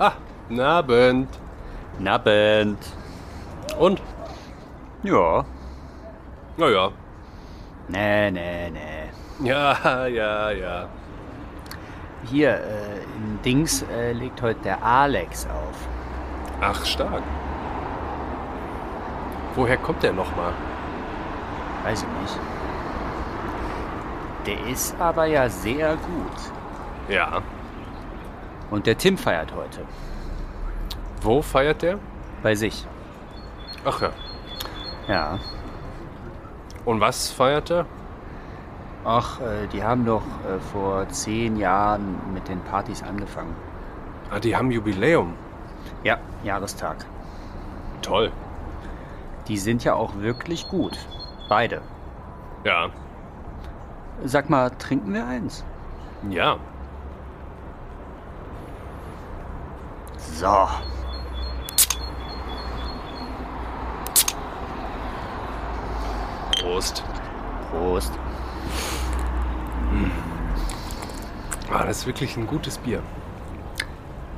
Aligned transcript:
Ah, 0.00 0.12
guten 0.48 0.60
Abend. 0.60 1.28
Nabend. 1.98 2.78
Und? 3.80 4.00
Ja. 5.02 5.44
Naja. 6.56 6.92
Nee, 7.88 8.30
nee, 8.30 8.70
nee. 8.70 9.48
Ja, 9.48 10.06
ja, 10.06 10.50
ja. 10.52 10.86
Hier, 12.30 12.50
äh, 12.50 13.02
in 13.16 13.42
Dings 13.44 13.82
äh, 13.90 14.12
legt 14.12 14.40
heute 14.40 14.60
der 14.60 14.80
Alex 14.84 15.46
auf. 15.46 15.88
Ach, 16.60 16.84
stark. 16.84 17.22
Woher 19.56 19.78
kommt 19.78 20.04
der 20.04 20.12
nochmal? 20.12 20.52
Weiß 21.82 22.02
ich 22.02 22.22
nicht. 22.22 22.38
Der 24.46 24.72
ist 24.72 24.94
aber 25.00 25.24
ja 25.24 25.48
sehr 25.48 25.96
gut. 25.96 26.52
Ja. 27.08 27.42
Und 28.70 28.86
der 28.86 28.98
Tim 28.98 29.16
feiert 29.16 29.54
heute. 29.54 29.80
Wo 31.22 31.42
feiert 31.42 31.82
der? 31.82 31.98
Bei 32.42 32.54
sich. 32.54 32.86
Ach 33.84 34.00
ja. 34.02 34.10
Ja. 35.08 35.38
Und 36.84 37.00
was 37.00 37.30
feiert 37.30 37.70
er? 37.70 37.86
Ach, 39.04 39.40
äh, 39.40 39.66
die 39.72 39.82
haben 39.82 40.04
doch 40.04 40.22
äh, 40.22 40.58
vor 40.72 41.08
zehn 41.08 41.56
Jahren 41.56 42.16
mit 42.34 42.48
den 42.48 42.60
Partys 42.60 43.02
angefangen. 43.02 43.54
Ah, 44.30 44.38
die 44.38 44.54
haben 44.54 44.70
Jubiläum. 44.70 45.34
Ja, 46.04 46.18
Jahrestag. 46.44 47.06
Toll. 48.02 48.30
Die 49.46 49.56
sind 49.56 49.84
ja 49.84 49.94
auch 49.94 50.16
wirklich 50.16 50.68
gut. 50.68 50.98
Beide. 51.48 51.80
Ja. 52.64 52.90
Sag 54.24 54.50
mal, 54.50 54.70
trinken 54.70 55.14
wir 55.14 55.26
eins? 55.26 55.64
Ja. 56.28 56.58
So. 60.38 60.68
Prost. 66.60 67.02
Prost. 67.70 68.12
Ah, 71.72 71.84
das 71.84 71.98
ist 71.98 72.06
wirklich 72.06 72.36
ein 72.36 72.46
gutes 72.46 72.78
Bier. 72.78 73.02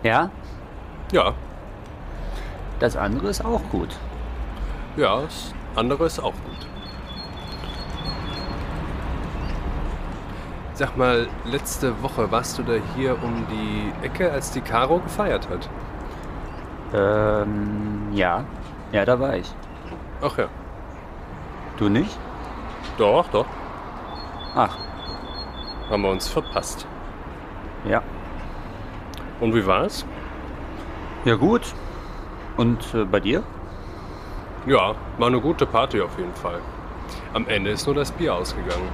Ja, 0.02 0.30
Ja. 1.12 1.34
das 2.78 2.96
andere 2.96 3.28
ist 3.28 3.44
auch 3.44 3.60
gut. 3.70 3.94
Ja, 4.96 5.20
das 5.20 5.52
andere 5.76 6.06
ist 6.06 6.18
auch 6.18 6.32
gut. 6.32 6.66
Sag 10.72 10.96
mal, 10.96 11.28
letzte 11.44 12.02
Woche 12.02 12.30
warst 12.32 12.58
du 12.58 12.62
da 12.62 12.72
hier 12.96 13.22
um 13.22 13.46
die 13.50 13.92
Ecke, 14.06 14.32
als 14.32 14.50
die 14.50 14.62
Caro 14.62 14.98
gefeiert 15.00 15.46
hat? 15.50 15.68
Ähm, 16.94 18.08
ja. 18.12 18.44
Ja, 18.92 19.04
da 19.04 19.18
war 19.20 19.36
ich. 19.36 19.52
Ach 20.22 20.36
ja. 20.38 20.46
Du 21.76 21.88
nicht? 21.88 22.16
Doch, 22.98 23.26
doch. 23.28 23.46
Ach, 24.54 24.76
Haben 25.88 26.02
wir 26.02 26.10
uns 26.10 26.28
verpasst. 26.28 26.86
ja. 27.84 28.02
Und 29.40 29.54
wie 29.54 29.66
war's? 29.66 30.04
Ja, 31.24 31.34
gut. 31.36 31.62
Und 32.58 32.92
äh, 32.94 33.04
bei 33.04 33.20
dir? 33.20 33.42
Ja, 34.66 34.94
war 35.16 35.28
eine 35.28 35.40
gute 35.40 35.64
Party 35.64 36.00
auf 36.02 36.18
jeden 36.18 36.34
Fall. 36.34 36.58
Am 37.32 37.46
Ende 37.48 37.70
ist 37.70 37.86
nur 37.86 37.94
das 37.94 38.12
Bier 38.12 38.34
ausgegangen. 38.34 38.88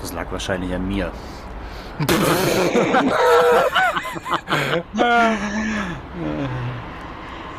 Das 0.00 0.12
lag 0.12 0.26
wahrscheinlich 0.30 0.74
an 0.74 0.86
mir. 0.86 1.10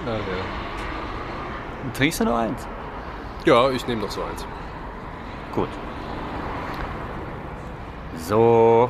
Ja, 0.06 0.18
ja. 0.18 0.22
Trinkst 1.94 2.20
du 2.20 2.26
noch 2.26 2.38
eins? 2.38 2.68
ja 3.46 3.70
ich 3.70 3.88
nehme 3.88 4.02
doch 4.02 4.12
so 4.12 4.24
eins. 4.24 4.46
Gut. 5.54 5.70
So. 8.18 8.90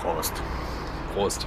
Prost. 0.00 0.42
Prost. 1.14 1.46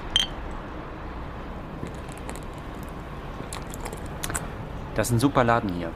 Das 4.94 5.08
ist 5.08 5.12
ein 5.12 5.18
super 5.20 5.44
Laden 5.44 5.70
hier. 5.70 5.90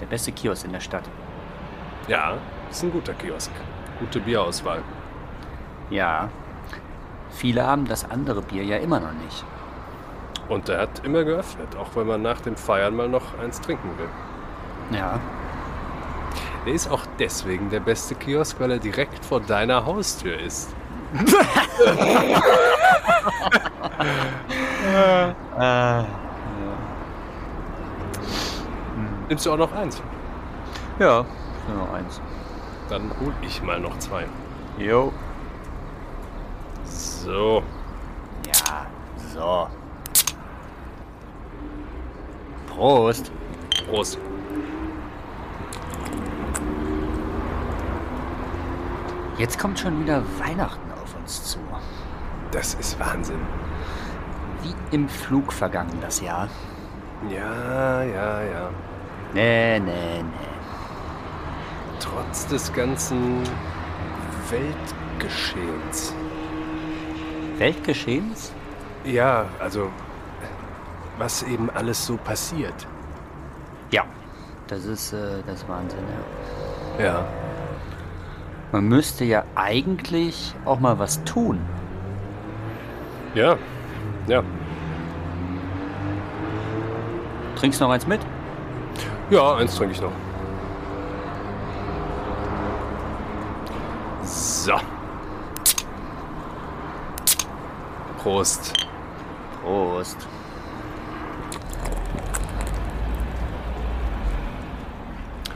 Der 0.00 0.06
beste 0.06 0.32
Kiosk 0.32 0.64
in 0.64 0.72
der 0.72 0.80
Stadt. 0.80 1.04
Ja, 2.08 2.38
ist 2.70 2.82
ein 2.82 2.90
guter 2.90 3.14
Kiosk. 3.14 3.50
Gute 3.98 4.20
Bierauswahl. 4.20 4.82
Ja. 5.90 6.28
Viele 7.30 7.66
haben 7.66 7.86
das 7.86 8.08
andere 8.10 8.42
Bier 8.42 8.64
ja 8.64 8.76
immer 8.78 9.00
noch 9.00 9.12
nicht. 9.12 9.44
Und 10.48 10.68
der 10.68 10.80
hat 10.80 11.04
immer 11.04 11.24
geöffnet, 11.24 11.76
auch 11.76 11.88
wenn 11.96 12.06
man 12.06 12.22
nach 12.22 12.40
dem 12.40 12.56
Feiern 12.56 12.94
mal 12.94 13.08
noch 13.08 13.38
eins 13.38 13.60
trinken 13.60 13.90
will. 13.98 14.08
Ja. 14.98 15.18
Der 16.64 16.72
ist 16.72 16.90
auch 16.90 17.02
deswegen 17.18 17.70
der 17.70 17.80
beste 17.80 18.14
Kiosk, 18.14 18.58
weil 18.60 18.70
er 18.72 18.78
direkt 18.78 19.24
vor 19.24 19.40
deiner 19.40 19.84
Haustür 19.84 20.38
ist. 20.38 20.74
Äh, 25.58 26.04
Nimmst 29.28 29.44
du 29.46 29.52
auch 29.52 29.56
noch 29.56 29.72
eins? 29.72 30.00
ja, 30.98 31.24
nur 31.68 31.86
noch 31.86 31.92
eins. 31.94 32.20
Dann 32.88 33.10
hol 33.20 33.32
ich 33.42 33.62
mal 33.62 33.80
noch 33.80 33.98
zwei. 33.98 34.26
Jo. 34.78 35.12
So. 37.26 37.60
Ja, 38.46 38.86
so. 39.34 39.68
Prost. 42.68 43.32
Prost. 43.84 44.16
Jetzt 49.38 49.58
kommt 49.58 49.76
schon 49.76 50.04
wieder 50.04 50.22
Weihnachten 50.38 50.88
auf 51.02 51.16
uns 51.16 51.42
zu. 51.42 51.58
Das 52.52 52.74
ist 52.74 52.96
Wahnsinn. 53.00 53.40
Wie 54.62 54.94
im 54.94 55.08
Flug 55.08 55.52
vergangen 55.52 55.98
das 56.00 56.20
Jahr. 56.20 56.48
Ja, 57.28 58.04
ja, 58.04 58.42
ja. 58.42 58.70
Nee, 59.34 59.80
nee, 59.80 60.22
nee. 60.22 60.24
Trotz 61.98 62.46
des 62.46 62.72
ganzen 62.72 63.42
Weltgeschehens. 64.48 66.14
Weltgeschehens? 67.58 68.52
Ja, 69.04 69.46
also 69.60 69.90
was 71.18 71.42
eben 71.42 71.70
alles 71.70 72.04
so 72.04 72.16
passiert. 72.16 72.86
Ja. 73.90 74.04
Das 74.66 74.84
ist 74.84 75.12
äh, 75.12 75.42
das 75.46 75.66
Wahnsinn, 75.68 76.04
ja. 76.98 77.04
Ja. 77.04 77.24
Man 78.72 78.88
müsste 78.88 79.24
ja 79.24 79.44
eigentlich 79.54 80.54
auch 80.64 80.80
mal 80.80 80.98
was 80.98 81.22
tun. 81.24 81.60
Ja. 83.34 83.56
Ja. 84.26 84.42
Trinkst 87.54 87.80
noch 87.80 87.90
eins 87.90 88.06
mit? 88.06 88.20
Ja, 89.30 89.56
eins 89.56 89.76
trinke 89.76 89.94
ich 89.94 90.00
noch. 90.00 90.12
So. 94.24 94.74
Prost. 98.26 98.72
Prost. 99.62 100.26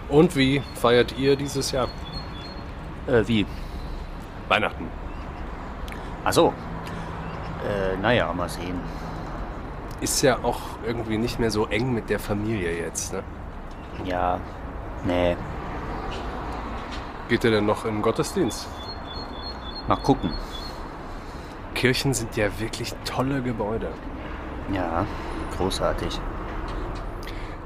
Und 0.08 0.36
wie 0.36 0.62
feiert 0.76 1.18
ihr 1.18 1.34
dieses 1.34 1.72
Jahr? 1.72 1.88
Äh, 3.08 3.26
wie? 3.26 3.44
Weihnachten. 4.46 4.86
Ach 6.24 6.32
so. 6.32 6.54
Äh, 7.66 7.96
naja, 7.96 8.32
mal 8.32 8.48
sehen. 8.48 8.80
Ist 10.00 10.22
ja 10.22 10.38
auch 10.44 10.60
irgendwie 10.86 11.18
nicht 11.18 11.40
mehr 11.40 11.50
so 11.50 11.66
eng 11.66 11.92
mit 11.92 12.08
der 12.08 12.20
Familie 12.20 12.78
jetzt, 12.78 13.12
ne? 13.12 13.24
Ja. 14.04 14.38
Nee. 15.04 15.36
Geht 17.28 17.42
ihr 17.42 17.50
denn 17.50 17.66
noch 17.66 17.84
in 17.84 17.94
den 17.94 18.02
Gottesdienst? 18.02 18.68
Mal 19.88 19.96
gucken. 19.96 20.32
Kirchen 21.80 22.12
sind 22.12 22.36
ja 22.36 22.46
wirklich 22.60 22.92
tolle 23.06 23.40
Gebäude. 23.40 23.88
Ja, 24.70 25.06
großartig. 25.56 26.20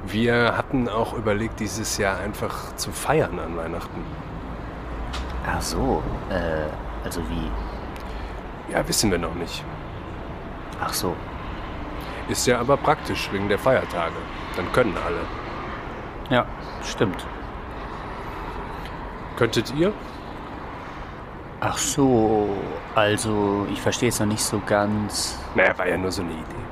Wir 0.05 0.55
hatten 0.55 0.87
auch 0.87 1.11
überlegt, 1.11 1.59
dieses 1.59 1.97
Jahr 1.97 2.19
einfach 2.19 2.73
zu 2.77 2.93
feiern 2.93 3.37
an 3.39 3.57
Weihnachten. 3.57 4.05
Ach 5.45 5.61
so. 5.61 6.01
Äh, 6.29 6.69
also 7.03 7.19
wie? 7.27 8.71
Ja, 8.71 8.87
wissen 8.87 9.11
wir 9.11 9.17
noch 9.17 9.35
nicht. 9.35 9.65
Ach 10.81 10.93
so. 10.93 11.13
Ist 12.29 12.47
ja 12.47 12.61
aber 12.61 12.77
praktisch 12.77 13.29
wegen 13.33 13.49
der 13.49 13.59
Feiertage. 13.59 14.15
Dann 14.55 14.71
können 14.71 14.95
alle. 15.05 15.19
Ja, 16.29 16.45
stimmt. 16.85 17.27
Könntet 19.35 19.75
ihr? 19.75 19.91
Ach 21.67 21.79
so, 21.79 22.47
also 22.93 23.65
ich 23.73 23.81
verstehe 23.81 24.09
es 24.09 24.19
noch 24.19 24.27
nicht 24.27 24.43
so 24.43 24.61
ganz. 24.67 25.39
Naja, 25.55 25.75
war 25.75 25.87
ja 25.87 25.97
nur 25.97 26.11
so 26.11 26.21
eine 26.21 26.33
Idee. 26.33 26.63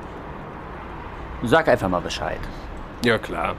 Sag 1.42 1.66
einfach 1.66 1.88
mal 1.88 2.00
Bescheid. 2.00 2.38
Ja, 3.04 3.18
klar. 3.18 3.56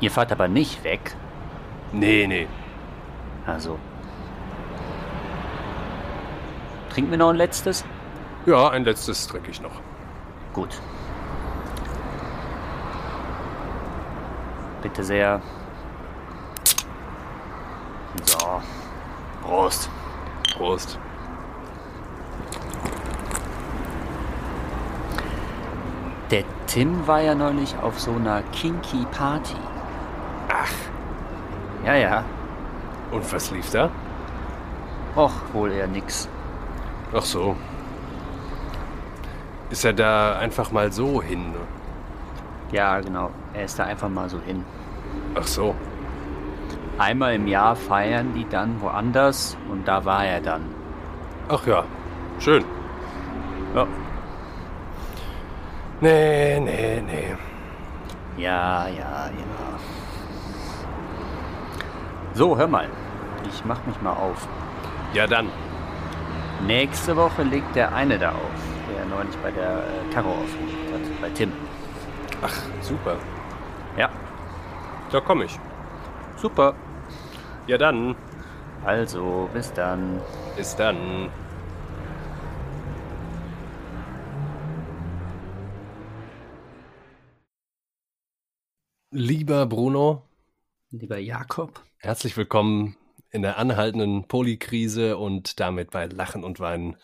Ihr 0.00 0.10
fahrt 0.10 0.32
aber 0.32 0.48
nicht 0.48 0.84
weg. 0.84 1.16
Nee, 1.92 2.26
nee. 2.26 2.46
Also. 3.46 3.78
Trinken 6.90 7.12
wir 7.12 7.18
noch 7.18 7.30
ein 7.30 7.36
letztes? 7.36 7.82
Ja, 8.44 8.68
ein 8.68 8.84
letztes 8.84 9.26
trinke 9.28 9.50
ich 9.50 9.62
noch. 9.62 9.80
Gut. 10.52 10.78
Bitte 14.82 15.02
sehr. 15.02 15.40
So. 18.24 18.60
Prost. 19.50 19.90
Prost. 20.56 20.96
Der 26.30 26.44
Tim 26.68 27.04
war 27.08 27.20
ja 27.20 27.34
neulich 27.34 27.76
auf 27.82 27.98
so 27.98 28.12
einer 28.12 28.42
Kinky 28.52 29.04
Party. 29.10 29.56
Ach, 30.48 30.70
Ja, 31.84 31.94
ja. 31.96 32.24
und 33.10 33.32
was 33.32 33.50
lief 33.50 33.68
da? 33.72 33.90
Och, 35.16 35.32
wohl 35.52 35.72
eher 35.72 35.88
nix. 35.88 36.28
Ach 37.12 37.24
so. 37.24 37.56
Ist 39.70 39.84
er 39.84 39.92
da 39.94 40.38
einfach 40.38 40.70
mal 40.70 40.92
so 40.92 41.20
hin? 41.20 41.50
ne? 41.50 41.58
Ja, 42.70 43.00
genau. 43.00 43.30
Er 43.52 43.64
ist 43.64 43.76
da 43.80 43.84
einfach 43.84 44.08
mal 44.08 44.28
so 44.28 44.38
hin. 44.38 44.64
Ach 45.34 45.42
so. 45.46 45.74
Einmal 47.00 47.34
im 47.36 47.46
Jahr 47.48 47.74
feiern 47.76 48.34
die 48.34 48.46
dann 48.46 48.78
woanders 48.82 49.56
und 49.70 49.88
da 49.88 50.04
war 50.04 50.22
er 50.26 50.42
dann. 50.42 50.60
Ach 51.48 51.66
ja, 51.66 51.82
schön. 52.38 52.62
Ja. 53.74 53.86
Nee, 56.02 56.60
nee, 56.60 57.02
nee. 57.06 57.34
Ja, 58.36 58.86
ja, 58.88 59.28
ja. 59.28 59.70
So, 62.34 62.56
hör 62.58 62.68
mal. 62.68 62.86
Ich 63.48 63.64
mach 63.64 63.84
mich 63.86 63.98
mal 64.02 64.12
auf. 64.12 64.46
Ja, 65.14 65.26
dann. 65.26 65.48
Nächste 66.66 67.16
Woche 67.16 67.42
legt 67.44 67.74
der 67.76 67.94
eine 67.94 68.18
da 68.18 68.32
auf, 68.32 68.60
der 68.94 69.06
neulich 69.06 69.36
bei 69.38 69.50
der 69.50 69.78
äh, 69.78 70.12
Karo 70.14 70.28
aufgelegt 70.28 70.92
hat, 70.92 71.20
bei 71.22 71.30
Tim. 71.30 71.50
Ach, 72.42 72.54
super. 72.82 73.16
Ja, 73.96 74.10
Da 75.10 75.20
komme 75.20 75.44
ich. 75.46 75.58
super. 76.36 76.74
Ja, 77.66 77.78
dann. 77.78 78.16
Also, 78.84 79.48
bis 79.52 79.72
dann. 79.72 80.20
Bis 80.56 80.74
dann. 80.76 81.30
Lieber 89.12 89.66
Bruno, 89.66 90.22
Lieber 90.90 91.18
Jakob. 91.18 91.82
herzlich 91.98 92.36
willkommen 92.36 92.96
in 93.30 93.42
der 93.42 93.58
anhaltenden 93.58 94.26
Polikrise 94.26 95.16
und 95.18 95.60
damit 95.60 95.90
bei 95.90 96.06
Lachen 96.06 96.44
und 96.44 96.60
Weinen, 96.60 96.96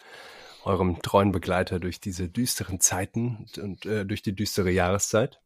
eurem 0.65 1.01
treuen 1.03 1.33
Begleiter 1.33 1.79
durch 1.79 2.01
diese 2.01 2.29
düsteren 2.29 2.81
Zeiten 2.81 3.47
und 3.61 3.87
äh, 3.87 4.05
durch 4.05 4.23
die 4.23 4.35
düstere 4.35 4.71
Jahreszeit. 4.71 5.41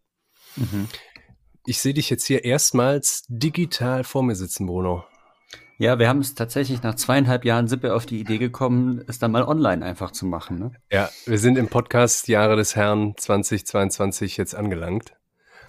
Mhm. 0.57 0.89
Ich 1.67 1.81
sehe 1.81 1.95
dich 1.95 2.11
jetzt 2.11 2.25
hier 2.25 2.45
erstmals 2.45 3.25
digital 3.29 4.05
vor 4.05 4.23
mir 4.23 4.35
sitzen, 4.35 4.67
Bruno. 4.67 5.05
Ja, 5.81 5.99
wir 5.99 6.09
haben 6.09 6.21
es 6.21 6.35
tatsächlich 6.35 6.83
nach 6.83 6.95
zweieinhalb 6.95 7.45
Jahren 7.45 7.67
sind 7.67 7.83
wir 7.83 7.97
auf 7.97 8.05
die 8.05 8.21
Idee 8.21 8.37
gekommen, 8.37 9.03
es 9.07 9.19
dann 9.19 9.33
mal 9.33 9.45
online 9.45 9.85
einfach 9.85 10.11
zu 10.11 10.27
machen. 10.27 10.59
Ne? 10.59 10.73
Ja, 10.93 11.09
wir 11.25 11.39
sind 11.39 11.57
im 11.57 11.69
Podcast 11.69 12.29
Jahre 12.29 12.57
des 12.57 12.77
Herrn 12.77 13.15
2022 13.17 14.37
jetzt 14.37 14.55
angelangt. 14.55 15.15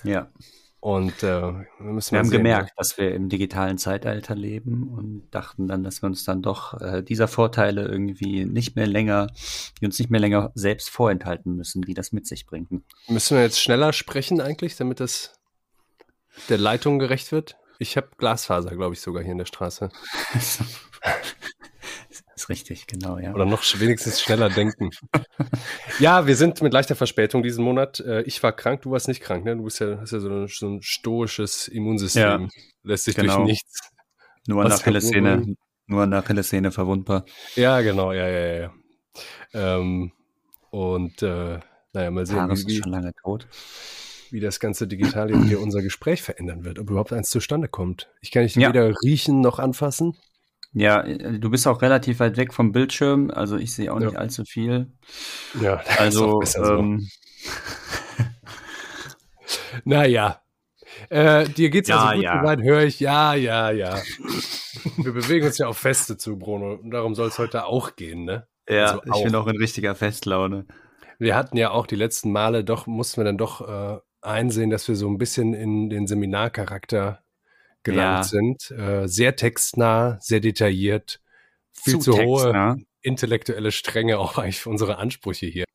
Ja. 0.04 0.30
Und 0.82 1.22
äh, 1.22 1.42
wir 1.42 1.66
müssen 1.80 2.14
Wir 2.14 2.20
haben 2.20 2.28
sehen, 2.28 2.40
gemerkt, 2.40 2.72
dass 2.76 2.98
wir 2.98 3.14
im 3.14 3.30
digitalen 3.30 3.78
Zeitalter 3.78 4.36
leben 4.36 4.90
und 4.90 5.30
dachten 5.30 5.68
dann, 5.68 5.84
dass 5.84 6.02
wir 6.02 6.08
uns 6.08 6.26
dann 6.26 6.42
doch 6.42 6.82
äh, 6.82 7.04
dieser 7.04 7.28
Vorteile 7.28 7.86
irgendwie 7.86 8.46
nicht 8.46 8.76
mehr 8.76 8.88
länger, 8.88 9.28
die 9.80 9.86
uns 9.86 10.00
nicht 10.00 10.10
mehr 10.10 10.20
länger 10.20 10.52
selbst 10.56 10.90
vorenthalten 10.90 11.56
müssen, 11.56 11.84
die 11.84 11.94
das 11.94 12.12
mit 12.12 12.26
sich 12.26 12.48
bringen. 12.48 12.84
Müssen 13.08 13.38
wir 13.38 13.44
jetzt 13.44 13.62
schneller 13.62 13.94
sprechen 13.94 14.42
eigentlich, 14.42 14.76
damit 14.76 15.00
das 15.00 15.41
der 16.50 16.58
Leitung 16.58 17.00
gerecht 17.00 17.32
wird? 17.32 17.58
Ich 17.80 17.98
habe 17.98 18.10
Glasfaser, 18.18 18.76
glaube 18.76 18.94
ich, 18.94 19.02
sogar 19.02 19.24
hier 19.24 19.32
in 19.32 19.38
der 19.40 19.46
Straße. 19.46 19.90
ist 22.36 22.50
richtig, 22.50 22.88
genau, 22.88 23.18
ja. 23.18 23.34
Oder 23.34 23.46
noch 23.46 23.64
wenigstens 23.80 24.22
schneller 24.22 24.50
denken. 24.50 24.92
ja, 26.00 26.28
wir 26.28 26.36
sind 26.36 26.62
mit 26.62 26.74
leichter 26.74 26.96
Verspätung 26.96 27.44
diesen 27.44 27.64
Monat. 27.64 28.00
Äh, 28.00 28.22
Ich 28.24 28.42
war 28.44 28.52
krank, 28.52 28.82
du 28.84 28.92
warst 28.92 29.08
nicht 29.08 29.22
krank, 29.22 29.46
ne? 29.46 29.56
Du 29.56 29.64
bist 29.64 29.80
ja, 29.80 30.00
hast 30.00 30.12
ja 30.12 30.20
so 30.20 30.30
ein, 30.30 30.48
so 30.48 30.68
ein 30.68 30.82
stoisches 30.82 31.68
Immunsystem. 31.68 32.22
Ja, 32.22 32.48
Lässt 32.84 33.06
sich 33.06 33.16
genau. 33.16 33.38
durch 33.38 33.48
nichts. 33.48 33.92
Nur 34.48 34.62
an 34.62 34.70
der 34.70 34.78
Achillessehne, 34.78 35.56
nur 35.86 36.02
an 36.02 36.12
der 36.12 36.20
Achillessehne 36.20 36.72
verwundbar. 36.72 37.26
Ja, 37.56 37.82
genau, 37.82 38.12
ja, 38.12 38.28
ja, 38.28 38.62
ja. 38.62 38.74
Ähm, 39.54 40.12
und 40.72 41.22
äh, 41.22 41.60
naja, 41.94 42.12
mal 42.12 42.26
sehen, 42.26 42.50
wie, 42.50 42.54
ist 42.54 42.84
schon 42.84 42.92
lange 42.92 43.14
tot. 43.22 43.48
Wie 44.32 44.40
das 44.40 44.60
ganze 44.60 44.88
Digital 44.88 45.30
hier 45.48 45.60
unser 45.62 45.82
Gespräch 45.82 46.22
verändern 46.22 46.64
wird, 46.64 46.80
ob 46.80 46.90
überhaupt 46.90 47.14
eins 47.14 47.30
zustande 47.30 47.68
kommt. 47.68 48.10
Ich 48.22 48.32
kann 48.32 48.44
nicht 48.44 48.56
Ja. 48.56 48.70
weder 48.70 48.90
riechen 49.04 49.42
noch 49.42 49.60
anfassen. 49.60 50.18
Ja, 50.74 51.02
äh, 51.02 51.40
du 51.40 51.50
bist 51.50 51.68
auch 51.68 51.82
relativ 51.82 52.20
weit 52.20 52.38
weg 52.38 52.54
vom 52.54 52.72
Bildschirm, 52.72 53.30
also 53.30 53.58
ich 53.58 53.74
sehe 53.74 53.94
auch 53.94 54.00
Ja. 54.00 54.08
nicht 54.08 54.18
allzu 54.18 54.46
viel. 54.46 54.92
Ja, 55.60 55.76
das 55.86 55.90
ist 55.94 56.00
Also, 56.00 56.30
auch 56.36 56.40
besser 56.40 56.66
so. 56.66 56.78
ähm, 56.78 57.08
Naja. 59.84 60.42
Äh, 61.10 61.48
dir 61.50 61.70
geht's 61.70 61.90
Ja, 61.90 62.02
also 62.04 62.16
gut 62.16 62.24
ja. 62.24 62.40
soweit, 62.42 62.62
höre 62.62 62.84
ich. 62.84 63.00
Ja, 63.00 63.34
ja, 63.34 63.72
ja. 63.72 63.98
Wir 64.98 65.14
bewegen 65.14 65.46
uns 65.48 65.58
ja 65.58 65.68
auf 65.68 65.78
Feste 65.78 66.18
zu, 66.18 66.38
Bruno. 66.38 66.74
Und 66.76 66.92
darum 66.92 67.16
soll 67.16 67.28
es 67.30 67.40
heute 67.40 67.66
auch 67.66 67.96
gehen, 67.96 68.26
ne? 68.26 68.48
ja, 68.70 69.00
Also 69.00 69.02
ich 69.06 69.24
bin 69.24 69.36
auch. 69.36 69.44
auch 69.44 69.48
in 69.48 69.58
richtiger 69.58 69.96
Festlaune. 69.96 70.66
Wir 71.20 71.36
hatten 71.36 71.58
ja 71.58 71.72
auch 71.72 71.88
die 71.88 71.96
letzten 71.96 72.32
Male, 72.32 72.64
doch 72.64 72.88
mussten 72.88 73.22
wir 73.22 73.26
dann 73.26 73.38
doch 73.38 73.62
äh, 73.68 74.00
einsehen, 74.22 74.70
dass 74.70 74.88
wir 74.88 74.96
so 74.96 75.08
ein 75.10 75.18
bisschen 75.18 75.54
in 75.54 75.90
den 75.90 76.08
Seminarcharakter 76.08 77.24
gelangt 77.84 78.18
Ja. 78.18 78.24
sind. 78.24 78.72
Äh, 78.72 79.08
sehr 79.08 79.36
textnah, 79.36 80.18
sehr 80.22 80.40
detailliert, 80.40 81.22
viel 81.72 82.00
zu, 82.00 82.12
Text, 82.12 82.26
hohe 82.26 82.78
intellektuelle 83.02 83.72
Strenge 83.72 84.20
auch 84.20 84.38
eigentlich 84.38 84.60
für 84.62 84.70
unsere 84.70 84.98
Ansprüche 84.98 85.48
hier. 85.48 85.66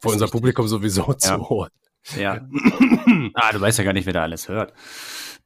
Für 0.00 0.08
unser. 0.08 0.28
Publikum 0.28 0.66
sowieso 0.68 1.12
zu 1.14 1.48
hoch. 1.48 1.68
Ja. 2.16 2.46
ah, 3.34 3.52
du 3.52 3.60
weißt 3.60 3.78
ja 3.78 3.84
gar 3.84 3.92
nicht, 3.92 4.06
wer 4.06 4.12
da 4.12 4.22
alles 4.22 4.48
hört. 4.48 4.72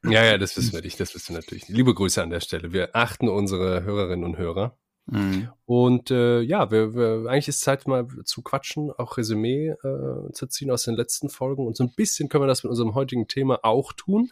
Ja, 0.03 0.23
ja, 0.23 0.37
das 0.37 0.57
wissen 0.57 0.73
wir 0.73 0.81
nicht, 0.81 0.99
das 0.99 1.13
wissen 1.13 1.33
wir 1.33 1.41
natürlich. 1.41 1.67
Liebe 1.67 1.93
Grüße 1.93 2.21
an 2.21 2.29
der 2.29 2.39
Stelle. 2.39 2.71
Wir 2.73 2.95
achten 2.95 3.29
unsere 3.29 3.83
Hörerinnen 3.83 4.25
und 4.25 4.37
Hörer. 4.37 4.77
Mhm. 5.07 5.49
Und 5.65 6.11
äh, 6.11 6.41
ja, 6.41 6.71
wir, 6.71 6.93
wir, 6.93 7.29
eigentlich 7.29 7.47
ist 7.47 7.61
Zeit 7.61 7.87
mal 7.87 8.07
zu 8.23 8.41
quatschen, 8.41 8.91
auch 8.91 9.17
Resümee 9.17 9.69
äh, 9.69 10.31
zu 10.31 10.47
ziehen 10.47 10.71
aus 10.71 10.83
den 10.83 10.95
letzten 10.95 11.29
Folgen. 11.29 11.65
Und 11.65 11.75
so 11.75 11.83
ein 11.83 11.93
bisschen 11.95 12.29
können 12.29 12.43
wir 12.43 12.47
das 12.47 12.63
mit 12.63 12.69
unserem 12.69 12.95
heutigen 12.95 13.27
Thema 13.27 13.59
auch 13.63 13.93
tun. 13.93 14.31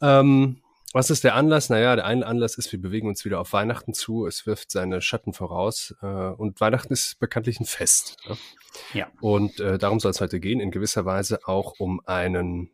Ähm, 0.00 0.58
was 0.92 1.10
ist 1.10 1.22
der 1.22 1.36
Anlass? 1.36 1.68
Naja, 1.68 1.94
der 1.94 2.04
eine 2.04 2.26
Anlass 2.26 2.58
ist, 2.58 2.72
wir 2.72 2.80
bewegen 2.80 3.08
uns 3.08 3.24
wieder 3.24 3.40
auf 3.40 3.52
Weihnachten 3.52 3.94
zu. 3.94 4.26
Es 4.26 4.46
wirft 4.46 4.72
seine 4.72 5.00
Schatten 5.00 5.32
voraus. 5.32 5.94
Äh, 6.02 6.06
und 6.06 6.60
Weihnachten 6.60 6.92
ist 6.92 7.18
bekanntlich 7.20 7.60
ein 7.60 7.66
Fest. 7.66 8.16
Ne? 8.28 8.36
Ja. 8.94 9.06
Und 9.20 9.60
äh, 9.60 9.78
darum 9.78 10.00
soll 10.00 10.10
es 10.10 10.20
heute 10.20 10.40
gehen, 10.40 10.60
in 10.60 10.70
gewisser 10.70 11.04
Weise 11.04 11.46
auch 11.46 11.74
um 11.78 12.00
einen 12.06 12.70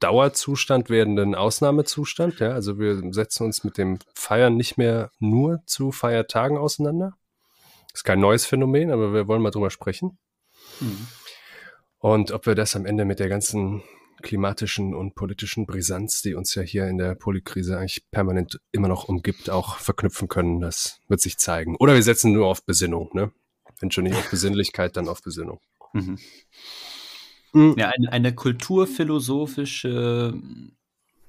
Dauerzustand 0.00 0.90
werdenden 0.90 1.34
Ausnahmezustand. 1.34 2.40
Ja? 2.40 2.52
Also 2.52 2.78
wir 2.78 3.12
setzen 3.12 3.44
uns 3.44 3.64
mit 3.64 3.78
dem 3.78 3.98
Feiern 4.14 4.56
nicht 4.56 4.78
mehr 4.78 5.10
nur 5.18 5.62
zu 5.66 5.92
Feiertagen 5.92 6.56
auseinander. 6.56 7.14
Ist 7.92 8.04
kein 8.04 8.20
neues 8.20 8.46
Phänomen, 8.46 8.90
aber 8.90 9.12
wir 9.12 9.26
wollen 9.26 9.42
mal 9.42 9.50
drüber 9.50 9.70
sprechen. 9.70 10.18
Mhm. 10.80 11.06
Und 11.98 12.30
ob 12.30 12.46
wir 12.46 12.54
das 12.54 12.76
am 12.76 12.86
Ende 12.86 13.04
mit 13.04 13.18
der 13.18 13.28
ganzen 13.28 13.82
klimatischen 14.22 14.94
und 14.94 15.14
politischen 15.14 15.66
Brisanz, 15.66 16.22
die 16.22 16.34
uns 16.34 16.54
ja 16.54 16.62
hier 16.62 16.88
in 16.88 16.98
der 16.98 17.14
Polykrise 17.14 17.78
eigentlich 17.78 18.08
permanent 18.10 18.60
immer 18.72 18.88
noch 18.88 19.08
umgibt, 19.08 19.50
auch 19.50 19.76
verknüpfen 19.76 20.28
können, 20.28 20.60
das 20.60 21.00
wird 21.08 21.20
sich 21.20 21.38
zeigen. 21.38 21.76
Oder 21.76 21.94
wir 21.94 22.02
setzen 22.02 22.32
nur 22.32 22.46
auf 22.46 22.64
Besinnung, 22.64 23.10
ne? 23.12 23.32
Wenn 23.80 23.90
schon 23.90 24.04
nicht 24.04 24.16
auf 24.16 24.30
Besinnlichkeit, 24.30 24.96
dann 24.96 25.08
auf 25.08 25.22
Besinnung. 25.22 25.60
Mhm. 25.92 26.18
Mhm. 27.52 27.74
Ja, 27.78 27.92
eine, 27.96 28.12
eine 28.12 28.34
kulturphilosophische 28.34 30.34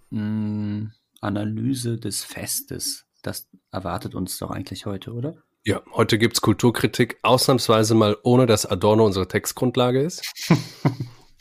mh, 0.09 0.91
Analyse 1.21 1.97
des 1.97 2.23
Festes. 2.23 3.05
Das 3.21 3.47
erwartet 3.71 4.15
uns 4.15 4.37
doch 4.37 4.51
eigentlich 4.51 4.85
heute, 4.85 5.13
oder? 5.13 5.35
Ja, 5.65 5.81
heute 5.93 6.17
gibt's 6.17 6.41
Kulturkritik, 6.41 7.19
ausnahmsweise 7.21 7.93
mal 7.93 8.17
ohne, 8.23 8.45
dass 8.45 8.65
Adorno 8.65 9.05
unsere 9.05 9.27
Textgrundlage 9.27 10.01
ist. 10.01 10.23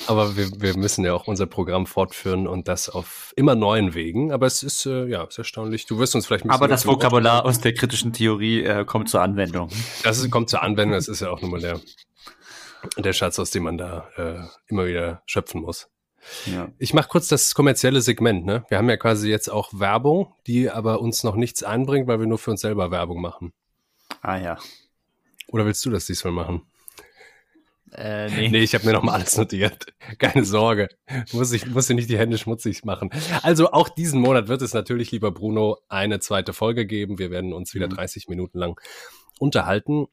Aber 0.07 0.37
wir, 0.37 0.49
wir 0.61 0.77
müssen 0.77 1.05
ja 1.05 1.13
auch 1.13 1.27
unser 1.27 1.47
Programm 1.47 1.87
fortführen 1.87 2.47
und 2.47 2.69
das 2.69 2.89
auf 2.89 3.33
immer 3.37 3.55
neuen 3.55 3.95
Wegen. 3.95 4.33
Aber 4.33 4.47
es 4.47 4.63
ist, 4.63 4.87
äh, 4.87 5.07
ja, 5.07 5.25
ist 5.25 5.39
erstaunlich. 5.39 5.87
Du 5.87 5.99
wirst 5.99 6.15
uns 6.15 6.27
vielleicht 6.27 6.45
ein 6.45 6.51
Aber 6.51 6.69
das 6.69 6.87
Vokabular 6.87 7.45
aus 7.45 7.61
der 7.61 7.75
kritischen 7.75 8.13
Theorie 8.13 8.63
äh, 8.63 8.85
kommt 8.85 9.09
zur 9.09 9.23
Anwendung. 9.23 9.71
Das 10.05 10.19
ist, 10.19 10.31
kommt 10.31 10.51
zur 10.51 10.63
Anwendung. 10.63 10.95
Das 10.95 11.09
ist 11.09 11.21
ja 11.21 11.31
auch 11.31 11.41
nun 11.41 11.51
mal 11.51 11.61
der, 11.61 11.81
der 12.97 13.13
Schatz, 13.13 13.39
aus 13.39 13.51
dem 13.51 13.65
man 13.65 13.79
da 13.79 14.09
äh, 14.17 14.41
immer 14.69 14.87
wieder 14.87 15.23
schöpfen 15.27 15.63
muss. 15.63 15.89
Ja. 16.47 16.69
Ich 16.79 16.95
mache 16.95 17.09
kurz 17.09 17.29
das 17.29 17.55
kommerzielle 17.55 18.01
Segment. 18.01 18.45
Ne? 18.45 18.65
Wir 18.69 18.79
haben 18.79 18.89
ja 18.89 18.97
quasi 18.97 19.31
jetzt 19.31 19.49
auch 19.49 19.71
Werbung, 19.73 20.35
die 20.47 20.71
aber 20.71 21.01
uns 21.01 21.25
noch 21.25 21.37
nichts 21.37 21.63
einbringt, 21.63 22.09
weil 22.09 22.21
wir 22.21 22.27
nur 22.27 22.39
für 22.39 22.51
uns 22.51 22.61
selber 22.61 22.91
Werbung 22.91 23.21
machen. 23.21 23.53
Ah 24.21 24.37
ja. 24.37 24.59
Oder 25.49 25.65
willst 25.65 25.85
du 25.87 25.91
das 25.91 26.07
diesmal 26.07 26.33
machen? 26.33 26.63
Äh, 27.93 28.29
nee. 28.37 28.49
nee, 28.49 28.59
ich 28.59 28.75
habe 28.75 28.85
mir 28.87 28.93
noch 28.93 29.03
mal 29.03 29.15
alles 29.15 29.37
notiert. 29.37 29.87
Keine 30.19 30.45
Sorge. 30.45 30.89
Muss 31.33 31.53
ich 31.53 31.67
muss 31.67 31.87
dir 31.87 31.95
nicht 31.95 32.11
die 32.11 32.19
Hände 32.19 32.37
schmutzig 32.37 32.85
machen. 32.85 33.11
Also 33.43 33.73
auch 33.73 33.89
diesen 33.89 34.21
Monat 34.21 34.49
wird 34.49 34.63
es 34.63 34.75
natürlich, 34.75 35.11
lieber 35.11 35.31
Bruno, 35.31 35.79
eine 35.89 36.21
zweite 36.21 36.53
Folge 36.53 36.87
geben. 36.87 37.19
Wir 37.19 37.31
werden 37.31 37.53
uns 37.53 37.75
wieder 37.75 37.89
30 37.89 38.29
mhm. 38.29 38.33
Minuten 38.33 38.59
lang 38.59 38.81
unterhalten 39.39 40.09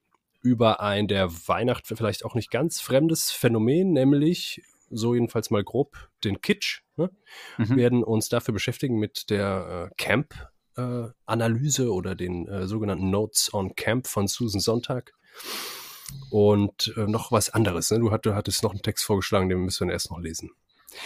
über 0.46 0.80
ein 0.80 1.08
der 1.08 1.32
Weihnacht 1.48 1.88
vielleicht 1.88 2.24
auch 2.24 2.36
nicht 2.36 2.52
ganz 2.52 2.80
fremdes 2.80 3.32
Phänomen, 3.32 3.94
nämlich 3.94 4.62
so 4.92 5.16
jedenfalls 5.16 5.50
mal 5.50 5.64
grob 5.64 6.10
den 6.24 6.40
Kitsch. 6.40 6.82
Ne? 6.98 7.10
Mhm. 7.58 7.76
werden 7.76 8.04
uns 8.04 8.30
dafür 8.30 8.54
beschäftigen 8.54 9.00
mit 9.00 9.32
der 9.32 9.90
äh, 9.90 9.96
Camp-Analyse 9.98 11.86
äh, 11.86 11.88
oder 11.88 12.16
den 12.16 12.48
äh, 12.48 12.68
sogenannten 12.68 13.10
Notes 13.10 13.54
on 13.54 13.76
Camp 13.76 14.06
von 14.08 14.28
Susan 14.28 14.62
Sonntag. 14.62 15.14
Und 16.30 16.94
äh, 16.96 17.08
noch 17.08 17.32
was 17.32 17.50
anderes. 17.50 17.90
Ne? 17.90 18.00
Du, 18.00 18.12
hatt, 18.12 18.28
du 18.28 18.36
hattest 18.36 18.62
noch 18.62 18.72
einen 18.72 18.84
Text 18.84 19.04
vorgeschlagen, 19.04 19.50
den 19.50 19.60
müssen 19.60 19.88
wir 19.88 19.94
erst 19.94 20.12
noch 20.12 20.20
lesen. 20.20 20.52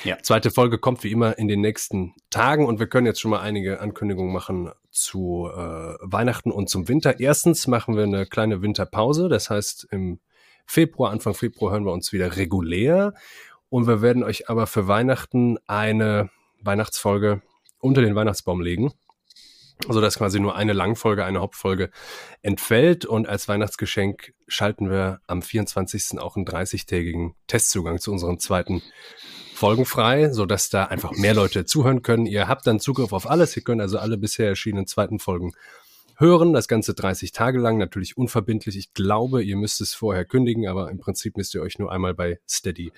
Ja. 0.03 0.17
Zweite 0.21 0.51
Folge 0.51 0.77
kommt 0.77 1.03
wie 1.05 1.11
immer 1.11 1.37
in 1.39 1.47
den 1.47 1.61
nächsten 1.61 2.13
Tagen 2.29 2.65
und 2.65 2.79
wir 2.79 2.87
können 2.87 3.07
jetzt 3.07 3.21
schon 3.21 3.31
mal 3.31 3.39
einige 3.39 3.79
Ankündigungen 3.79 4.33
machen 4.33 4.69
zu 4.91 5.49
äh, 5.53 5.95
Weihnachten 6.01 6.51
und 6.51 6.69
zum 6.69 6.87
Winter. 6.87 7.19
Erstens 7.19 7.67
machen 7.67 7.95
wir 7.95 8.03
eine 8.03 8.25
kleine 8.25 8.61
Winterpause. 8.61 9.29
Das 9.29 9.49
heißt, 9.49 9.87
im 9.91 10.19
Februar, 10.65 11.11
Anfang 11.11 11.33
Februar 11.33 11.71
hören 11.71 11.85
wir 11.85 11.91
uns 11.91 12.13
wieder 12.13 12.35
regulär 12.35 13.13
und 13.69 13.87
wir 13.87 14.01
werden 14.01 14.23
euch 14.23 14.49
aber 14.49 14.67
für 14.67 14.87
Weihnachten 14.87 15.57
eine 15.67 16.29
Weihnachtsfolge 16.61 17.41
unter 17.79 18.01
den 18.01 18.15
Weihnachtsbaum 18.15 18.61
legen. 18.61 18.93
So 19.87 20.01
dass 20.01 20.17
quasi 20.17 20.41
nur 20.41 20.57
eine 20.57 20.73
Langfolge, 20.73 21.23
eine 21.23 21.39
Hauptfolge 21.39 21.89
entfällt. 22.41 23.05
Und 23.05 23.29
als 23.29 23.47
Weihnachtsgeschenk 23.47 24.33
schalten 24.47 24.89
wir 24.89 25.21
am 25.25 25.41
24. 25.41 26.19
auch 26.19 26.35
einen 26.35 26.45
30-tägigen 26.45 27.35
Testzugang 27.47 27.99
zu 27.99 28.11
unseren 28.11 28.39
zweiten 28.39 28.81
Folgen 29.59 29.85
frei, 29.85 30.31
so 30.31 30.45
dass 30.45 30.69
da 30.69 30.85
einfach 30.85 31.11
mehr 31.11 31.33
Leute 31.33 31.65
zuhören 31.65 32.01
können. 32.01 32.25
Ihr 32.25 32.47
habt 32.47 32.65
dann 32.65 32.79
Zugriff 32.79 33.11
auf 33.11 33.29
alles. 33.29 33.57
Ihr 33.57 33.63
könnt 33.63 33.81
also 33.81 33.99
alle 33.99 34.17
bisher 34.17 34.47
erschienenen 34.47 34.87
zweiten 34.87 35.19
Folgen 35.19 35.51
hören. 36.15 36.53
Das 36.53 36.69
Ganze 36.69 36.93
30 36.93 37.33
Tage 37.33 37.59
lang, 37.59 37.77
natürlich 37.77 38.15
unverbindlich. 38.15 38.77
Ich 38.77 38.93
glaube, 38.93 39.43
ihr 39.43 39.57
müsst 39.57 39.81
es 39.81 39.93
vorher 39.93 40.23
kündigen, 40.23 40.65
aber 40.65 40.89
im 40.89 40.97
Prinzip 40.97 41.35
müsst 41.35 41.53
ihr 41.55 41.61
euch 41.61 41.77
nur 41.77 41.91
einmal 41.91 42.13
bei 42.13 42.39
Steady 42.47 42.93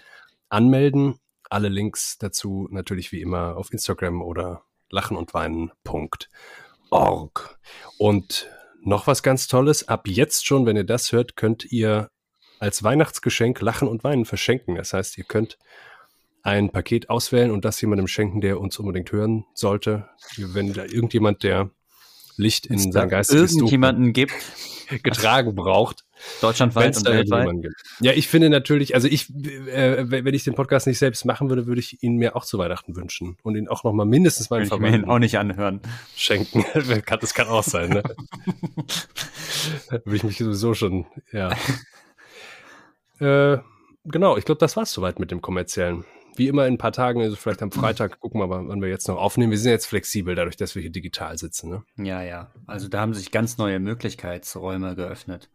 anmelden. 0.50 1.16
Alle 1.50 1.68
Links 1.68 2.20
dazu 2.20 2.68
natürlich 2.70 3.12
wie 3.12 3.22
immer 3.22 3.58
auf 3.58 3.74
Instagram 3.74 4.22
oder 4.22 4.62
lachenundweinen.org. 4.92 7.60
Und 7.98 8.50
noch 8.84 9.08
was 9.08 9.24
ganz 9.24 9.48
Tolles. 9.48 9.88
Ab 9.88 10.08
jetzt 10.08 10.46
schon, 10.46 10.68
wenn 10.68 10.78
ihr 10.78 10.84
das 10.84 11.12
hört, 11.12 11.36
könnt 11.36 11.72
ihr 11.72 12.12
als 12.60 12.84
Weihnachtsgeschenk 12.84 13.60
Lachen 13.62 13.88
und 13.88 14.04
Weinen 14.04 14.26
verschenken. 14.26 14.76
Das 14.76 14.94
heißt, 14.94 15.18
ihr 15.18 15.24
könnt 15.24 15.58
ein 16.44 16.72
Paket 16.72 17.10
auswählen 17.10 17.52
und 17.52 17.66
das 17.66 17.80
jemandem 17.82 18.08
schenken, 18.08 18.42
der 18.42 18.60
uns 18.60 18.78
unbedingt 18.80 19.12
hören 19.12 19.46
sollte. 19.54 20.10
Wenn 20.38 20.74
da 20.74 20.84
irgendjemand, 20.84 21.44
der 21.44 21.70
Licht 22.38 22.66
in 22.66 22.92
sein 22.92 23.10
geistiges 23.10 23.54
irgendjemanden 23.54 24.14
gibt, 24.14 24.34
getragen 25.04 25.56
braucht. 25.56 26.06
Deutschlandweit 26.40 26.98
und 26.98 27.06
weltweit. 27.06 27.50
Ja, 28.00 28.12
ich 28.12 28.28
finde 28.28 28.50
natürlich, 28.50 28.94
also 28.94 29.08
ich, 29.08 29.30
äh, 29.34 30.04
wenn 30.08 30.34
ich 30.34 30.44
den 30.44 30.54
Podcast 30.54 30.86
nicht 30.86 31.00
selbst 31.00 31.26
machen 31.26 31.50
würde, 31.50 31.66
würde 31.66 31.80
ich 31.80 32.04
ihn 32.04 32.18
mir 32.18 32.36
auch 32.36 32.46
zu 32.46 32.60
Weihnachten 32.60 32.96
wünschen 32.96 33.38
und 33.42 33.56
ihn 33.56 33.68
auch 33.68 33.84
noch 33.84 33.94
mal 33.94 34.06
mindestens 34.06 34.50
meinen 34.50 34.68
Verwandten 34.68 34.94
ich 34.94 35.00
mir 35.00 35.06
ihn 35.06 35.10
auch 35.10 35.20
nicht 35.20 35.40
anhören. 35.40 35.82
Schenken. 36.16 36.64
das 37.20 37.34
kann 37.34 37.48
auch 37.48 37.64
sein, 37.64 37.90
ne? 37.90 38.04
würde 39.90 40.16
ich 40.16 40.24
mich 40.24 40.38
sowieso 40.38 40.76
schon, 40.76 41.08
ja. 41.32 41.52
äh, 43.20 43.60
genau, 44.06 44.38
ich 44.38 44.46
glaube, 44.46 44.60
das 44.60 44.78
war's 44.78 44.92
soweit 44.92 45.20
mit 45.20 45.32
dem 45.32 45.42
kommerziellen 45.42 46.06
wie 46.36 46.48
immer 46.48 46.68
in 46.68 46.76
ein 46.76 46.78
paar 46.78 46.92
Tagen, 46.92 47.22
also 47.22 47.36
vielleicht 47.36 47.62
am 47.62 47.72
Freitag, 47.72 48.20
gucken 48.20 48.40
wir 48.40 48.48
mal, 48.48 48.68
wann 48.68 48.82
wir 48.82 48.90
jetzt 48.90 49.08
noch 49.08 49.18
aufnehmen. 49.18 49.52
Wir 49.52 49.58
sind 49.60 49.72
jetzt 49.72 49.86
flexibel, 49.86 50.36
dadurch, 50.36 50.58
dass 50.58 50.76
wir 50.76 50.82
hier 50.82 50.92
digital 50.92 51.38
sitzen. 51.38 51.70
Ne? 51.70 51.84
Ja, 51.98 52.22
ja. 52.22 52.52
Also 52.68 52.88
da 52.88 53.02
haben 53.02 53.14
sich 53.14 53.32
ganz 53.32 53.58
neue 53.58 53.80
Möglichkeitsräume 53.80 54.96
geöffnet. 54.96 55.50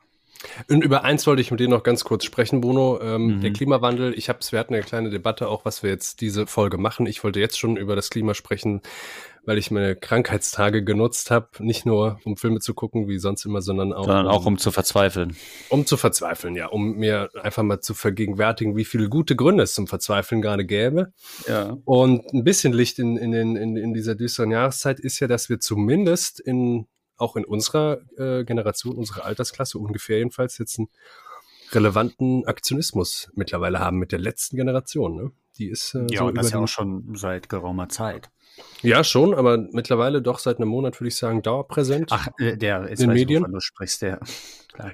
Und 0.68 0.82
über 0.82 1.04
eins 1.04 1.26
wollte 1.26 1.42
ich 1.42 1.50
mit 1.50 1.60
dir 1.60 1.68
noch 1.68 1.82
ganz 1.82 2.04
kurz 2.04 2.24
sprechen, 2.24 2.60
Bruno. 2.60 3.00
Ähm, 3.00 3.36
mhm. 3.36 3.40
Der 3.40 3.52
Klimawandel, 3.52 4.12
ich 4.16 4.28
habe 4.28 4.40
wir 4.50 4.58
hatten 4.58 4.74
eine 4.74 4.82
kleine 4.82 5.10
Debatte 5.10 5.48
auch, 5.48 5.64
was 5.64 5.82
wir 5.82 5.90
jetzt 5.90 6.20
diese 6.20 6.46
Folge 6.46 6.78
machen. 6.78 7.06
Ich 7.06 7.24
wollte 7.24 7.40
jetzt 7.40 7.58
schon 7.58 7.76
über 7.76 7.96
das 7.96 8.10
Klima 8.10 8.34
sprechen, 8.34 8.82
weil 9.46 9.58
ich 9.58 9.70
meine 9.70 9.94
Krankheitstage 9.94 10.84
genutzt 10.84 11.30
habe, 11.30 11.48
nicht 11.60 11.86
nur 11.86 12.18
um 12.24 12.36
Filme 12.36 12.58
zu 12.58 12.74
gucken, 12.74 13.08
wie 13.08 13.18
sonst 13.18 13.44
immer, 13.46 13.62
sondern 13.62 13.92
auch. 13.92 14.04
Sondern 14.04 14.26
auch 14.26 14.44
um, 14.44 14.54
um 14.54 14.58
zu 14.58 14.72
verzweifeln. 14.72 15.36
Um 15.68 15.86
zu 15.86 15.96
verzweifeln, 15.96 16.56
ja. 16.56 16.66
Um 16.66 16.96
mir 16.96 17.30
einfach 17.40 17.62
mal 17.62 17.80
zu 17.80 17.94
vergegenwärtigen, 17.94 18.76
wie 18.76 18.84
viele 18.84 19.08
gute 19.08 19.36
Gründe 19.36 19.62
es 19.62 19.74
zum 19.74 19.86
Verzweifeln 19.86 20.42
gerade 20.42 20.66
gäbe. 20.66 21.12
Ja. 21.46 21.78
Und 21.84 22.32
ein 22.34 22.42
bisschen 22.42 22.72
Licht 22.72 22.98
in, 22.98 23.16
in, 23.16 23.30
den, 23.30 23.56
in, 23.56 23.76
in 23.76 23.94
dieser 23.94 24.16
düsteren 24.16 24.50
Jahreszeit 24.50 24.98
ist 24.98 25.20
ja, 25.20 25.28
dass 25.28 25.48
wir 25.48 25.60
zumindest 25.60 26.40
in 26.40 26.86
auch 27.16 27.36
in 27.36 27.44
unserer 27.44 28.00
äh, 28.18 28.44
Generation, 28.44 28.94
unserer 28.94 29.24
Altersklasse 29.24 29.78
ungefähr 29.78 30.18
jedenfalls 30.18 30.58
jetzt 30.58 30.78
einen 30.78 30.88
relevanten 31.72 32.46
Aktionismus 32.46 33.30
mittlerweile 33.34 33.78
haben 33.80 33.98
mit 33.98 34.12
der 34.12 34.18
letzten 34.18 34.56
Generation. 34.56 35.16
Ne? 35.16 35.32
Die 35.56 35.68
ist 35.68 35.94
äh, 35.94 36.06
ja, 36.10 36.18
so 36.18 36.26
und 36.26 36.36
das 36.36 36.50
ja 36.50 36.58
auch 36.58 36.68
schon 36.68 37.14
seit 37.16 37.48
geraumer 37.48 37.88
Zeit. 37.88 38.30
Ja, 38.82 39.04
schon, 39.04 39.34
aber 39.34 39.58
mittlerweile 39.72 40.22
doch 40.22 40.38
seit 40.38 40.58
einem 40.58 40.68
Monat, 40.68 41.00
würde 41.00 41.08
ich 41.08 41.16
sagen, 41.16 41.42
dauerpräsent. 41.42 42.10
Ach, 42.12 42.28
äh, 42.38 42.56
der 42.56 42.88
ist 42.88 43.02
in 43.02 43.08
den 43.08 43.14
Medien. 43.14 43.44
du 43.50 43.60
sprichst, 43.60 44.02
der. 44.02 44.20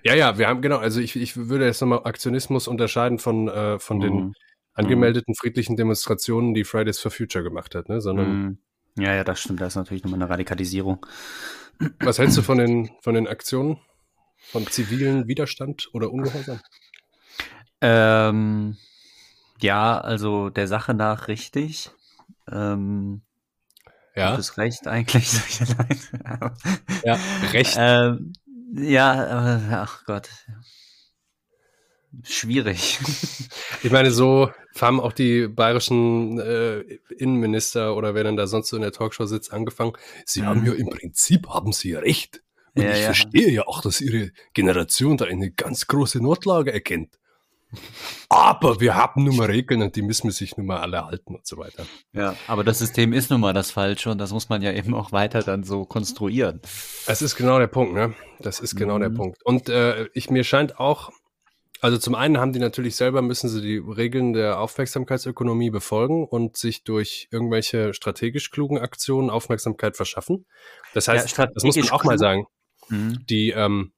Ja, 0.05 0.15
ja, 0.15 0.39
wir 0.39 0.49
haben, 0.49 0.63
genau, 0.63 0.79
also 0.79 1.01
ich, 1.01 1.17
ich 1.17 1.37
würde 1.37 1.67
jetzt 1.67 1.81
nochmal 1.81 2.03
Aktionismus 2.05 2.69
unterscheiden 2.69 3.19
von, 3.19 3.49
äh, 3.49 3.79
von 3.79 3.99
mhm. 3.99 4.01
den 4.01 4.35
angemeldeten 4.75 5.35
friedlichen 5.35 5.77
Demonstrationen, 5.77 6.55
die 6.55 6.65
Fridays 6.65 7.01
for 7.01 7.11
Future 7.11 7.45
gemacht 7.45 7.75
hat, 7.75 7.89
ne? 7.89 8.01
Sondern. 8.01 8.43
Mhm. 8.43 8.59
Ja, 8.99 9.15
ja, 9.15 9.25
das 9.25 9.41
stimmt, 9.41 9.61
da 9.61 9.67
ist 9.67 9.77
natürlich 9.77 10.05
nochmal 10.05 10.21
eine 10.21 10.31
Radikalisierung. 10.31 11.05
Was 12.01 12.19
hältst 12.19 12.37
du 12.37 12.43
von 12.43 12.59
den, 12.59 12.91
von 13.01 13.15
den 13.15 13.27
Aktionen? 13.27 13.79
Von 14.51 14.67
zivilen 14.67 15.29
Widerstand 15.29 15.89
oder 15.93 16.11
Ungehorsam? 16.11 16.61
Ähm, 17.81 18.77
ja, 19.61 20.01
also 20.01 20.51
der 20.51 20.69
Sache 20.69 20.95
nach 20.95 21.29
richtig. 21.29 21.91
Ähm, 22.51 23.23
ja. 24.15 24.33
Du 24.33 24.39
hast 24.39 24.59
recht 24.59 24.87
eigentlich. 24.87 25.33
ja, 27.05 27.19
recht. 27.53 27.77
Ähm, 27.79 28.33
ja, 28.75 29.83
ach 29.83 30.05
Gott. 30.05 30.29
Schwierig. 32.23 32.99
Ich 33.83 33.91
meine, 33.91 34.11
so 34.11 34.51
haben 34.81 35.01
auch 35.01 35.13
die 35.13 35.49
bayerischen 35.49 36.39
äh, 36.39 36.81
Innenminister 37.17 37.97
oder 37.97 38.15
wer 38.15 38.25
denn 38.25 38.37
da 38.37 38.47
sonst 38.47 38.69
so 38.69 38.77
in 38.77 38.83
der 38.83 38.93
Talkshow 38.93 39.27
sitzt, 39.27 39.53
angefangen. 39.53 39.93
Sie 40.27 40.43
mhm. 40.43 40.47
haben 40.47 40.67
ja 40.67 40.73
im 40.75 40.91
Prinzip 40.91 41.49
haben 41.49 41.73
sie 41.73 41.95
recht. 41.95 42.43
Und 42.75 42.83
ja, 42.85 42.93
ich 42.93 43.01
ja. 43.01 43.05
verstehe 43.07 43.51
ja 43.51 43.67
auch, 43.67 43.81
dass 43.83 44.01
ihre 44.01 44.31
Generation 44.55 45.17
da 45.17 45.25
eine 45.25 45.51
ganz 45.51 45.87
große 45.87 46.23
Notlage 46.23 46.73
erkennt. 46.73 47.19
Aber 48.29 48.81
wir 48.81 48.95
haben 48.95 49.25
nun 49.25 49.37
mal 49.37 49.47
Regeln 49.47 49.83
und 49.83 49.97
die 49.97 50.03
müssen 50.03 50.25
wir 50.25 50.33
sich 50.33 50.57
nun 50.57 50.67
mal 50.67 50.81
alle 50.81 51.05
halten 51.05 51.35
und 51.35 51.47
so 51.47 51.59
weiter. 51.59 51.85
Ja, 52.13 52.35
aber 52.47 52.65
das 52.65 52.79
System 52.79 53.13
ist 53.13 53.31
nun 53.31 53.41
mal 53.41 53.53
das 53.53 53.71
Falsche 53.71 54.11
und 54.11 54.19
das 54.19 54.33
muss 54.33 54.49
man 54.49 54.63
ja 54.63 54.73
eben 54.73 54.95
auch 54.95 55.13
weiter 55.13 55.43
dann 55.43 55.65
so 55.65 55.85
konstruieren. 55.85 56.61
Das 57.07 57.23
ist 57.23 57.37
genau 57.37 57.59
der 57.59 57.67
Punkt, 57.67 57.95
ne? 57.95 58.15
Das 58.41 58.61
ist 58.61 58.77
genau 58.77 58.97
mhm. 58.97 59.03
der 59.03 59.11
Punkt. 59.11 59.45
Und 59.45 59.69
äh, 59.69 60.09
ich 60.15 60.31
mir 60.31 60.45
scheint 60.45 60.79
auch, 60.79 61.11
also 61.83 61.99
zum 61.99 62.15
einen 62.15 62.39
haben 62.39 62.53
die 62.53 62.61
natürlich 62.61 62.95
selber, 62.95 63.23
müssen 63.23 63.49
sie 63.49 63.61
die 63.61 63.79
Regeln 63.79 64.35
der 64.35 64.61
Aufmerksamkeitsökonomie 64.61 65.71
befolgen 65.71 66.25
und 66.25 66.57
sich 66.57 66.85
durch 66.85 67.27
irgendwelche 67.33 67.93
strategisch 67.93 68.53
klugen 68.53 68.79
Aktionen 68.79 69.31
Aufmerksamkeit 69.31 69.97
verschaffen. 69.97 70.47
Das 70.95 71.09
heißt, 71.09 71.37
ja, 71.37 71.47
das 71.47 71.65
muss 71.65 71.77
man 71.77 71.91
auch 71.91 72.05
mal 72.05 72.19
sagen, 72.19 72.47
mhm. 72.89 73.27
die 73.29 73.51
ähm, 73.51 73.93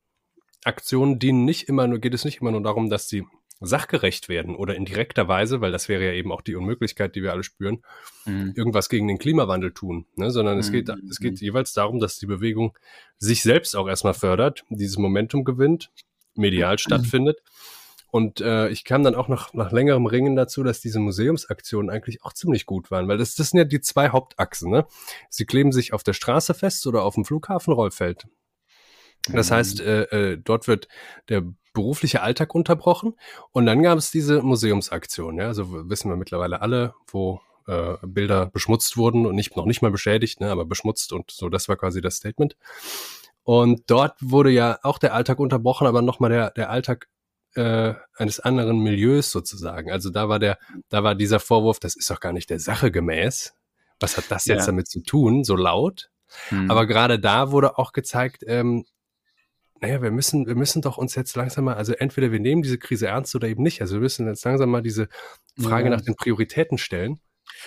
Aktionen 0.64 1.18
dienen 1.18 1.44
nicht 1.44 1.68
immer 1.68 1.86
nur, 1.86 1.98
geht 1.98 2.14
es 2.14 2.24
nicht 2.24 2.40
immer 2.40 2.52
nur 2.52 2.62
darum, 2.62 2.88
dass 2.88 3.08
sie 3.08 3.26
sachgerecht 3.60 4.28
werden 4.28 4.56
oder 4.56 4.74
in 4.74 4.84
direkter 4.84 5.28
Weise, 5.28 5.60
weil 5.60 5.72
das 5.72 5.88
wäre 5.88 6.04
ja 6.04 6.12
eben 6.12 6.32
auch 6.32 6.42
die 6.42 6.56
Unmöglichkeit, 6.56 7.14
die 7.14 7.22
wir 7.22 7.32
alle 7.32 7.44
spüren, 7.44 7.82
mhm. 8.26 8.52
irgendwas 8.56 8.88
gegen 8.88 9.08
den 9.08 9.18
Klimawandel 9.18 9.72
tun, 9.72 10.06
ne? 10.16 10.30
sondern 10.30 10.54
mhm. 10.54 10.60
es 10.60 10.72
geht, 10.72 10.88
es 10.88 11.18
geht 11.18 11.40
mhm. 11.40 11.44
jeweils 11.46 11.72
darum, 11.72 12.00
dass 12.00 12.18
die 12.18 12.26
Bewegung 12.26 12.76
sich 13.18 13.42
selbst 13.42 13.76
auch 13.76 13.88
erstmal 13.88 14.14
fördert, 14.14 14.64
dieses 14.68 14.98
Momentum 14.98 15.44
gewinnt, 15.44 15.90
medial 16.34 16.74
mhm. 16.74 16.78
stattfindet 16.78 17.40
Und 18.08 18.40
äh, 18.40 18.68
ich 18.68 18.84
kam 18.84 19.02
dann 19.02 19.14
auch 19.14 19.28
noch 19.28 19.54
nach 19.54 19.72
längerem 19.72 20.06
Ringen 20.06 20.36
dazu, 20.36 20.62
dass 20.62 20.80
diese 20.80 21.00
Museumsaktionen 21.00 21.90
eigentlich 21.90 22.22
auch 22.22 22.32
ziemlich 22.32 22.66
gut 22.66 22.90
waren, 22.90 23.08
weil 23.08 23.18
das, 23.18 23.34
das 23.34 23.50
sind 23.50 23.58
ja 23.58 23.64
die 23.64 23.80
zwei 23.80 24.10
Hauptachsen. 24.10 24.70
Ne? 24.70 24.86
Sie 25.30 25.46
kleben 25.46 25.72
sich 25.72 25.92
auf 25.92 26.02
der 26.02 26.12
Straße 26.12 26.54
fest 26.54 26.86
oder 26.86 27.02
auf 27.02 27.14
dem 27.14 27.24
Flughafen 27.24 27.72
Rollfeld. 27.72 28.26
Das 29.32 29.50
Mhm. 29.50 29.54
heißt, 29.54 29.80
äh, 29.80 30.02
äh, 30.02 30.38
dort 30.42 30.68
wird 30.68 30.88
der 31.28 31.44
berufliche 31.74 32.22
Alltag 32.22 32.54
unterbrochen 32.54 33.14
und 33.52 33.66
dann 33.66 33.82
gab 33.82 33.98
es 33.98 34.10
diese 34.10 34.42
Museumsaktion. 34.42 35.36
Ja? 35.38 35.48
Also 35.48 35.88
wissen 35.90 36.08
wir 36.08 36.16
mittlerweile 36.16 36.62
alle, 36.62 36.94
wo 37.08 37.40
äh, 37.66 37.94
Bilder 38.02 38.46
beschmutzt 38.46 38.96
wurden 38.96 39.26
und 39.26 39.34
nicht 39.34 39.56
noch 39.56 39.66
nicht 39.66 39.82
mal 39.82 39.90
beschädigt, 39.90 40.40
ne, 40.40 40.50
aber 40.50 40.64
beschmutzt 40.64 41.12
und 41.12 41.30
so. 41.30 41.48
Das 41.48 41.68
war 41.68 41.76
quasi 41.76 42.00
das 42.00 42.16
Statement. 42.16 42.56
Und 43.42 43.82
dort 43.88 44.16
wurde 44.20 44.50
ja 44.50 44.78
auch 44.82 44.98
der 44.98 45.14
Alltag 45.14 45.38
unterbrochen, 45.38 45.86
aber 45.86 46.00
nochmal 46.00 46.30
der 46.30 46.50
der 46.52 46.70
Alltag 46.70 47.08
äh, 47.54 47.94
eines 48.16 48.40
anderen 48.40 48.78
Milieus 48.80 49.30
sozusagen. 49.30 49.90
Also 49.90 50.10
da 50.10 50.28
war 50.28 50.38
der, 50.38 50.58
da 50.88 51.04
war 51.04 51.14
dieser 51.14 51.40
Vorwurf, 51.40 51.78
das 51.78 51.96
ist 51.96 52.10
doch 52.10 52.20
gar 52.20 52.32
nicht 52.32 52.50
der 52.50 52.60
Sache 52.60 52.90
gemäß. 52.90 53.54
Was 54.00 54.16
hat 54.16 54.24
das 54.28 54.44
jetzt 54.46 54.60
Ja. 54.60 54.66
damit 54.66 54.88
zu 54.88 55.02
tun, 55.02 55.44
so 55.44 55.56
laut? 55.56 56.10
Hm. 56.48 56.70
Aber 56.70 56.86
gerade 56.86 57.18
da 57.18 57.52
wurde 57.52 57.78
auch 57.78 57.92
gezeigt, 57.92 58.42
ähm, 58.46 58.84
naja, 59.84 60.00
wir 60.02 60.10
müssen, 60.10 60.46
wir 60.46 60.54
müssen 60.54 60.80
doch 60.80 60.96
uns 60.96 61.14
jetzt 61.14 61.36
langsam 61.36 61.64
mal, 61.64 61.74
also 61.74 61.92
entweder 61.92 62.32
wir 62.32 62.40
nehmen 62.40 62.62
diese 62.62 62.78
Krise 62.78 63.08
ernst 63.08 63.34
oder 63.34 63.48
eben 63.48 63.62
nicht. 63.62 63.82
Also 63.82 63.96
wir 63.96 64.00
müssen 64.00 64.26
jetzt 64.26 64.44
langsam 64.44 64.70
mal 64.70 64.80
diese 64.82 65.08
Frage 65.60 65.90
Ja. 65.90 65.90
nach 65.90 66.00
den 66.00 66.14
Prioritäten 66.16 66.78
stellen. 66.78 67.20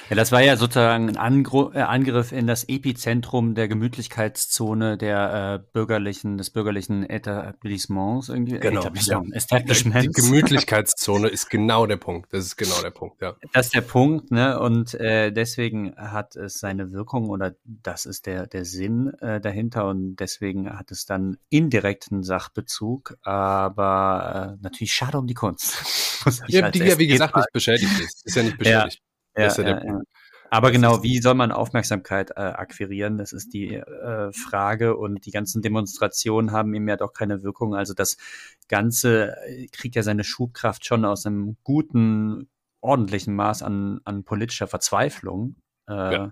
Ja, 0.10 0.16
das 0.16 0.32
war 0.32 0.42
ja 0.42 0.56
sozusagen 0.56 1.10
ein 1.10 1.18
Angr 1.18 1.72
äh, 1.74 1.82
Angriff 1.82 2.32
in 2.32 2.48
das 2.48 2.64
Epizentrum 2.64 3.56
der 3.56 3.68
Gemütlichkeitszone 3.68 4.98
der 4.98 5.62
äh, 5.62 5.68
bürgerlichen, 5.74 6.38
des 6.38 6.50
bürgerlichen 6.50 7.08
Etablissements 7.10 8.30
irgendwie. 8.30 8.60
Genau, 8.60 8.82
Etablissement, 8.82 9.28
Die 9.28 9.34
Establishments. 9.36 10.14
Gemütlichkeitszone 10.14 11.28
ist 11.28 11.50
genau 11.50 11.86
der 11.86 11.98
Punkt. 11.98 12.34
Das 12.34 12.46
ist 12.46 12.56
genau 12.56 12.82
der 12.82 12.92
Punkt, 12.92 13.22
ja. 13.22 13.36
Das 13.54 13.68
ist 13.68 13.76
der 13.76 13.82
Punkt, 13.82 14.32
ne? 14.32 14.60
Und 14.60 14.94
äh, 14.96 15.32
deswegen 15.32 15.96
hat 15.96 16.36
es 16.36 16.60
seine 16.60 16.92
Wirkung 16.92 17.30
oder 17.30 17.56
das 17.66 18.06
ist 18.06 18.26
der, 18.28 18.48
der 18.48 18.66
Sinn 18.66 19.14
äh, 19.20 19.42
dahinter 19.42 19.88
und 19.88 20.16
deswegen 20.16 20.70
hat 20.78 20.92
es 20.92 21.06
dann 21.06 21.38
indirekten 21.50 22.24
Sachbezug, 22.24 23.18
aber 23.24 24.58
äh, 24.58 24.64
natürlich 24.64 24.94
schade 24.94 25.18
um 25.18 25.28
die 25.28 25.34
Kunst. 25.34 25.76
Ja 26.48 26.70
die 26.72 26.80
ja, 26.80 26.98
wie 26.98 27.08
gesagt, 27.08 27.36
nicht 27.36 27.54
beschädigt 27.54 28.00
ist. 28.00 28.26
Ist 28.26 28.36
ja 28.36 28.44
nicht 28.44 28.58
beschädigt. 28.58 29.00
Das 29.00 29.07
ja 29.38 29.64
der 29.64 29.76
Punkt. 29.76 30.08
Aber 30.50 30.68
Das 30.68 30.76
genau, 30.76 31.04
wie 31.04 31.20
soll 31.20 31.34
man 31.34 31.52
Aufmerksamkeit 31.52 32.32
äh, 32.32 32.40
akquirieren? 32.40 33.18
Das 33.18 33.34
ist 33.34 33.54
die 33.54 33.76
äh, 33.76 34.32
Frage 34.32 34.96
und 34.96 35.26
die 35.26 35.32
ganzen 35.32 35.62
Demonstrationen 35.62 36.52
haben 36.52 36.74
ihm 36.74 36.88
ja 36.88 36.96
doch 36.96 37.14
keine 37.14 37.44
Wirkung. 37.44 37.76
Also 37.76 37.94
das 37.94 38.18
Ganze 38.68 39.36
äh, 39.46 39.68
kriegt 39.68 39.96
ja 39.96 40.04
seine 40.04 40.24
Schubkraft 40.24 40.86
schon 40.86 41.06
aus 41.06 41.26
einem 41.26 41.58
guten, 41.64 42.50
ordentlichen 42.80 43.36
Maß 43.36 43.64
an, 43.64 44.00
an 44.06 44.24
politischer 44.24 44.68
Verzweiflung. 44.68 45.56
Äh, 45.90 46.14
Ja. 46.14 46.32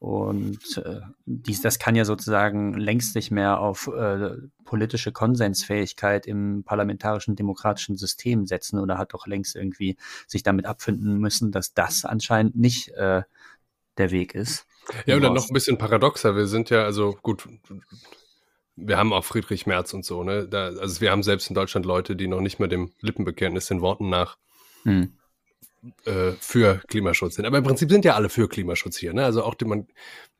Und 0.00 0.78
äh, 0.78 1.00
dies, 1.26 1.60
das 1.60 1.78
kann 1.78 1.94
ja 1.94 2.06
sozusagen 2.06 2.72
längst 2.72 3.14
nicht 3.14 3.30
mehr 3.30 3.60
auf 3.60 3.86
äh, 3.86 4.30
politische 4.64 5.12
Konsensfähigkeit 5.12 6.26
im 6.26 6.64
parlamentarischen 6.64 7.36
demokratischen 7.36 7.98
System 7.98 8.46
setzen 8.46 8.78
oder 8.78 8.96
hat 8.96 9.12
doch 9.12 9.26
längst 9.26 9.56
irgendwie 9.56 9.98
sich 10.26 10.42
damit 10.42 10.64
abfinden 10.64 11.18
müssen, 11.18 11.52
dass 11.52 11.74
das 11.74 12.06
anscheinend 12.06 12.56
nicht 12.56 12.88
äh, 12.94 13.22
der 13.98 14.10
Weg 14.10 14.34
ist. 14.34 14.66
Ja, 15.04 15.16
und 15.16 15.22
dann 15.22 15.34
noch 15.34 15.48
ein 15.48 15.52
bisschen 15.52 15.76
paradoxer. 15.76 16.34
Wir 16.34 16.46
sind 16.46 16.70
ja, 16.70 16.84
also 16.84 17.18
gut, 17.20 17.46
wir 18.76 18.96
haben 18.96 19.12
auch 19.12 19.24
Friedrich 19.24 19.66
Merz 19.66 19.92
und 19.92 20.06
so, 20.06 20.24
ne? 20.24 20.48
Da, 20.48 20.68
also 20.68 21.02
wir 21.02 21.10
haben 21.10 21.22
selbst 21.22 21.50
in 21.50 21.54
Deutschland 21.54 21.84
Leute, 21.84 22.16
die 22.16 22.26
noch 22.26 22.40
nicht 22.40 22.58
mehr 22.58 22.68
dem 22.68 22.90
Lippenbekenntnis 23.00 23.66
den 23.66 23.82
Worten 23.82 24.08
nach 24.08 24.38
Hm. 24.84 25.12
Äh, 26.04 26.32
für 26.40 26.80
Klimaschutz 26.88 27.36
sind. 27.36 27.46
Aber 27.46 27.58
im 27.58 27.64
Prinzip 27.64 27.90
sind 27.90 28.04
ja 28.04 28.14
alle 28.14 28.28
für 28.28 28.48
Klimaschutz 28.48 28.96
hier, 28.96 29.12
ne? 29.12 29.24
Also 29.24 29.42
auch 29.42 29.54
die, 29.54 29.64
man, 29.64 29.86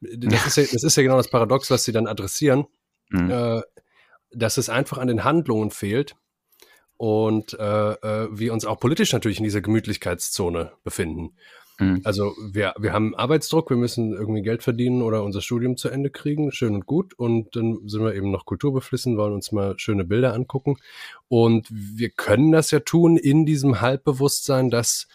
das 0.00 0.46
ist 0.46 0.56
ja, 0.56 0.62
das 0.64 0.82
ist 0.82 0.96
ja 0.96 1.02
genau 1.02 1.16
das 1.16 1.30
Paradox, 1.30 1.70
was 1.70 1.84
sie 1.84 1.92
dann 1.92 2.06
adressieren, 2.06 2.66
Hm. 3.12 3.30
äh, 3.30 3.62
dass 4.32 4.56
es 4.56 4.68
einfach 4.68 4.98
an 4.98 5.08
den 5.08 5.24
Handlungen 5.24 5.70
fehlt 5.70 6.14
und 6.96 7.54
äh, 7.58 7.92
äh, 7.92 8.28
wir 8.30 8.52
uns 8.52 8.64
auch 8.64 8.78
politisch 8.78 9.12
natürlich 9.12 9.38
in 9.38 9.44
dieser 9.44 9.60
Gemütlichkeitszone 9.60 10.72
befinden. 10.84 11.34
Hm. 11.78 12.02
Also 12.04 12.34
wir, 12.52 12.74
wir 12.78 12.92
haben 12.92 13.16
Arbeitsdruck, 13.16 13.70
wir 13.70 13.76
müssen 13.76 14.12
irgendwie 14.12 14.42
Geld 14.42 14.62
verdienen 14.62 15.02
oder 15.02 15.24
unser 15.24 15.40
Studium 15.40 15.76
zu 15.76 15.88
Ende 15.88 16.10
kriegen, 16.10 16.52
schön 16.52 16.74
und 16.74 16.86
gut. 16.86 17.14
Und 17.14 17.56
dann 17.56 17.88
sind 17.88 18.04
wir 18.04 18.14
eben 18.14 18.30
noch 18.30 18.44
kulturbeflissen, 18.44 19.16
wollen 19.16 19.32
uns 19.32 19.50
mal 19.50 19.78
schöne 19.78 20.04
Bilder 20.04 20.34
angucken. 20.34 20.76
Und 21.28 21.66
wir 21.70 22.10
können 22.10 22.52
das 22.52 22.70
ja 22.70 22.80
tun 22.80 23.16
in 23.16 23.46
diesem 23.46 23.80
Halbbewusstsein, 23.80 24.70
dass 24.70 25.08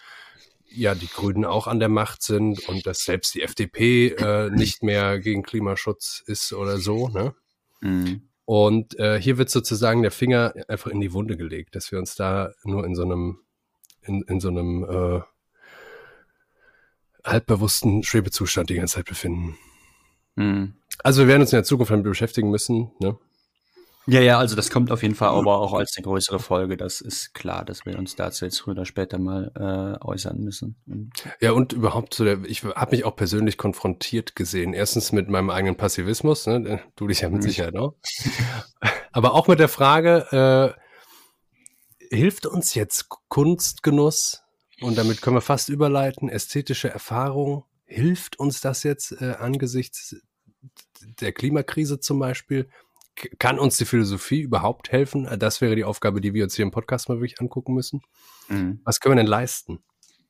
ja 0.75 0.95
die 0.95 1.07
Grünen 1.07 1.45
auch 1.45 1.67
an 1.67 1.79
der 1.79 1.89
Macht 1.89 2.21
sind 2.23 2.67
und 2.67 2.85
dass 2.85 3.03
selbst 3.03 3.35
die 3.35 3.41
FDP 3.41 4.09
äh, 4.09 4.49
nicht 4.49 4.83
mehr 4.83 5.19
gegen 5.19 5.43
Klimaschutz 5.43 6.23
ist 6.25 6.53
oder 6.53 6.77
so. 6.77 7.09
Ne? 7.09 7.33
Hm. 7.81 8.29
Und 8.45 8.97
äh, 8.99 9.19
hier 9.19 9.37
wird 9.37 9.49
sozusagen 9.49 10.03
der 10.03 10.11
Finger 10.11 10.53
einfach 10.67 10.91
in 10.91 11.01
die 11.01 11.13
Wunde 11.13 11.35
gelegt, 11.35 11.75
dass 11.75 11.91
wir 11.91 11.99
uns 11.99 12.15
da 12.15 12.51
nur 12.63 12.85
in 12.85 12.95
so 12.95 13.03
einem, 13.03 13.39
in, 14.01 14.21
in 14.27 14.39
so 14.39 14.49
einem 14.49 14.83
äh, 14.83 15.21
halbbewussten 17.23 18.03
Schwebezustand 18.03 18.69
die 18.69 18.75
ganze 18.75 18.95
Zeit 18.95 19.05
befinden. 19.05 19.57
Hm. 20.37 20.75
Also 21.03 21.21
wir 21.21 21.27
werden 21.27 21.41
uns 21.41 21.53
in 21.53 21.57
der 21.57 21.63
Zukunft 21.63 21.91
damit 21.91 22.05
beschäftigen 22.05 22.51
müssen. 22.51 22.91
Ne? 22.99 23.17
Ja, 24.07 24.21
ja, 24.21 24.37
also 24.37 24.55
das 24.55 24.69
kommt 24.69 24.91
auf 24.91 25.01
jeden 25.01 25.15
Fall 25.15 25.29
aber 25.29 25.59
auch 25.59 25.73
als 25.73 25.95
eine 25.97 26.03
größere 26.03 26.39
Folge. 26.39 26.77
Das 26.77 27.01
ist 27.01 27.33
klar, 27.33 27.65
dass 27.65 27.85
wir 27.85 27.97
uns 27.97 28.15
dazu 28.15 28.45
jetzt 28.45 28.59
früher 28.59 28.73
oder 28.73 28.85
später 28.85 29.17
mal 29.17 29.51
äh, 29.55 30.05
äußern 30.05 30.39
müssen. 30.39 30.75
Ja, 31.41 31.53
und 31.53 31.73
überhaupt 31.73 32.13
so 32.13 32.23
der, 32.23 32.43
ich 32.45 32.63
habe 32.63 32.95
mich 32.95 33.03
auch 33.03 33.15
persönlich 33.15 33.57
konfrontiert 33.57 34.35
gesehen. 34.35 34.73
Erstens 34.73 35.11
mit 35.11 35.29
meinem 35.29 35.49
eigenen 35.49 35.75
Passivismus, 35.75 36.45
ne? 36.45 36.81
du 36.95 37.07
dich 37.07 37.21
ja 37.21 37.29
mit 37.29 37.41
Mhm. 37.41 37.47
Sicherheit 37.47 37.75
auch. 37.75 37.95
Aber 39.11 39.33
auch 39.33 39.47
mit 39.47 39.59
der 39.59 39.69
Frage, 39.69 40.75
äh, 40.79 42.15
hilft 42.15 42.45
uns 42.45 42.75
jetzt 42.75 43.09
Kunstgenuss? 43.29 44.43
Und 44.81 44.97
damit 44.97 45.21
können 45.21 45.37
wir 45.37 45.41
fast 45.41 45.69
überleiten, 45.69 46.29
ästhetische 46.29 46.89
Erfahrung. 46.89 47.63
Hilft 47.85 48.39
uns 48.39 48.61
das 48.61 48.83
jetzt 48.83 49.13
äh, 49.21 49.35
angesichts 49.39 50.15
der 51.21 51.31
Klimakrise 51.31 51.99
zum 51.99 52.19
Beispiel? 52.19 52.69
Kann 53.39 53.59
uns 53.59 53.77
die 53.77 53.85
Philosophie 53.85 54.41
überhaupt 54.41 54.91
helfen? 54.91 55.27
Das 55.39 55.61
wäre 55.61 55.75
die 55.75 55.83
Aufgabe, 55.85 56.21
die 56.21 56.33
wir 56.33 56.43
uns 56.43 56.55
hier 56.55 56.63
im 56.63 56.71
Podcast 56.71 57.09
mal 57.09 57.15
wirklich 57.19 57.39
angucken 57.39 57.73
müssen. 57.73 58.01
hm. 58.47 58.81
Was 58.83 58.99
können 58.99 59.15
wir 59.15 59.23
denn 59.23 59.29
leisten? 59.29 59.79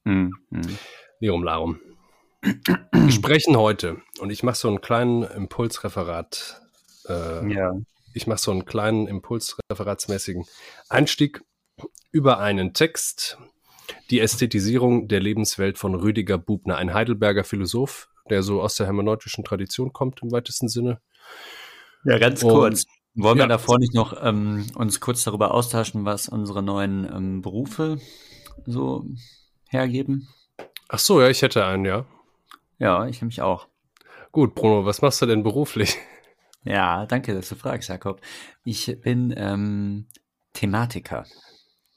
Hm. 0.05 0.33
Hm. 0.51 0.77
Lirum 1.19 1.43
Larum. 1.43 1.79
Wir 2.93 3.11
sprechen 3.11 3.57
heute 3.57 4.01
und 4.19 4.29
ich 4.29 4.43
mache 4.43 4.55
so 4.55 4.67
einen 4.67 4.81
kleinen 4.81 5.23
Impulsreferat. 5.23 6.61
Äh, 7.07 7.53
Ja. 7.53 7.73
Ich 8.13 8.27
mache 8.27 8.39
so 8.39 8.51
einen 8.51 8.65
kleinen 8.65 9.07
Impulsreferatsmäßigen 9.07 10.45
Einstieg 10.89 11.41
über 12.11 12.39
einen 12.39 12.73
Text, 12.73 13.37
die 14.09 14.19
Ästhetisierung 14.21 15.07
der 15.09 15.19
Lebenswelt 15.19 15.77
von 15.77 15.95
Rüdiger 15.95 16.37
Bubner, 16.37 16.77
ein 16.77 16.93
Heidelberger 16.93 17.43
Philosoph, 17.43 18.07
der 18.29 18.41
so 18.43 18.61
aus 18.61 18.75
der 18.75 18.85
hermeneutischen 18.85 19.43
Tradition 19.43 19.91
kommt 19.91 20.21
im 20.23 20.31
weitesten 20.31 20.69
Sinne. 20.69 21.01
Ja, 22.05 22.17
ganz 22.17 22.41
Und- 22.43 22.51
kurz. 22.51 22.85
Wollen 23.17 23.37
ja. 23.37 23.45
wir 23.45 23.47
davor 23.47 23.79
nicht 23.79 23.93
noch 23.93 24.21
ähm, 24.25 24.65
uns 24.75 24.99
kurz 24.99 25.23
darüber 25.23 25.53
austauschen, 25.53 26.03
was 26.03 26.27
unsere 26.27 26.61
neuen 26.61 27.05
ähm, 27.05 27.41
Berufe 27.41 27.97
so 28.65 29.05
hergeben? 29.69 30.27
Ach 30.89 30.99
so, 30.99 31.21
ja, 31.21 31.29
ich 31.29 31.41
hätte 31.41 31.65
einen, 31.65 31.85
ja. 31.85 32.05
Ja, 32.77 33.07
ich 33.07 33.21
nämlich 33.21 33.41
auch. 33.41 33.69
Gut, 34.33 34.53
Bruno, 34.53 34.85
was 34.85 35.01
machst 35.01 35.21
du 35.21 35.25
denn 35.25 35.43
beruflich? 35.43 35.97
Ja, 36.67 37.05
danke, 37.05 37.35
dass 37.35 37.47
du 37.47 37.53
fragst, 37.53 37.89
Jakob. 37.89 38.19
Ich 38.63 38.99
bin 39.01 39.31
ähm, 39.37 40.07
Thematiker. 40.53 41.27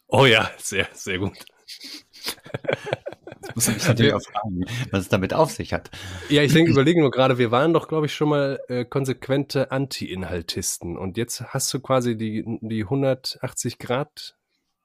Oh 0.09 0.27
ja, 0.27 0.51
sehr, 0.59 0.87
sehr 0.93 1.19
gut. 1.19 1.33
Jetzt 3.41 3.55
muss 3.55 3.69
ich 3.69 3.87
natürlich 3.89 4.15
auch 4.15 4.23
fragen, 4.23 4.65
was 4.91 5.01
es 5.03 5.09
damit 5.09 5.35
auf 5.35 5.51
sich 5.51 5.73
hat. 5.73 5.91
Ja, 6.29 6.43
ich 6.43 6.53
denke, 6.53 6.71
überlegen 6.71 7.01
nur 7.01 7.11
gerade, 7.11 7.39
wir 7.39 7.51
waren 7.51 7.73
doch, 7.73 7.89
glaube 7.89 8.07
ich, 8.07 8.15
schon 8.15 8.29
mal 8.31 8.61
äh, 8.69 8.85
konsequente 8.85 9.71
Anti-Inhaltisten. 9.71 10.97
Und 10.97 11.17
jetzt 11.17 11.43
hast 11.53 11.73
du 11.73 11.81
quasi 11.81 12.17
die, 12.17 12.45
die 12.61 12.83
180 12.83 13.79
Grad 13.79 14.37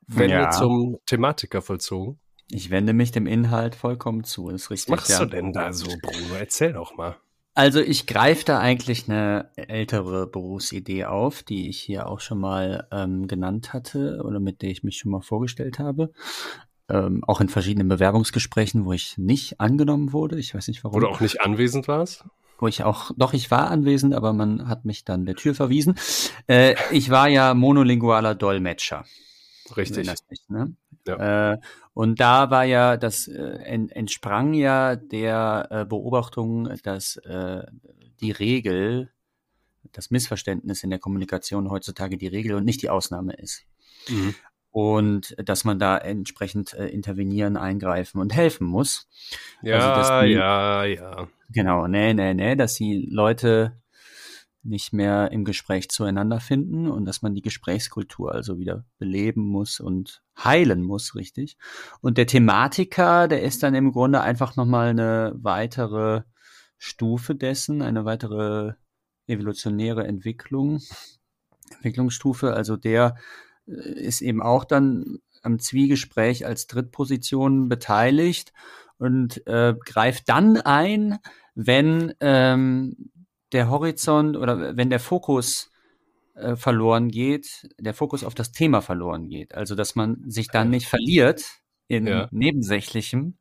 Wende 0.07 0.35
Ja. 0.35 0.51
zum 0.51 0.99
Thematiker 1.05 1.61
vollzogen. 1.61 2.19
Ich 2.49 2.69
wende 2.69 2.93
mich 2.93 3.11
dem 3.11 3.25
Inhalt 3.25 3.73
vollkommen 3.75 4.23
zu, 4.23 4.49
ist 4.49 4.65
Was 4.65 4.71
richtig. 4.71 4.91
machst 4.91 5.09
ja. 5.11 5.19
du 5.19 5.25
denn 5.25 5.53
da 5.53 5.73
so, 5.73 5.87
Bruno? 6.01 6.35
Erzähl 6.37 6.73
doch 6.73 6.95
mal. 6.97 7.15
Also 7.55 7.79
ich 7.79 8.07
greife 8.07 8.45
da 8.45 8.59
eigentlich 8.59 9.07
eine 9.07 9.51
ältere 9.55 10.25
Berufsidee 10.27 11.05
auf, 11.05 11.43
die 11.43 11.69
ich 11.69 11.79
hier 11.79 12.07
auch 12.07 12.19
schon 12.19 12.39
mal 12.39 12.87
ähm, 12.91 13.27
genannt 13.27 13.73
hatte 13.73 14.21
oder 14.25 14.39
mit 14.39 14.61
der 14.63 14.71
ich 14.71 14.83
mich 14.83 14.97
schon 14.97 15.11
mal 15.11 15.21
vorgestellt 15.21 15.77
habe. 15.77 16.11
Ähm, 16.93 17.23
auch 17.23 17.41
in 17.41 17.49
verschiedenen 17.49 17.87
Bewerbungsgesprächen, 17.87 18.85
wo 18.85 18.93
ich 18.93 19.17
nicht 19.17 19.59
angenommen 19.59 20.13
wurde. 20.13 20.37
Ich 20.37 20.53
weiß 20.53 20.67
nicht 20.67 20.83
warum. 20.83 20.99
Du 20.99 21.07
auch 21.07 21.21
nicht 21.21 21.41
anwesend 21.41 21.87
warst? 21.87 22.23
wo 22.59 22.67
ich 22.67 22.83
auch, 22.83 23.11
doch, 23.17 23.33
ich 23.33 23.51
war 23.51 23.69
anwesend, 23.69 24.13
aber 24.13 24.31
man 24.31 24.69
hat 24.69 24.85
mich 24.85 25.03
dann 25.03 25.25
der 25.25 25.35
Tür 25.35 25.53
verwiesen. 25.53 25.95
Äh, 26.47 26.75
ich 26.91 27.09
war 27.09 27.27
ja 27.27 27.53
monolingualer 27.53 28.35
Dolmetscher. 28.35 29.03
Richtig. 29.75 30.07
Nicht, 30.29 30.49
ne? 30.49 30.73
ja. 31.05 31.53
äh, 31.53 31.57
und 31.93 32.19
da 32.19 32.51
war 32.51 32.63
ja, 32.63 32.95
das 32.95 33.27
äh, 33.27 33.57
entsprang 33.65 34.53
ja 34.53 34.95
der 34.95 35.67
äh, 35.71 35.85
Beobachtung, 35.85 36.69
dass 36.83 37.17
äh, 37.17 37.65
die 38.21 38.31
Regel, 38.31 39.11
das 39.91 40.09
Missverständnis 40.09 40.83
in 40.83 40.89
der 40.89 40.99
Kommunikation 40.99 41.69
heutzutage 41.69 42.17
die 42.17 42.27
Regel 42.27 42.55
und 42.55 42.63
nicht 42.63 42.81
die 42.81 42.89
Ausnahme 42.89 43.33
ist. 43.33 43.63
Mhm. 44.07 44.35
Und 44.73 45.35
dass 45.37 45.65
man 45.65 45.77
da 45.77 45.97
entsprechend 45.97 46.73
äh, 46.73 46.87
intervenieren, 46.87 47.57
eingreifen 47.57 48.19
und 48.19 48.33
helfen 48.33 48.65
muss. 48.65 49.07
Ja, 49.61 49.93
also, 49.93 50.25
die, 50.25 50.33
ja, 50.33 50.83
ja. 50.83 51.27
Genau, 51.49 51.87
nee, 51.87 52.15
nee, 52.15 52.33
nee, 52.33 52.55
dass 52.55 52.73
die 52.73 53.07
Leute 53.09 53.79
nicht 54.63 54.91
mehr 54.91 55.31
im 55.31 55.45
Gespräch 55.45 55.89
zueinander 55.89 56.39
finden 56.39 56.89
und 56.89 57.05
dass 57.05 57.21
man 57.21 57.35
die 57.35 57.41
Gesprächskultur 57.41 58.33
also 58.33 58.57
wieder 58.57 58.83
beleben 58.97 59.45
muss 59.45 59.79
und 59.79 60.23
heilen 60.41 60.81
muss, 60.81 61.15
richtig. 61.15 61.57
Und 62.01 62.17
der 62.17 62.27
Thematiker, 62.27 63.27
der 63.27 63.43
ist 63.43 63.61
dann 63.61 63.75
im 63.75 63.91
Grunde 63.91 64.21
einfach 64.21 64.55
nochmal 64.55 64.87
eine 64.87 65.33
weitere 65.35 66.23
Stufe 66.79 67.35
dessen, 67.35 67.83
eine 67.83 68.05
weitere 68.05 68.73
evolutionäre 69.27 70.07
Entwicklung, 70.07 70.81
Entwicklungsstufe. 71.75 72.53
Also 72.53 72.75
der 72.75 73.15
äh, 73.15 73.19
ist 73.65 74.21
eben 74.21 74.41
auch 74.41 74.65
dann 74.65 75.19
am 75.41 75.59
Zwiegespräch 75.59 76.45
als 76.45 76.67
Drittposition 76.67 77.69
beteiligt 77.69 78.53
und 78.97 79.45
äh, 79.47 79.75
greift 79.85 80.29
dann 80.29 80.57
ein, 80.57 81.19
wenn 81.55 82.13
ähm, 82.19 83.11
der 83.51 83.69
Horizont 83.69 84.37
oder 84.37 84.75
wenn 84.77 84.89
der 84.89 84.99
Fokus 84.99 85.71
äh, 86.35 86.55
verloren 86.55 87.09
geht, 87.09 87.69
der 87.79 87.93
Fokus 87.93 88.23
auf 88.23 88.33
das 88.33 88.51
Thema 88.51 88.81
verloren 88.81 89.29
geht. 89.29 89.53
Also, 89.53 89.75
dass 89.75 89.95
man 89.95 90.23
sich 90.29 90.47
dann 90.47 90.69
nicht 90.69 90.87
verliert 90.87 91.43
in 91.87 92.07
ja. 92.07 92.27
Nebensächlichem 92.31 93.37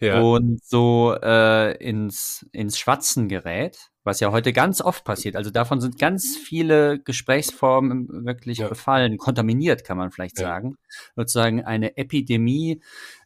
ja. 0.00 0.20
und 0.20 0.62
so 0.64 1.16
äh, 1.20 1.76
ins, 1.82 2.46
ins 2.52 2.78
Schwatzen 2.78 3.28
gerät, 3.28 3.90
was 4.08 4.20
ja 4.20 4.32
heute 4.32 4.52
ganz 4.52 4.80
oft 4.80 5.04
passiert. 5.04 5.36
Also 5.36 5.50
davon 5.50 5.80
sind 5.80 5.98
ganz 5.98 6.36
viele 6.36 6.98
Gesprächsformen 6.98 8.24
wirklich 8.24 8.58
ja. 8.58 8.68
befallen, 8.68 9.18
kontaminiert, 9.18 9.84
kann 9.84 9.98
man 9.98 10.10
vielleicht 10.10 10.38
sagen. 10.38 10.76
Sozusagen 11.14 11.62
eine 11.64 11.96
Epidemie 11.96 12.80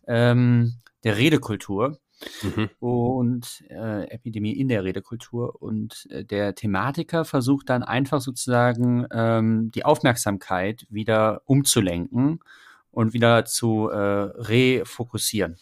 ähm, 0.06 0.74
der 1.04 1.16
Redekultur. 1.16 1.98
Mhm. 2.42 2.70
und 2.78 3.64
äh, 3.68 4.04
Epidemie 4.08 4.52
in 4.52 4.68
der 4.68 4.84
Redekultur. 4.84 5.60
Und 5.60 6.06
äh, 6.10 6.24
der 6.24 6.54
Thematiker 6.54 7.24
versucht 7.24 7.68
dann 7.68 7.82
einfach 7.82 8.20
sozusagen 8.20 9.06
ähm, 9.12 9.72
die 9.74 9.84
Aufmerksamkeit 9.84 10.86
wieder 10.88 11.42
umzulenken 11.46 12.38
und 12.92 13.12
wieder 13.12 13.44
zu 13.44 13.88
äh, 13.88 13.96
refokussieren. 13.96 15.56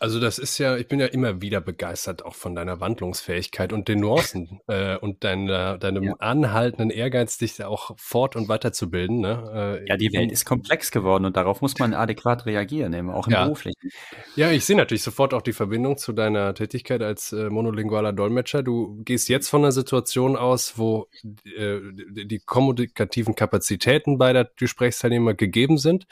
Also 0.00 0.20
das 0.20 0.38
ist 0.38 0.58
ja, 0.58 0.76
ich 0.76 0.88
bin 0.88 1.00
ja 1.00 1.06
immer 1.06 1.40
wieder 1.42 1.60
begeistert 1.60 2.24
auch 2.24 2.34
von 2.34 2.54
deiner 2.54 2.80
Wandlungsfähigkeit 2.80 3.72
und 3.72 3.88
den 3.88 4.00
Nuancen 4.00 4.60
äh, 4.68 4.96
und 4.96 5.24
deiner, 5.24 5.78
deinem 5.78 6.02
ja. 6.04 6.14
anhaltenden 6.18 6.90
Ehrgeiz, 6.90 7.38
dich 7.38 7.62
auch 7.64 7.92
fort 7.96 8.36
und 8.36 8.48
weiterzubilden. 8.48 9.20
Ne? 9.20 9.80
Äh, 9.84 9.88
ja, 9.88 9.96
die 9.96 10.12
Welt 10.12 10.32
ist 10.32 10.44
komplex 10.44 10.90
geworden 10.90 11.24
und 11.24 11.36
darauf 11.36 11.60
muss 11.60 11.78
man 11.78 11.94
adäquat 11.94 12.46
reagieren, 12.46 12.92
eben 12.94 13.10
auch 13.10 13.26
im 13.26 13.32
ja. 13.32 13.44
beruflichen. 13.44 13.90
Ja, 14.36 14.50
ich 14.50 14.64
sehe 14.64 14.76
natürlich 14.76 15.02
sofort 15.02 15.34
auch 15.34 15.42
die 15.42 15.52
Verbindung 15.52 15.98
zu 15.98 16.12
deiner 16.12 16.54
Tätigkeit 16.54 17.02
als 17.02 17.32
äh, 17.32 17.50
monolingualer 17.50 18.12
Dolmetscher. 18.12 18.62
Du 18.62 19.02
gehst 19.04 19.28
jetzt 19.28 19.48
von 19.48 19.62
einer 19.62 19.72
Situation 19.72 20.36
aus, 20.36 20.78
wo 20.78 21.08
äh, 21.44 21.80
die 21.92 22.40
kommunikativen 22.44 23.34
Kapazitäten 23.34 24.18
beider 24.18 24.48
Gesprächsteilnehmer 24.56 25.34
gegeben 25.34 25.78
sind, 25.78 26.06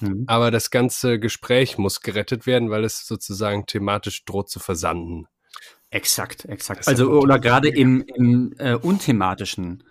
mhm. 0.00 0.24
aber 0.26 0.50
das 0.50 0.70
ganze 0.70 1.18
Gespräch 1.18 1.78
muss 1.78 2.00
gerettet 2.00 2.46
werden, 2.46 2.70
weil 2.70 2.84
es 2.84 3.06
sozusagen 3.06 3.23
sozusagen 3.26 3.66
thematisch 3.66 4.24
droht 4.24 4.50
zu 4.50 4.60
versanden. 4.60 5.26
Exakt, 5.90 6.44
exakt. 6.46 6.88
Also 6.88 7.10
oder 7.10 7.38
gerade 7.38 7.68
im, 7.68 8.02
im 8.02 8.54
äh, 8.58 8.74
unthematischen 8.74 9.84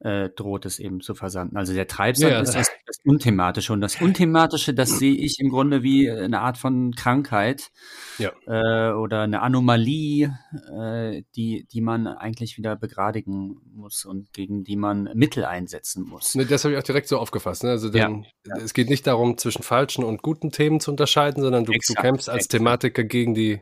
äh, 0.00 0.28
droht 0.28 0.66
es 0.66 0.78
eben 0.78 1.00
zu 1.00 1.14
versanden. 1.14 1.56
Also 1.56 1.72
der 1.72 1.86
Treibsand 1.86 2.32
ja, 2.32 2.40
ist 2.40 2.54
das, 2.54 2.68
das, 2.68 2.75
Unthematische 3.06 3.72
und 3.72 3.80
das 3.80 4.00
Unthematische, 4.00 4.74
das 4.74 4.98
sehe 4.98 5.14
ich 5.14 5.38
im 5.38 5.48
Grunde 5.48 5.82
wie 5.84 6.10
eine 6.10 6.40
Art 6.40 6.58
von 6.58 6.92
Krankheit 6.92 7.70
ja. 8.18 8.32
äh, 8.46 8.92
oder 8.92 9.22
eine 9.22 9.42
Anomalie, 9.42 10.36
äh, 10.76 11.22
die, 11.36 11.66
die 11.70 11.80
man 11.80 12.08
eigentlich 12.08 12.58
wieder 12.58 12.74
begradigen 12.74 13.60
muss 13.72 14.04
und 14.04 14.32
gegen 14.32 14.64
die 14.64 14.76
man 14.76 15.08
Mittel 15.14 15.44
einsetzen 15.44 16.04
muss. 16.04 16.34
Ne, 16.34 16.46
das 16.46 16.64
habe 16.64 16.74
ich 16.74 16.80
auch 16.80 16.84
direkt 16.84 17.06
so 17.06 17.18
aufgefasst. 17.18 17.62
Ne? 17.62 17.70
Also 17.70 17.90
denn, 17.90 18.26
ja. 18.44 18.56
es 18.56 18.74
geht 18.74 18.90
nicht 18.90 19.06
darum, 19.06 19.38
zwischen 19.38 19.62
falschen 19.62 20.02
und 20.02 20.22
guten 20.22 20.50
Themen 20.50 20.80
zu 20.80 20.90
unterscheiden, 20.90 21.42
sondern 21.42 21.64
du, 21.64 21.72
exakt, 21.72 21.98
du 21.98 22.02
kämpfst 22.02 22.28
als 22.28 22.46
exakt. 22.46 22.58
Thematiker 22.58 23.04
gegen 23.04 23.34
die, 23.34 23.60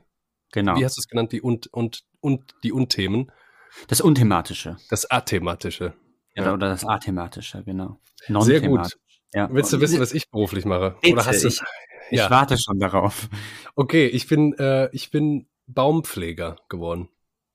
genau. 0.53 0.77
wie 0.77 0.85
hast 0.85 0.97
du 0.97 1.01
es 1.01 1.09
genannt, 1.09 1.33
die 1.33 1.43
und, 1.43 1.67
und, 1.67 2.03
und 2.21 2.55
die 2.63 2.73
Unthemen. 2.73 3.31
Das 3.89 4.01
Unthematische. 4.01 4.79
Das 4.89 5.11
Athematische. 5.11 5.93
Ja, 6.35 6.53
oder 6.53 6.69
das 6.69 6.85
Athematische, 6.85 7.63
genau. 7.63 8.01
Sehr 8.41 8.61
gut. 8.61 8.97
Ja. 9.35 9.49
Willst 9.53 9.73
du 9.73 9.81
wissen, 9.81 10.01
was 10.01 10.13
ich 10.13 10.31
beruflich 10.31 10.65
mache? 10.65 10.97
Bitte, 11.03 11.15
oder 11.15 11.27
hast 11.27 11.43
du? 11.43 11.49
Ich, 11.49 11.61
ich 12.11 12.19
ja. 12.19 12.31
warte 12.31 12.57
schon 12.57 12.79
darauf. 12.79 13.29
Okay, 13.75 14.07
ich 14.07 14.29
bin, 14.29 14.55
äh, 14.55 14.89
ich 14.93 15.11
bin 15.11 15.49
Baumpfleger 15.67 16.57
geworden. 16.69 17.09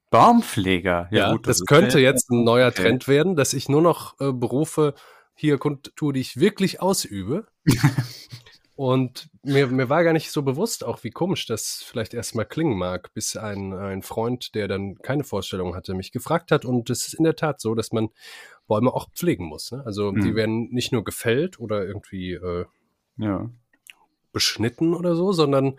Baumpfleger? 0.10 1.08
Ja, 1.12 1.18
ja 1.18 1.32
gut, 1.32 1.48
das, 1.48 1.60
das 1.60 1.66
könnte 1.66 2.00
jetzt 2.00 2.30
ein 2.32 2.44
neuer 2.44 2.70
okay. 2.70 2.84
Trend 2.84 3.08
werden, 3.08 3.36
dass 3.36 3.54
ich 3.54 3.70
nur 3.70 3.82
noch 3.82 4.20
äh, 4.20 4.34
Berufe 4.34 4.94
hier 5.36 5.58
tue, 5.60 6.14
die 6.14 6.20
ich 6.20 6.38
wirklich 6.38 6.82
ausübe. 6.82 7.48
Und 8.80 9.30
mir, 9.44 9.68
mir 9.68 9.90
war 9.90 10.06
gar 10.06 10.14
nicht 10.14 10.32
so 10.32 10.42
bewusst, 10.42 10.86
auch 10.86 11.04
wie 11.04 11.10
komisch 11.10 11.46
das 11.46 11.84
vielleicht 11.86 12.14
erstmal 12.14 12.46
klingen 12.46 12.78
mag, 12.78 13.14
bis 13.14 13.36
ein, 13.36 13.74
ein 13.74 14.04
Freund, 14.04 14.56
der 14.56 14.70
dann 14.70 14.96
keine 15.00 15.26
Vorstellung 15.26 15.76
hatte, 15.76 15.94
mich 15.94 16.14
gefragt 16.14 16.50
hat. 16.50 16.64
Und 16.64 16.90
es 16.90 17.06
ist 17.06 17.16
in 17.16 17.26
der 17.26 17.36
Tat 17.36 17.60
so, 17.60 17.76
dass 17.76 17.92
man 17.92 18.08
Bäume 18.68 18.94
auch 18.94 19.10
pflegen 19.12 19.48
muss. 19.48 19.74
Ne? 19.74 19.84
Also 19.86 20.14
mhm. 20.14 20.22
die 20.22 20.34
werden 20.34 20.70
nicht 20.72 20.94
nur 20.94 21.04
gefällt 21.04 21.60
oder 21.60 21.86
irgendwie 21.86 22.36
äh, 22.36 22.64
ja. 23.18 23.50
beschnitten 24.32 24.94
oder 24.94 25.14
so, 25.14 25.34
sondern 25.34 25.78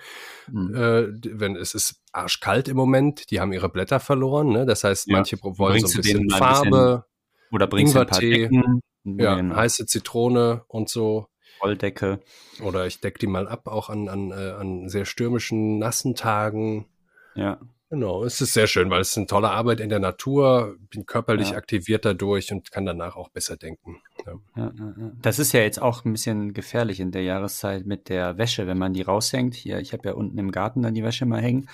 mhm. 0.52 0.74
äh, 0.74 1.06
wenn 1.40 1.56
es 1.56 1.72
ist 1.72 2.02
arschkalt 2.12 2.68
im 2.68 2.76
Moment, 2.76 3.30
die 3.30 3.40
haben 3.40 3.54
ihre 3.54 3.70
Blätter 3.70 4.00
verloren. 4.00 4.50
Ne? 4.50 4.66
Das 4.66 4.84
heißt, 4.84 5.06
ja. 5.06 5.16
manche 5.16 5.38
wollen 5.42 5.86
so 5.86 5.96
ein 5.98 6.02
bisschen 6.02 6.28
Farbe. 6.28 6.68
Bisschen, 6.68 7.54
oder 7.54 7.66
bringst 7.66 7.96
ein 7.96 8.06
Decken. 8.20 8.82
Ja, 9.04 9.36
genau. 9.36 9.56
heiße 9.56 9.86
Zitrone 9.86 10.64
und 10.68 10.90
so. 10.90 11.30
Wolldecke. 11.60 12.20
Oder 12.62 12.86
ich 12.86 13.00
decke 13.00 13.18
die 13.18 13.26
mal 13.26 13.48
ab, 13.48 13.66
auch 13.66 13.90
an, 13.90 14.08
an, 14.08 14.30
äh, 14.30 14.52
an 14.52 14.88
sehr 14.88 15.04
stürmischen, 15.04 15.78
nassen 15.78 16.14
Tagen. 16.14 16.86
Ja. 17.34 17.58
Genau, 17.90 18.22
es 18.22 18.40
ist 18.40 18.52
sehr 18.52 18.68
schön, 18.68 18.88
weil 18.88 19.00
es 19.00 19.10
ist 19.10 19.16
eine 19.16 19.26
tolle 19.26 19.50
Arbeit 19.50 19.80
in 19.80 19.88
der 19.88 19.98
Natur, 19.98 20.76
bin 20.90 21.06
körperlich 21.06 21.50
ja. 21.50 21.56
aktiviert 21.56 22.04
dadurch 22.04 22.52
und 22.52 22.70
kann 22.70 22.86
danach 22.86 23.16
auch 23.16 23.30
besser 23.30 23.56
denken. 23.56 24.00
Ja. 24.24 24.34
Ja, 24.56 24.72
das 25.20 25.40
ist 25.40 25.52
ja 25.52 25.60
jetzt 25.60 25.82
auch 25.82 26.04
ein 26.04 26.12
bisschen 26.12 26.52
gefährlich 26.52 27.00
in 27.00 27.10
der 27.10 27.24
Jahreszeit 27.24 27.86
mit 27.86 28.08
der 28.08 28.38
Wäsche, 28.38 28.68
wenn 28.68 28.78
man 28.78 28.94
die 28.94 29.02
raushängt. 29.02 29.56
Hier, 29.56 29.80
ich 29.80 29.92
habe 29.92 30.08
ja 30.08 30.14
unten 30.14 30.38
im 30.38 30.52
Garten 30.52 30.82
dann 30.82 30.94
die 30.94 31.02
Wäsche 31.02 31.26
mal 31.26 31.42
hängen. 31.42 31.68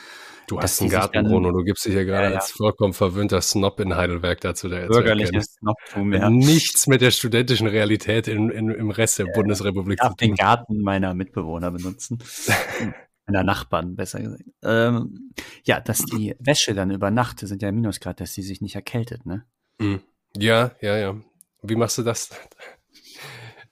Du 0.47 0.59
hast 0.59 0.81
einen 0.81 0.89
Garten, 0.89 1.13
dann, 1.13 1.27
Bruno, 1.27 1.53
du 1.53 1.65
gibst 1.65 1.85
dich 1.85 1.95
ja 1.95 2.05
gerade 2.05 2.35
als 2.35 2.53
vollkommen 2.53 2.95
verwöhnter 2.95 3.43
Snob 3.43 3.79
in 3.81 3.95
Heidelberg 3.95 4.41
dazu. 4.41 4.71
Der 4.71 4.87
Bürgerliches 4.87 5.57
Snobtum, 5.59 6.15
ja. 6.15 6.31
Nichts 6.31 6.87
mit 6.87 7.03
der 7.03 7.11
studentischen 7.11 7.67
Realität 7.67 8.27
in, 8.27 8.49
in, 8.49 8.71
im 8.71 8.91
Rest 8.91 9.19
der 9.19 9.27
Bundesrepublik 9.27 10.01
zu 10.01 10.07
tun. 10.07 10.17
Ich 10.19 10.27
den 10.29 10.37
Garten 10.37 10.81
meiner 10.81 11.13
Mitbewohner 11.13 11.73
benutzen. 11.73 12.21
meiner 13.27 13.45
Nachbarn, 13.45 13.97
besser 13.97 14.21
gesagt. 14.21 14.45
Ähm, 14.63 15.33
ja, 15.65 15.81
dass 15.81 16.05
die 16.05 16.35
Wäsche 16.39 16.75
dann 16.75 16.91
über 16.91 17.11
Nacht, 17.11 17.41
sind 17.41 17.63
ja 17.63 17.73
Minusgrad, 17.73 18.21
dass 18.21 18.35
sie 18.35 18.43
sich 18.43 18.61
nicht 18.61 18.75
erkältet, 18.75 19.27
ne? 19.27 19.45
Mhm. 19.79 20.01
Ja, 20.37 20.73
ja, 20.81 20.97
ja. 20.97 21.17
Wie 21.63 21.77
machst 21.77 21.99
du 21.99 22.03
das? 22.03 22.31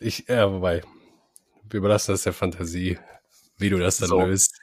Ich, 0.01 0.27
ja, 0.29 0.53
wobei, 0.53 0.83
wir 1.71 1.79
überlassen 1.79 2.13
das 2.13 2.25
der 2.25 2.33
Fantasie, 2.33 2.99
wie 3.59 3.71
du 3.71 3.79
das 3.79 3.99
dann 3.99 4.09
so, 4.09 4.21
löst. 4.21 4.61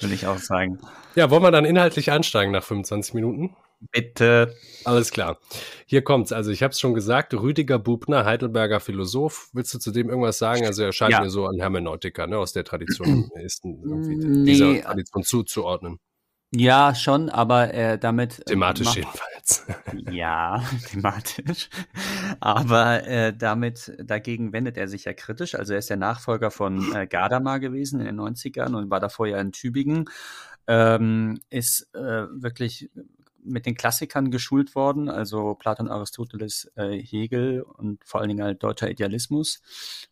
Will 0.00 0.12
ich 0.12 0.26
auch 0.26 0.38
sagen. 0.38 0.78
Ja, 1.14 1.30
wollen 1.30 1.42
wir 1.42 1.50
dann 1.50 1.64
inhaltlich 1.64 2.10
einsteigen 2.10 2.52
nach 2.52 2.62
25 2.62 3.14
Minuten? 3.14 3.56
Bitte. 3.92 4.54
Alles 4.84 5.10
klar. 5.10 5.38
Hier 5.86 6.02
kommt's. 6.02 6.32
Also 6.32 6.50
ich 6.50 6.62
habe 6.62 6.72
es 6.72 6.80
schon 6.80 6.94
gesagt, 6.94 7.32
Rüdiger 7.34 7.78
Bubner, 7.78 8.24
Heidelberger 8.24 8.80
Philosoph. 8.80 9.50
Willst 9.52 9.72
du 9.72 9.78
zu 9.78 9.92
dem 9.92 10.08
irgendwas 10.08 10.38
sagen? 10.38 10.66
Also 10.66 10.82
er 10.82 10.92
scheint 10.92 11.12
ja. 11.12 11.20
mir 11.20 11.30
so 11.30 11.46
ein 11.46 11.60
Hermeneutiker, 11.60 12.26
ne, 12.26 12.38
aus 12.38 12.52
der 12.52 12.64
Tradition 12.64 13.30
ist 13.44 13.64
irgendwie 13.64 14.16
nee. 14.16 14.44
dieser 14.44 14.80
Tradition 14.82 15.22
zuzuordnen. 15.22 15.98
Ja, 16.50 16.94
schon, 16.94 17.28
aber 17.28 17.74
äh, 17.74 17.98
damit. 17.98 18.38
Äh, 18.40 18.44
thematisch 18.44 18.86
macht, 18.86 18.96
jedenfalls. 18.96 19.66
Ja, 20.10 20.64
thematisch. 20.86 21.68
Aber 22.40 23.06
äh, 23.06 23.36
damit, 23.36 23.92
dagegen 24.02 24.52
wendet 24.52 24.78
er 24.78 24.88
sich 24.88 25.04
ja 25.04 25.12
kritisch. 25.12 25.54
Also 25.54 25.74
er 25.74 25.78
ist 25.78 25.90
der 25.90 25.98
Nachfolger 25.98 26.50
von 26.50 26.94
äh, 26.94 27.06
Gadamer 27.06 27.60
gewesen 27.60 28.00
in 28.00 28.06
den 28.06 28.18
90ern 28.18 28.74
und 28.74 28.90
war 28.90 29.00
davor 29.00 29.26
ja 29.26 29.38
in 29.38 29.52
Tübingen. 29.52 30.06
Ähm, 30.66 31.40
ist 31.50 31.94
äh, 31.94 32.26
wirklich 32.30 32.90
mit 33.48 33.66
den 33.66 33.74
Klassikern 33.74 34.30
geschult 34.30 34.74
worden, 34.74 35.08
also 35.08 35.54
Platon, 35.54 35.88
Aristoteles, 35.88 36.70
äh, 36.76 36.98
Hegel 36.98 37.62
und 37.62 38.04
vor 38.04 38.20
allen 38.20 38.28
Dingen 38.28 38.44
halt 38.44 38.62
deutscher 38.62 38.90
Idealismus. 38.90 39.60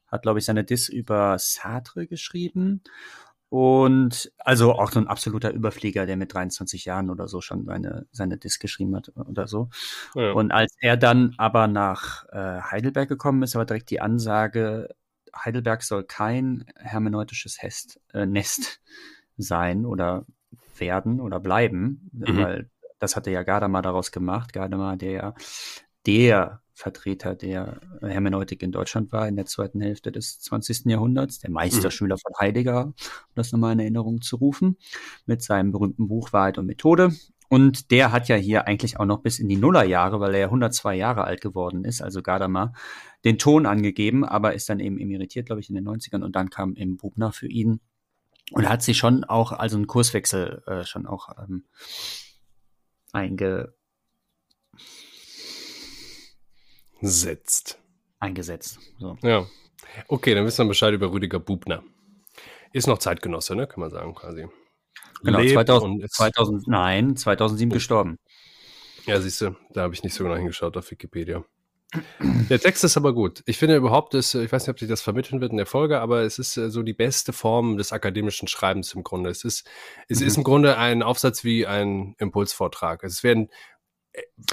Hat, 0.06 0.22
glaube 0.22 0.38
ich, 0.38 0.44
seine 0.44 0.64
Diss 0.64 0.88
über 0.88 1.38
Sartre 1.38 2.06
geschrieben. 2.06 2.82
Und 3.48 4.32
also 4.38 4.72
auch 4.72 4.90
so 4.90 4.98
ein 4.98 5.06
absoluter 5.06 5.52
Überflieger, 5.52 6.04
der 6.04 6.16
mit 6.16 6.34
23 6.34 6.84
Jahren 6.84 7.10
oder 7.10 7.28
so 7.28 7.40
schon 7.40 7.64
seine, 7.64 8.06
seine 8.10 8.38
Diss 8.38 8.58
geschrieben 8.58 8.96
hat 8.96 9.12
oder 9.14 9.46
so. 9.46 9.70
Ja. 10.14 10.32
Und 10.32 10.50
als 10.50 10.74
er 10.80 10.96
dann 10.96 11.34
aber 11.38 11.68
nach 11.68 12.24
äh, 12.30 12.60
Heidelberg 12.60 13.08
gekommen 13.08 13.42
ist, 13.42 13.54
war 13.54 13.64
direkt 13.64 13.90
die 13.90 14.00
Ansage, 14.00 14.88
Heidelberg 15.34 15.82
soll 15.82 16.04
kein 16.04 16.64
hermeneutisches 16.76 17.62
Hest, 17.62 18.00
äh, 18.12 18.26
Nest 18.26 18.80
sein 19.36 19.84
oder 19.84 20.24
werden 20.78 21.20
oder 21.20 21.40
bleiben, 21.40 22.10
mhm. 22.12 22.36
weil 22.36 22.70
das 22.98 23.16
hatte 23.16 23.30
ja 23.30 23.42
Gadamer 23.42 23.82
daraus 23.82 24.12
gemacht. 24.12 24.52
Gadamer, 24.52 24.96
der 24.96 25.10
ja 25.10 25.34
der 26.06 26.60
Vertreter 26.72 27.34
der 27.34 27.80
Hermeneutik 28.02 28.62
in 28.62 28.70
Deutschland 28.70 29.10
war 29.10 29.26
in 29.26 29.36
der 29.36 29.46
zweiten 29.46 29.80
Hälfte 29.80 30.12
des 30.12 30.40
20. 30.40 30.84
Jahrhunderts, 30.86 31.38
der 31.38 31.50
Meisterschüler 31.50 32.16
mhm. 32.16 32.20
von 32.20 32.32
Heidegger, 32.38 32.84
um 32.86 32.94
das 33.34 33.50
nochmal 33.50 33.72
in 33.72 33.80
Erinnerung 33.80 34.20
zu 34.20 34.36
rufen, 34.36 34.76
mit 35.24 35.42
seinem 35.42 35.72
berühmten 35.72 36.06
Buch 36.06 36.32
Wahrheit 36.32 36.58
und 36.58 36.66
Methode. 36.66 37.12
Und 37.48 37.90
der 37.90 38.12
hat 38.12 38.28
ja 38.28 38.36
hier 38.36 38.66
eigentlich 38.66 38.98
auch 38.98 39.06
noch 39.06 39.22
bis 39.22 39.38
in 39.38 39.48
die 39.48 39.56
Nullerjahre, 39.56 40.20
weil 40.20 40.34
er 40.34 40.40
ja 40.40 40.46
102 40.46 40.96
Jahre 40.96 41.24
alt 41.24 41.40
geworden 41.40 41.84
ist, 41.84 42.02
also 42.02 42.20
Gadamer, 42.20 42.72
den 43.24 43.38
Ton 43.38 43.66
angegeben, 43.66 44.24
aber 44.24 44.54
ist 44.54 44.68
dann 44.68 44.80
eben 44.80 44.98
emeritiert, 44.98 45.46
glaube 45.46 45.60
ich, 45.60 45.68
in 45.70 45.76
den 45.76 45.88
90ern 45.88 46.24
und 46.24 46.36
dann 46.36 46.50
kam 46.50 46.74
eben 46.74 46.96
Bubner 46.96 47.32
für 47.32 47.46
ihn 47.46 47.80
und 48.52 48.68
hat 48.68 48.82
sich 48.82 48.96
schon 48.96 49.24
auch, 49.24 49.52
also 49.52 49.76
einen 49.76 49.86
Kurswechsel 49.86 50.62
äh, 50.66 50.84
schon 50.84 51.06
auch 51.06 51.30
ähm, 51.38 51.64
einge 53.16 53.74
setzt. 57.00 57.78
Eingesetzt. 58.18 58.78
So. 58.98 59.16
Ja. 59.22 59.46
Okay, 60.08 60.34
dann 60.34 60.44
wissen 60.44 60.64
wir 60.64 60.68
Bescheid 60.68 60.92
über 60.92 61.10
Rüdiger 61.10 61.40
Bubner. 61.40 61.82
Ist 62.72 62.86
noch 62.86 62.98
Zeitgenosse, 62.98 63.56
ne? 63.56 63.66
Kann 63.66 63.80
man 63.80 63.90
sagen, 63.90 64.14
quasi. 64.14 64.46
Genau, 65.22 65.42
2000, 65.42 66.10
2000, 66.10 66.68
nein, 66.68 67.16
2007 67.16 67.70
oh. 67.70 67.74
gestorben. 67.74 68.18
Ja, 69.06 69.20
siehst 69.20 69.40
du, 69.40 69.56
da 69.72 69.82
habe 69.82 69.94
ich 69.94 70.02
nicht 70.02 70.14
so 70.14 70.24
genau 70.24 70.36
hingeschaut 70.36 70.76
auf 70.76 70.90
Wikipedia. 70.90 71.44
Der 72.50 72.58
Text 72.58 72.82
ist 72.84 72.96
aber 72.96 73.14
gut. 73.14 73.42
Ich 73.46 73.58
finde 73.58 73.76
überhaupt, 73.76 74.12
dass, 74.12 74.34
ich 74.34 74.50
weiß 74.50 74.62
nicht, 74.62 74.70
ob 74.70 74.78
sich 74.78 74.88
das 74.88 75.02
vermitteln 75.02 75.40
wird 75.40 75.52
in 75.52 75.56
der 75.56 75.66
Folge, 75.66 76.00
aber 76.00 76.22
es 76.22 76.38
ist 76.38 76.56
äh, 76.56 76.68
so 76.68 76.82
die 76.82 76.92
beste 76.92 77.32
Form 77.32 77.76
des 77.76 77.92
akademischen 77.92 78.48
Schreibens 78.48 78.92
im 78.94 79.04
Grunde. 79.04 79.30
Es 79.30 79.44
ist, 79.44 79.68
es 80.08 80.20
mhm. 80.20 80.26
ist 80.26 80.36
im 80.36 80.44
Grunde 80.44 80.78
ein 80.78 81.02
Aufsatz 81.02 81.44
wie 81.44 81.66
ein 81.66 82.14
Impulsvortrag. 82.18 83.04
Es 83.04 83.22
werden 83.22 83.50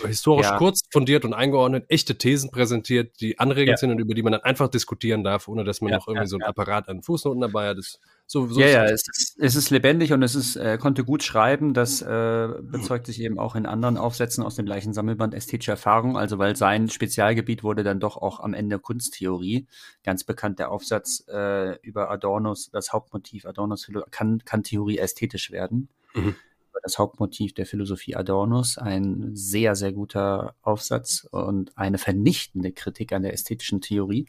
historisch 0.05 0.47
ja. 0.47 0.57
kurz, 0.57 0.81
fundiert 0.91 1.25
und 1.25 1.33
eingeordnet, 1.33 1.85
echte 1.89 2.17
Thesen 2.17 2.51
präsentiert, 2.51 3.19
die 3.21 3.39
anregend 3.39 3.71
ja. 3.71 3.77
sind 3.77 3.91
und 3.91 3.99
über 3.99 4.13
die 4.13 4.23
man 4.23 4.31
dann 4.31 4.41
einfach 4.41 4.67
diskutieren 4.67 5.23
darf, 5.23 5.47
ohne 5.47 5.63
dass 5.63 5.81
man 5.81 5.91
ja, 5.91 5.97
noch 5.97 6.07
irgendwie 6.07 6.27
so 6.27 6.37
ein 6.37 6.43
Apparat 6.43 6.89
an 6.89 7.01
Fußnoten 7.01 7.41
dabei 7.41 7.69
hat. 7.69 7.77
Das 7.77 7.99
so, 8.25 8.47
so 8.47 8.59
ja, 8.59 8.67
ja, 8.67 8.85
es 8.85 9.03
ist, 9.07 9.37
es 9.39 9.55
ist 9.55 9.69
lebendig 9.69 10.13
und 10.13 10.23
es 10.23 10.33
ist, 10.33 10.55
er 10.55 10.77
konnte 10.77 11.03
gut 11.03 11.23
schreiben. 11.23 11.73
Das 11.73 12.01
äh, 12.01 12.47
bezeugt 12.61 13.05
sich 13.05 13.21
eben 13.21 13.37
auch 13.37 13.55
in 13.55 13.65
anderen 13.65 13.97
Aufsätzen 13.97 14.43
aus 14.43 14.55
dem 14.55 14.65
gleichen 14.65 14.93
Sammelband 14.93 15.33
Ästhetische 15.33 15.71
Erfahrung. 15.71 16.17
Also 16.17 16.39
weil 16.39 16.55
sein 16.55 16.89
Spezialgebiet 16.89 17.63
wurde 17.63 17.83
dann 17.83 17.99
doch 17.99 18.17
auch 18.17 18.39
am 18.39 18.53
Ende 18.53 18.79
Kunsttheorie. 18.79 19.67
Ganz 20.03 20.23
bekannt 20.23 20.59
der 20.59 20.71
Aufsatz 20.71 21.25
äh, 21.27 21.77
über 21.81 22.09
Adornos, 22.09 22.71
das 22.71 22.93
Hauptmotiv 22.93 23.45
Adornos 23.45 23.91
kann, 24.09 24.43
kann 24.45 24.63
Theorie 24.63 24.97
ästhetisch 24.97 25.51
werden. 25.51 25.89
Mhm. 26.13 26.35
Das 26.81 26.97
Hauptmotiv 26.97 27.53
der 27.53 27.65
Philosophie 27.65 28.15
Adornos, 28.15 28.77
ein 28.77 29.31
sehr, 29.33 29.75
sehr 29.75 29.93
guter 29.93 30.55
Aufsatz 30.61 31.27
und 31.31 31.77
eine 31.77 31.97
vernichtende 31.97 32.71
Kritik 32.71 33.13
an 33.13 33.23
der 33.23 33.33
ästhetischen 33.33 33.81
Theorie 33.81 34.27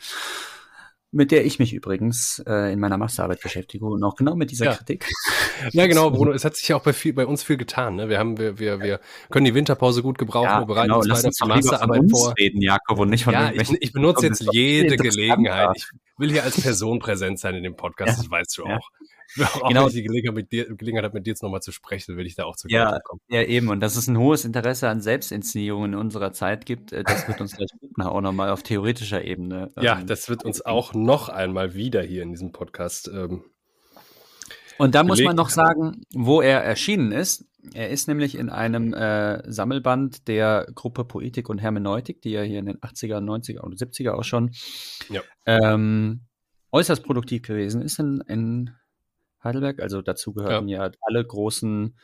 mit 1.14 1.30
der 1.30 1.46
ich 1.46 1.60
mich 1.60 1.72
übrigens 1.72 2.42
äh, 2.44 2.72
in 2.72 2.80
meiner 2.80 2.98
Masterarbeit 2.98 3.40
beschäftige 3.40 3.86
und 3.86 4.02
auch 4.02 4.16
genau 4.16 4.34
mit 4.34 4.50
dieser 4.50 4.66
ja. 4.66 4.74
Kritik. 4.74 5.08
Ja, 5.70 5.86
genau, 5.86 6.10
Bruno. 6.10 6.32
Es 6.32 6.44
hat 6.44 6.56
sich 6.56 6.66
ja 6.66 6.76
auch 6.76 6.82
bei, 6.82 6.92
viel, 6.92 7.12
bei 7.12 7.24
uns 7.24 7.44
viel 7.44 7.56
getan. 7.56 7.94
Ne? 7.94 8.08
Wir 8.08 8.18
haben, 8.18 8.36
wir, 8.36 8.58
wir, 8.58 8.80
wir 8.80 9.00
können 9.30 9.44
die 9.44 9.54
Winterpause 9.54 10.02
gut 10.02 10.18
gebrauchen. 10.18 10.48
Ja, 10.48 10.60
wir 10.60 10.66
bereiten 10.66 10.88
genau. 10.88 10.98
uns 10.98 11.06
Lass 11.06 11.24
uns 11.24 11.36
die 11.36 11.46
Masterarbeit 11.46 12.10
vor. 12.10 12.34
Reden, 12.36 12.60
Jakob, 12.60 12.98
und 12.98 13.10
nicht 13.10 13.22
von 13.22 13.32
ja, 13.32 13.52
ich, 13.52 13.70
ich 13.80 13.92
benutze 13.92 14.26
jetzt 14.26 14.44
jede 14.52 14.96
Gelegenheit. 14.96 15.70
Ich 15.76 15.86
will 16.18 16.32
hier 16.32 16.42
als 16.42 16.60
Person 16.60 16.98
präsent 16.98 17.38
sein 17.38 17.54
in 17.54 17.62
dem 17.62 17.76
Podcast. 17.76 18.10
Ja. 18.10 18.16
Das 18.16 18.30
weißt 18.30 18.58
du 18.58 18.64
auch. 18.64 18.90
Auch 19.60 19.68
genau. 19.68 19.80
wenn 19.82 19.88
ich 19.88 19.94
die 19.94 20.02
Gelegenheit, 20.02 20.34
mit 20.34 20.52
dir, 20.52 20.76
Gelegenheit 20.76 21.04
habe, 21.04 21.14
mit 21.14 21.26
dir 21.26 21.30
jetzt 21.30 21.42
nochmal 21.42 21.62
zu 21.62 21.72
sprechen, 21.72 22.16
will 22.16 22.26
ich 22.26 22.34
da 22.34 22.44
auch 22.44 22.56
zu 22.56 22.68
ja, 22.68 22.98
kommen. 23.00 23.20
Ja, 23.28 23.42
eben. 23.42 23.68
Und 23.68 23.80
dass 23.80 23.96
es 23.96 24.06
ein 24.06 24.18
hohes 24.18 24.44
Interesse 24.44 24.88
an 24.88 25.00
Selbstinszenierungen 25.00 25.94
in 25.94 25.98
unserer 25.98 26.32
Zeit 26.32 26.66
gibt, 26.66 26.92
äh, 26.92 27.02
das 27.02 27.26
wird 27.26 27.40
uns 27.40 27.56
gleich 27.56 27.70
auch 27.98 28.20
nochmal 28.20 28.50
auf 28.50 28.62
theoretischer 28.62 29.24
Ebene. 29.24 29.70
Ja, 29.80 29.98
ähm, 29.98 30.06
das 30.06 30.28
wird 30.28 30.44
uns 30.44 30.64
auch 30.64 30.94
noch 30.94 31.28
einmal 31.28 31.74
wieder 31.74 32.02
hier 32.02 32.22
in 32.22 32.30
diesem 32.30 32.52
Podcast. 32.52 33.08
Ähm, 33.08 33.44
und 34.78 34.94
da 34.94 35.04
muss 35.04 35.22
man 35.22 35.36
noch 35.36 35.50
sagen, 35.50 36.02
wo 36.12 36.40
er 36.40 36.62
erschienen 36.62 37.12
ist. 37.12 37.46
Er 37.72 37.90
ist 37.90 38.08
nämlich 38.08 38.34
in 38.34 38.50
einem 38.50 38.92
äh, 38.92 39.50
Sammelband 39.50 40.28
der 40.28 40.66
Gruppe 40.74 41.04
Poetik 41.04 41.48
und 41.48 41.58
Hermeneutik, 41.58 42.20
die 42.20 42.30
ja 42.30 42.42
hier 42.42 42.58
in 42.58 42.66
den 42.66 42.78
80er, 42.78 43.18
90er 43.18 43.60
und 43.60 43.78
70er 43.78 44.12
auch 44.12 44.24
schon 44.24 44.50
ja. 45.08 45.22
ähm, 45.46 46.26
äußerst 46.72 47.04
produktiv 47.04 47.42
gewesen 47.42 47.80
ist 47.80 47.98
in, 47.98 48.22
in 48.26 48.70
Heidelberg. 49.44 49.80
Also 49.80 50.02
dazu 50.02 50.32
gehören 50.32 50.68
ja, 50.68 50.86
ja 50.86 50.92
alle 51.02 51.24
großen 51.24 51.98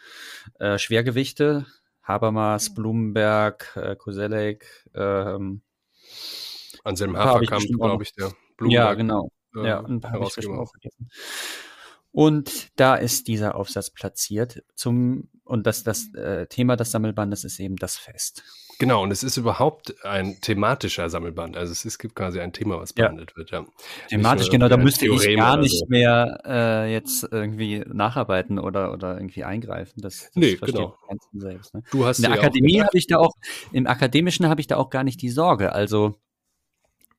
äh, 0.59 0.79
Schwergewichte. 0.79 1.67
Habermas, 2.03 2.75
Blumenberg, 2.75 3.77
äh, 3.77 3.97
Koselleck. 3.97 4.67
Ähm, 4.95 5.63
Anselm 6.85 7.17
Haferkamp, 7.17 7.65
glaube 7.79 8.03
ich, 8.03 8.13
der 8.15 8.33
Blumenberg. 8.57 8.89
Ja, 8.89 8.95
genau. 8.95 9.31
Äh, 9.55 9.67
ja, 9.67 9.85
ein 9.85 10.01
paar 10.01 10.13
habe 10.13 10.25
ich 10.25 10.33
vergessen. 10.33 11.11
Und 12.13 12.71
da 12.77 12.97
ist 12.97 13.29
dieser 13.29 13.55
Aufsatz 13.55 13.91
platziert 13.91 14.65
zum 14.75 15.29
und 15.45 15.67
das, 15.67 15.83
das 15.83 16.15
äh, 16.15 16.47
Thema 16.47 16.77
des 16.77 16.93
Sammelbandes 16.93 17.43
ist 17.43 17.59
eben 17.59 17.75
das 17.75 17.97
Fest. 17.97 18.45
Genau, 18.79 19.03
und 19.03 19.11
es 19.11 19.23
ist 19.23 19.37
überhaupt 19.37 19.95
ein 20.07 20.41
thematischer 20.41 21.11
Sammelband. 21.11 21.57
Also 21.57 21.73
es, 21.73 21.81
ist, 21.81 21.95
es 21.95 21.99
gibt 21.99 22.15
quasi 22.15 22.41
ein 22.41 22.53
Thema, 22.53 22.81
was 22.81 22.93
behandelt 22.95 23.33
ja. 23.33 23.37
wird. 23.37 23.51
Ja. 23.51 23.67
Thematisch, 24.09 24.49
genau, 24.49 24.69
da 24.69 24.79
müsste 24.79 25.07
Theorem 25.07 25.29
ich 25.29 25.37
gar 25.37 25.57
nicht 25.59 25.81
so. 25.81 25.87
mehr 25.89 26.39
äh, 26.47 26.93
jetzt 26.93 27.29
irgendwie 27.31 27.85
nacharbeiten 27.87 28.59
oder, 28.59 28.93
oder 28.93 29.17
irgendwie 29.17 29.45
eingreifen. 29.45 30.01
Das, 30.01 30.21
das 30.21 30.31
nee, 30.35 30.55
genau. 30.55 30.97
Selbst, 31.35 31.75
ne? 31.75 31.83
Du 31.91 32.07
hast 32.07 32.21
In 32.21 32.31
der 32.31 32.33
Akademie 32.33 32.81
habe 32.81 32.97
ich 32.97 33.07
da 33.07 33.19
auch, 33.19 33.35
im 33.73 33.87
Akademischen 33.87 34.49
habe 34.49 34.61
ich 34.61 34.67
da 34.67 34.77
auch 34.77 34.89
gar 34.89 35.05
nicht 35.05 35.21
die 35.21 35.31
Sorge. 35.31 35.73
Also 35.73 36.15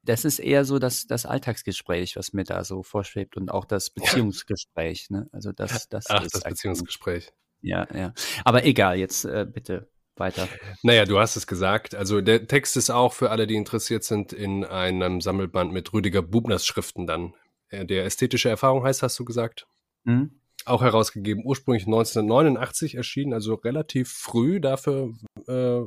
das 0.03 0.25
ist 0.25 0.39
eher 0.39 0.65
so 0.65 0.79
das, 0.79 1.05
das 1.07 1.25
Alltagsgespräch, 1.25 2.15
was 2.15 2.33
mir 2.33 2.43
da 2.43 2.63
so 2.63 2.83
vorschwebt 2.83 3.37
und 3.37 3.49
auch 3.51 3.65
das 3.65 3.89
Beziehungsgespräch. 3.89 5.09
Ne? 5.09 5.27
Also 5.31 5.51
das, 5.51 5.87
das 5.89 6.05
Ach, 6.09 6.23
das 6.23 6.43
Beziehungsgespräch. 6.43 7.31
Ja, 7.61 7.87
ja. 7.93 8.13
Aber 8.43 8.65
egal, 8.65 8.97
jetzt 8.97 9.25
äh, 9.25 9.45
bitte 9.45 9.89
weiter. 10.17 10.47
Naja, 10.83 11.05
du 11.05 11.19
hast 11.19 11.35
es 11.35 11.47
gesagt. 11.47 11.95
Also 11.95 12.21
der 12.21 12.47
Text 12.47 12.77
ist 12.77 12.89
auch 12.89 13.13
für 13.13 13.29
alle, 13.29 13.47
die 13.47 13.55
interessiert 13.55 14.03
sind, 14.03 14.33
in 14.33 14.65
einem 14.65 15.21
Sammelband 15.21 15.71
mit 15.71 15.93
Rüdiger 15.93 16.21
Bubners 16.21 16.65
Schriften 16.65 17.05
dann. 17.05 17.33
Äh, 17.69 17.85
der 17.85 18.05
ästhetische 18.05 18.49
Erfahrung 18.49 18.83
heißt, 18.83 19.03
hast 19.03 19.19
du 19.19 19.25
gesagt? 19.25 19.67
Mhm. 20.03 20.39
Auch 20.65 20.81
herausgegeben, 20.83 21.43
ursprünglich 21.43 21.87
1989 21.87 22.95
erschienen, 22.95 23.33
also 23.33 23.55
relativ 23.55 24.11
früh 24.11 24.59
dafür, 24.59 25.13
äh, 25.47 25.79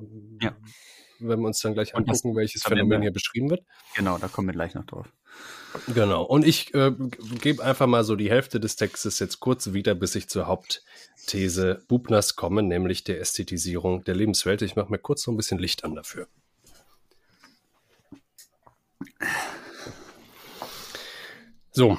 ja. 0.43 0.57
Wenn 1.19 1.41
wir 1.41 1.47
uns 1.47 1.61
dann 1.61 1.75
gleich 1.75 1.95
angucken, 1.95 2.31
das, 2.31 2.37
welches 2.37 2.63
Phänomen 2.63 3.03
hier 3.03 3.13
beschrieben 3.13 3.51
wird. 3.51 3.63
Genau, 3.95 4.19
da 4.19 4.29
kommen 4.29 4.49
wir 4.49 4.55
gleich 4.55 4.75
noch 4.75 4.85
drauf. 4.85 5.07
Genau. 5.93 6.23
Und 6.23 6.47
ich 6.47 6.73
äh, 6.75 6.93
gebe 7.41 7.65
einfach 7.65 7.87
mal 7.87 8.05
so 8.05 8.17
die 8.17 8.31
Hälfte 8.31 8.61
des 8.61 8.77
Textes 8.77 9.19
jetzt 9.19 9.41
kurz 9.41 9.73
wieder, 9.73 9.95
bis 9.95 10.15
ich 10.15 10.29
zur 10.29 10.47
Hauptthese 10.47 11.83
Bubners 11.89 12.37
komme, 12.37 12.63
nämlich 12.63 13.05
der 13.05 13.21
Ästhetisierung 13.21 14.05
der 14.05 14.15
Lebenswelt. 14.15 14.63
Ich 14.63 14.77
mache 14.77 14.91
mir 14.91 14.99
kurz 14.99 15.23
so 15.23 15.33
ein 15.33 15.37
bisschen 15.37 15.59
Licht 15.59 15.85
an 15.85 15.95
dafür. 15.95 16.29
So. 21.73 21.99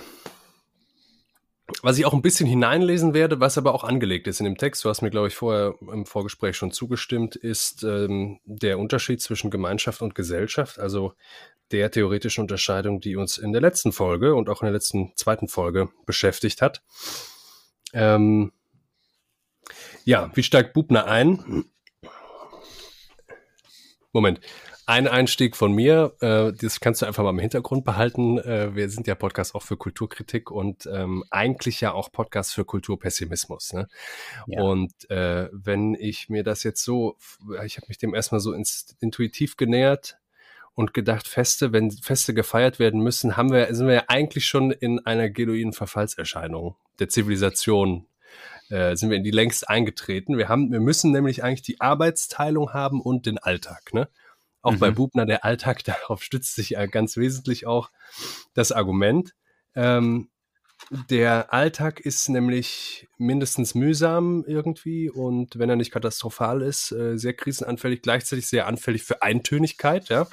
Was 1.86 2.00
ich 2.00 2.06
auch 2.08 2.16
ein 2.16 2.24
bisschen 2.24 2.48
hineinlesen 2.48 3.14
werde, 3.14 3.40
was 3.40 3.60
aber 3.60 3.76
auch 3.76 3.84
angelegt 3.84 4.26
ist 4.26 4.40
in 4.40 4.46
dem 4.46 4.58
Text, 4.58 4.84
du 4.84 4.90
hast 4.90 5.04
mir, 5.04 5.12
glaube 5.12 5.28
ich, 5.28 5.36
vorher 5.36 5.76
im 5.94 6.08
Vorgespräch 6.08 6.58
schon 6.58 6.72
zugestimmt, 6.72 7.36
ist 7.36 7.84
ähm, 7.84 8.40
der 8.44 8.80
Unterschied 8.80 9.22
zwischen 9.22 9.52
Gemeinschaft 9.52 10.02
und 10.02 10.16
Gesellschaft. 10.16 10.80
Also 10.80 11.14
der 11.70 11.92
theoretischen 11.92 12.42
Unterscheidung, 12.42 13.02
die 13.02 13.16
uns 13.16 13.38
in 13.38 13.52
der 13.52 13.62
letzten 13.62 13.92
Folge 13.92 14.34
und 14.34 14.50
auch 14.50 14.64
in 14.64 14.66
der 14.66 14.74
letzten 14.74 15.12
zweiten 15.16 15.48
Folge 15.48 15.90
beschäftigt 16.08 16.64
hat. 16.64 16.82
Ähm, 17.94 18.52
ja, 20.06 20.32
wie 20.34 20.42
steigt 20.42 20.74
Bubner 20.74 21.06
ein? 21.06 21.66
Moment. 24.12 24.40
Ein 24.88 25.08
Einstieg 25.08 25.56
von 25.56 25.74
mir, 25.74 26.14
äh, 26.22 26.54
das 26.54 26.80
kannst 26.80 27.02
du 27.02 27.06
einfach 27.06 27.24
mal 27.24 27.32
im 27.32 27.40
Hintergrund 27.40 27.86
behalten. 27.86 28.38
Äh, 28.38 28.76
wir 28.76 28.90
sind 28.90 29.08
ja 29.08 29.16
Podcast 29.16 29.56
auch 29.56 29.64
für 29.64 29.78
Kulturkritik 29.78 30.52
und 30.52 30.88
ähm, 30.92 31.24
eigentlich 31.32 31.82
ja 31.82 31.94
auch 31.94 32.12
Podcast 32.12 32.54
für 32.54 32.66
Kulturpessimismus. 32.66 33.74
Ne? 33.74 33.88
Ja. 34.48 34.62
Und 34.62 35.10
äh, 35.10 35.50
wenn 35.52 35.96
ich 35.96 36.30
mir 36.30 36.44
das 36.44 36.64
jetzt 36.64 36.84
so, 36.84 37.18
ich 37.66 37.78
habe 37.78 37.88
mich 37.88 37.98
dem 37.98 38.14
erstmal 38.14 38.42
so 38.42 38.54
ins, 38.54 38.96
intuitiv 39.00 39.58
genähert 39.58 40.18
und 40.76 40.94
gedacht, 40.94 41.28
Feste, 41.28 41.74
wenn 41.74 41.90
Feste 41.90 42.34
gefeiert 42.34 42.78
werden 42.78 43.02
müssen, 43.02 43.38
haben 43.38 43.52
wir, 43.52 43.74
sind 43.74 43.88
wir 43.88 43.96
ja 43.96 44.04
eigentlich 44.08 44.46
schon 44.46 44.72
in 44.72 45.04
einer 45.06 45.30
genuinen 45.30 45.74
Verfallserscheinung 45.74 46.76
der 47.00 47.10
Zivilisation 47.10 48.06
äh, 48.70 48.96
sind 48.96 49.10
wir 49.10 49.18
in 49.18 49.24
die 49.24 49.32
längst 49.32 49.70
eingetreten. 49.70 50.38
Wir 50.38 50.50
haben, 50.50 50.72
wir 50.72 50.80
müssen 50.80 51.12
nämlich 51.12 51.44
eigentlich 51.44 51.62
die 51.62 51.82
Arbeitsteilung 51.82 52.74
haben 52.74 53.02
und 53.02 53.26
den 53.26 53.38
Alltag. 53.38 53.94
Ne? 53.94 54.10
Auch 54.66 54.74
mhm. 54.74 54.80
bei 54.80 54.92
Bubner 54.92 55.26
der 55.26 55.46
Alltag, 55.46 55.84
darauf 55.86 56.24
stützt 56.24 56.56
sich 56.56 56.72
ja 56.72 56.86
ganz 56.86 57.18
wesentlich 57.18 57.68
auch 57.68 57.92
das 58.54 58.72
Argument. 58.72 59.34
Ähm, 59.76 60.30
der 61.10 61.54
Alltag 61.54 62.02
ist 62.02 62.28
nämlich 62.28 63.08
mindestens 63.18 63.76
mühsam 63.76 64.44
irgendwie 64.46 65.10
und 65.10 65.58
wenn 65.58 65.70
er 65.70 65.78
nicht 65.78 65.92
katastrophal 65.92 66.62
ist, 66.62 66.92
äh, 66.92 67.18
sehr 67.18 67.34
krisenanfällig, 67.34 68.02
gleichzeitig 68.02 68.48
sehr 68.48 68.68
anfällig 68.68 69.04
für 69.04 69.22
Eintönigkeit, 69.22 70.10
ja. 70.10 70.28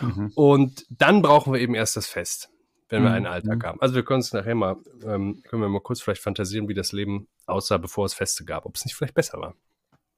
Mhm. 0.00 0.32
Und 0.34 0.86
dann 0.90 1.22
brauchen 1.22 1.52
wir 1.52 1.60
eben 1.60 1.74
erst 1.74 1.96
das 1.96 2.06
Fest 2.06 2.50
wenn 2.88 3.02
wir 3.02 3.10
einen 3.12 3.26
Alltag 3.26 3.58
mhm. 3.58 3.62
haben. 3.66 3.80
Also 3.80 3.94
wir 3.94 4.04
können 4.04 4.18
uns 4.18 4.32
nachher 4.32 4.54
mal, 4.54 4.76
ähm, 5.04 5.42
können 5.42 5.62
wir 5.62 5.68
mal 5.68 5.80
kurz 5.80 6.00
vielleicht 6.00 6.22
fantasieren, 6.22 6.68
wie 6.68 6.74
das 6.74 6.92
Leben 6.92 7.28
aussah, 7.46 7.78
bevor 7.78 8.04
es 8.04 8.14
Feste 8.14 8.44
gab, 8.44 8.66
ob 8.66 8.76
es 8.76 8.84
nicht 8.84 8.94
vielleicht 8.94 9.14
besser 9.14 9.40
war. 9.40 9.54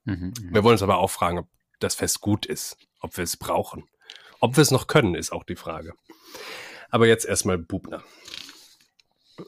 Mhm. 0.05 0.35
mhm. 0.39 0.55
Wir 0.55 0.63
wollen 0.65 0.75
uns 0.75 0.83
aber 0.83 0.99
auch 0.99 1.11
fragen, 1.11 1.39
ob 1.39 1.49
das 1.79 1.95
Fest 1.95 2.21
gut 2.21 2.47
ist, 2.47 2.77
ob 3.01 3.17
wir 3.17 3.25
es 3.25 3.37
brauchen. 3.37 3.89
Ob 4.41 4.57
wir 4.57 4.63
es 4.63 4.71
noch 4.71 4.87
können, 4.87 5.15
ist 5.15 5.33
auch 5.33 5.45
die 5.45 5.57
Frage. 5.57 5.95
Aber 6.91 7.07
jetzt 7.07 7.25
erstmal 7.25 7.59
Bubner. 7.59 8.03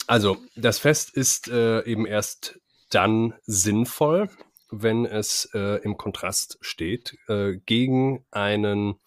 Also, 0.07 0.37
das 0.55 0.79
Fest 0.79 1.11
ist 1.15 1.49
äh, 1.49 1.83
eben 1.85 2.07
erst 2.07 2.61
dann 2.91 3.35
sinnvoll, 3.45 4.29
wenn 4.71 5.07
es 5.07 5.49
äh, 5.55 5.83
im 5.83 5.97
Kontrast 5.97 6.59
steht 6.61 7.17
äh, 7.29 7.57
gegen 7.65 8.25
einen 8.31 8.99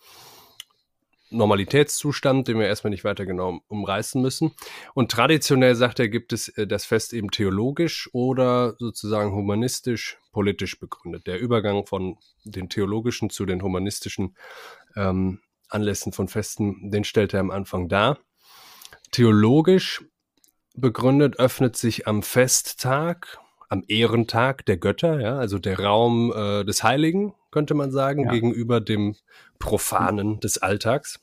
Normalitätszustand, 1.32 2.48
den 2.48 2.60
wir 2.60 2.68
erstmal 2.68 2.92
nicht 2.92 3.04
weiter 3.04 3.26
genau 3.26 3.62
umreißen 3.68 4.22
müssen. 4.22 4.52
Und 4.94 5.12
traditionell, 5.12 5.76
sagt 5.76 6.00
er, 6.00 6.10
gibt 6.10 6.34
es 6.34 6.50
äh, 6.50 6.68
das 6.68 6.86
Fest 6.86 7.14
eben 7.14 7.32
theologisch 7.32 8.10
oder 8.14 8.76
sozusagen 8.78 9.34
humanistisch, 9.34 10.18
politisch 10.32 10.80
begründet. 10.80 11.28
Der 11.28 11.40
Übergang 11.40 11.86
von 11.86 12.18
den 12.44 12.70
theologischen 12.70 13.30
zu 13.30 13.46
den 13.46 13.62
humanistischen 13.62 14.36
ähm, 14.96 15.40
Anlässen 15.70 16.12
von 16.12 16.28
Festen, 16.28 16.92
den 16.92 17.04
stellt 17.04 17.34
er 17.34 17.40
am 17.40 17.52
Anfang 17.52 17.88
dar. 17.88 18.18
Theologisch 19.12 20.04
begründet 20.76 21.38
öffnet 21.40 21.76
sich 21.76 22.08
am 22.08 22.24
Festtag, 22.24 23.40
am 23.70 23.84
Ehrentag 23.88 24.66
der 24.66 24.78
Götter, 24.78 25.20
ja, 25.22 25.38
also 25.38 25.60
der 25.60 25.80
Raum 25.80 26.34
äh, 26.36 26.64
des 26.66 26.84
Heiligen, 26.84 27.34
könnte 27.52 27.74
man 27.74 27.92
sagen, 27.92 28.26
ja. 28.26 28.32
gegenüber 28.32 28.82
dem 28.82 29.16
Profanen 29.60 30.40
des 30.40 30.58
Alltags. 30.58 31.20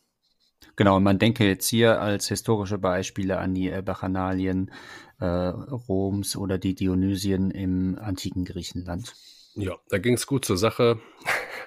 Genau, 0.77 0.97
und 0.97 1.03
man 1.03 1.19
denke 1.19 1.45
jetzt 1.45 1.69
hier 1.69 2.01
als 2.01 2.29
historische 2.29 2.79
Beispiele 2.79 3.39
an 3.39 3.55
die 3.55 3.71
äh, 3.71 3.83
Bacchanalien 3.83 4.71
äh, 5.19 5.27
Roms 5.27 6.37
oder 6.37 6.59
die 6.59 6.75
Dionysien 6.75 7.51
im 7.51 7.99
antiken 8.01 8.45
Griechenland. 8.45 9.15
Ja, 9.55 9.75
da 9.89 9.99
ging 9.99 10.15
es 10.15 10.27
gut 10.27 10.45
zur 10.45 10.57
Sache. 10.57 11.01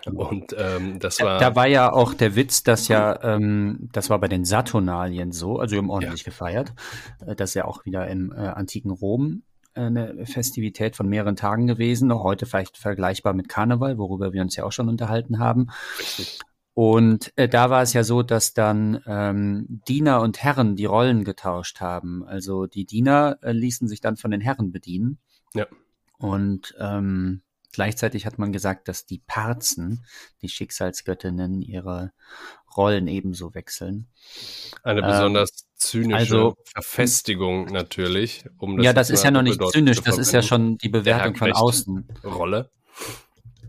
Genau. 0.06 0.30
Und 0.30 0.56
ähm, 0.58 1.00
das 1.00 1.20
war. 1.20 1.40
Da, 1.40 1.50
da, 1.50 1.56
war 1.56 1.68
ja 1.68 1.92
auch 1.92 2.14
der 2.14 2.36
Witz, 2.36 2.64
dass 2.64 2.88
ja, 2.88 3.22
ähm, 3.22 3.90
das 3.92 4.10
war 4.10 4.18
bei 4.20 4.28
den 4.28 4.46
Saturnalien 4.46 5.32
so, 5.32 5.60
also 5.60 5.74
wir 5.74 5.78
haben 5.80 5.90
ordentlich 5.90 6.22
ja. 6.22 6.26
gefeiert. 6.26 6.74
Äh, 7.26 7.36
das 7.36 7.52
ist 7.52 7.54
ja 7.56 7.66
auch 7.66 7.86
wieder 7.86 8.08
im 8.08 8.32
äh, 8.32 8.38
antiken 8.38 8.92
Rom 8.92 9.44
eine 9.74 10.26
Festivität 10.26 10.96
von 10.96 11.08
mehreren 11.08 11.36
Tagen 11.36 11.68
gewesen, 11.68 12.14
heute 12.14 12.46
vielleicht 12.46 12.78
vergleichbar 12.78 13.34
mit 13.34 13.50
Karneval, 13.50 13.98
worüber 13.98 14.34
wir 14.34 14.42
uns 14.42 14.56
ja 14.56 14.64
auch 14.64 14.72
schon 14.72 14.90
unterhalten 14.90 15.40
haben. 15.40 15.68
Und 16.74 17.34
äh, 17.36 17.50
da 17.50 17.70
war 17.70 17.82
es 17.82 17.94
ja 17.94 18.04
so, 18.04 18.24
dass 18.24 18.54
dann 18.54 19.04
ähm, 19.06 19.82
Diener 19.88 20.22
und 20.22 20.42
Herren 20.42 20.76
die 20.76 20.86
Rollen 20.86 21.24
getauscht 21.24 21.82
haben. 21.82 22.24
Also 22.26 22.66
die 22.66 22.86
Diener 22.86 23.38
äh, 23.42 23.52
ließen 23.52 23.88
sich 23.88 24.00
dann 24.00 24.16
von 24.16 24.32
den 24.32 24.42
Herren 24.42 24.72
bedienen. 24.72 25.20
Ja. 25.54 25.68
Und 26.18 26.74
ähm, 26.80 27.42
gleichzeitig 27.74 28.26
hat 28.26 28.40
man 28.40 28.54
gesagt, 28.54 28.88
dass 28.88 29.06
die 29.06 29.22
Parzen, 29.26 30.06
die 30.42 30.50
Schicksalsgöttinnen, 30.50 31.62
ihre 31.62 32.14
Rollen 32.78 33.08
ebenso 33.08 33.54
wechseln. 33.54 34.08
Eine 34.84 35.02
besonders 35.02 35.64
ähm, 35.64 35.71
zynische 35.82 36.18
also, 36.18 36.56
Verfestigung 36.74 37.66
natürlich. 37.66 38.46
Um 38.58 38.78
das 38.78 38.86
ja, 38.86 38.94
das 38.94 39.10
ist 39.10 39.24
ja 39.24 39.32
noch 39.32 39.42
nicht 39.42 39.62
zynisch, 39.72 40.02
das 40.02 40.18
ist 40.18 40.32
ja 40.32 40.42
schon 40.42 40.78
die 40.78 40.90
Bewertung 40.90 41.36
von 41.36 41.52
außen. 41.52 42.08
Rolle. 42.24 42.70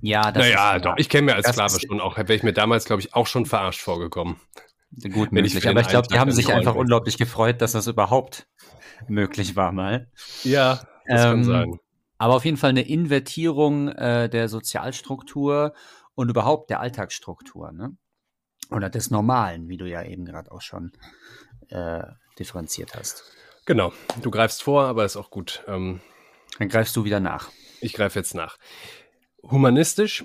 Ja, 0.00 0.32
das 0.32 0.42
naja, 0.42 0.76
ist, 0.76 0.84
doch, 0.84 0.94
ich 0.96 1.08
kenne 1.08 1.26
mir 1.26 1.34
als 1.36 1.48
Sklave 1.48 1.78
schon 1.80 2.00
auch, 2.00 2.16
wäre 2.16 2.34
ich 2.34 2.42
mir 2.42 2.52
damals, 2.52 2.84
glaube 2.84 3.00
ich, 3.00 3.14
auch 3.14 3.26
schon 3.26 3.46
verarscht 3.46 3.80
vorgekommen. 3.80 4.36
Gut 5.12 5.32
möglich, 5.32 5.54
ich 5.54 5.68
aber 5.68 5.80
ich 5.80 5.88
glaube, 5.88 6.08
die 6.08 6.18
haben 6.18 6.32
sich 6.32 6.52
einfach 6.52 6.74
unglaublich 6.74 7.16
gefreut, 7.16 7.62
dass 7.62 7.72
das 7.72 7.86
überhaupt 7.86 8.46
möglich 9.08 9.56
war 9.56 9.72
mal. 9.72 10.10
Ja, 10.42 10.82
das 11.06 11.24
ähm, 11.24 11.30
kann 11.30 11.44
sein. 11.44 11.78
Aber 12.18 12.34
auf 12.34 12.44
jeden 12.44 12.56
Fall 12.56 12.70
eine 12.70 12.82
Invertierung 12.82 13.88
äh, 13.88 14.28
der 14.28 14.48
Sozialstruktur 14.48 15.72
und 16.14 16.28
überhaupt 16.28 16.70
der 16.70 16.80
Alltagsstruktur, 16.80 17.72
ne? 17.72 17.96
Oder 18.70 18.90
des 18.90 19.10
Normalen, 19.10 19.68
wie 19.68 19.76
du 19.76 19.88
ja 19.88 20.02
eben 20.02 20.24
gerade 20.24 20.50
auch 20.50 20.62
schon 20.62 20.92
äh, 21.72 22.02
differenziert 22.38 22.94
hast. 22.94 23.24
Genau, 23.64 23.92
du 24.20 24.30
greifst 24.30 24.62
vor, 24.62 24.84
aber 24.84 25.04
ist 25.04 25.16
auch 25.16 25.30
gut. 25.30 25.62
Ähm, 25.66 26.00
Dann 26.58 26.68
greifst 26.68 26.96
du 26.96 27.04
wieder 27.04 27.20
nach. 27.20 27.50
Ich 27.80 27.92
greife 27.92 28.18
jetzt 28.18 28.34
nach. 28.34 28.58
Humanistisch 29.42 30.24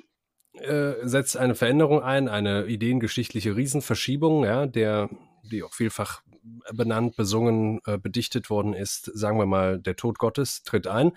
äh, 0.54 0.94
setzt 1.04 1.38
eine 1.38 1.56
Veränderung 1.56 2.02
ein, 2.02 2.28
eine 2.28 2.66
ideengeschichtliche 2.66 3.56
Riesenverschiebung, 3.56 4.44
ja, 4.44 4.66
der, 4.66 5.10
die 5.44 5.64
auch 5.64 5.74
vielfach 5.74 6.22
benannt, 6.74 7.16
besungen, 7.16 7.80
äh, 7.86 7.98
bedichtet 7.98 8.50
worden 8.50 8.74
ist, 8.74 9.12
sagen 9.14 9.38
wir 9.38 9.46
mal, 9.46 9.80
der 9.80 9.96
Tod 9.96 10.18
Gottes 10.18 10.64
tritt 10.64 10.88
ein. 10.88 11.12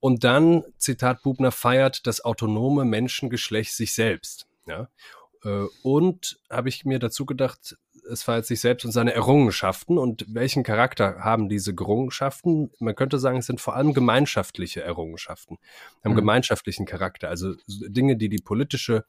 Und 0.00 0.24
dann, 0.24 0.62
Zitat 0.76 1.22
Bubner, 1.22 1.52
feiert 1.52 2.06
das 2.06 2.24
autonome 2.24 2.84
Menschengeschlecht 2.84 3.74
sich 3.74 3.94
selbst. 3.94 4.46
Ja? 4.66 4.88
Äh, 5.42 5.66
und 5.82 6.38
habe 6.50 6.68
ich 6.68 6.84
mir 6.84 6.98
dazu 6.98 7.26
gedacht, 7.26 7.76
es 8.10 8.22
feiert 8.22 8.46
sich 8.46 8.60
selbst 8.60 8.84
und 8.84 8.92
seine 8.92 9.12
Errungenschaften. 9.12 9.98
Und 9.98 10.24
welchen 10.28 10.62
Charakter 10.62 11.18
haben 11.20 11.48
diese 11.48 11.72
Errungenschaften? 11.72 12.70
Man 12.78 12.94
könnte 12.94 13.18
sagen, 13.18 13.38
es 13.38 13.46
sind 13.46 13.60
vor 13.60 13.76
allem 13.76 13.94
gemeinschaftliche 13.94 14.82
Errungenschaften, 14.82 15.58
haben 16.04 16.12
mhm. 16.12 16.16
gemeinschaftlichen 16.16 16.86
Charakter, 16.86 17.28
also 17.28 17.54
Dinge, 17.66 18.16
die 18.16 18.28
die 18.28 18.42
politische 18.42 19.04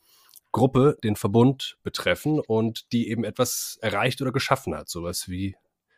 Gruppe, 0.51 0.97
den 1.03 1.15
Verbund 1.15 1.77
betreffen 1.83 2.39
und 2.39 2.91
die 2.91 3.09
eben 3.09 3.23
etwas 3.23 3.77
erreicht 3.81 4.21
oder 4.21 4.31
geschaffen 4.31 4.75
hat, 4.75 4.89
sowas 4.89 5.29
wie 5.29 5.55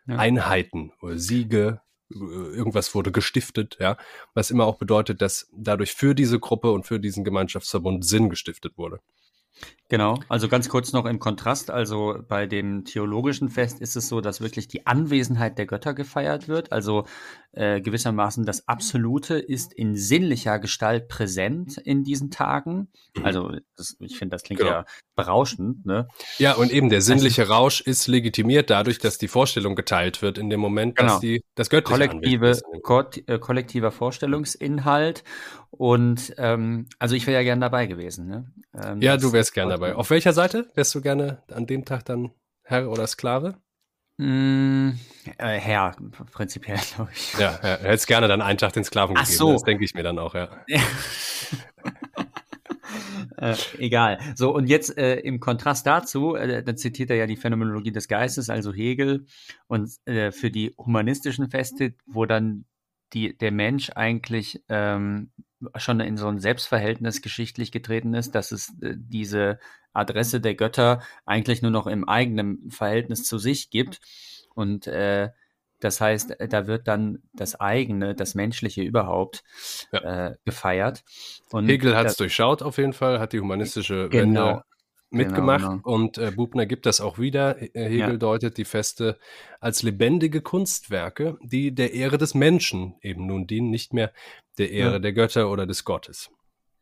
ja. 0.08 0.18
Einheiten 0.18 0.92
oder 1.02 1.18
Siege, 1.18 1.82
irgendwas 2.10 2.96
wurde 2.96 3.12
gestiftet, 3.12 3.78
ja, 3.80 3.98
was 4.34 4.50
immer 4.50 4.66
auch 4.66 4.78
bedeutet, 4.78 5.22
dass 5.22 5.50
dadurch 5.54 5.94
für 5.94 6.16
diese 6.16 6.40
Gruppe 6.40 6.72
und 6.72 6.88
für 6.88 7.00
diesen 7.00 7.24
Gemeinschaftsverbund 7.24 8.04
Sinn 8.04 8.30
gestiftet 8.30 8.78
wurde. 8.78 9.00
Genau, 9.92 10.20
also 10.30 10.48
ganz 10.48 10.70
kurz 10.70 10.94
noch 10.94 11.06
im 11.06 11.18
Kontrast. 11.18 11.72
Also 11.72 12.20
bei 12.28 12.46
dem 12.46 12.86
theologischen 12.86 13.50
Fest 13.50 13.82
ist 13.82 13.96
es 13.96 14.08
so, 14.08 14.22
dass 14.22 14.40
wirklich 14.40 14.68
die 14.68 14.86
Anwesenheit 14.86 15.58
der 15.58 15.66
Götter 15.66 15.96
gefeiert 15.96 16.48
wird. 16.48 16.72
Also 16.72 17.06
äh, 17.52 17.82
gewissermaßen 17.82 18.46
das 18.46 18.68
Absolute 18.68 19.40
ist 19.40 19.74
in 19.74 19.96
sinnlicher 19.96 20.60
Gestalt 20.60 21.08
präsent 21.08 21.78
in 21.78 22.04
diesen 22.04 22.30
Tagen. 22.30 22.90
Mhm. 23.18 23.26
Also 23.26 23.52
das, 23.76 23.98
ich 24.00 24.18
finde, 24.18 24.36
das 24.36 24.44
klingt 24.44 24.60
genau. 24.60 24.72
ja 24.72 24.86
berauschend. 25.16 25.86
Ne? 25.86 26.08
Ja, 26.38 26.54
und 26.54 26.72
eben 26.72 26.90
der 26.90 27.02
sinnliche 27.02 27.42
also, 27.42 27.54
Rausch 27.54 27.82
ist 27.82 28.08
legitimiert 28.08 28.70
dadurch, 28.70 29.00
dass 29.00 29.18
die 29.18 29.28
Vorstellung 29.28 29.76
geteilt 29.76 30.22
wird 30.22 30.38
in 30.38 30.50
dem 30.50 30.60
Moment, 30.60 30.96
genau. 30.96 31.14
dass 31.14 31.20
die 31.22 31.44
das 31.56 31.70
Göttliche 31.70 32.08
Kollektive, 32.10 32.60
ko 32.84 33.04
äh, 33.26 33.40
kollektiver 33.40 33.92
Vorstellungsinhalt. 33.92 35.24
Und 35.72 36.34
ähm, 36.38 36.88
also 37.00 37.16
ich 37.16 37.26
wäre 37.26 37.38
ja 37.38 37.44
gern 37.44 37.62
dabei 37.62 37.88
gewesen. 37.88 38.28
Ne? 38.28 38.52
Ähm, 38.80 39.02
ja, 39.02 39.18
du 39.18 39.34
wärst 39.34 39.54
gern 39.54 39.70
dabei. 39.70 39.96
Auf 39.96 40.12
welcher 40.12 40.34
Seite 40.34 40.70
wärst 40.76 40.94
du 40.94 41.02
gerne 41.02 41.42
an 41.52 41.66
dem 41.66 41.84
Tag 41.84 42.06
dann 42.06 42.32
Herr 42.64 42.90
oder 42.90 43.08
Sklave? 43.08 43.56
Mm, 44.20 45.00
äh, 45.38 45.60
Herr, 45.60 45.96
prinzipiell, 46.34 46.78
glaube 46.96 47.12
ich. 47.14 47.34
Ja, 47.40 47.58
ja, 47.64 47.78
hättest 47.78 48.08
gerne 48.08 48.28
dann 48.28 48.42
einen 48.42 48.58
Tag 48.58 48.74
den 48.74 48.84
Sklaven 48.84 49.16
Ach 49.18 49.22
gegeben. 49.22 49.38
So. 49.38 49.54
Das 49.54 49.64
denke 49.64 49.86
ich 49.86 49.94
mir 49.94 50.04
dann 50.04 50.20
auch, 50.20 50.36
ja. 50.36 50.50
äh, 53.38 53.56
egal. 53.78 54.20
So, 54.36 54.54
und 54.54 54.68
jetzt 54.68 54.98
äh, 54.98 55.16
im 55.20 55.40
Kontrast 55.40 55.88
dazu, 55.88 56.36
äh, 56.36 56.62
dann 56.62 56.76
zitiert 56.76 57.12
er 57.12 57.16
ja 57.16 57.28
die 57.28 57.38
Phänomenologie 57.38 57.94
des 57.94 58.10
Geistes, 58.10 58.50
also 58.50 58.74
Hegel, 58.74 59.26
und 59.68 59.90
äh, 60.04 60.34
für 60.34 60.52
die 60.52 60.76
humanistischen 60.78 61.50
Feste, 61.50 61.94
wo 62.06 62.26
dann 62.26 62.66
die, 63.14 63.38
der 63.38 63.54
Mensch 63.54 63.90
eigentlich 63.96 64.66
ähm, 64.68 65.32
schon 65.78 66.02
in 66.02 66.18
so 66.18 66.28
ein 66.28 66.40
Selbstverhältnis 66.40 67.22
geschichtlich 67.22 67.72
getreten 67.72 68.14
ist, 68.14 68.36
dass 68.36 68.52
es 68.52 68.74
äh, 68.82 68.96
diese 68.98 69.60
Adresse 69.94 70.42
der 70.42 70.56
Götter 70.56 71.02
eigentlich 71.26 71.62
nur 71.62 71.72
noch 71.72 71.88
im 71.88 72.08
eigenen 72.08 72.70
Verhältnis 72.72 73.24
zu 73.24 73.38
sich 73.38 73.70
gibt. 73.70 74.00
Und 74.54 74.88
äh, 74.88 75.30
das 75.80 76.02
heißt, 76.02 76.36
da 76.50 76.68
wird 76.68 76.88
dann 76.88 77.24
das 77.34 77.60
eigene, 77.60 78.14
das 78.14 78.36
Menschliche 78.36 78.82
überhaupt 78.82 79.44
ja. 79.92 80.28
äh, 80.28 80.36
gefeiert. 80.46 81.04
Und 81.52 81.68
Hegel 81.68 81.96
hat 81.96 82.08
es 82.08 82.18
durchschaut 82.18 82.62
auf 82.62 82.78
jeden 82.78 82.94
Fall, 82.94 83.20
hat 83.20 83.34
die 83.34 83.40
humanistische 83.40 84.10
genau. 84.10 84.48
Wende 84.48 84.64
mitgemacht 85.12 85.62
genau, 85.62 85.78
genau. 85.78 85.96
und 85.96 86.18
äh, 86.18 86.32
Bubner 86.32 86.66
gibt 86.66 86.86
das 86.86 87.02
auch 87.02 87.18
wieder. 87.18 87.62
Äh, 87.62 87.70
Hegel 87.74 88.12
ja. 88.12 88.18
deutet 88.18 88.58
die 88.58 88.66
Feste 88.66 89.18
als 89.60 89.82
lebendige 89.82 90.42
Kunstwerke, 90.42 91.38
die 91.42 91.74
der 91.74 91.94
Ehre 91.94 92.18
des 92.18 92.36
Menschen 92.36 92.96
eben 93.02 93.26
nun 93.26 93.48
dienen, 93.48 93.72
nicht 93.72 93.94
mehr 93.94 94.12
der 94.58 94.72
Ehre 94.72 94.94
ja. 94.94 95.00
der 95.00 95.14
Götter 95.14 95.50
oder 95.50 95.66
des 95.66 95.84
Gottes. 95.84 96.30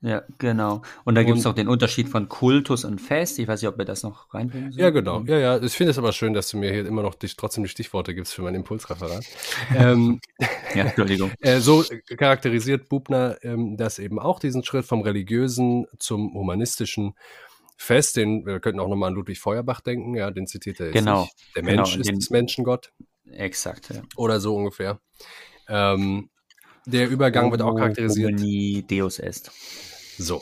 Ja, 0.02 0.22
genau. 0.38 0.84
Und 1.06 1.16
da 1.16 1.24
gibt 1.24 1.40
es 1.40 1.44
noch 1.44 1.56
den 1.56 1.68
Unterschied 1.68 2.08
von 2.08 2.30
Kultus 2.30 2.86
und 2.86 3.02
Fest. 3.02 3.40
Ich 3.40 3.48
weiß 3.48 3.62
nicht, 3.62 3.70
ob 3.70 3.80
wir 3.80 3.86
das 3.86 4.04
noch 4.04 4.32
reinbringen 4.32 4.72
sollen. 4.72 4.84
Ja, 4.84 4.92
genau. 4.92 5.24
Ja, 5.26 5.38
ja. 5.40 5.62
Ich 5.62 5.74
finde 5.74 5.90
es 5.92 5.98
aber 5.98 6.14
schön, 6.14 6.34
dass 6.34 6.50
du 6.50 6.58
mir 6.58 6.72
hier 6.72 6.86
immer 6.86 7.02
noch 7.02 7.16
die, 7.16 7.28
trotzdem 7.28 7.64
die 7.64 7.70
Stichworte 7.70 8.14
gibst 8.14 8.34
für 8.34 8.44
mein 8.44 8.54
Impulsreferat. 8.54 9.26
ähm, 9.76 10.20
ja, 10.76 10.86
Entschuldigung. 10.86 11.32
Äh, 11.42 11.60
so 11.60 11.84
charakterisiert 12.18 12.90
Bubner 12.90 13.38
ähm, 13.42 13.78
das 13.78 14.00
eben 14.00 14.20
auch, 14.20 14.40
diesen 14.40 14.64
Schritt 14.64 14.86
vom 14.86 15.02
religiösen 15.02 15.86
zum 15.98 16.34
humanistischen 16.34 17.14
Fest. 17.78 18.18
Den, 18.18 18.46
wir 18.46 18.60
könnten 18.60 18.80
auch 18.80 18.88
nochmal 18.88 19.10
an 19.10 19.16
Ludwig 19.16 19.40
Feuerbach 19.40 19.82
denken. 19.82 20.16
Ja, 20.16 20.30
den 20.32 20.46
zitiert 20.46 20.80
er 20.80 20.88
jetzt 20.88 20.96
genau. 20.96 21.22
Nicht. 21.22 21.36
Der 21.56 21.64
Mensch 21.64 21.92
genau, 21.92 22.02
ist 22.02 22.10
den, 22.10 22.20
das 22.20 22.30
Menschengott. 22.30 22.92
Exakt, 23.32 23.90
ja. 23.94 24.02
Oder 24.16 24.40
so 24.40 24.56
ungefähr. 24.56 25.00
Ähm, 25.68 26.30
der 26.88 27.10
Übergang 27.10 27.52
wird 27.52 27.62
auch 27.62 27.76
charakterisiert. 27.76 28.40
Deus 28.90 29.20
est. 29.20 29.52
So. 30.18 30.42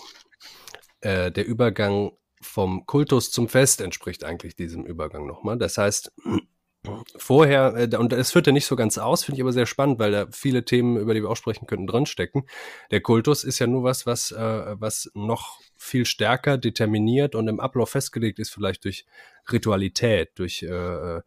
Äh, 1.02 1.32
der 1.32 1.46
Übergang 1.46 2.12
vom 2.42 2.86
Kultus 2.86 3.32
zum 3.32 3.50
Fest 3.50 3.82
entspricht 3.82 4.24
eigentlich 4.24 4.56
diesem 4.56 4.86
Übergang 4.86 5.26
nochmal. 5.26 5.58
Das 5.58 5.78
heißt, 5.78 6.14
vorher, 7.18 7.76
äh, 7.76 7.98
und 7.98 8.14
es 8.14 8.32
führt 8.32 8.46
ja 8.48 8.54
nicht 8.54 8.68
so 8.68 8.76
ganz 8.76 8.98
aus, 9.00 9.24
finde 9.24 9.38
ich 9.38 9.42
aber 9.42 9.54
sehr 9.54 9.66
spannend, 9.66 10.00
weil 10.00 10.12
da 10.12 10.28
viele 10.32 10.64
Themen, 10.64 10.98
über 10.98 11.16
die 11.16 11.24
wir 11.24 11.30
auch 11.30 11.36
sprechen 11.36 11.66
könnten, 11.66 11.88
drinstecken. 11.88 12.48
Der 12.92 13.02
Kultus 13.02 13.44
ist 13.44 13.58
ja 13.58 13.66
nur 13.66 13.84
was, 13.84 14.06
was, 14.06 14.32
äh, 14.32 14.76
was 14.80 15.10
noch 15.16 15.60
viel 15.76 16.06
stärker 16.06 16.58
determiniert 16.60 17.34
und 17.34 17.48
im 17.48 17.60
Ablauf 17.60 17.90
festgelegt 17.90 18.38
ist, 18.38 18.52
vielleicht 18.52 18.86
durch 18.86 19.06
Ritualität, 19.52 20.32
durch, 20.36 20.62
äh, 20.62 21.22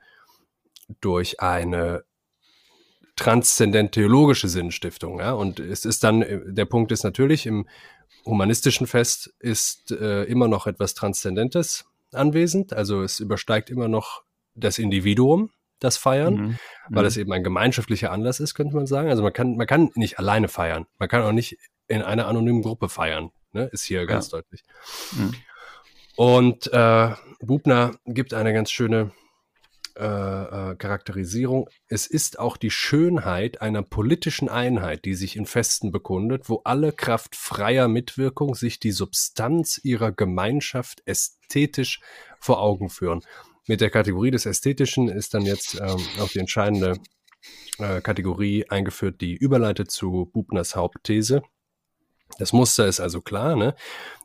durch 1.00 1.40
eine 1.40 2.04
transzendent 3.18 3.92
theologische 3.92 4.48
Sinnstiftung. 4.48 5.18
Ja? 5.20 5.32
Und 5.32 5.60
es 5.60 5.84
ist 5.84 6.04
dann, 6.04 6.22
äh, 6.22 6.40
der 6.46 6.64
Punkt 6.64 6.92
ist 6.92 7.04
natürlich, 7.04 7.46
im 7.46 7.66
humanistischen 8.24 8.86
Fest 8.86 9.34
ist 9.38 9.90
äh, 9.90 10.24
immer 10.24 10.48
noch 10.48 10.66
etwas 10.66 10.94
Transzendentes 10.94 11.86
anwesend. 12.12 12.72
Also 12.72 13.02
es 13.02 13.20
übersteigt 13.20 13.70
immer 13.70 13.88
noch 13.88 14.22
das 14.54 14.78
Individuum, 14.78 15.50
das 15.80 15.96
Feiern, 15.96 16.34
mhm. 16.34 16.58
weil 16.88 17.04
mhm. 17.04 17.08
es 17.08 17.16
eben 17.16 17.32
ein 17.32 17.44
gemeinschaftlicher 17.44 18.10
Anlass 18.10 18.40
ist, 18.40 18.54
könnte 18.54 18.74
man 18.74 18.86
sagen. 18.86 19.10
Also 19.10 19.22
man 19.22 19.32
kann, 19.32 19.56
man 19.56 19.66
kann 19.66 19.90
nicht 19.94 20.18
alleine 20.18 20.48
feiern. 20.48 20.86
Man 20.98 21.08
kann 21.08 21.22
auch 21.22 21.32
nicht 21.32 21.58
in 21.86 22.02
einer 22.02 22.26
anonymen 22.26 22.62
Gruppe 22.62 22.88
feiern. 22.88 23.30
Ne? 23.52 23.68
Ist 23.72 23.84
hier 23.84 24.06
ganz 24.06 24.30
ja. 24.30 24.38
deutlich. 24.38 24.62
Mhm. 25.12 25.34
Und 26.16 26.72
äh, 26.72 27.10
Bubner 27.40 27.92
gibt 28.06 28.34
eine 28.34 28.52
ganz 28.52 28.70
schöne 28.70 29.12
äh, 29.98 30.70
äh, 30.70 30.76
Charakterisierung. 30.76 31.68
Es 31.88 32.06
ist 32.06 32.38
auch 32.38 32.56
die 32.56 32.70
Schönheit 32.70 33.60
einer 33.60 33.82
politischen 33.82 34.48
Einheit, 34.48 35.04
die 35.04 35.14
sich 35.14 35.34
in 35.34 35.44
Festen 35.44 35.90
bekundet, 35.90 36.48
wo 36.48 36.60
alle 36.64 36.92
Kraft 36.92 37.34
freier 37.34 37.88
Mitwirkung 37.88 38.54
sich 38.54 38.78
die 38.78 38.92
Substanz 38.92 39.80
ihrer 39.82 40.12
Gemeinschaft 40.12 41.02
ästhetisch 41.04 42.00
vor 42.38 42.60
Augen 42.60 42.90
führen. 42.90 43.22
Mit 43.66 43.80
der 43.80 43.90
Kategorie 43.90 44.30
des 44.30 44.46
Ästhetischen 44.46 45.08
ist 45.08 45.34
dann 45.34 45.42
jetzt 45.42 45.74
ähm, 45.74 46.00
auch 46.20 46.28
die 46.28 46.38
entscheidende 46.38 46.94
äh, 47.78 48.00
Kategorie 48.00 48.66
eingeführt, 48.68 49.20
die 49.20 49.34
überleitet 49.34 49.90
zu 49.90 50.30
Bubners 50.32 50.76
Hauptthese. 50.76 51.42
Das 52.38 52.52
Muster 52.52 52.86
ist 52.86 53.00
also 53.00 53.20
klar. 53.20 53.56
Ne? 53.56 53.74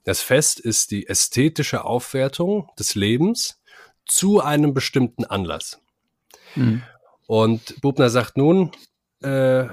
Das 0.03 0.21
Fest 0.21 0.59
ist 0.59 0.91
die 0.91 1.07
ästhetische 1.07 1.83
Aufwertung 1.83 2.69
des 2.77 2.95
Lebens 2.95 3.59
zu 4.05 4.41
einem 4.41 4.73
bestimmten 4.73 5.25
Anlass. 5.25 5.81
Mhm. 6.55 6.83
Und 7.27 7.81
Bubner 7.81 8.09
sagt 8.09 8.37
nun, 8.37 8.71
äh, 9.21 9.65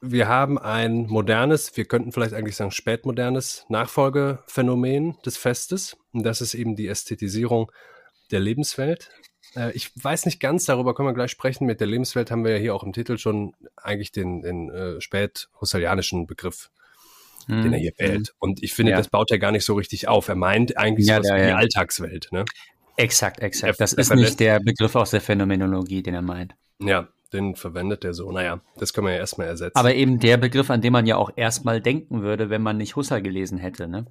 wir 0.00 0.28
haben 0.28 0.58
ein 0.58 1.06
modernes, 1.08 1.76
wir 1.76 1.84
könnten 1.84 2.12
vielleicht 2.12 2.34
eigentlich 2.34 2.56
sagen 2.56 2.70
spätmodernes 2.70 3.66
Nachfolgephänomen 3.68 5.16
des 5.26 5.36
Festes. 5.36 5.96
Und 6.12 6.22
das 6.24 6.40
ist 6.40 6.54
eben 6.54 6.76
die 6.76 6.86
Ästhetisierung 6.86 7.72
der 8.30 8.40
Lebenswelt. 8.40 9.10
Äh, 9.56 9.72
ich 9.72 9.90
weiß 10.02 10.26
nicht 10.26 10.40
ganz, 10.40 10.66
darüber 10.66 10.94
können 10.94 11.08
wir 11.08 11.14
gleich 11.14 11.32
sprechen. 11.32 11.66
Mit 11.66 11.80
der 11.80 11.88
Lebenswelt 11.88 12.30
haben 12.30 12.44
wir 12.44 12.52
ja 12.52 12.58
hier 12.58 12.74
auch 12.74 12.84
im 12.84 12.92
Titel 12.92 13.18
schon 13.18 13.54
eigentlich 13.76 14.12
den, 14.12 14.42
den 14.42 14.70
äh, 14.70 15.00
spät-husserlianischen 15.00 16.26
Begriff 16.26 16.70
hm. 17.48 17.62
den 17.62 17.72
er 17.72 17.78
hier 17.78 17.92
wählt. 17.96 18.28
Hm. 18.28 18.34
Und 18.38 18.62
ich 18.62 18.72
finde, 18.74 18.92
ja. 18.92 18.98
das 18.98 19.08
baut 19.08 19.30
er 19.30 19.38
gar 19.38 19.52
nicht 19.52 19.64
so 19.64 19.74
richtig 19.74 20.06
auf. 20.06 20.28
Er 20.28 20.36
meint 20.36 20.76
eigentlich 20.76 21.08
ja, 21.08 21.22
so 21.22 21.34
ja, 21.34 21.46
die 21.46 21.52
Alltagswelt. 21.52 22.28
Ne? 22.30 22.44
Exakt, 22.98 23.40
exakt. 23.40 23.80
Das 23.80 23.92
ist 23.92 24.12
nicht 24.12 24.40
der 24.40 24.58
Begriff 24.58 24.96
aus 24.96 25.10
der 25.10 25.20
Phänomenologie, 25.20 26.02
den 26.02 26.14
er 26.14 26.22
meint. 26.22 26.56
Ja, 26.80 27.08
den 27.32 27.54
verwendet 27.54 28.04
er 28.04 28.12
so. 28.12 28.32
Naja, 28.32 28.60
das 28.76 28.92
können 28.92 29.06
wir 29.06 29.14
ja 29.14 29.20
erstmal 29.20 29.46
ersetzen. 29.46 29.78
Aber 29.78 29.94
eben 29.94 30.18
der 30.18 30.36
Begriff, 30.36 30.68
an 30.68 30.80
den 30.80 30.92
man 30.92 31.06
ja 31.06 31.16
auch 31.16 31.30
erstmal 31.36 31.80
denken 31.80 32.22
würde, 32.22 32.50
wenn 32.50 32.60
man 32.60 32.76
nicht 32.76 32.96
Husserl 32.96 33.22
gelesen 33.22 33.56
hätte, 33.56 33.86
ne? 33.86 34.06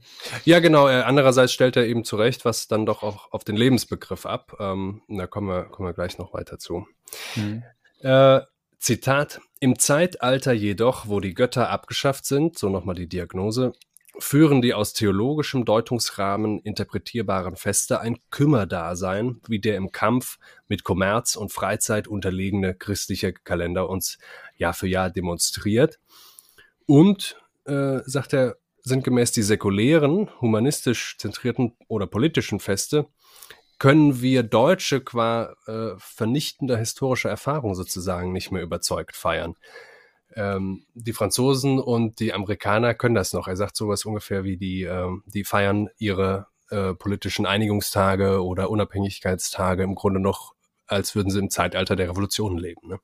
Ja, 0.46 0.60
genau. 0.60 0.86
Andererseits 0.86 1.52
stellt 1.52 1.76
er 1.76 1.86
eben 1.86 2.06
zurecht, 2.06 2.46
was 2.46 2.70
dann 2.70 2.86
doch 2.86 3.04
auch 3.04 3.32
auf 3.34 3.44
den 3.44 3.58
Lebensbegriff 3.58 4.26
ab. 4.26 4.56
Ähm, 4.60 5.02
da 5.10 5.28
kommen 5.28 5.50
wir, 5.50 5.64
kommen 5.66 5.90
wir 5.90 5.94
gleich 5.94 6.18
noch 6.18 6.34
weiter 6.34 6.58
zu. 6.58 6.88
Hm. 7.34 7.64
Äh, 8.02 8.40
Zitat. 8.80 9.42
Im 9.60 9.80
Zeitalter 9.80 10.54
jedoch, 10.54 11.10
wo 11.10 11.20
die 11.20 11.34
Götter 11.34 11.70
abgeschafft 11.70 12.26
sind, 12.26 12.58
so 12.58 12.70
nochmal 12.70 12.96
die 12.96 13.10
Diagnose, 13.10 13.74
führen 14.20 14.62
die 14.62 14.74
aus 14.74 14.94
theologischem 14.94 15.66
Deutungsrahmen 15.66 16.60
interpretierbaren 16.60 17.56
Feste 17.56 18.00
ein 18.00 18.18
Kümmerdasein, 18.32 19.42
wie 19.48 19.60
der 19.60 19.76
im 19.76 19.92
Kampf 19.92 20.40
mit 20.68 20.84
Kommerz 20.84 21.36
und 21.36 21.52
Freizeit 21.52 22.08
unterlegene 22.08 22.74
christliche 22.74 23.34
Kalender 23.34 23.90
uns 23.90 24.18
Jahr 24.56 24.74
für 24.74 24.88
Jahr 24.88 25.10
demonstriert. 25.10 26.00
Und, 26.86 27.38
äh, 27.66 28.00
sagt 28.06 28.34
er, 28.34 28.58
sind 28.82 29.04
gemäß 29.04 29.34
die 29.34 29.44
säkulären, 29.44 30.30
humanistisch 30.40 31.18
zentrierten 31.18 31.76
oder 31.88 32.08
politischen 32.08 32.60
Feste, 32.60 33.08
können 33.80 34.22
wir 34.22 34.44
Deutsche 34.44 35.02
qua 35.02 35.56
äh, 35.68 35.92
vernichtender 35.98 36.78
historischer 36.78 37.30
Erfahrung 37.30 37.76
sozusagen 37.76 38.32
nicht 38.32 38.52
mehr 38.52 38.64
überzeugt 38.64 39.16
feiern 39.16 39.56
ähm, 40.38 40.86
die 40.94 41.14
Franzosen 41.14 41.80
und 41.80 42.20
die 42.20 42.34
Amerikaner 42.34 42.94
können 42.94 43.16
das 43.16 43.34
noch. 43.34 43.48
Er 43.48 43.58
sagt 43.58 43.76
sowas 43.76 44.06
ungefähr 44.06 44.44
wie 44.44 44.58
die, 44.58 44.84
ähm, 44.84 45.24
die 45.26 45.44
feiern 45.44 45.90
ihre 45.98 46.48
äh, 46.70 46.94
politischen 46.94 47.46
Einigungstage 47.46 48.44
oder 48.44 48.70
Unabhängigkeitstage 48.70 49.84
im 49.84 49.96
Grunde 49.96 50.20
noch, 50.20 50.54
als 50.86 51.16
würden 51.16 51.32
sie 51.32 51.40
im 51.40 51.50
Zeitalter 51.50 51.96
der 51.96 52.10
Revolution 52.10 52.58
leben. 52.58 52.88
Ne? 52.88 53.00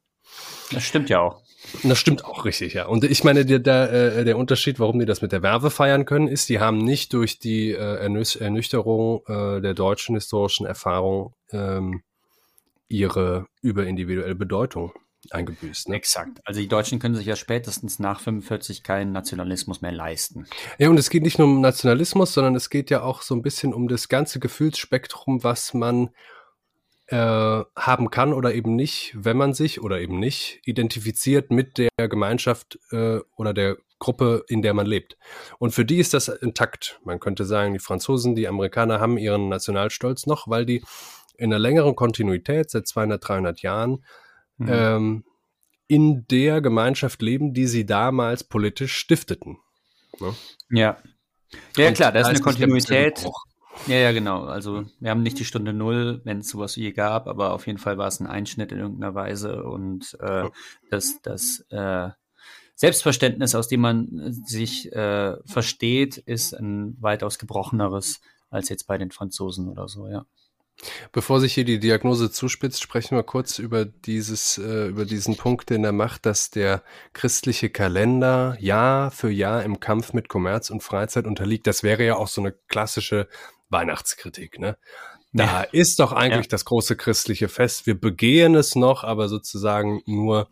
Das 0.71 0.83
stimmt 0.83 1.09
ja 1.09 1.19
auch. 1.19 1.41
Das 1.81 1.97
stimmt 1.97 2.25
auch 2.25 2.45
richtig, 2.45 2.73
ja. 2.73 2.85
Und 2.87 3.03
ich 3.03 3.23
meine, 3.23 3.45
der, 3.45 3.59
der, 3.59 3.91
äh, 3.91 4.25
der 4.25 4.37
Unterschied, 4.37 4.79
warum 4.79 4.99
die 4.99 5.05
das 5.05 5.21
mit 5.21 5.31
der 5.31 5.41
Werbe 5.41 5.71
feiern 5.71 6.05
können, 6.05 6.27
ist, 6.27 6.49
die 6.49 6.59
haben 6.59 6.77
nicht 6.77 7.13
durch 7.13 7.39
die 7.39 7.71
äh, 7.71 8.35
Ernüchterung 8.39 9.23
äh, 9.27 9.61
der 9.61 9.73
deutschen 9.73 10.15
historischen 10.15 10.65
Erfahrung 10.65 11.33
ähm, 11.51 12.03
ihre 12.89 13.47
überindividuelle 13.61 14.35
Bedeutung 14.35 14.91
eingebüßt. 15.31 15.89
Ne? 15.89 15.95
Exakt. 15.95 16.39
Also 16.45 16.59
die 16.59 16.67
Deutschen 16.67 16.99
können 16.99 17.15
sich 17.15 17.25
ja 17.25 17.35
spätestens 17.35 17.99
nach 17.99 18.19
45 18.19 18.83
keinen 18.83 19.11
Nationalismus 19.11 19.81
mehr 19.81 19.91
leisten. 19.91 20.47
Ja, 20.77 20.89
und 20.89 20.97
es 20.97 21.09
geht 21.09 21.23
nicht 21.23 21.39
nur 21.39 21.47
um 21.47 21.61
Nationalismus, 21.61 22.33
sondern 22.33 22.55
es 22.55 22.69
geht 22.69 22.89
ja 22.89 23.01
auch 23.01 23.21
so 23.21 23.35
ein 23.35 23.41
bisschen 23.41 23.73
um 23.73 23.87
das 23.87 24.09
ganze 24.09 24.39
Gefühlsspektrum, 24.39 25.43
was 25.43 25.73
man 25.73 26.09
äh, 27.07 27.15
haben 27.75 28.09
kann 28.09 28.33
oder 28.33 28.53
eben 28.53 28.75
nicht, 28.75 29.13
wenn 29.15 29.37
man 29.37 29.53
sich 29.53 29.81
oder 29.81 29.99
eben 29.99 30.19
nicht 30.19 30.61
identifiziert 30.65 31.51
mit 31.51 31.77
der 31.77 32.07
Gemeinschaft 32.07 32.79
äh, 32.91 33.19
oder 33.35 33.53
der 33.53 33.77
Gruppe, 33.99 34.43
in 34.47 34.61
der 34.61 34.73
man 34.73 34.85
lebt. 34.85 35.17
Und 35.59 35.71
für 35.71 35.85
die 35.85 35.99
ist 35.99 36.13
das 36.13 36.27
intakt. 36.27 36.99
Man 37.03 37.19
könnte 37.19 37.45
sagen, 37.45 37.73
die 37.73 37.79
Franzosen, 37.79 38.35
die 38.35 38.47
Amerikaner 38.47 38.99
haben 38.99 39.17
ihren 39.17 39.47
Nationalstolz 39.47 40.25
noch, 40.25 40.47
weil 40.47 40.65
die 40.65 40.83
in 41.37 41.51
einer 41.51 41.59
längeren 41.59 41.95
Kontinuität 41.95 42.69
seit 42.69 42.87
200, 42.87 43.27
300 43.27 43.61
Jahren 43.61 44.03
mhm. 44.57 44.69
ähm, 44.69 45.23
in 45.87 46.25
der 46.27 46.61
Gemeinschaft 46.61 47.21
leben, 47.21 47.53
die 47.53 47.67
sie 47.67 47.85
damals 47.85 48.43
politisch 48.43 48.95
stifteten. 48.95 49.57
Ne? 50.19 50.33
Ja. 50.69 50.97
Ja, 51.77 51.91
klar, 51.91 52.11
da 52.11 52.21
ist 52.21 52.27
eine 52.27 52.39
Kontinuität. 52.39 53.25
Ja, 53.87 53.95
ja, 53.95 54.11
genau. 54.11 54.45
Also 54.45 54.85
wir 54.99 55.09
haben 55.09 55.23
nicht 55.23 55.39
die 55.39 55.45
Stunde 55.45 55.73
Null, 55.73 56.21
wenn 56.23 56.39
es 56.39 56.49
sowas 56.49 56.75
je 56.75 56.91
gab, 56.91 57.27
aber 57.27 57.53
auf 57.53 57.67
jeden 57.67 57.79
Fall 57.79 57.97
war 57.97 58.07
es 58.07 58.19
ein 58.19 58.27
Einschnitt 58.27 58.71
in 58.71 58.79
irgendeiner 58.79 59.15
Weise 59.15 59.63
und 59.63 60.17
äh, 60.19 60.49
das, 60.89 61.21
das, 61.21 61.65
äh, 61.69 62.09
Selbstverständnis, 62.75 63.55
aus 63.55 63.67
dem 63.67 63.81
man 63.81 64.33
sich 64.45 64.91
äh, 64.93 65.37
versteht, 65.45 66.17
ist 66.17 66.53
ein 66.53 66.97
weitaus 66.99 67.37
gebrocheneres 67.37 68.21
als 68.49 68.69
jetzt 68.69 68.87
bei 68.87 68.97
den 68.97 69.11
Franzosen 69.11 69.69
oder 69.69 69.87
so, 69.87 70.07
ja. 70.07 70.25
Bevor 71.11 71.39
sich 71.39 71.53
hier 71.53 71.65
die 71.65 71.79
Diagnose 71.79 72.31
zuspitzt, 72.31 72.81
sprechen 72.81 73.15
wir 73.15 73.23
kurz 73.23 73.59
über 73.59 73.85
dieses, 73.85 74.57
äh, 74.57 74.87
über 74.87 75.05
diesen 75.05 75.37
Punkt, 75.37 75.69
den 75.69 75.83
er 75.83 75.91
macht, 75.91 76.25
dass 76.25 76.49
der 76.49 76.83
christliche 77.13 77.69
Kalender 77.69 78.57
Jahr 78.59 79.11
für 79.11 79.29
Jahr 79.29 79.63
im 79.63 79.79
Kampf 79.79 80.13
mit 80.13 80.29
Kommerz 80.29 80.69
und 80.69 80.83
Freizeit 80.83 81.25
unterliegt. 81.25 81.67
Das 81.67 81.83
wäre 81.83 82.03
ja 82.03 82.15
auch 82.15 82.27
so 82.27 82.41
eine 82.41 82.51
klassische 82.67 83.27
Weihnachtskritik, 83.69 84.59
ne? 84.59 84.77
Da 85.35 85.45
ja. 85.45 85.61
ist 85.71 85.99
doch 85.99 86.11
eigentlich 86.11 86.45
ja. 86.45 86.51
das 86.51 86.63
große 86.65 86.95
christliche 86.95 87.47
Fest. 87.47 87.87
Wir 87.87 87.99
begehen 87.99 88.53
es 88.53 88.75
noch, 88.75 89.03
aber 89.03 89.29
sozusagen 89.29 90.01
nur 90.05 90.47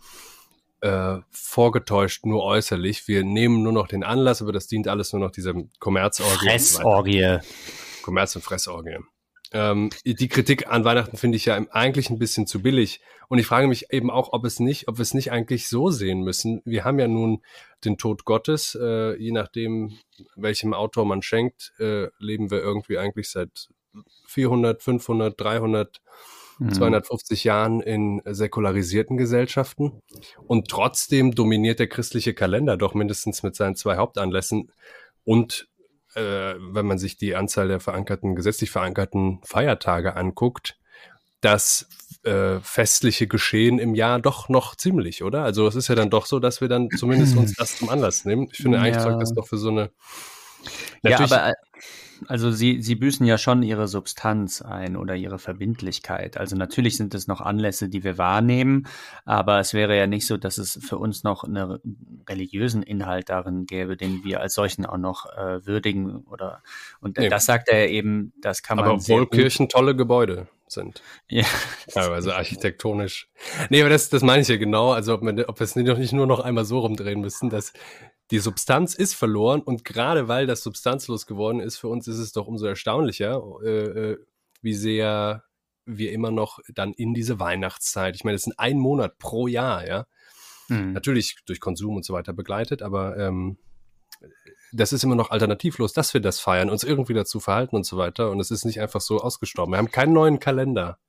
äh, 0.81 1.19
vorgetäuscht, 1.29 2.25
nur 2.25 2.43
äußerlich. 2.43 3.07
Wir 3.07 3.23
nehmen 3.23 3.61
nur 3.61 3.73
noch 3.73 3.87
den 3.87 4.03
Anlass, 4.03 4.41
aber 4.41 4.51
das 4.51 4.65
dient 4.65 4.87
alles 4.87 5.13
nur 5.13 5.21
noch 5.21 5.29
dieser 5.29 5.53
Kommerzorgie. 5.79 6.49
Fressorgie. 6.49 7.37
Kommerz- 8.01 8.35
und 8.35 8.41
Fressorgie. 8.41 8.97
Ähm, 9.53 9.89
die 10.05 10.29
Kritik 10.29 10.67
an 10.67 10.85
Weihnachten 10.85 11.17
finde 11.17 11.35
ich 11.35 11.45
ja 11.45 11.59
eigentlich 11.71 12.09
ein 12.09 12.19
bisschen 12.19 12.47
zu 12.47 12.61
billig. 12.61 13.01
Und 13.27 13.37
ich 13.37 13.47
frage 13.47 13.67
mich 13.67 13.91
eben 13.91 14.09
auch, 14.09 14.33
ob 14.33 14.45
es 14.45 14.59
nicht, 14.59 14.87
ob 14.87 14.97
wir 14.97 15.03
es 15.03 15.13
nicht 15.13 15.31
eigentlich 15.31 15.67
so 15.67 15.89
sehen 15.89 16.21
müssen. 16.21 16.61
Wir 16.65 16.83
haben 16.83 16.99
ja 16.99 17.07
nun 17.07 17.41
den 17.83 17.97
Tod 17.97 18.25
Gottes, 18.25 18.77
äh, 18.79 19.15
je 19.17 19.31
nachdem, 19.31 19.97
welchem 20.35 20.73
Autor 20.73 21.05
man 21.05 21.21
schenkt, 21.21 21.73
äh, 21.79 22.07
leben 22.19 22.51
wir 22.51 22.59
irgendwie 22.59 22.97
eigentlich 22.97 23.29
seit 23.29 23.69
400, 24.27 24.81
500, 24.81 25.39
300, 25.39 26.01
mhm. 26.59 26.73
250 26.73 27.43
Jahren 27.43 27.81
in 27.81 28.21
säkularisierten 28.25 29.17
Gesellschaften. 29.17 30.01
Und 30.47 30.69
trotzdem 30.69 31.35
dominiert 31.35 31.79
der 31.79 31.87
christliche 31.87 32.33
Kalender 32.33 32.77
doch 32.77 32.93
mindestens 32.93 33.43
mit 33.43 33.55
seinen 33.55 33.75
zwei 33.75 33.97
Hauptanlässen 33.97 34.71
und 35.23 35.67
äh, 36.15 36.55
wenn 36.59 36.85
man 36.85 36.97
sich 36.97 37.17
die 37.17 37.35
Anzahl 37.35 37.67
der 37.67 37.79
verankerten, 37.79 38.35
gesetzlich 38.35 38.71
verankerten 38.71 39.39
Feiertage 39.43 40.15
anguckt, 40.15 40.77
das 41.41 41.87
äh, 42.23 42.59
festliche 42.61 43.27
Geschehen 43.27 43.79
im 43.79 43.95
Jahr 43.95 44.19
doch 44.19 44.47
noch 44.47 44.75
ziemlich, 44.75 45.23
oder? 45.23 45.43
Also 45.43 45.67
es 45.67 45.75
ist 45.75 45.87
ja 45.87 45.95
dann 45.95 46.09
doch 46.09 46.25
so, 46.25 46.39
dass 46.39 46.61
wir 46.61 46.67
dann 46.67 46.89
zumindest 46.91 47.35
uns 47.35 47.53
das 47.57 47.77
zum 47.77 47.89
Anlass 47.89 48.25
nehmen. 48.25 48.47
Ich 48.51 48.57
finde, 48.57 48.79
eigentlich 48.79 48.95
ja. 48.95 49.01
sorgt 49.01 49.21
das 49.21 49.33
doch 49.33 49.47
für 49.47 49.57
so 49.57 49.69
eine. 49.69 49.89
Natürlich, 51.01 51.31
ja, 51.31 51.37
aber 51.37 51.53
also 52.27 52.51
sie, 52.51 52.81
sie 52.81 52.95
büßen 52.95 53.25
ja 53.25 53.37
schon 53.37 53.63
ihre 53.63 53.87
Substanz 53.87 54.61
ein 54.61 54.95
oder 54.95 55.15
ihre 55.15 55.39
Verbindlichkeit. 55.39 56.37
Also 56.37 56.55
natürlich 56.55 56.97
sind 56.97 57.13
es 57.13 57.27
noch 57.27 57.41
Anlässe, 57.41 57.89
die 57.89 58.03
wir 58.03 58.17
wahrnehmen, 58.17 58.87
aber 59.25 59.59
es 59.59 59.73
wäre 59.73 59.97
ja 59.97 60.07
nicht 60.07 60.27
so, 60.27 60.37
dass 60.37 60.57
es 60.57 60.79
für 60.81 60.97
uns 60.97 61.23
noch 61.23 61.43
einen 61.43 61.79
religiösen 62.29 62.83
Inhalt 62.83 63.29
darin 63.29 63.65
gäbe, 63.65 63.97
den 63.97 64.23
wir 64.23 64.41
als 64.41 64.53
solchen 64.53 64.85
auch 64.85 64.97
noch 64.97 65.25
äh, 65.25 65.65
würdigen 65.65 66.17
oder 66.25 66.61
und 66.99 67.17
nee. 67.17 67.29
das 67.29 67.45
sagt 67.45 67.69
er 67.69 67.89
eben, 67.89 68.33
das 68.41 68.63
kann 68.63 68.77
man. 68.77 68.85
Aber 68.85 68.95
obwohl 68.95 69.27
Kirchen 69.27 69.69
tolle 69.69 69.95
Gebäude 69.95 70.47
sind. 70.71 71.01
Ja. 71.27 71.45
Teilweise 71.91 72.35
architektonisch. 72.35 73.29
Nee, 73.69 73.81
aber 73.81 73.89
das, 73.89 74.09
das 74.09 74.21
meine 74.21 74.41
ich 74.41 74.47
ja 74.47 74.57
genau. 74.57 74.91
Also 74.91 75.13
ob, 75.13 75.21
man, 75.21 75.39
ob 75.43 75.59
wir 75.59 75.65
es 75.65 75.75
nicht 75.75 76.13
nur 76.13 76.27
noch 76.27 76.39
einmal 76.39 76.65
so 76.65 76.79
rumdrehen 76.79 77.21
müssen, 77.21 77.49
dass 77.49 77.73
die 78.31 78.39
Substanz 78.39 78.95
ist 78.95 79.13
verloren 79.13 79.61
und 79.61 79.83
gerade 79.83 80.27
weil 80.27 80.47
das 80.47 80.63
substanzlos 80.63 81.25
geworden 81.25 81.59
ist, 81.59 81.77
für 81.77 81.89
uns 81.89 82.07
ist 82.07 82.17
es 82.17 82.31
doch 82.31 82.47
umso 82.47 82.65
erstaunlicher, 82.65 83.41
äh, 83.63 83.67
äh, 83.67 84.17
wie 84.61 84.73
sehr 84.73 85.43
wir 85.85 86.11
immer 86.13 86.31
noch 86.31 86.59
dann 86.73 86.93
in 86.93 87.13
diese 87.13 87.39
Weihnachtszeit, 87.39 88.15
ich 88.15 88.23
meine, 88.23 88.35
es 88.35 88.43
sind 88.43 88.57
ein 88.57 88.77
Monat 88.77 89.17
pro 89.17 89.47
Jahr, 89.47 89.85
ja, 89.85 90.05
mhm. 90.69 90.93
natürlich 90.93 91.37
durch 91.45 91.59
Konsum 91.59 91.97
und 91.97 92.05
so 92.05 92.13
weiter 92.13 92.31
begleitet, 92.31 92.81
aber 92.81 93.17
ähm, 93.17 93.57
das 94.71 94.93
ist 94.93 95.03
immer 95.03 95.15
noch 95.15 95.31
alternativlos, 95.31 95.91
dass 95.91 96.13
wir 96.13 96.21
das 96.21 96.39
feiern, 96.39 96.69
uns 96.69 96.85
irgendwie 96.85 97.13
dazu 97.13 97.41
verhalten 97.41 97.75
und 97.75 97.85
so 97.85 97.97
weiter 97.97 98.31
und 98.31 98.39
es 98.39 98.51
ist 98.51 98.63
nicht 98.63 98.79
einfach 98.79 99.01
so 99.01 99.19
ausgestorben. 99.19 99.73
Wir 99.73 99.77
haben 99.77 99.91
keinen 99.91 100.13
neuen 100.13 100.39
Kalender. 100.39 100.99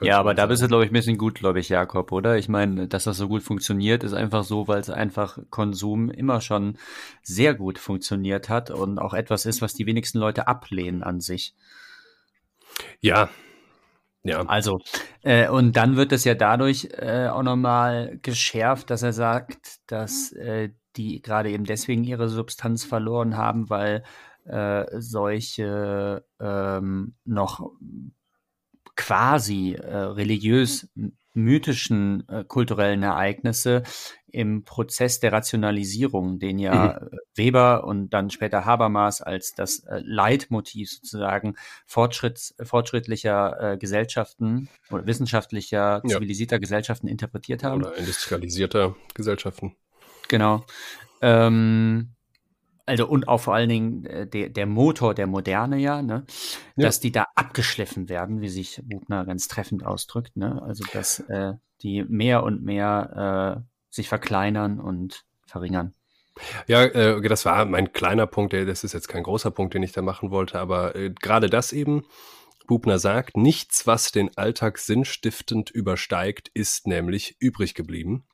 Ja, 0.00 0.18
aber 0.18 0.34
da 0.34 0.46
bist 0.46 0.62
du, 0.62 0.68
glaube 0.68 0.84
ich, 0.84 0.90
ein 0.90 0.94
bisschen 0.94 1.18
gut, 1.18 1.34
glaube 1.34 1.60
ich, 1.60 1.68
Jakob, 1.68 2.12
oder? 2.12 2.36
Ich 2.36 2.48
meine, 2.48 2.88
dass 2.88 3.04
das 3.04 3.18
so 3.18 3.28
gut 3.28 3.42
funktioniert, 3.42 4.02
ist 4.02 4.14
einfach 4.14 4.42
so, 4.42 4.66
weil 4.66 4.80
es 4.80 4.90
einfach 4.90 5.38
Konsum 5.50 6.10
immer 6.10 6.40
schon 6.40 6.78
sehr 7.22 7.54
gut 7.54 7.78
funktioniert 7.78 8.48
hat 8.48 8.70
und 8.70 8.98
auch 8.98 9.14
etwas 9.14 9.46
ist, 9.46 9.62
was 9.62 9.74
die 9.74 9.86
wenigsten 9.86 10.18
Leute 10.18 10.48
ablehnen 10.48 11.02
an 11.02 11.20
sich. 11.20 11.54
Ja. 13.00 13.28
Ja. 14.24 14.42
Also, 14.46 14.80
äh, 15.22 15.48
und 15.48 15.76
dann 15.76 15.96
wird 15.96 16.12
es 16.12 16.24
ja 16.24 16.34
dadurch 16.34 16.88
äh, 16.92 17.28
auch 17.28 17.42
nochmal 17.42 18.18
geschärft, 18.22 18.90
dass 18.90 19.02
er 19.02 19.12
sagt, 19.12 19.80
dass 19.88 20.32
äh, 20.32 20.70
die 20.96 21.20
gerade 21.22 21.50
eben 21.50 21.64
deswegen 21.64 22.04
ihre 22.04 22.28
Substanz 22.28 22.84
verloren 22.84 23.36
haben, 23.36 23.68
weil 23.68 24.04
äh, 24.44 24.84
solche 25.00 26.24
ähm, 26.40 27.14
noch 27.24 27.72
quasi 28.96 29.74
äh, 29.74 29.96
religiös 29.96 30.88
mythischen 31.34 32.28
äh, 32.28 32.44
kulturellen 32.44 33.02
Ereignisse 33.02 33.82
im 34.26 34.64
Prozess 34.64 35.20
der 35.20 35.32
Rationalisierung, 35.32 36.38
den 36.38 36.58
ja 36.58 37.00
mhm. 37.00 37.18
Weber 37.34 37.84
und 37.84 38.10
dann 38.10 38.30
später 38.30 38.64
Habermas 38.64 39.20
als 39.22 39.54
das 39.54 39.80
äh, 39.80 40.00
Leitmotiv 40.04 40.90
sozusagen 40.90 41.54
Fortschritts, 41.86 42.54
fortschrittlicher 42.62 43.72
äh, 43.72 43.78
Gesellschaften 43.78 44.68
oder 44.90 45.06
wissenschaftlicher, 45.06 46.02
zivilisierter 46.06 46.56
ja. 46.56 46.60
Gesellschaften 46.60 47.08
interpretiert 47.08 47.62
haben. 47.64 47.82
Oder 47.82 47.96
industrialisierter 47.96 48.94
Gesellschaften. 49.14 49.76
Genau. 50.28 50.64
Ähm, 51.20 52.14
also 52.86 53.06
und 53.06 53.28
auch 53.28 53.40
vor 53.40 53.54
allen 53.54 53.68
Dingen 53.68 54.04
äh, 54.06 54.26
der, 54.26 54.48
der 54.48 54.66
Motor 54.66 55.14
der 55.14 55.26
Moderne 55.26 55.78
ja, 55.78 56.02
ne, 56.02 56.24
ja. 56.76 56.86
dass 56.86 57.00
die 57.00 57.12
da 57.12 57.26
abgeschliffen 57.34 58.08
werden, 58.08 58.40
wie 58.40 58.48
sich 58.48 58.80
Buchner 58.84 59.24
ganz 59.24 59.48
treffend 59.48 59.84
ausdrückt, 59.84 60.36
ne, 60.36 60.60
also 60.62 60.84
dass 60.92 61.20
äh, 61.28 61.54
die 61.82 62.04
mehr 62.04 62.42
und 62.42 62.62
mehr 62.62 63.60
äh, 63.60 63.68
sich 63.90 64.08
verkleinern 64.08 64.80
und 64.80 65.24
verringern. 65.46 65.94
Ja, 66.66 66.84
äh, 66.84 67.20
das 67.28 67.44
war 67.44 67.64
mein 67.66 67.92
kleiner 67.92 68.26
Punkt, 68.26 68.54
das 68.54 68.84
ist 68.84 68.94
jetzt 68.94 69.08
kein 69.08 69.22
großer 69.22 69.50
Punkt, 69.50 69.74
den 69.74 69.82
ich 69.82 69.92
da 69.92 70.02
machen 70.02 70.30
wollte, 70.30 70.58
aber 70.58 70.96
äh, 70.96 71.10
gerade 71.10 71.50
das 71.50 71.72
eben, 71.72 72.04
Bubner 72.66 72.98
sagt, 72.98 73.36
nichts, 73.36 73.86
was 73.86 74.12
den 74.12 74.36
Alltag 74.36 74.78
sinnstiftend 74.78 75.70
übersteigt, 75.70 76.50
ist 76.54 76.86
nämlich 76.86 77.36
übrig 77.38 77.74
geblieben. 77.74 78.24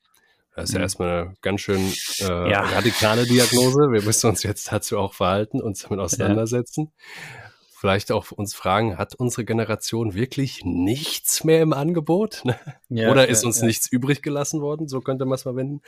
Das 0.58 0.70
ist 0.70 0.74
ja 0.74 0.80
mhm. 0.80 0.82
erstmal 0.82 1.10
eine 1.10 1.34
ganz 1.40 1.60
schön 1.60 1.92
äh, 2.18 2.50
ja. 2.50 2.62
radikale 2.62 3.26
Diagnose. 3.26 3.92
Wir 3.92 4.02
müssen 4.02 4.28
uns 4.28 4.42
jetzt 4.42 4.72
dazu 4.72 4.98
auch 4.98 5.14
verhalten, 5.14 5.62
uns 5.62 5.82
damit 5.82 6.00
auseinandersetzen. 6.00 6.90
Ja. 6.90 7.50
Vielleicht 7.78 8.10
auch 8.10 8.32
uns 8.32 8.54
fragen, 8.54 8.98
hat 8.98 9.14
unsere 9.14 9.44
Generation 9.44 10.14
wirklich 10.14 10.64
nichts 10.64 11.44
mehr 11.44 11.62
im 11.62 11.72
Angebot? 11.72 12.42
Ja, 12.88 13.10
Oder 13.10 13.28
ist 13.28 13.44
uns 13.44 13.62
nichts 13.62 13.86
übrig 13.92 14.20
gelassen 14.20 14.60
worden? 14.60 14.88
So 14.88 15.00
könnte 15.00 15.26
man 15.26 15.36
es 15.36 15.44
mal 15.44 15.54
wenden. 15.54 15.82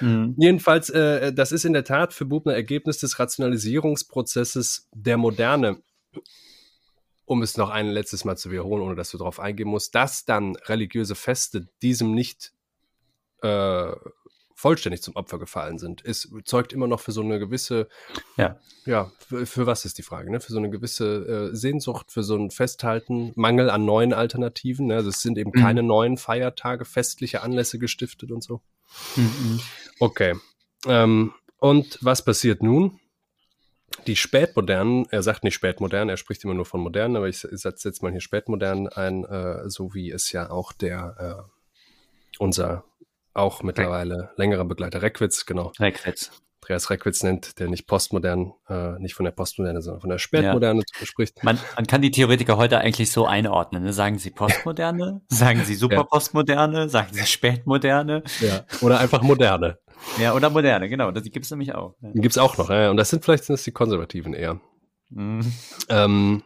Mhm. 0.00 0.34
Jedenfalls, 0.38 0.90
äh, 0.90 1.32
das 1.32 1.52
ist 1.52 1.64
in 1.64 1.74
der 1.74 1.84
Tat 1.84 2.12
für 2.12 2.24
Bubner 2.24 2.54
Ergebnis 2.54 2.98
des 2.98 3.20
Rationalisierungsprozesses 3.20 4.88
der 4.92 5.18
Moderne 5.18 5.82
um 7.26 7.42
es 7.42 7.56
noch 7.56 7.70
ein 7.70 7.88
letztes 7.88 8.24
Mal 8.24 8.36
zu 8.36 8.52
wiederholen, 8.52 8.82
ohne 8.82 8.94
dass 8.94 9.10
du 9.10 9.18
darauf 9.18 9.40
eingehen 9.40 9.68
musst, 9.68 9.94
dass 9.96 10.24
dann 10.24 10.54
religiöse 10.56 11.16
Feste 11.16 11.68
diesem 11.82 12.14
nicht 12.14 12.52
äh, 13.42 13.92
vollständig 14.56 15.02
zum 15.02 15.14
Opfer 15.16 15.38
gefallen 15.38 15.78
sind, 15.78 16.00
ist, 16.00 16.30
zeugt 16.44 16.72
immer 16.72 16.86
noch 16.86 17.00
für 17.00 17.12
so 17.12 17.20
eine 17.20 17.38
gewisse, 17.38 17.88
ja, 18.38 18.58
ja 18.86 19.12
für, 19.18 19.44
für 19.44 19.66
was 19.66 19.84
ist 19.84 19.98
die 19.98 20.02
Frage, 20.02 20.30
ne? 20.30 20.40
Für 20.40 20.52
so 20.52 20.58
eine 20.58 20.70
gewisse 20.70 21.50
äh, 21.52 21.54
Sehnsucht, 21.54 22.10
für 22.10 22.22
so 22.22 22.36
ein 22.36 22.50
Festhalten, 22.50 23.32
Mangel 23.36 23.68
an 23.68 23.84
neuen 23.84 24.14
Alternativen. 24.14 24.86
Ne? 24.86 24.96
Also 24.96 25.10
es 25.10 25.20
sind 25.20 25.36
eben 25.36 25.50
mhm. 25.54 25.60
keine 25.60 25.82
neuen 25.82 26.16
Feiertage, 26.16 26.86
festliche 26.86 27.42
Anlässe 27.42 27.78
gestiftet 27.78 28.32
und 28.32 28.42
so. 28.42 28.62
Mhm. 29.16 29.60
Okay. 30.00 30.34
Ähm, 30.86 31.34
und 31.58 31.98
was 32.00 32.24
passiert 32.24 32.62
nun? 32.62 32.98
Die 34.06 34.16
Spätmodernen, 34.16 35.06
er 35.10 35.22
sagt 35.22 35.44
nicht 35.44 35.54
spätmodern, 35.54 36.08
er 36.08 36.16
spricht 36.16 36.44
immer 36.44 36.54
nur 36.54 36.66
von 36.66 36.80
modernen, 36.80 37.16
aber 37.16 37.28
ich 37.28 37.38
setze 37.38 37.88
jetzt 37.88 38.02
mal 38.02 38.10
hier 38.10 38.20
spätmodern 38.20 38.88
ein, 38.88 39.24
äh, 39.24 39.68
so 39.68 39.94
wie 39.94 40.10
es 40.10 40.32
ja 40.32 40.50
auch 40.50 40.72
der 40.72 41.46
äh, 41.48 42.38
unser 42.38 42.84
auch 43.36 43.62
mittlerweile 43.62 44.30
längerer 44.36 44.64
Begleiter. 44.64 45.02
Reckwitz, 45.02 45.46
genau. 45.46 45.72
Reckwitz. 45.78 46.30
Andreas 46.66 46.90
Reckwitz 46.90 47.22
nennt, 47.22 47.60
der 47.60 47.68
nicht 47.68 47.86
postmodern, 47.86 48.52
äh, 48.68 48.98
nicht 48.98 49.14
von 49.14 49.24
der 49.24 49.30
Postmoderne, 49.30 49.80
sondern 49.82 50.00
von 50.00 50.10
der 50.10 50.18
Spätmoderne 50.18 50.82
ja. 50.98 51.06
spricht. 51.06 51.44
Man, 51.44 51.60
man 51.76 51.86
kann 51.86 52.02
die 52.02 52.10
Theoretiker 52.10 52.56
heute 52.56 52.78
eigentlich 52.78 53.12
so 53.12 53.24
einordnen. 53.24 53.84
Ne? 53.84 53.92
Sagen 53.92 54.18
sie 54.18 54.30
Postmoderne, 54.30 55.20
sagen 55.28 55.62
sie 55.64 55.76
Superpostmoderne, 55.76 56.78
ja. 56.78 56.88
sagen 56.88 57.10
sie 57.12 57.24
Spätmoderne. 57.24 58.24
Ja. 58.40 58.64
Oder 58.80 58.98
einfach 59.00 59.22
Moderne. 59.22 59.78
Ja, 60.20 60.34
oder 60.34 60.50
Moderne, 60.50 60.90
genau. 60.90 61.10
Die 61.10 61.30
gibt 61.30 61.46
es 61.46 61.50
nämlich 61.50 61.74
auch. 61.74 61.94
Ja. 62.02 62.10
Die 62.12 62.20
gibt 62.20 62.32
es 62.32 62.38
auch 62.38 62.58
noch, 62.58 62.68
ja. 62.68 62.90
Und 62.90 62.98
das 62.98 63.08
sind 63.08 63.24
vielleicht 63.24 63.44
sind 63.44 63.54
das 63.54 63.64
die 63.64 63.72
Konservativen 63.72 64.34
eher. 64.34 64.60
Mhm. 65.08 65.52
Ähm, 65.88 66.42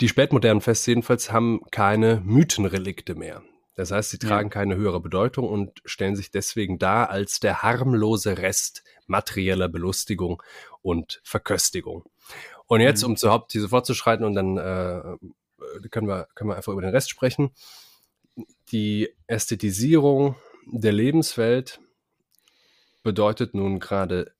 die 0.00 0.08
spätmodernen 0.08 0.60
Feste 0.60 0.90
jedenfalls 0.90 1.30
haben 1.30 1.60
keine 1.70 2.20
Mythenrelikte 2.24 3.14
mehr. 3.14 3.42
Das 3.74 3.90
heißt, 3.90 4.10
sie 4.10 4.18
tragen 4.18 4.48
ja. 4.48 4.52
keine 4.52 4.76
höhere 4.76 5.00
Bedeutung 5.00 5.48
und 5.48 5.82
stellen 5.84 6.16
sich 6.16 6.30
deswegen 6.30 6.78
dar 6.78 7.10
als 7.10 7.40
der 7.40 7.62
harmlose 7.62 8.38
Rest 8.38 8.84
materieller 9.06 9.68
Belustigung 9.68 10.42
und 10.82 11.20
Verköstigung. 11.24 12.04
Und 12.66 12.80
jetzt, 12.80 13.02
mhm. 13.02 13.10
um 13.10 13.16
zur 13.16 13.32
Hauptthese 13.32 13.68
fortzuschreiten 13.68 14.24
und 14.24 14.34
dann 14.34 14.56
äh, 14.56 15.88
können, 15.90 16.06
wir, 16.06 16.28
können 16.34 16.50
wir 16.50 16.56
einfach 16.56 16.72
über 16.72 16.82
den 16.82 16.90
Rest 16.90 17.10
sprechen. 17.10 17.50
Die 18.70 19.10
Ästhetisierung 19.26 20.36
der 20.66 20.92
Lebenswelt 20.92 21.80
bedeutet 23.02 23.54
nun 23.54 23.80
gerade 23.80 24.32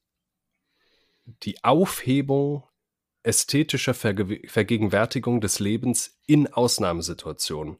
die 1.42 1.62
Aufhebung 1.62 2.64
ästhetischer 3.22 3.94
Verge 3.94 4.40
Vergegenwärtigung 4.46 5.40
des 5.40 5.58
Lebens 5.58 6.18
in 6.26 6.52
Ausnahmesituationen. 6.52 7.78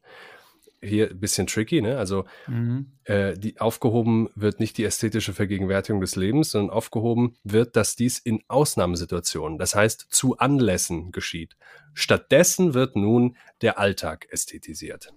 Hier 0.85 1.09
ein 1.09 1.19
bisschen 1.19 1.47
tricky, 1.47 1.81
ne? 1.81 1.97
Also 1.97 2.25
mhm. 2.47 2.91
äh, 3.05 3.37
die 3.37 3.59
aufgehoben 3.59 4.29
wird 4.35 4.59
nicht 4.59 4.77
die 4.77 4.83
ästhetische 4.83 5.33
Vergegenwärtigung 5.33 6.01
des 6.01 6.15
Lebens, 6.15 6.51
sondern 6.51 6.75
aufgehoben 6.75 7.35
wird, 7.43 7.75
dass 7.75 7.95
dies 7.95 8.19
in 8.19 8.43
Ausnahmesituationen, 8.47 9.57
das 9.57 9.75
heißt 9.75 10.07
zu 10.09 10.37
Anlässen 10.37 11.11
geschieht. 11.11 11.57
Stattdessen 11.93 12.73
wird 12.73 12.95
nun 12.95 13.35
der 13.61 13.79
Alltag 13.79 14.27
ästhetisiert. 14.29 15.13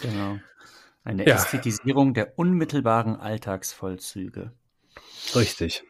Genau. 0.00 0.38
Eine 1.04 1.26
ja. 1.26 1.36
Ästhetisierung 1.36 2.14
der 2.14 2.38
unmittelbaren 2.38 3.16
Alltagsvollzüge. 3.16 4.52
Richtig. 5.34 5.84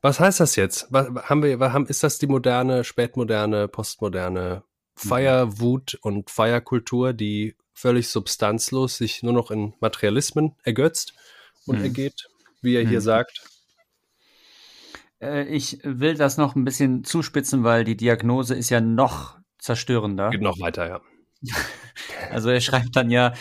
Was 0.00 0.20
heißt 0.20 0.40
das 0.40 0.56
jetzt? 0.56 0.86
Was, 0.90 1.08
haben 1.28 1.42
wir, 1.42 1.58
haben, 1.72 1.86
ist 1.86 2.02
das 2.02 2.18
die 2.18 2.26
moderne, 2.26 2.84
spätmoderne, 2.84 3.68
postmoderne 3.68 4.62
Feierwut 4.94 5.98
und 6.02 6.30
Feierkultur, 6.30 7.12
die 7.12 7.54
völlig 7.76 8.08
substanzlos 8.08 8.96
sich 8.96 9.22
nur 9.22 9.34
noch 9.34 9.50
in 9.50 9.74
Materialismen 9.80 10.54
ergötzt 10.64 11.12
und 11.66 11.78
mhm. 11.78 11.84
ergeht, 11.84 12.28
wie 12.62 12.74
er 12.74 12.84
mhm. 12.84 12.88
hier 12.88 13.00
sagt? 13.02 13.42
Äh, 15.20 15.44
ich 15.44 15.78
will 15.84 16.14
das 16.14 16.38
noch 16.38 16.56
ein 16.56 16.64
bisschen 16.64 17.04
zuspitzen, 17.04 17.64
weil 17.64 17.84
die 17.84 17.96
Diagnose 17.96 18.54
ist 18.54 18.70
ja 18.70 18.80
noch 18.80 19.38
zerstörender. 19.58 20.30
Geht 20.30 20.40
noch 20.40 20.58
weiter, 20.58 20.88
ja. 20.88 21.00
Also 22.30 22.50
er 22.50 22.60
schreibt 22.60 22.96
dann 22.96 23.10
ja, 23.10 23.34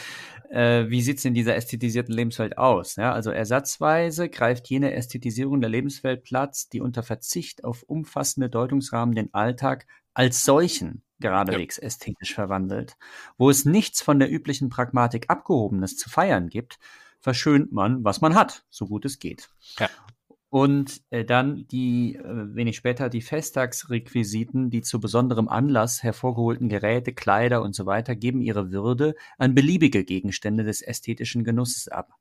äh, 0.50 0.90
wie 0.90 1.02
sieht 1.02 1.18
es 1.18 1.26
in 1.26 1.34
dieser 1.34 1.56
ästhetisierten 1.56 2.14
Lebenswelt 2.14 2.58
aus? 2.58 2.98
Ja, 2.98 3.14
also 3.14 3.32
ersatzweise 3.32 4.30
greift 4.30 4.70
jene 4.70 4.94
Ästhetisierung 4.94 5.62
der 5.62 5.70
Lebenswelt 5.70 6.24
Platz, 6.24 6.70
die 6.70 6.82
unter 6.82 7.04
Verzicht 7.04 7.64
auf 7.64 7.84
umfassende 7.84 8.50
Deutungsrahmen 8.50 9.16
den 9.16 9.34
Alltag 9.34 9.88
als 10.14 10.44
solchen 10.46 11.05
geradewegs 11.20 11.78
ja. 11.78 11.84
ästhetisch 11.84 12.34
verwandelt. 12.34 12.98
Wo 13.38 13.50
es 13.50 13.66
nichts 13.66 14.02
von 14.02 14.20
der 14.20 14.32
üblichen 14.32 14.70
Pragmatik 14.70 15.30
Abgehobenes 15.30 15.98
zu 15.98 16.10
feiern 16.10 16.50
gibt, 16.50 16.80
verschönt 17.20 17.72
man, 17.72 18.04
was 18.04 18.22
man 18.22 18.36
hat, 18.36 18.66
so 18.70 18.88
gut 18.88 19.06
es 19.06 19.20
geht. 19.20 19.50
Ja. 19.80 19.90
Und 20.50 21.02
äh, 21.10 21.26
dann 21.26 21.68
die, 21.68 22.16
äh, 22.16 22.56
wenig 22.56 22.78
später, 22.78 23.10
die 23.10 23.22
Festtagsrequisiten, 23.22 24.70
die 24.70 24.82
zu 24.82 25.02
besonderem 25.02 25.50
Anlass 25.50 26.02
hervorgeholten 26.02 26.70
Geräte, 26.70 27.14
Kleider 27.14 27.62
und 27.62 27.76
so 27.76 27.86
weiter, 27.86 28.16
geben 28.16 28.42
ihre 28.42 28.72
Würde 28.72 29.16
an 29.38 29.54
beliebige 29.54 30.06
Gegenstände 30.06 30.64
des 30.64 30.82
ästhetischen 30.82 31.44
Genusses 31.44 31.90
ab. 31.90 32.14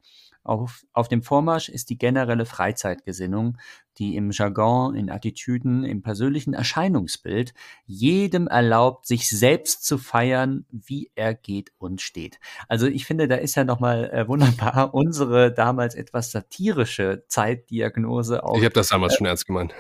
Auf, 0.45 0.85
auf 0.93 1.09
dem 1.09 1.23
Vormarsch 1.23 1.69
ist 1.69 1.91
die 1.91 1.99
generelle 1.99 2.45
Freizeitgesinnung, 2.47 3.59
die 3.99 4.17
im 4.17 4.31
Jargon, 4.31 4.95
in 4.95 5.11
Attitüden, 5.11 5.85
im 5.85 6.03
persönlichen 6.03 6.53
Erscheinungsbild 6.53 7.55
jedem 7.87 8.47
erlaubt, 8.47 9.07
sich 9.07 9.29
selbst 9.29 9.85
zu 9.85 9.99
feiern, 9.99 10.67
wie 10.71 11.11
er 11.15 11.35
geht 11.35 11.73
und 11.79 12.01
steht. 12.01 12.39
Also 12.69 12.87
ich 12.87 13.07
finde, 13.07 13.29
da 13.29 13.37
ist 13.37 13.55
ja 13.55 13.65
nochmal 13.65 14.11
äh, 14.11 14.29
wunderbar 14.29 14.95
unsere 14.95 15.53
damals 15.53 15.95
etwas 15.95 16.31
satirische 16.31 17.25
Zeitdiagnose 17.29 18.45
auch. 18.45 18.59
Ich 18.59 18.65
habe 18.65 18.75
das 18.75 18.89
damals 18.89 19.15
äh, 19.15 19.17
schon 19.19 19.27
ernst 19.27 19.47
gemeint. 19.47 19.75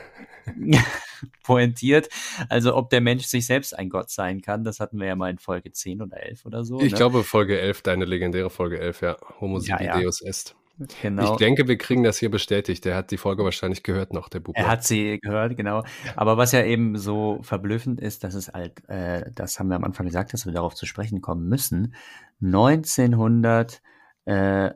pointiert. 1.42 2.09
Also 2.49 2.76
ob 2.76 2.90
der 2.90 3.01
Mensch 3.01 3.24
sich 3.24 3.47
selbst 3.47 3.76
ein 3.76 3.88
Gott 3.88 4.11
sein 4.11 4.40
kann, 4.42 4.64
das 4.64 4.80
hatten 4.80 4.99
wir 4.99 5.07
ja 5.07 5.16
mal 5.16 5.30
in 5.30 5.38
Folge 5.38 5.72
10 5.72 6.03
oder 6.03 6.22
11 6.22 6.47
oder 6.47 6.64
so. 6.64 6.80
Ich 6.80 6.92
ne? 6.92 6.99
glaube 6.99 7.24
Folge 7.24 7.61
11, 7.61 7.82
deine 7.82 8.05
legendäre 8.05 8.51
Folge 8.51 8.78
11, 8.78 9.01
ja. 9.03 9.16
Homo 9.40 9.59
ja, 9.61 9.80
ja. 9.80 10.01
Deus 10.01 10.20
est. 10.20 10.57
Genau. 11.03 11.32
Ich 11.32 11.38
denke, 11.38 11.68
wir 11.68 11.78
kriegen 11.78 12.03
das 12.03 12.18
hier 12.18 12.30
bestätigt. 12.30 12.84
Der 12.84 12.97
hat 12.97 13.12
die 13.12 13.16
Folge 13.16 13.45
wahrscheinlich 13.45 13.84
gehört 13.84 14.12
noch, 14.12 14.28
der 14.28 14.40
Bub. 14.40 14.57
Er 14.57 14.66
hat 14.66 14.82
sie 14.82 15.20
gehört, 15.20 15.57
genau. 15.57 15.84
Aber 16.16 16.36
was 16.36 16.51
ja 16.51 16.64
eben 16.64 16.99
so 16.99 17.38
verblüffend 17.42 18.01
ist, 18.01 18.24
dass 18.24 18.34
es 18.34 18.49
halt, 18.49 18.86
äh, 18.88 19.30
das 19.32 19.61
haben 19.61 19.68
wir 19.68 19.76
am 19.76 19.84
Anfang 19.84 20.07
gesagt, 20.07 20.32
dass 20.32 20.47
wir 20.47 20.53
darauf 20.53 20.74
zu 20.74 20.84
sprechen 20.84 21.20
kommen 21.20 21.49
müssen. 21.49 21.95
1900 22.42 23.80
äh, 24.24 24.70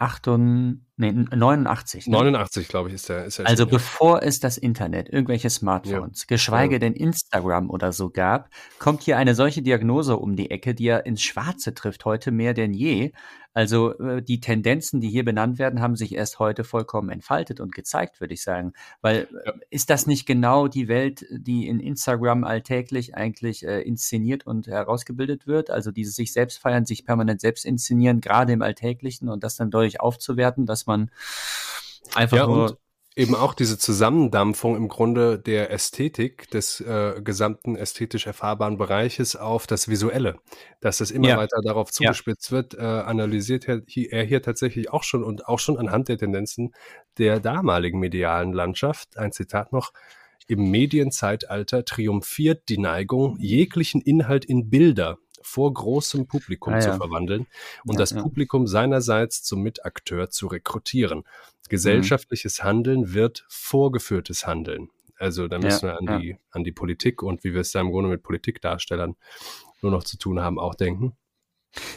88, 0.00 0.80
nee, 0.96 1.12
89. 1.12 2.06
Ne? 2.06 2.12
89, 2.12 2.68
glaube 2.68 2.88
ich, 2.88 2.94
ist 2.94 3.10
der. 3.10 3.26
Ist 3.26 3.38
der 3.38 3.46
also 3.46 3.64
schon, 3.64 3.70
bevor 3.70 4.22
es 4.22 4.40
das 4.40 4.56
Internet, 4.56 5.10
irgendwelche 5.10 5.50
Smartphones, 5.50 6.22
ja. 6.22 6.26
geschweige 6.26 6.76
ja. 6.76 6.78
denn 6.78 6.94
Instagram 6.94 7.68
oder 7.68 7.92
so 7.92 8.08
gab, 8.08 8.48
kommt 8.78 9.02
hier 9.02 9.18
eine 9.18 9.34
solche 9.34 9.60
Diagnose 9.60 10.16
um 10.16 10.36
die 10.36 10.50
Ecke, 10.50 10.74
die 10.74 10.84
ja 10.84 10.96
ins 10.96 11.22
Schwarze 11.22 11.74
trifft, 11.74 12.06
heute 12.06 12.30
mehr 12.30 12.54
denn 12.54 12.72
je. 12.72 13.12
Also 13.52 13.98
äh, 13.98 14.22
die 14.22 14.40
Tendenzen, 14.40 15.00
die 15.00 15.08
hier 15.08 15.24
benannt 15.24 15.58
werden, 15.58 15.80
haben 15.80 15.96
sich 15.96 16.14
erst 16.14 16.38
heute 16.38 16.62
vollkommen 16.62 17.10
entfaltet 17.10 17.58
und 17.60 17.74
gezeigt, 17.74 18.20
würde 18.20 18.34
ich 18.34 18.42
sagen. 18.42 18.72
Weil 19.00 19.28
ja. 19.44 19.52
ist 19.70 19.90
das 19.90 20.06
nicht 20.06 20.26
genau 20.26 20.68
die 20.68 20.86
Welt, 20.86 21.26
die 21.30 21.66
in 21.66 21.80
Instagram 21.80 22.44
alltäglich 22.44 23.16
eigentlich 23.16 23.66
äh, 23.66 23.80
inszeniert 23.82 24.46
und 24.46 24.68
herausgebildet 24.68 25.46
wird? 25.46 25.70
Also 25.70 25.90
dieses 25.90 26.14
sich 26.14 26.32
selbst 26.32 26.58
feiern, 26.58 26.86
sich 26.86 27.04
permanent 27.04 27.40
selbst 27.40 27.64
inszenieren, 27.64 28.20
gerade 28.20 28.52
im 28.52 28.62
Alltäglichen 28.62 29.28
und 29.28 29.42
das 29.42 29.56
dann 29.56 29.70
deutlich 29.70 30.00
aufzuwerten, 30.00 30.66
dass 30.66 30.86
man 30.86 31.10
einfach 32.14 32.36
ja, 32.36 32.46
nur 32.46 32.78
eben 33.20 33.34
auch 33.34 33.52
diese 33.52 33.78
Zusammendampfung 33.78 34.76
im 34.76 34.88
Grunde 34.88 35.38
der 35.38 35.70
Ästhetik 35.70 36.50
des 36.50 36.80
äh, 36.80 37.20
gesamten 37.22 37.76
ästhetisch 37.76 38.26
erfahrbaren 38.26 38.78
Bereiches 38.78 39.36
auf 39.36 39.66
das 39.66 39.88
Visuelle, 39.88 40.38
dass 40.80 41.00
es 41.00 41.10
immer 41.10 41.28
ja. 41.28 41.36
weiter 41.36 41.60
darauf 41.62 41.92
zugespitzt 41.92 42.50
ja. 42.50 42.56
wird, 42.56 42.74
äh, 42.74 42.80
analysiert 42.80 43.68
er 43.68 43.82
hier, 43.86 44.10
er 44.12 44.42
tatsächlich 44.42 44.90
auch 44.90 45.02
schon 45.02 45.22
und 45.22 45.46
auch 45.46 45.58
schon 45.58 45.76
anhand 45.76 46.08
der 46.08 46.16
Tendenzen 46.16 46.74
der 47.18 47.40
damaligen 47.40 47.98
medialen 47.98 48.52
Landschaft. 48.52 49.18
Ein 49.18 49.32
Zitat 49.32 49.72
noch. 49.72 49.92
Im 50.48 50.70
Medienzeitalter 50.70 51.84
triumphiert 51.84 52.68
die 52.70 52.78
Neigung, 52.78 53.36
jeglichen 53.38 54.00
Inhalt 54.00 54.44
in 54.44 54.70
Bilder 54.70 55.18
vor 55.42 55.72
großem 55.72 56.26
Publikum 56.26 56.74
ah, 56.74 56.80
zu 56.80 56.92
verwandeln 56.94 57.46
und 57.84 57.98
das 57.98 58.14
Publikum 58.14 58.66
seinerseits 58.66 59.42
zum 59.42 59.62
Mitakteur 59.62 60.30
zu 60.30 60.46
rekrutieren. 60.48 61.24
Gesellschaftliches 61.70 62.58
mhm. 62.58 62.64
Handeln 62.64 63.14
wird 63.14 63.46
vorgeführtes 63.48 64.46
Handeln. 64.46 64.90
Also 65.18 65.48
da 65.48 65.58
müssen 65.58 65.86
ja, 65.86 65.92
wir 65.92 65.98
an, 65.98 66.04
ja. 66.06 66.18
die, 66.18 66.36
an 66.50 66.64
die 66.64 66.72
Politik 66.72 67.22
und 67.22 67.44
wie 67.44 67.52
wir 67.52 67.60
es 67.60 67.72
da 67.72 67.80
im 67.80 67.90
Grunde 67.90 68.10
mit 68.10 68.22
Politikdarstellern 68.22 69.16
nur 69.82 69.92
noch 69.92 70.04
zu 70.04 70.18
tun 70.18 70.40
haben, 70.40 70.58
auch 70.58 70.74
denken. 70.74 71.16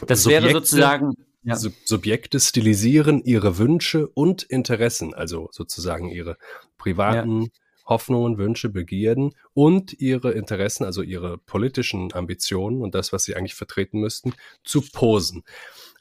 Das 0.06 0.22
Subjekte, 0.22 0.46
wäre 0.46 0.54
sozusagen. 0.54 1.14
Ja. 1.42 1.56
Subjekte 1.56 2.40
stilisieren 2.40 3.22
ihre 3.22 3.58
Wünsche 3.58 4.08
und 4.08 4.44
Interessen, 4.44 5.12
also 5.12 5.48
sozusagen 5.52 6.08
ihre 6.08 6.38
privaten 6.78 7.50
Hoffnungen, 7.84 8.38
Wünsche, 8.38 8.70
Begierden 8.70 9.34
und 9.52 9.92
ihre 10.00 10.32
Interessen, 10.32 10.84
also 10.84 11.02
ihre 11.02 11.36
politischen 11.36 12.14
Ambitionen 12.14 12.80
und 12.80 12.94
das, 12.94 13.12
was 13.12 13.24
sie 13.24 13.36
eigentlich 13.36 13.54
vertreten 13.54 14.00
müssten, 14.00 14.32
zu 14.64 14.80
posen. 14.80 15.42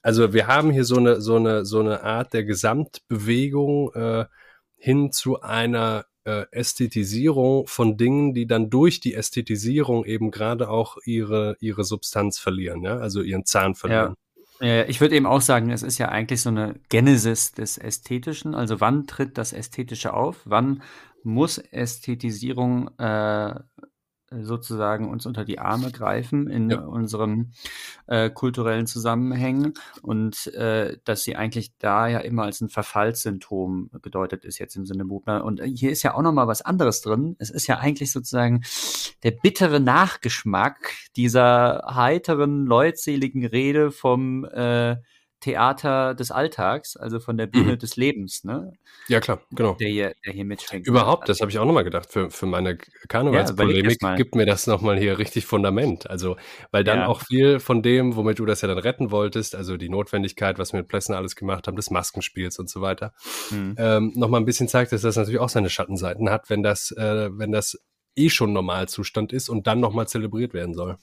Also 0.03 0.33
wir 0.33 0.47
haben 0.47 0.69
hier 0.69 0.83
so 0.83 0.97
eine, 0.97 1.21
so 1.21 1.37
eine, 1.37 1.65
so 1.65 1.79
eine 1.79 2.03
Art 2.03 2.33
der 2.33 2.43
Gesamtbewegung 2.43 3.93
äh, 3.93 4.25
hin 4.75 5.11
zu 5.11 5.41
einer 5.41 6.05
äh, 6.25 6.45
Ästhetisierung 6.51 7.67
von 7.67 7.97
Dingen, 7.97 8.33
die 8.33 8.45
dann 8.45 8.69
durch 8.69 8.99
die 8.99 9.13
Ästhetisierung 9.13 10.03
eben 10.05 10.29
gerade 10.29 10.69
auch 10.69 10.97
ihre, 11.05 11.55
ihre 11.61 11.85
Substanz 11.85 12.37
verlieren, 12.37 12.83
ja, 12.83 12.97
also 12.97 13.21
ihren 13.21 13.45
Zahn 13.45 13.75
verlieren. 13.75 14.15
Ja. 14.59 14.85
Ich 14.87 15.01
würde 15.01 15.15
eben 15.15 15.25
auch 15.25 15.41
sagen, 15.41 15.71
es 15.71 15.83
ist 15.83 15.97
ja 15.97 16.07
eigentlich 16.07 16.41
so 16.41 16.49
eine 16.49 16.75
Genesis 16.87 17.51
des 17.51 17.77
Ästhetischen. 17.77 18.55
Also 18.55 18.79
wann 18.79 19.07
tritt 19.07 19.37
das 19.37 19.51
Ästhetische 19.51 20.13
auf? 20.13 20.41
Wann 20.45 20.83
muss 21.23 21.57
Ästhetisierung 21.57 22.89
äh, 22.97 23.55
sozusagen 24.41 25.09
uns 25.09 25.25
unter 25.25 25.45
die 25.45 25.59
Arme 25.59 25.91
greifen 25.91 26.49
in 26.49 26.69
ja. 26.69 26.79
unseren 26.79 27.53
äh, 28.07 28.29
kulturellen 28.29 28.88
Zusammenhängen 28.88 29.73
und 30.01 30.47
äh, 30.53 30.97
dass 31.03 31.23
sie 31.23 31.36
eigentlich 31.36 31.77
da 31.77 32.07
ja 32.07 32.19
immer 32.19 32.43
als 32.43 32.61
ein 32.61 32.69
Verfallssymptom 32.69 33.91
gedeutet 34.01 34.45
ist 34.45 34.59
jetzt 34.59 34.75
im 34.75 34.86
Sinne 34.86 35.05
Buchner. 35.05 35.43
Und 35.43 35.61
hier 35.63 35.91
ist 35.91 36.03
ja 36.03 36.13
auch 36.13 36.21
noch 36.21 36.34
mal 36.34 36.47
was 36.47 36.61
anderes 36.61 37.01
drin. 37.01 37.36
Es 37.39 37.49
ist 37.49 37.67
ja 37.67 37.79
eigentlich 37.79 38.11
sozusagen 38.11 38.63
der 39.23 39.31
bittere 39.31 39.79
Nachgeschmack 39.79 40.93
dieser 41.15 41.84
heiteren, 41.93 42.65
leutseligen 42.65 43.45
Rede 43.45 43.91
vom 43.91 44.45
äh, 44.45 44.97
Theater 45.43 46.15
des 46.15 46.31
Alltags, 46.31 46.95
also 46.95 47.19
von 47.19 47.37
der 47.37 47.47
Bühne 47.47 47.73
mhm. 47.73 47.77
des 47.77 47.97
Lebens, 47.97 48.45
ne? 48.45 48.71
Ja, 49.09 49.19
klar, 49.19 49.41
genau. 49.51 49.73
Der 49.73 49.89
hier, 49.89 50.13
der 50.25 50.31
hier 50.31 50.45
mitschwingt. 50.45 50.87
Überhaupt, 50.87 51.27
das 51.27 51.41
habe 51.41 51.51
ich 51.51 51.59
auch 51.59 51.65
nochmal 51.65 51.83
gedacht. 51.83 52.09
Für, 52.09 52.31
für 52.31 52.45
meine 52.45 52.77
Karnevalspolemik 53.09 54.01
ja, 54.01 54.15
gibt 54.15 54.35
mir 54.35 54.45
das 54.45 54.67
nochmal 54.67 54.97
hier 54.97 55.17
richtig 55.17 55.45
Fundament. 55.45 56.09
Also, 56.09 56.37
weil 56.71 56.85
dann 56.85 56.99
ja. 56.99 57.07
auch 57.07 57.23
viel 57.23 57.59
von 57.59 57.81
dem, 57.81 58.15
womit 58.15 58.39
du 58.39 58.45
das 58.45 58.61
ja 58.61 58.69
dann 58.69 58.77
retten 58.77 59.11
wolltest, 59.11 59.53
also 59.53 59.75
die 59.75 59.89
Notwendigkeit, 59.89 60.59
was 60.59 60.71
wir 60.71 60.79
mit 60.79 60.87
Plessner 60.87 61.17
alles 61.17 61.35
gemacht 61.35 61.67
haben, 61.67 61.75
des 61.75 61.91
Maskenspiels 61.91 62.57
und 62.57 62.69
so 62.69 62.79
weiter, 62.79 63.13
mhm. 63.51 63.75
ähm, 63.77 64.13
nochmal 64.15 64.39
ein 64.39 64.45
bisschen 64.45 64.69
zeigt, 64.69 64.93
dass 64.93 65.01
das 65.01 65.17
natürlich 65.17 65.41
auch 65.41 65.49
seine 65.49 65.69
Schattenseiten 65.69 66.29
hat, 66.29 66.49
wenn 66.49 66.63
das, 66.63 66.91
äh, 66.91 67.29
wenn 67.37 67.51
das 67.51 67.77
eh 68.15 68.29
schon 68.29 68.53
Normalzustand 68.53 69.33
ist 69.33 69.49
und 69.49 69.67
dann 69.67 69.81
nochmal 69.81 70.07
zelebriert 70.07 70.53
werden 70.53 70.73
soll. 70.73 70.97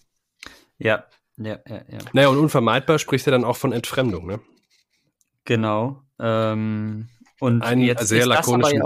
Ja, 0.79 1.05
ja, 1.41 1.59
ja, 1.67 1.83
ja. 1.89 1.99
Naja, 2.13 2.29
und 2.29 2.39
unvermeidbar 2.39 2.99
spricht 2.99 3.27
er 3.27 3.33
dann 3.33 3.45
auch 3.45 3.57
von 3.57 3.73
Entfremdung, 3.73 4.27
ne? 4.27 4.41
Genau. 5.45 6.03
Ähm, 6.19 7.09
und 7.41 7.63
einen 7.63 7.81
jetzt 7.81 8.07
sehr 8.09 8.27
lakonischen 8.27 8.83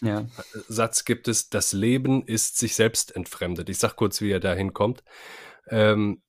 ja. 0.00 0.26
Satz 0.68 1.04
gibt 1.04 1.26
es, 1.26 1.50
das 1.50 1.72
Leben 1.72 2.24
ist 2.24 2.56
sich 2.56 2.76
selbst 2.76 3.16
entfremdet. 3.16 3.68
Ich 3.68 3.78
sag 3.78 3.96
kurz, 3.96 4.20
wie 4.20 4.30
er 4.30 4.38
da 4.38 4.54
hinkommt. 4.54 5.02
Ähm, 5.68 6.22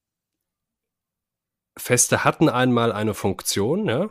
Feste 1.78 2.24
hatten 2.24 2.50
einmal 2.50 2.92
eine 2.92 3.14
Funktion, 3.14 3.88
ja. 3.88 4.10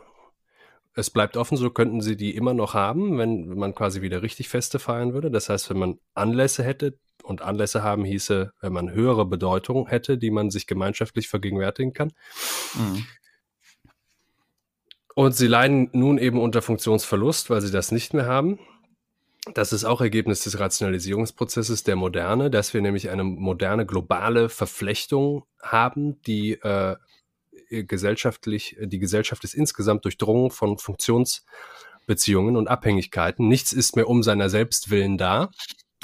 Es 0.95 1.09
bleibt 1.09 1.37
offen, 1.37 1.57
so 1.57 1.69
könnten 1.69 2.01
sie 2.01 2.15
die 2.15 2.35
immer 2.35 2.53
noch 2.53 2.73
haben, 2.73 3.17
wenn 3.17 3.49
man 3.49 3.75
quasi 3.75 4.01
wieder 4.01 4.21
richtig 4.21 4.49
Feste 4.49 4.79
feiern 4.79 5.13
würde. 5.13 5.29
Das 5.29 5.49
heißt, 5.49 5.69
wenn 5.69 5.77
man 5.77 5.99
Anlässe 6.13 6.63
hätte, 6.63 6.97
und 7.23 7.41
Anlässe 7.41 7.83
haben 7.83 8.05
hieße, 8.05 8.53
wenn 8.61 8.73
man 8.73 8.91
höhere 8.91 9.25
Bedeutung 9.25 9.87
hätte, 9.87 10.17
die 10.17 10.31
man 10.31 10.49
sich 10.49 10.67
gemeinschaftlich 10.67 11.27
vergegenwärtigen 11.27 11.93
kann. 11.93 12.11
Mhm. 12.75 13.05
Und 15.15 15.35
sie 15.35 15.47
leiden 15.47 15.89
nun 15.91 16.17
eben 16.17 16.39
unter 16.39 16.61
Funktionsverlust, 16.61 17.49
weil 17.49 17.61
sie 17.61 17.71
das 17.71 17.91
nicht 17.91 18.13
mehr 18.13 18.25
haben. 18.25 18.59
Das 19.53 19.73
ist 19.73 19.85
auch 19.85 20.01
Ergebnis 20.01 20.43
des 20.43 20.59
Rationalisierungsprozesses 20.59 21.83
der 21.83 21.95
Moderne, 21.95 22.49
dass 22.49 22.73
wir 22.73 22.81
nämlich 22.81 23.09
eine 23.09 23.23
moderne 23.23 23.85
globale 23.85 24.49
Verflechtung 24.49 25.45
haben, 25.61 26.21
die 26.23 26.53
äh, 26.53 26.95
gesellschaftlich, 27.69 28.77
die 28.81 28.99
Gesellschaft 28.99 29.43
ist 29.43 29.53
insgesamt 29.53 30.05
durchdrungen 30.05 30.51
von 30.51 30.77
Funktionsbeziehungen 30.77 32.57
und 32.57 32.67
Abhängigkeiten. 32.67 33.47
Nichts 33.47 33.73
ist 33.73 33.95
mehr 33.95 34.07
um 34.07 34.23
seiner 34.23 34.49
selbst 34.49 34.89
willen 34.89 35.17
da. 35.17 35.49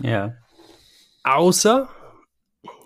Ja. 0.02 0.34
Außer, 1.26 1.90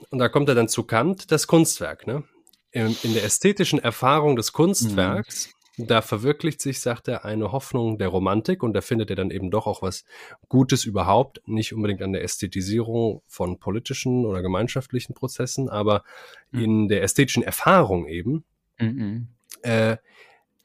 und 0.09 0.19
da 0.19 0.29
kommt 0.29 0.49
er 0.49 0.55
dann 0.55 0.67
zu 0.67 0.83
Kant, 0.83 1.31
das 1.31 1.45
Kunstwerk. 1.45 2.07
Ne? 2.07 2.23
In, 2.71 2.95
in 3.03 3.13
der 3.13 3.23
ästhetischen 3.23 3.79
Erfahrung 3.79 4.35
des 4.35 4.51
Kunstwerks 4.51 5.47
mhm 5.47 5.59
da 5.87 6.01
verwirklicht 6.01 6.61
sich, 6.61 6.79
sagt 6.81 7.07
er, 7.07 7.25
eine 7.25 7.51
Hoffnung 7.51 7.97
der 7.97 8.09
Romantik 8.09 8.63
und 8.63 8.73
da 8.73 8.81
findet 8.81 9.09
er 9.09 9.15
dann 9.15 9.31
eben 9.31 9.49
doch 9.49 9.65
auch 9.65 9.81
was 9.81 10.03
Gutes 10.49 10.85
überhaupt, 10.85 11.41
nicht 11.45 11.73
unbedingt 11.73 12.01
an 12.01 12.11
der 12.11 12.23
Ästhetisierung 12.23 13.21
von 13.27 13.59
politischen 13.59 14.25
oder 14.25 14.41
gemeinschaftlichen 14.41 15.13
Prozessen, 15.13 15.69
aber 15.69 16.03
mhm. 16.51 16.63
in 16.63 16.87
der 16.89 17.03
ästhetischen 17.03 17.43
Erfahrung 17.43 18.07
eben. 18.07 18.43
Mhm. 18.77 19.29
Äh, 19.61 19.97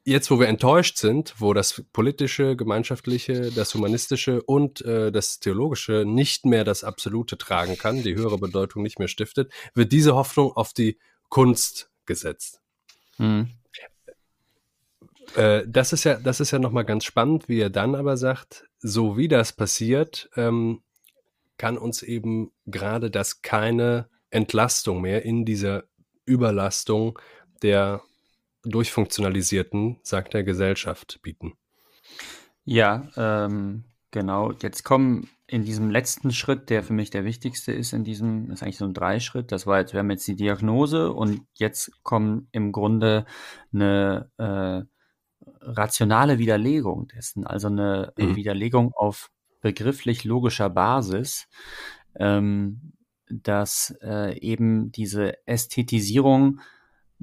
jetzt, 0.04 0.30
wo 0.30 0.38
wir 0.38 0.48
enttäuscht 0.48 0.98
sind, 0.98 1.34
wo 1.38 1.54
das 1.54 1.84
politische, 1.92 2.56
gemeinschaftliche, 2.56 3.50
das 3.50 3.74
humanistische 3.74 4.42
und 4.42 4.82
äh, 4.82 5.10
das 5.10 5.40
theologische 5.40 6.04
nicht 6.06 6.46
mehr 6.46 6.64
das 6.64 6.84
Absolute 6.84 7.38
tragen 7.38 7.76
kann, 7.76 8.02
die 8.02 8.14
höhere 8.14 8.38
Bedeutung 8.38 8.82
nicht 8.82 8.98
mehr 8.98 9.08
stiftet, 9.08 9.52
wird 9.74 9.92
diese 9.92 10.14
Hoffnung 10.14 10.52
auf 10.52 10.72
die 10.72 10.98
Kunst 11.28 11.90
gesetzt. 12.06 12.60
Mhm. 13.18 13.50
Äh, 15.36 15.62
das 15.66 15.92
ist 15.92 16.04
ja, 16.04 16.14
das 16.16 16.40
ist 16.40 16.50
ja 16.50 16.58
nochmal 16.58 16.84
ganz 16.84 17.04
spannend, 17.04 17.48
wie 17.48 17.60
er 17.60 17.70
dann 17.70 17.94
aber 17.94 18.16
sagt, 18.16 18.66
so 18.78 19.16
wie 19.16 19.28
das 19.28 19.52
passiert, 19.52 20.28
ähm, 20.36 20.82
kann 21.56 21.78
uns 21.78 22.02
eben 22.02 22.52
gerade 22.66 23.10
das 23.10 23.42
keine 23.42 24.08
Entlastung 24.30 25.00
mehr 25.00 25.24
in 25.24 25.44
dieser 25.44 25.84
Überlastung 26.26 27.18
der 27.62 28.02
durchfunktionalisierten, 28.64 29.98
sagt 30.02 30.34
er, 30.34 30.42
Gesellschaft 30.42 31.20
bieten. 31.22 31.54
Ja, 32.64 33.08
ähm, 33.16 33.84
genau. 34.10 34.52
Jetzt 34.52 34.84
kommen 34.84 35.28
in 35.46 35.64
diesem 35.64 35.90
letzten 35.90 36.30
Schritt, 36.30 36.70
der 36.70 36.82
für 36.82 36.94
mich 36.94 37.10
der 37.10 37.24
wichtigste 37.24 37.72
ist, 37.72 37.92
in 37.92 38.04
diesem, 38.04 38.50
ist 38.50 38.62
eigentlich 38.62 38.78
so 38.78 38.86
ein 38.86 38.94
Dreischritt. 38.94 39.52
Das 39.52 39.66
war 39.66 39.80
jetzt, 39.80 39.92
wir 39.92 40.00
haben 40.00 40.10
jetzt 40.10 40.26
die 40.26 40.36
Diagnose 40.36 41.12
und 41.12 41.42
jetzt 41.54 42.02
kommen 42.02 42.48
im 42.52 42.72
Grunde 42.72 43.26
eine 43.72 44.30
äh, 44.38 44.82
rationale 45.60 46.38
Widerlegung 46.38 47.08
dessen, 47.08 47.46
also 47.46 47.68
eine 47.68 48.12
mhm. 48.16 48.36
Widerlegung 48.36 48.92
auf 48.94 49.30
begrifflich 49.60 50.24
logischer 50.24 50.70
Basis, 50.70 51.48
ähm, 52.16 52.92
dass 53.28 53.96
äh, 54.02 54.38
eben 54.38 54.92
diese 54.92 55.46
Ästhetisierung 55.46 56.60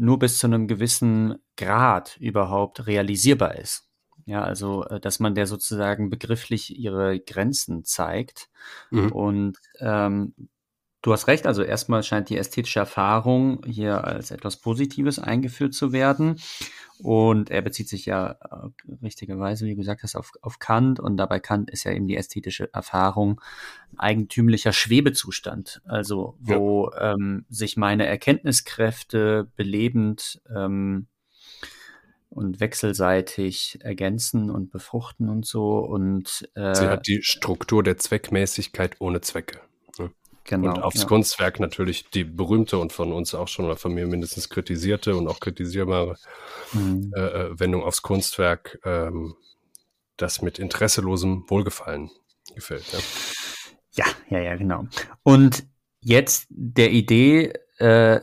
nur 0.02 0.18
bis 0.18 0.40
zu 0.40 0.48
einem 0.48 0.68
gewissen 0.68 1.36
Grad 1.58 2.18
überhaupt 2.18 2.88
realisierbar 2.88 3.56
ist. 3.56 3.88
Ja, 4.26 4.44
also, 4.44 4.84
äh, 4.86 5.00
dass 5.00 5.20
man 5.20 5.36
der 5.36 5.46
sozusagen 5.46 6.10
begrifflich 6.10 6.76
ihre 6.76 7.20
Grenzen 7.20 7.84
zeigt. 7.84 8.50
Mhm. 8.90 9.12
Und 9.12 9.58
ähm, 9.80 10.34
du 11.02 11.14
hast 11.14 11.28
recht, 11.28 11.48
also 11.48 11.64
erstmal 11.64 12.04
scheint 12.04 12.30
die 12.30 12.38
ästhetische 12.38 12.80
Erfahrung 12.80 13.64
hier 13.66 14.04
als 14.04 14.32
etwas 14.32 14.58
Positives 14.58 15.20
eingeführt 15.20 15.74
zu 15.74 15.92
werden. 15.92 16.40
Und 17.00 17.50
er 17.50 17.64
bezieht 17.64 17.90
sich 17.90 18.06
ja 18.06 18.32
äh, 18.32 18.94
richtigerweise, 19.02 19.66
wie 19.66 19.72
du 19.72 19.78
gesagt 19.78 20.04
hast, 20.04 20.16
auf, 20.16 20.32
auf 20.42 20.60
Kant. 20.60 21.00
Und 21.00 21.18
dabei 21.18 21.40
Kant 21.40 21.72
ist 21.72 21.84
ja 21.84 21.92
eben 21.92 22.08
die 22.08 22.16
ästhetische 22.16 22.72
Erfahrung 22.74 23.42
ein 23.94 24.00
eigentümlicher 24.00 24.72
Schwebezustand. 24.72 25.82
Also 25.86 26.38
wo 26.40 26.92
ja. 26.92 27.14
ähm, 27.14 27.46
sich 27.50 27.76
meine 27.76 28.06
Erkenntniskräfte 28.06 29.50
belebend 29.56 30.42
ähm, 30.56 31.08
und 32.30 32.60
wechselseitig 32.60 33.80
ergänzen 33.82 34.52
und 34.52 34.70
befruchten 34.70 35.28
und 35.28 35.48
so. 35.48 35.80
Und 35.80 36.48
äh, 36.54 36.76
sie 36.76 36.86
hat 36.86 37.08
die 37.08 37.24
Struktur 37.24 37.82
der 37.82 37.98
Zweckmäßigkeit 37.98 38.98
ohne 39.00 39.22
Zwecke. 39.22 39.60
Genau, 40.44 40.74
und 40.74 40.82
aufs 40.82 41.02
ja. 41.02 41.08
Kunstwerk 41.08 41.60
natürlich 41.60 42.10
die 42.10 42.24
berühmte 42.24 42.78
und 42.78 42.92
von 42.92 43.12
uns 43.12 43.36
auch 43.36 43.48
schon 43.48 43.66
oder 43.66 43.78
von 43.78 43.94
mir 43.94 44.08
mindestens 44.08 44.50
kritisierte 44.50 45.16
und 45.16 45.28
auch 45.28 45.40
kritisierbare 45.40 46.18
mhm. 46.74 47.14
äh, 47.16 47.20
äh 47.20 47.60
Wendung 47.60 47.84
aufs 47.84 48.02
Kunstwerk, 48.02 48.80
ähm, 48.84 49.36
das 50.18 50.42
mit 50.42 50.60
interesselosem 50.60 51.46
Wohlgefallen 51.48 52.10
gefällt. 52.56 52.84
Ja. 53.94 54.06
ja, 54.06 54.14
ja, 54.30 54.44
ja, 54.44 54.56
genau. 54.56 54.88
Und 55.24 55.64
jetzt 56.02 56.48
der 56.50 56.92
Idee, 56.92 57.54
äh, 57.82 58.22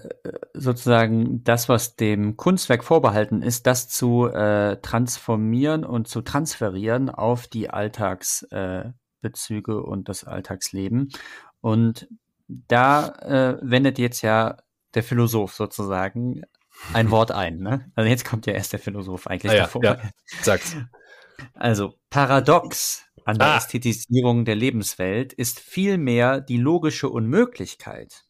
sozusagen 0.54 1.42
das, 1.42 1.68
was 1.68 1.96
dem 1.96 2.36
Kunstwerk 2.36 2.84
vorbehalten 2.84 3.42
ist, 3.42 3.66
das 3.66 3.88
zu 3.88 4.26
äh, 4.26 4.76
transformieren 4.80 5.84
und 5.84 6.06
zu 6.06 6.22
transferieren 6.22 7.10
auf 7.10 7.48
die 7.48 7.68
Alltagsbezüge 7.68 9.72
äh, 9.72 9.74
und 9.74 10.08
das 10.08 10.22
Alltagsleben. 10.22 11.08
Und 11.60 12.08
da 12.48 13.08
äh, 13.08 13.58
wendet 13.62 13.98
jetzt 13.98 14.22
ja 14.22 14.56
der 14.94 15.02
Philosoph 15.02 15.54
sozusagen 15.54 16.42
ein 16.92 17.10
Wort 17.10 17.32
ein. 17.32 17.58
Ne? 17.58 17.90
Also 17.94 18.08
jetzt 18.08 18.24
kommt 18.24 18.46
ja 18.46 18.52
erst 18.52 18.72
der 18.72 18.80
Philosoph 18.80 19.26
eigentlich 19.26 19.52
ah, 19.52 19.56
ja, 19.56 19.62
davor. 19.62 19.84
Ja, 19.84 20.00
sag's. 20.42 20.76
Also 21.54 21.94
paradox 22.10 23.04
an 23.24 23.38
der 23.38 23.46
ah. 23.46 23.56
Ästhetisierung 23.58 24.44
der 24.44 24.56
Lebenswelt 24.56 25.32
ist 25.32 25.60
vielmehr 25.60 26.40
die 26.40 26.56
logische 26.56 27.08
Unmöglichkeit, 27.08 28.24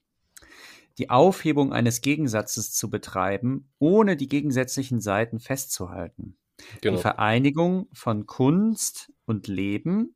die 0.98 1.08
Aufhebung 1.08 1.72
eines 1.72 2.02
Gegensatzes 2.02 2.72
zu 2.72 2.90
betreiben, 2.90 3.70
ohne 3.78 4.18
die 4.18 4.28
gegensätzlichen 4.28 5.00
Seiten 5.00 5.40
festzuhalten. 5.40 6.36
Genau. 6.82 6.96
Die 6.96 7.00
Vereinigung 7.00 7.88
von 7.94 8.26
Kunst 8.26 9.10
und 9.24 9.46
Leben 9.46 10.14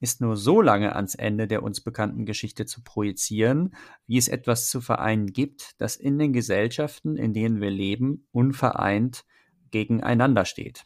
ist 0.00 0.20
nur 0.20 0.36
so 0.36 0.60
lange 0.60 0.94
ans 0.94 1.14
Ende 1.14 1.46
der 1.46 1.62
uns 1.62 1.80
bekannten 1.80 2.24
Geschichte 2.24 2.66
zu 2.66 2.82
projizieren, 2.82 3.74
wie 4.06 4.18
es 4.18 4.28
etwas 4.28 4.70
zu 4.70 4.80
vereinen 4.80 5.32
gibt, 5.32 5.74
das 5.78 5.96
in 5.96 6.18
den 6.18 6.32
Gesellschaften, 6.32 7.16
in 7.16 7.34
denen 7.34 7.60
wir 7.60 7.70
leben, 7.70 8.26
unvereint 8.32 9.24
gegeneinander 9.70 10.44
steht. 10.44 10.84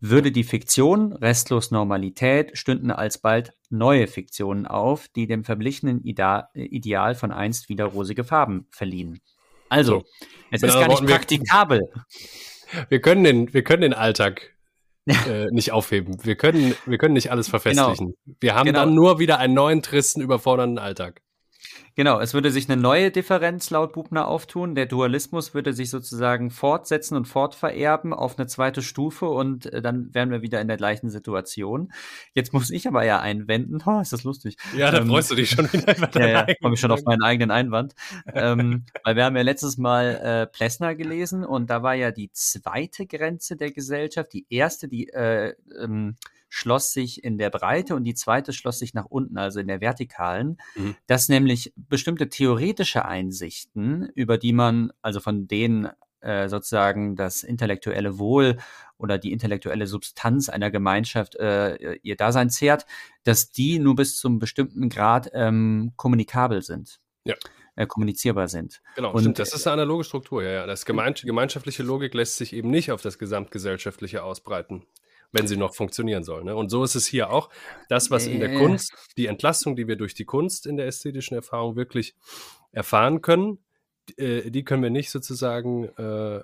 Würde 0.00 0.32
die 0.32 0.42
Fiktion 0.42 1.12
restlos 1.12 1.70
Normalität, 1.70 2.58
stünden 2.58 2.90
alsbald 2.90 3.52
neue 3.70 4.08
Fiktionen 4.08 4.66
auf, 4.66 5.06
die 5.08 5.28
dem 5.28 5.44
verblichenen 5.44 6.02
Ideal 6.02 7.14
von 7.14 7.30
einst 7.30 7.68
wieder 7.68 7.84
rosige 7.84 8.24
Farben 8.24 8.66
verliehen. 8.70 9.20
Also, 9.68 10.00
so, 10.00 10.04
es 10.50 10.62
ist 10.62 10.74
gar 10.74 10.88
nicht 10.88 11.06
praktikabel. 11.06 11.82
Wir 12.88 13.00
können 13.02 13.22
den, 13.22 13.52
wir 13.52 13.62
können 13.64 13.82
den 13.82 13.92
Alltag 13.92 14.51
äh, 15.06 15.46
nicht 15.50 15.72
aufheben. 15.72 16.16
Wir 16.22 16.36
können, 16.36 16.74
wir 16.86 16.98
können 16.98 17.14
nicht 17.14 17.30
alles 17.30 17.48
verfestigen. 17.48 18.14
Genau. 18.24 18.36
Wir 18.40 18.54
haben 18.54 18.66
genau. 18.66 18.80
dann 18.80 18.94
nur 18.94 19.18
wieder 19.18 19.38
einen 19.38 19.54
neuen, 19.54 19.82
tristen, 19.82 20.20
überfordernden 20.20 20.78
Alltag. 20.78 21.22
Genau, 21.94 22.20
es 22.20 22.32
würde 22.32 22.50
sich 22.50 22.70
eine 22.70 22.80
neue 22.80 23.10
Differenz 23.10 23.68
laut 23.70 23.92
Bubner 23.92 24.26
auftun. 24.26 24.74
Der 24.74 24.86
Dualismus 24.86 25.52
würde 25.52 25.74
sich 25.74 25.90
sozusagen 25.90 26.50
fortsetzen 26.50 27.16
und 27.16 27.26
fortvererben 27.26 28.14
auf 28.14 28.38
eine 28.38 28.46
zweite 28.46 28.80
Stufe 28.80 29.26
und 29.26 29.66
äh, 29.66 29.82
dann 29.82 30.14
wären 30.14 30.30
wir 30.30 30.40
wieder 30.40 30.60
in 30.60 30.68
der 30.68 30.78
gleichen 30.78 31.10
Situation. 31.10 31.92
Jetzt 32.32 32.52
muss 32.54 32.70
ich 32.70 32.88
aber 32.88 33.04
ja 33.04 33.20
einwenden. 33.20 33.78
Oh, 33.84 34.00
ist 34.00 34.12
das 34.12 34.24
lustig. 34.24 34.56
Ja, 34.74 34.90
da 34.90 34.98
ähm, 34.98 35.08
freust 35.08 35.30
du 35.30 35.34
dich 35.34 35.50
schon 35.50 35.70
wieder. 35.72 35.94
ja, 36.14 36.46
ja, 36.46 36.54
freue 36.60 36.70
mich 36.70 36.80
schon 36.80 36.92
auf 36.92 37.04
meinen 37.04 37.22
eigenen 37.22 37.50
Einwand. 37.50 37.94
ähm, 38.32 38.86
weil 39.04 39.16
wir 39.16 39.24
haben 39.24 39.36
ja 39.36 39.42
letztes 39.42 39.76
Mal 39.76 40.14
äh, 40.22 40.46
Plessner 40.46 40.94
gelesen 40.94 41.44
und 41.44 41.68
da 41.68 41.82
war 41.82 41.94
ja 41.94 42.10
die 42.10 42.30
zweite 42.32 43.06
Grenze 43.06 43.56
der 43.56 43.70
Gesellschaft, 43.70 44.32
die 44.32 44.46
erste, 44.48 44.88
die 44.88 45.08
äh, 45.08 45.54
ähm, 45.78 46.16
schloss 46.54 46.92
sich 46.92 47.24
in 47.24 47.38
der 47.38 47.48
Breite 47.48 47.96
und 47.96 48.04
die 48.04 48.12
zweite 48.12 48.52
schloss 48.52 48.78
sich 48.78 48.92
nach 48.92 49.06
unten, 49.06 49.38
also 49.38 49.58
in 49.58 49.68
der 49.68 49.80
vertikalen, 49.80 50.58
mhm. 50.74 50.96
dass 51.06 51.30
nämlich 51.30 51.72
bestimmte 51.76 52.28
theoretische 52.28 53.06
Einsichten, 53.06 54.10
über 54.14 54.36
die 54.36 54.52
man, 54.52 54.92
also 55.00 55.20
von 55.20 55.48
denen 55.48 55.88
äh, 56.20 56.50
sozusagen 56.50 57.16
das 57.16 57.42
intellektuelle 57.42 58.18
Wohl 58.18 58.58
oder 58.98 59.16
die 59.16 59.32
intellektuelle 59.32 59.86
Substanz 59.86 60.50
einer 60.50 60.70
Gemeinschaft 60.70 61.36
äh, 61.36 61.94
ihr 62.02 62.16
Dasein 62.16 62.50
zehrt, 62.50 62.84
dass 63.24 63.50
die 63.50 63.78
nur 63.78 63.96
bis 63.96 64.18
zum 64.18 64.38
bestimmten 64.38 64.90
Grad 64.90 65.30
ähm, 65.32 65.94
kommunikabel 65.96 66.60
sind. 66.60 67.00
Ja. 67.24 67.34
Äh, 67.76 67.86
kommunizierbar 67.86 68.48
sind. 68.48 68.82
Genau, 68.94 69.12
und 69.12 69.20
stimmt, 69.20 69.38
das 69.38 69.54
ist 69.54 69.66
eine 69.66 69.72
analoge 69.72 70.04
Struktur, 70.04 70.42
ja, 70.42 70.50
ja. 70.50 70.66
Das 70.66 70.84
gemeinschaftliche 70.84 71.82
Logik 71.82 72.12
lässt 72.12 72.36
sich 72.36 72.52
eben 72.52 72.68
nicht 72.68 72.92
auf 72.92 73.00
das 73.00 73.18
gesamtgesellschaftliche 73.18 74.22
ausbreiten 74.22 74.84
wenn 75.32 75.46
sie 75.46 75.56
noch 75.56 75.74
funktionieren 75.74 76.22
soll. 76.22 76.44
Ne? 76.44 76.54
Und 76.54 76.68
so 76.68 76.84
ist 76.84 76.94
es 76.94 77.06
hier 77.06 77.30
auch. 77.30 77.48
Das, 77.88 78.10
was 78.10 78.26
in 78.26 78.38
der 78.38 78.54
Kunst, 78.54 78.92
die 79.16 79.26
Entlastung, 79.26 79.76
die 79.76 79.88
wir 79.88 79.96
durch 79.96 80.14
die 80.14 80.26
Kunst 80.26 80.66
in 80.66 80.76
der 80.76 80.86
ästhetischen 80.86 81.34
Erfahrung 81.34 81.74
wirklich 81.74 82.14
erfahren 82.70 83.22
können, 83.22 83.58
äh, 84.16 84.50
die 84.50 84.64
können 84.64 84.82
wir 84.82 84.90
nicht 84.90 85.10
sozusagen 85.10 85.84
äh, 85.96 86.40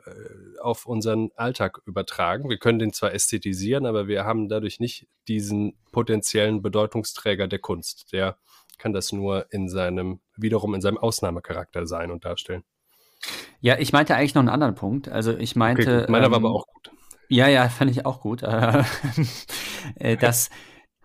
auf 0.60 0.86
unseren 0.86 1.30
Alltag 1.36 1.80
übertragen. 1.86 2.48
Wir 2.48 2.58
können 2.58 2.78
den 2.78 2.92
zwar 2.92 3.12
ästhetisieren, 3.12 3.86
aber 3.86 4.08
wir 4.08 4.24
haben 4.24 4.48
dadurch 4.48 4.80
nicht 4.80 5.06
diesen 5.28 5.76
potenziellen 5.92 6.62
Bedeutungsträger 6.62 7.46
der 7.46 7.58
Kunst. 7.58 8.12
Der 8.12 8.38
kann 8.78 8.92
das 8.92 9.12
nur 9.12 9.52
in 9.52 9.68
seinem, 9.68 10.20
wiederum 10.36 10.74
in 10.74 10.80
seinem 10.80 10.98
Ausnahmecharakter 10.98 11.86
sein 11.86 12.10
und 12.10 12.24
darstellen. 12.24 12.64
Ja, 13.60 13.76
ich 13.78 13.92
meinte 13.92 14.14
eigentlich 14.14 14.34
noch 14.34 14.42
einen 14.42 14.48
anderen 14.48 14.76
Punkt. 14.76 15.08
Also 15.08 15.36
ich 15.36 15.56
meinte. 15.56 16.02
Okay, 16.02 16.12
meiner 16.12 16.26
ähm, 16.26 16.32
war 16.32 16.38
aber 16.38 16.50
auch 16.52 16.66
gut. 16.66 16.90
Ja, 17.28 17.46
ja, 17.46 17.68
fand 17.68 17.90
ich 17.90 18.04
auch 18.06 18.20
gut. 18.20 18.42
Äh, 19.94 20.16
dass 20.16 20.50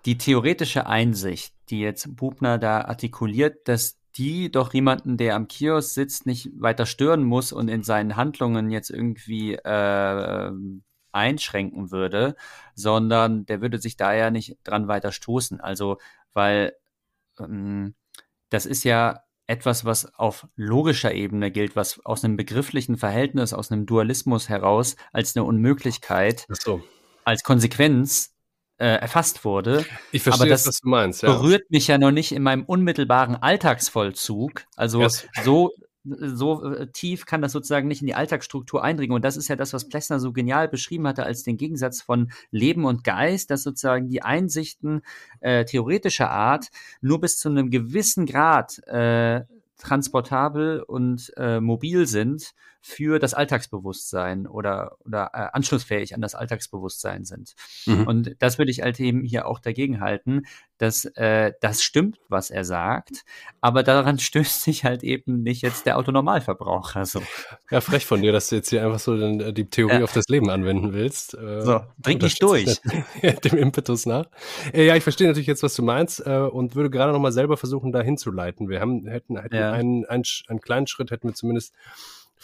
die 0.05 0.17
theoretische 0.17 0.87
Einsicht, 0.87 1.53
die 1.69 1.79
jetzt 1.79 2.15
Bubner 2.17 2.57
da 2.57 2.81
artikuliert, 2.81 3.67
dass 3.67 3.97
die 4.15 4.51
doch 4.51 4.73
jemanden, 4.73 5.15
der 5.15 5.35
am 5.35 5.47
Kiosk 5.47 5.93
sitzt, 5.93 6.25
nicht 6.25 6.49
weiter 6.59 6.85
stören 6.85 7.23
muss 7.23 7.53
und 7.53 7.69
in 7.69 7.83
seinen 7.83 8.15
Handlungen 8.15 8.71
jetzt 8.71 8.89
irgendwie 8.89 9.53
äh, 9.53 10.51
einschränken 11.11 11.91
würde, 11.91 12.35
sondern 12.75 13.45
der 13.45 13.61
würde 13.61 13.79
sich 13.79 13.95
da 13.95 14.13
ja 14.13 14.31
nicht 14.31 14.57
dran 14.63 14.87
weiter 14.87 15.11
stoßen. 15.11 15.61
Also, 15.61 15.97
weil 16.33 16.73
ähm, 17.39 17.95
das 18.49 18.65
ist 18.65 18.83
ja 18.83 19.23
etwas, 19.47 19.85
was 19.85 20.13
auf 20.15 20.47
logischer 20.55 21.13
Ebene 21.13 21.51
gilt, 21.51 21.75
was 21.75 22.03
aus 22.05 22.23
einem 22.23 22.37
begrifflichen 22.37 22.97
Verhältnis, 22.97 23.53
aus 23.53 23.71
einem 23.71 23.85
Dualismus 23.85 24.49
heraus 24.49 24.95
als 25.11 25.35
eine 25.35 25.43
Unmöglichkeit, 25.43 26.45
so. 26.49 26.81
als 27.25 27.43
Konsequenz 27.43 28.33
äh, 28.77 28.85
erfasst 28.85 29.45
wurde. 29.45 29.85
Ich 30.11 30.23
verstehe, 30.23 30.43
Aber 30.43 30.49
das, 30.49 30.67
was 30.67 30.79
du 30.79 30.89
meinst. 30.89 31.23
Ja. 31.23 31.33
berührt 31.33 31.69
mich 31.69 31.87
ja 31.87 31.97
noch 31.97 32.11
nicht 32.11 32.31
in 32.31 32.43
meinem 32.43 32.63
unmittelbaren 32.63 33.35
Alltagsvollzug. 33.35 34.65
Also 34.75 35.01
yes. 35.01 35.27
so 35.43 35.71
so 36.03 36.63
äh, 36.65 36.87
tief 36.91 37.25
kann 37.25 37.41
das 37.41 37.51
sozusagen 37.51 37.87
nicht 37.87 38.01
in 38.01 38.07
die 38.07 38.15
Alltagsstruktur 38.15 38.83
eindringen. 38.83 39.15
Und 39.15 39.23
das 39.23 39.37
ist 39.37 39.47
ja 39.47 39.55
das, 39.55 39.73
was 39.73 39.87
Plessner 39.87 40.19
so 40.19 40.33
genial 40.33 40.67
beschrieben 40.67 41.07
hatte 41.07 41.23
als 41.23 41.43
den 41.43 41.57
Gegensatz 41.57 42.01
von 42.01 42.31
Leben 42.51 42.85
und 42.85 43.03
Geist, 43.03 43.51
dass 43.51 43.63
sozusagen 43.63 44.09
die 44.09 44.21
Einsichten 44.21 45.01
äh, 45.39 45.65
theoretischer 45.65 46.29
Art 46.29 46.69
nur 47.01 47.21
bis 47.21 47.37
zu 47.37 47.49
einem 47.49 47.69
gewissen 47.69 48.25
Grad 48.25 48.79
äh, 48.87 49.41
transportabel 49.77 50.81
und 50.81 51.33
äh, 51.37 51.59
mobil 51.59 52.07
sind 52.07 52.53
für 52.85 53.17
das 53.17 53.33
Alltagsbewusstsein 53.33 54.45
oder, 54.45 54.97
oder 55.05 55.31
äh, 55.33 55.47
anschlussfähig 55.53 56.13
an 56.13 56.21
das 56.21 56.35
Alltagsbewusstsein 56.35 57.23
sind. 57.23 57.53
Mhm. 57.85 58.05
Und 58.05 58.35
das 58.39 58.57
würde 58.57 58.71
ich 58.71 58.81
halt 58.81 58.99
eben 58.99 59.23
hier 59.23 59.47
auch 59.47 59.59
dagegen 59.59 60.01
halten, 60.01 60.43
dass 60.79 61.05
äh, 61.15 61.53
das 61.61 61.81
stimmt, 61.81 62.19
was 62.27 62.51
er 62.51 62.65
sagt, 62.65 63.23
aber 63.61 63.83
daran 63.83 64.19
stößt 64.19 64.63
sich 64.63 64.83
halt 64.83 65.01
eben 65.01 65.43
nicht 65.43 65.61
jetzt 65.61 65.85
der 65.85 65.97
Autonormalverbraucher. 65.97 67.05
So. 67.05 67.21
Ja, 67.71 67.79
frech 67.79 68.05
von 68.05 68.21
dir, 68.21 68.33
dass 68.33 68.49
du 68.49 68.57
jetzt 68.57 68.69
hier 68.69 68.83
einfach 68.83 68.99
so 68.99 69.15
den, 69.15 69.39
äh, 69.39 69.53
die 69.53 69.69
Theorie 69.69 70.01
äh, 70.01 70.03
auf 70.03 70.11
das 70.11 70.27
Leben 70.27 70.49
anwenden 70.49 70.91
willst. 70.91 71.35
Äh, 71.35 71.61
so, 71.61 71.81
trink 72.03 72.21
nicht 72.21 72.43
durch. 72.43 72.81
dem 73.45 73.57
Impetus 73.57 74.05
nach. 74.05 74.25
Äh, 74.73 74.85
ja, 74.85 74.97
ich 74.97 75.03
verstehe 75.03 75.27
natürlich 75.27 75.47
jetzt, 75.47 75.63
was 75.63 75.73
du 75.73 75.83
meinst 75.83 76.19
äh, 76.27 76.39
und 76.39 76.75
würde 76.75 76.89
gerade 76.89 77.13
nochmal 77.13 77.31
selber 77.31 77.55
versuchen, 77.55 77.93
da 77.93 78.01
hinzuleiten. 78.01 78.67
Wir 78.67 78.81
haben, 78.81 79.07
hätten, 79.07 79.39
hätten 79.39 79.55
ja. 79.55 79.71
einen, 79.71 80.03
einen, 80.05 80.23
einen 80.49 80.59
kleinen 80.59 80.87
Schritt 80.87 81.11
hätten 81.11 81.29
wir 81.29 81.33
zumindest 81.33 81.73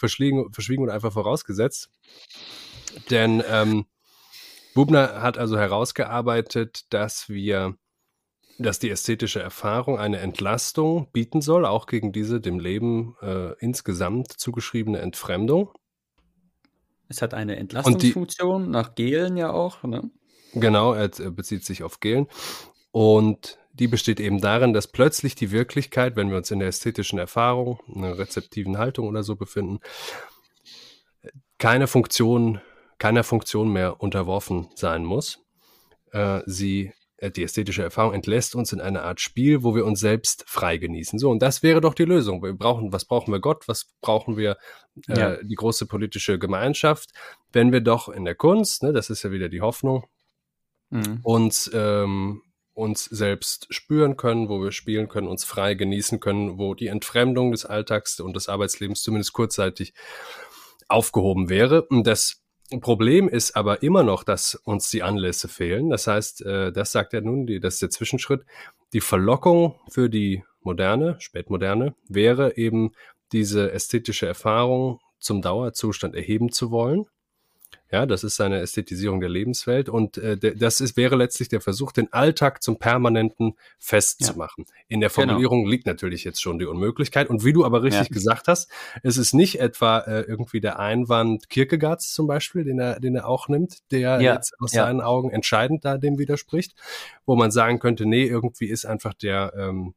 verschwiegen, 0.00 0.52
verschwiegen 0.52 0.82
und 0.82 0.90
einfach 0.90 1.12
vorausgesetzt. 1.12 1.90
Denn 3.10 3.42
ähm, 3.48 3.86
Bubner 4.74 5.22
hat 5.22 5.38
also 5.38 5.56
herausgearbeitet, 5.56 6.92
dass 6.92 7.28
wir, 7.28 7.76
dass 8.58 8.78
die 8.78 8.90
ästhetische 8.90 9.40
Erfahrung 9.40 9.98
eine 9.98 10.18
Entlastung 10.18 11.08
bieten 11.12 11.40
soll, 11.40 11.64
auch 11.64 11.86
gegen 11.86 12.12
diese 12.12 12.40
dem 12.40 12.58
Leben 12.58 13.14
äh, 13.20 13.52
insgesamt 13.58 14.32
zugeschriebene 14.32 14.98
Entfremdung. 14.98 15.70
Es 17.08 17.22
hat 17.22 17.34
eine 17.34 17.56
Entlastungsfunktion 17.56 18.64
die, 18.64 18.70
nach 18.70 18.94
Gelen 18.94 19.36
ja 19.36 19.52
auch, 19.52 19.82
ne? 19.82 20.10
Genau, 20.52 20.94
er 20.94 21.08
bezieht 21.08 21.64
sich 21.64 21.84
auf 21.84 22.00
Gelen. 22.00 22.26
Und 22.90 23.58
die 23.72 23.88
besteht 23.88 24.20
eben 24.20 24.40
darin, 24.40 24.72
dass 24.72 24.88
plötzlich 24.88 25.34
die 25.34 25.50
Wirklichkeit, 25.50 26.16
wenn 26.16 26.30
wir 26.30 26.36
uns 26.36 26.50
in 26.50 26.58
der 26.58 26.68
ästhetischen 26.68 27.18
Erfahrung, 27.18 27.80
einer 27.94 28.18
rezeptiven 28.18 28.78
Haltung 28.78 29.08
oder 29.08 29.22
so 29.22 29.36
befinden, 29.36 29.80
keine 31.58 31.86
Funktion, 31.86 32.60
keiner 32.98 33.22
Funktion 33.22 33.72
mehr 33.72 34.00
unterworfen 34.00 34.68
sein 34.74 35.04
muss. 35.04 35.38
Äh, 36.12 36.40
sie, 36.46 36.92
äh, 37.18 37.30
die 37.30 37.44
ästhetische 37.44 37.82
Erfahrung 37.82 38.14
entlässt 38.14 38.54
uns 38.54 38.72
in 38.72 38.80
eine 38.80 39.02
Art 39.02 39.20
Spiel, 39.20 39.62
wo 39.62 39.74
wir 39.74 39.84
uns 39.84 40.00
selbst 40.00 40.44
frei 40.48 40.78
genießen. 40.78 41.18
So, 41.18 41.30
und 41.30 41.40
das 41.40 41.62
wäre 41.62 41.80
doch 41.80 41.94
die 41.94 42.04
Lösung. 42.04 42.42
Wir 42.42 42.54
brauchen, 42.54 42.92
was 42.92 43.04
brauchen 43.04 43.32
wir 43.32 43.40
Gott? 43.40 43.68
Was 43.68 43.90
brauchen 44.00 44.36
wir 44.36 44.56
äh, 45.08 45.18
ja. 45.18 45.42
die 45.42 45.54
große 45.54 45.86
politische 45.86 46.38
Gemeinschaft? 46.38 47.10
Wenn 47.52 47.72
wir 47.72 47.80
doch 47.80 48.08
in 48.08 48.24
der 48.24 48.34
Kunst, 48.34 48.82
ne, 48.82 48.92
das 48.92 49.10
ist 49.10 49.22
ja 49.22 49.30
wieder 49.30 49.48
die 49.48 49.60
Hoffnung, 49.60 50.06
mhm. 50.90 51.20
uns 51.22 51.70
ähm, 51.72 52.42
uns 52.74 53.04
selbst 53.04 53.66
spüren 53.70 54.16
können, 54.16 54.48
wo 54.48 54.62
wir 54.62 54.72
spielen 54.72 55.08
können, 55.08 55.28
uns 55.28 55.44
frei 55.44 55.74
genießen 55.74 56.20
können, 56.20 56.58
wo 56.58 56.74
die 56.74 56.86
Entfremdung 56.86 57.52
des 57.52 57.66
Alltags 57.66 58.20
und 58.20 58.36
des 58.36 58.48
Arbeitslebens 58.48 59.02
zumindest 59.02 59.32
kurzzeitig 59.32 59.92
aufgehoben 60.88 61.48
wäre. 61.48 61.82
Und 61.82 62.06
das 62.06 62.42
Problem 62.80 63.28
ist 63.28 63.56
aber 63.56 63.82
immer 63.82 64.02
noch, 64.02 64.22
dass 64.22 64.54
uns 64.54 64.90
die 64.90 65.02
Anlässe 65.02 65.48
fehlen. 65.48 65.90
Das 65.90 66.06
heißt, 66.06 66.42
äh, 66.46 66.72
das 66.72 66.92
sagt 66.92 67.14
er 67.14 67.20
nun, 67.20 67.46
das 67.60 67.74
ist 67.74 67.82
der 67.82 67.90
Zwischenschritt. 67.90 68.44
Die 68.92 69.00
Verlockung 69.00 69.74
für 69.90 70.08
die 70.08 70.44
Moderne, 70.60 71.16
Spätmoderne, 71.18 71.94
wäre 72.08 72.56
eben 72.56 72.92
diese 73.32 73.72
ästhetische 73.72 74.26
Erfahrung 74.26 75.00
zum 75.18 75.42
Dauerzustand 75.42 76.14
erheben 76.14 76.50
zu 76.52 76.70
wollen 76.70 77.06
ja, 77.92 78.06
das 78.06 78.22
ist 78.22 78.40
eine 78.40 78.60
Ästhetisierung 78.60 79.20
der 79.20 79.28
Lebenswelt 79.28 79.88
und 79.88 80.16
äh, 80.16 80.36
das 80.36 80.80
ist, 80.80 80.96
wäre 80.96 81.16
letztlich 81.16 81.48
der 81.48 81.60
Versuch, 81.60 81.90
den 81.90 82.12
Alltag 82.12 82.62
zum 82.62 82.78
permanenten 82.78 83.54
Fest 83.78 84.20
ja. 84.20 84.28
zu 84.28 84.38
machen. 84.38 84.66
In 84.86 85.00
der 85.00 85.08
genau. 85.08 85.26
Formulierung 85.26 85.60
genau. 85.62 85.70
liegt 85.70 85.86
natürlich 85.86 86.22
jetzt 86.22 86.40
schon 86.40 86.60
die 86.60 86.66
Unmöglichkeit. 86.66 87.28
Und 87.28 87.44
wie 87.44 87.52
du 87.52 87.64
aber 87.64 87.82
richtig 87.82 88.08
ja. 88.08 88.14
gesagt 88.14 88.46
hast, 88.46 88.70
es 89.02 89.16
ist 89.16 89.34
nicht 89.34 89.58
etwa 89.58 89.98
äh, 90.00 90.20
irgendwie 90.20 90.60
der 90.60 90.78
Einwand 90.78 91.50
Kierkegaards 91.50 92.12
zum 92.12 92.28
Beispiel, 92.28 92.62
den 92.62 92.78
er, 92.78 93.00
den 93.00 93.16
er 93.16 93.26
auch 93.26 93.48
nimmt, 93.48 93.78
der 93.90 94.20
ja. 94.20 94.34
jetzt 94.34 94.54
aus 94.60 94.70
seinen 94.70 95.00
Augen 95.00 95.30
entscheidend 95.30 95.84
da 95.84 95.98
dem 95.98 96.18
widerspricht, 96.18 96.74
wo 97.26 97.34
man 97.34 97.50
sagen 97.50 97.80
könnte, 97.80 98.06
nee, 98.06 98.24
irgendwie 98.24 98.66
ist 98.66 98.86
einfach 98.86 99.14
der 99.14 99.52
ähm, 99.56 99.94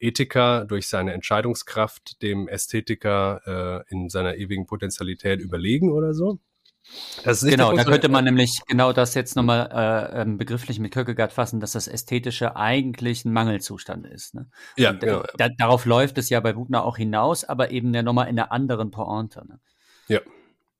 Ethiker 0.00 0.64
durch 0.64 0.88
seine 0.88 1.12
Entscheidungskraft 1.12 2.20
dem 2.22 2.48
Ästhetiker 2.48 3.84
äh, 3.88 3.92
in 3.92 4.08
seiner 4.08 4.36
ewigen 4.36 4.66
Potentialität 4.66 5.40
überlegen 5.40 5.92
oder 5.92 6.14
so 6.14 6.40
genau, 7.42 7.72
da 7.72 7.84
könnte 7.84 8.08
man 8.08 8.24
nämlich 8.24 8.60
genau 8.66 8.92
das 8.92 9.14
jetzt 9.14 9.36
nochmal 9.36 9.68
äh, 9.72 10.22
ähm, 10.22 10.38
begrifflich 10.38 10.78
mit 10.78 10.92
Kierkegaard 10.92 11.32
fassen, 11.32 11.60
dass 11.60 11.72
das 11.72 11.88
Ästhetische 11.88 12.56
eigentlich 12.56 13.24
ein 13.24 13.32
Mangelzustand 13.32 14.06
ist. 14.06 14.34
Ne? 14.34 14.48
Ja, 14.76 14.90
Und, 14.90 15.00
genau. 15.00 15.22
Da, 15.36 15.48
darauf 15.48 15.84
läuft 15.84 16.18
es 16.18 16.28
ja 16.30 16.40
bei 16.40 16.52
Buchner 16.52 16.84
auch 16.84 16.96
hinaus, 16.96 17.44
aber 17.44 17.70
eben 17.70 17.92
ja 17.94 18.02
nochmal 18.02 18.28
in 18.28 18.38
einer 18.38 18.52
anderen 18.52 18.90
Pointe. 18.90 19.46
Ne? 19.46 19.60
Ja. 20.08 20.20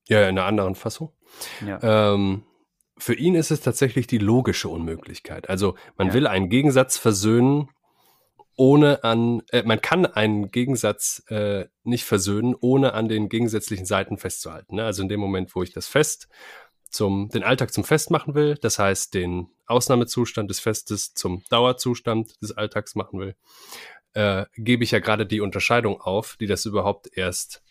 ja, 0.09 0.22
in 0.22 0.38
einer 0.38 0.46
anderen 0.46 0.74
Fassung. 0.74 1.12
Ja. 1.66 2.14
Ähm, 2.14 2.44
für 2.98 3.14
ihn 3.14 3.34
ist 3.34 3.50
es 3.50 3.61
tatsächlich 3.61 4.06
die 4.06 4.18
logische 4.18 4.68
Unmöglichkeit. 4.68 5.48
Also 5.48 5.76
man 5.96 6.09
ja. 6.09 6.14
will 6.14 6.26
einen 6.26 6.48
Gegensatz 6.48 6.96
versöhnen 6.98 7.68
ohne 8.59 9.04
an, 9.04 9.42
äh, 9.52 9.62
man 9.62 9.80
kann 9.80 10.04
einen 10.04 10.50
Gegensatz 10.50 11.22
äh, 11.28 11.66
nicht 11.84 12.04
versöhnen, 12.04 12.56
ohne 12.61 12.92
an 12.92 13.09
den 13.09 13.28
gegensätzlichen 13.28 13.86
Seiten 13.86 14.18
festzuhalten. 14.18 14.74
Ne? 14.74 14.84
Also 14.84 15.02
in 15.02 15.09
dem 15.09 15.20
Moment, 15.20 15.54
wo 15.54 15.62
ich 15.62 15.72
das 15.72 15.86
Fest 15.86 16.28
zum, 16.90 17.28
den 17.28 17.44
Alltag 17.44 17.72
zum 17.72 17.84
Fest 17.84 18.11
machen 18.11 18.34
will, 18.34 18.56
das 18.61 18.80
heißt 18.80 19.14
den 19.14 19.46
Ausnahmezustand 19.66 20.50
des 20.50 20.59
Festes 20.59 21.14
zum 21.14 21.44
Dauerzustand 21.50 22.42
des 22.42 22.50
Alltags 22.50 22.96
machen 22.96 23.20
will, 23.20 23.36
äh, 24.14 24.46
gebe 24.56 24.82
ich 24.82 24.90
ja 24.90 24.98
gerade 24.98 25.24
die 25.24 25.40
Unterscheidung 25.40 26.00
auf, 26.00 26.36
die 26.40 26.46
das 26.46 26.66
überhaupt 26.66 27.16
erst 27.16 27.62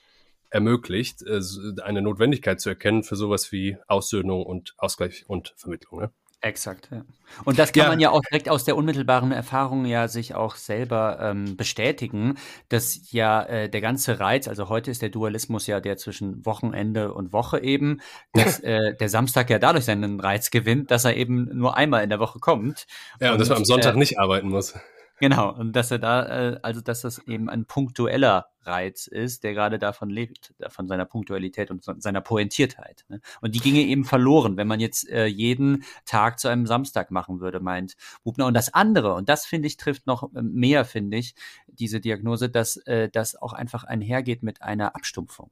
ermöglicht, 0.49 1.21
äh, 1.23 1.41
eine 1.83 2.01
Notwendigkeit 2.01 2.61
zu 2.61 2.69
erkennen 2.69 3.03
für 3.03 3.17
sowas 3.17 3.51
wie 3.51 3.75
Aussöhnung 3.87 4.45
und 4.45 4.73
Ausgleich 4.77 5.25
und 5.27 5.53
Vermittlung. 5.57 5.99
Ne? 5.99 6.11
Exakt, 6.41 6.89
ja. 6.91 7.01
Und 7.45 7.57
das 7.57 7.73
kann 7.73 7.83
ja. 7.83 7.89
man 7.89 7.99
ja 7.99 8.11
auch 8.11 8.21
direkt 8.21 8.47
aus 8.47 8.63
der 8.63 8.77
unmittelbaren 8.77 9.31
Erfahrung 9.31 9.85
ja 9.85 10.07
sich 10.07 10.35
auch 10.35 10.55
selber 10.55 11.17
ähm, 11.19 11.57
bestätigen, 11.57 12.37
dass 12.69 13.11
ja 13.11 13.41
äh, 13.43 13.69
der 13.69 13.81
ganze 13.81 14.19
Reiz, 14.19 14.47
also 14.47 14.69
heute 14.69 14.91
ist 14.91 15.01
der 15.01 15.09
Dualismus 15.09 15.65
ja 15.65 15.79
der 15.79 15.97
zwischen 15.97 16.45
Wochenende 16.45 17.13
und 17.13 17.33
Woche 17.33 17.59
eben, 17.63 18.01
dass 18.33 18.59
äh, 18.63 18.95
der 18.95 19.09
Samstag 19.09 19.49
ja 19.49 19.57
dadurch 19.57 19.85
seinen 19.85 20.19
Reiz 20.19 20.51
gewinnt, 20.51 20.91
dass 20.91 21.05
er 21.05 21.17
eben 21.17 21.49
nur 21.57 21.75
einmal 21.75 22.03
in 22.03 22.09
der 22.09 22.19
Woche 22.19 22.39
kommt. 22.39 22.85
Ja, 23.19 23.29
und, 23.29 23.33
und 23.33 23.39
dass 23.39 23.49
man 23.49 23.57
am 23.57 23.65
Sonntag 23.65 23.95
äh, 23.95 23.97
nicht 23.97 24.19
arbeiten 24.19 24.49
muss. 24.49 24.75
Genau, 25.19 25.51
und 25.51 25.75
dass 25.75 25.89
er 25.89 25.97
da, 25.97 26.25
äh, 26.27 26.59
also 26.61 26.79
dass 26.81 27.01
das 27.01 27.19
eben 27.27 27.49
ein 27.49 27.65
punktueller 27.65 28.47
Reiz 28.61 29.07
ist, 29.07 29.43
der 29.43 29.53
gerade 29.53 29.79
davon 29.79 30.09
lebt, 30.09 30.53
von 30.67 30.87
seiner 30.87 31.05
Punktualität 31.05 31.71
und 31.71 31.83
seiner 31.83 32.21
Pointiertheit. 32.21 33.05
Ne? 33.07 33.21
Und 33.41 33.55
die 33.55 33.59
ginge 33.59 33.81
eben 33.81 34.05
verloren, 34.05 34.57
wenn 34.57 34.67
man 34.67 34.79
jetzt 34.79 35.09
äh, 35.09 35.25
jeden 35.25 35.85
Tag 36.05 36.39
zu 36.39 36.49
einem 36.49 36.67
Samstag 36.67 37.09
machen 37.09 37.39
würde, 37.39 37.59
meint 37.59 37.95
Bubner. 38.23 38.45
Und 38.45 38.53
das 38.53 38.73
andere, 38.73 39.15
und 39.15 39.27
das 39.27 39.45
finde 39.45 39.67
ich, 39.67 39.77
trifft 39.77 40.05
noch 40.05 40.23
äh, 40.35 40.41
mehr, 40.41 40.85
finde 40.85 41.17
ich, 41.17 41.33
diese 41.67 41.99
Diagnose, 41.99 42.49
dass 42.49 42.81
das 43.11 43.35
auch 43.35 43.53
einfach 43.53 43.83
einhergeht 43.83 44.41
mit 44.41 44.61
einer 44.61 44.95
Abstumpfung. 44.95 45.51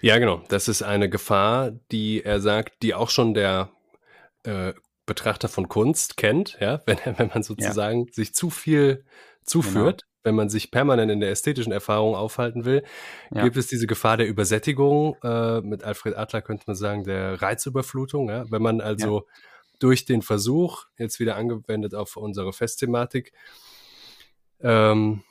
Ja, 0.00 0.18
genau. 0.18 0.42
Das 0.48 0.68
ist 0.68 0.82
eine 0.82 1.10
Gefahr, 1.10 1.72
die 1.92 2.22
er 2.24 2.40
sagt, 2.40 2.82
die 2.82 2.94
auch 2.94 3.10
schon 3.10 3.34
der 3.34 3.70
Betrachter 5.08 5.48
von 5.48 5.68
Kunst 5.68 6.16
kennt, 6.16 6.56
ja, 6.60 6.80
wenn, 6.86 6.98
wenn 7.16 7.28
man 7.28 7.42
sozusagen 7.42 8.06
ja. 8.06 8.12
sich 8.12 8.34
zu 8.34 8.50
viel 8.50 9.04
zuführt, 9.42 10.02
genau. 10.02 10.12
wenn 10.22 10.34
man 10.36 10.48
sich 10.48 10.70
permanent 10.70 11.10
in 11.10 11.20
der 11.20 11.30
ästhetischen 11.30 11.72
Erfahrung 11.72 12.14
aufhalten 12.14 12.64
will, 12.64 12.84
ja. 13.32 13.42
gibt 13.42 13.56
es 13.56 13.66
diese 13.66 13.88
Gefahr 13.88 14.16
der 14.16 14.28
Übersättigung. 14.28 15.16
Äh, 15.24 15.62
mit 15.62 15.82
Alfred 15.82 16.16
Adler 16.16 16.42
könnte 16.42 16.64
man 16.68 16.76
sagen, 16.76 17.02
der 17.02 17.42
Reizüberflutung. 17.42 18.28
Ja? 18.28 18.48
Wenn 18.50 18.62
man 18.62 18.80
also 18.80 19.20
ja. 19.20 19.42
durch 19.80 20.04
den 20.04 20.22
Versuch, 20.22 20.84
jetzt 20.98 21.18
wieder 21.18 21.36
angewendet 21.36 21.94
auf 21.94 22.16
unsere 22.16 22.52
Festthematik, 22.52 23.32
ähm, 24.60 25.24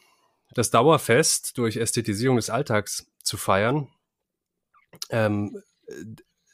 das 0.53 0.71
Dauerfest 0.71 1.57
durch 1.57 1.78
Ästhetisierung 1.78 2.38
des 2.38 2.49
Alltags 2.49 3.07
zu 3.21 3.38
feiern, 3.38 3.89
ähm, 5.09 5.61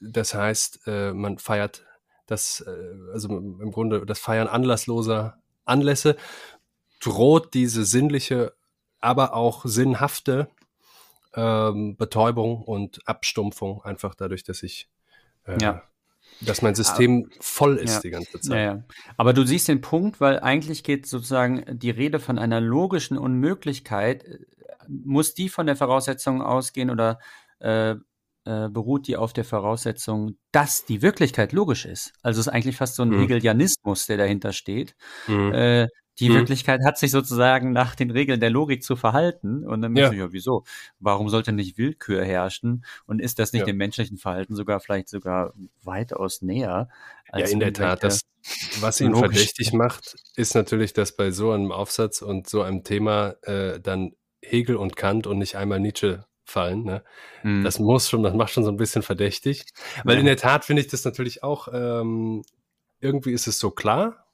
das 0.01 0.33
heißt, 0.33 0.81
äh, 0.87 1.13
man 1.13 1.37
feiert 1.37 1.85
das, 2.25 2.63
äh, 2.65 3.11
also 3.11 3.29
im 3.29 3.71
Grunde 3.71 4.05
das 4.05 4.19
Feiern 4.19 4.47
anlassloser 4.47 5.41
Anlässe, 5.65 6.15
droht 6.99 7.53
diese 7.53 7.85
sinnliche, 7.85 8.53
aber 8.99 9.33
auch 9.33 9.65
sinnhafte 9.65 10.47
ähm, 11.35 11.97
Betäubung 11.97 12.61
und 12.61 13.07
Abstumpfung 13.07 13.83
einfach 13.83 14.15
dadurch, 14.15 14.43
dass 14.43 14.63
ich 14.63 14.89
äh, 15.45 15.57
ja. 15.61 15.83
dass 16.41 16.61
mein 16.61 16.75
System 16.75 17.25
aber, 17.25 17.35
voll 17.41 17.77
ist 17.77 17.95
ja, 17.95 17.99
die 18.01 18.09
ganze 18.11 18.39
Zeit. 18.39 18.57
Ja, 18.57 18.73
ja. 18.75 18.83
Aber 19.17 19.33
du 19.33 19.45
siehst 19.45 19.67
den 19.67 19.81
Punkt, 19.81 20.21
weil 20.21 20.39
eigentlich 20.39 20.83
geht 20.83 21.05
sozusagen 21.05 21.65
die 21.79 21.89
Rede 21.89 22.19
von 22.19 22.39
einer 22.39 22.61
logischen 22.61 23.17
Unmöglichkeit. 23.17 24.23
Äh, 24.23 24.39
muss 24.87 25.33
die 25.33 25.47
von 25.47 25.65
der 25.65 25.77
Voraussetzung 25.77 26.41
ausgehen 26.41 26.89
oder 26.89 27.19
äh, 27.59 27.95
äh, 28.45 28.69
beruht 28.69 29.07
die 29.07 29.17
auf 29.17 29.33
der 29.33 29.45
Voraussetzung, 29.45 30.37
dass 30.51 30.85
die 30.85 31.01
Wirklichkeit 31.01 31.53
logisch 31.53 31.85
ist. 31.85 32.13
Also 32.21 32.39
es 32.39 32.47
ist 32.47 32.53
eigentlich 32.53 32.77
fast 32.77 32.95
so 32.95 33.03
ein 33.03 33.09
mhm. 33.09 33.21
Hegelianismus, 33.21 34.05
der 34.05 34.17
dahinter 34.17 34.53
steht. 34.53 34.95
Mhm. 35.27 35.53
Äh, 35.53 35.87
die 36.19 36.29
mhm. 36.29 36.35
Wirklichkeit 36.35 36.81
hat 36.85 36.97
sich 36.97 37.11
sozusagen 37.11 37.71
nach 37.71 37.95
den 37.95 38.11
Regeln 38.11 38.39
der 38.39 38.51
Logik 38.51 38.83
zu 38.83 38.95
verhalten. 38.95 39.65
Und 39.65 39.81
dann 39.81 39.95
ja. 39.95 40.11
ich, 40.11 40.17
ja, 40.17 40.31
wieso? 40.31 40.63
Warum 40.99 41.29
sollte 41.29 41.51
nicht 41.51 41.77
Willkür 41.77 42.23
herrschen? 42.23 42.85
Und 43.05 43.19
ist 43.19 43.39
das 43.39 43.51
nicht 43.51 43.61
ja. 43.61 43.65
dem 43.65 43.77
menschlichen 43.77 44.17
Verhalten 44.17 44.55
sogar 44.55 44.79
vielleicht 44.79 45.09
sogar 45.09 45.53
weitaus 45.81 46.41
näher? 46.41 46.89
ja, 47.33 47.45
in 47.47 47.59
der 47.59 47.73
Tat. 47.73 48.03
Das, 48.03 48.21
was 48.79 49.01
ihn 49.01 49.15
verdächtig 49.15 49.73
macht, 49.73 50.15
ist 50.35 50.53
natürlich, 50.53 50.93
dass 50.93 51.15
bei 51.15 51.31
so 51.31 51.51
einem 51.51 51.71
Aufsatz 51.71 52.21
und 52.21 52.47
so 52.47 52.61
einem 52.61 52.83
Thema 52.83 53.35
äh, 53.43 53.79
dann 53.79 54.13
Hegel 54.41 54.75
und 54.75 54.95
Kant 54.95 55.25
und 55.25 55.39
nicht 55.39 55.55
einmal 55.55 55.79
Nietzsche 55.79 56.25
fallen. 56.45 56.83
Ne? 56.83 57.03
Mhm. 57.43 57.63
Das 57.63 57.79
muss 57.79 58.09
schon, 58.09 58.23
das 58.23 58.33
macht 58.33 58.51
schon 58.51 58.63
so 58.63 58.71
ein 58.71 58.77
bisschen 58.77 59.01
verdächtig. 59.01 59.65
Weil 60.03 60.15
ja. 60.15 60.19
in 60.21 60.25
der 60.25 60.37
Tat 60.37 60.65
finde 60.65 60.81
ich 60.81 60.87
das 60.87 61.05
natürlich 61.05 61.43
auch, 61.43 61.67
ähm, 61.73 62.43
irgendwie 62.99 63.33
ist 63.33 63.47
es 63.47 63.59
so 63.59 63.71
klar. 63.71 64.25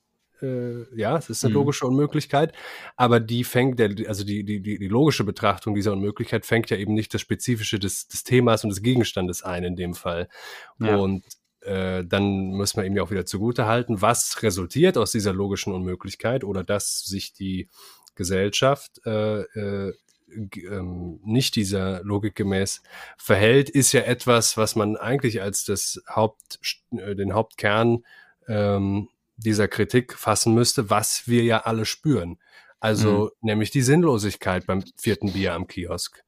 Äh, 0.42 0.96
ja, 0.96 1.18
es 1.18 1.30
ist 1.30 1.44
eine 1.44 1.52
mhm. 1.52 1.60
logische 1.60 1.86
Unmöglichkeit, 1.86 2.54
aber 2.96 3.20
die 3.20 3.44
fängt, 3.44 3.78
der, 3.80 3.92
also 4.08 4.24
die, 4.24 4.44
die, 4.44 4.62
die, 4.62 4.80
die 4.80 4.88
logische 4.88 5.26
Betrachtung 5.26 5.76
dieser 5.76 5.92
Unmöglichkeit 5.92 6.46
fängt 6.46 6.70
ja 6.70 6.78
eben 6.78 6.94
nicht 6.94 7.14
das 7.14 7.22
Spezifische 7.22 7.78
des, 7.78 8.08
des 8.08 8.24
Themas 8.24 8.64
und 8.64 8.70
des 8.70 8.82
Gegenstandes 8.82 9.44
ein 9.44 9.64
in 9.64 9.76
dem 9.76 9.96
Fall. 9.96 10.30
Ja. 10.80 10.96
Und 10.96 11.26
äh, 11.62 12.06
dann 12.06 12.54
muss 12.54 12.76
man 12.76 12.86
eben 12.86 12.96
ja 12.96 13.04
auch 13.04 13.12
wieder 13.12 13.26
zugute 13.26 13.66
halten, 13.66 14.02
was 14.02 14.42
resultiert 14.42 14.98
aus 14.98 15.12
dieser 15.12 15.34
logischen 15.34 15.74
Unmöglichkeit 15.74 16.46
oder 16.46 16.64
dass 16.64 17.04
sich 17.04 17.34
die 17.34 17.68
Gesellschaft 18.16 19.02
äh, 19.06 19.42
äh, 19.42 19.94
ähm, 20.56 21.20
nicht 21.24 21.56
dieser 21.56 22.04
Logik 22.04 22.36
gemäß 22.36 22.82
verhält, 23.18 23.70
ist 23.70 23.92
ja 23.92 24.02
etwas, 24.02 24.58
was 24.58 24.76
man 24.76 24.98
eigentlich 24.98 25.42
als 25.42 25.66
das 25.66 26.02
Haupt, 26.10 26.60
äh, 26.92 27.16
den 27.16 27.34
Hauptkern 27.34 28.04
ähm, 28.48 29.10
dieser 29.38 29.68
Kritik 29.68 30.14
fassen 30.14 30.54
müsste, 30.54 30.90
was 30.90 31.28
wir 31.28 31.44
ja 31.44 31.62
alle 31.62 31.86
spüren. 31.86 32.40
Also 32.80 33.32
mhm. 33.42 33.50
nämlich 33.50 33.72
die 33.72 33.82
Sinnlosigkeit 33.82 34.66
beim 34.66 34.84
vierten 34.98 35.34
Bier 35.34 35.54
am 35.54 35.68
Kiosk. 35.68 36.24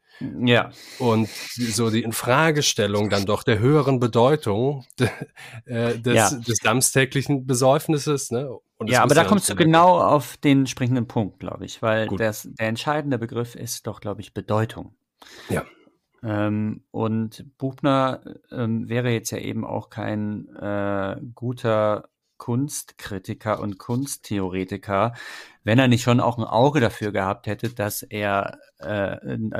Ja. 0.46 0.72
Und 1.00 1.28
so 1.28 1.90
die 1.90 2.04
Infragestellung 2.04 3.10
dann 3.10 3.26
doch 3.26 3.44
der 3.44 3.60
höheren 3.60 4.00
Bedeutung 4.00 4.86
äh, 5.66 5.98
des, 5.98 6.16
ja. 6.16 6.30
des 6.32 6.58
samstäglichen 6.62 7.46
Besäufnisses. 7.46 8.32
Ne? 8.32 8.50
ja, 8.86 9.04
aber 9.04 9.16
da 9.16 9.24
kommst 9.24 9.50
du 9.50 9.56
genau 9.56 10.00
auf 10.00 10.38
den 10.38 10.68
springenden 10.68 11.08
Punkt, 11.08 11.40
glaube 11.40 11.66
ich, 11.66 11.82
weil 11.82 12.08
das, 12.08 12.48
der 12.60 12.68
entscheidende 12.68 13.18
Begriff 13.18 13.56
ist 13.56 13.88
doch, 13.88 14.02
glaube 14.02 14.22
ich, 14.22 14.34
Bedeutung. 14.34 14.96
Ja. 15.50 15.66
Ähm, 16.24 16.84
und 16.92 17.46
Buchner 17.58 18.22
ähm, 18.52 18.88
wäre 18.88 19.10
jetzt 19.10 19.32
ja 19.32 19.40
eben 19.40 19.66
auch 19.66 19.90
kein 19.90 20.48
äh, 20.56 21.18
guter 21.34 22.10
Kunstkritiker 22.38 23.60
und 23.60 23.78
Kunsttheoretiker, 23.78 25.14
wenn 25.64 25.80
er 25.80 25.88
nicht 25.88 26.03
schon 26.03 26.20
auch 26.20 26.38
ein 26.38 26.43
Auge 26.43 26.80
dafür 26.80 27.12
gehabt 27.12 27.47
hätte, 27.47 27.70
dass 27.70 28.03
er 28.03 28.59
äh, 28.80 29.18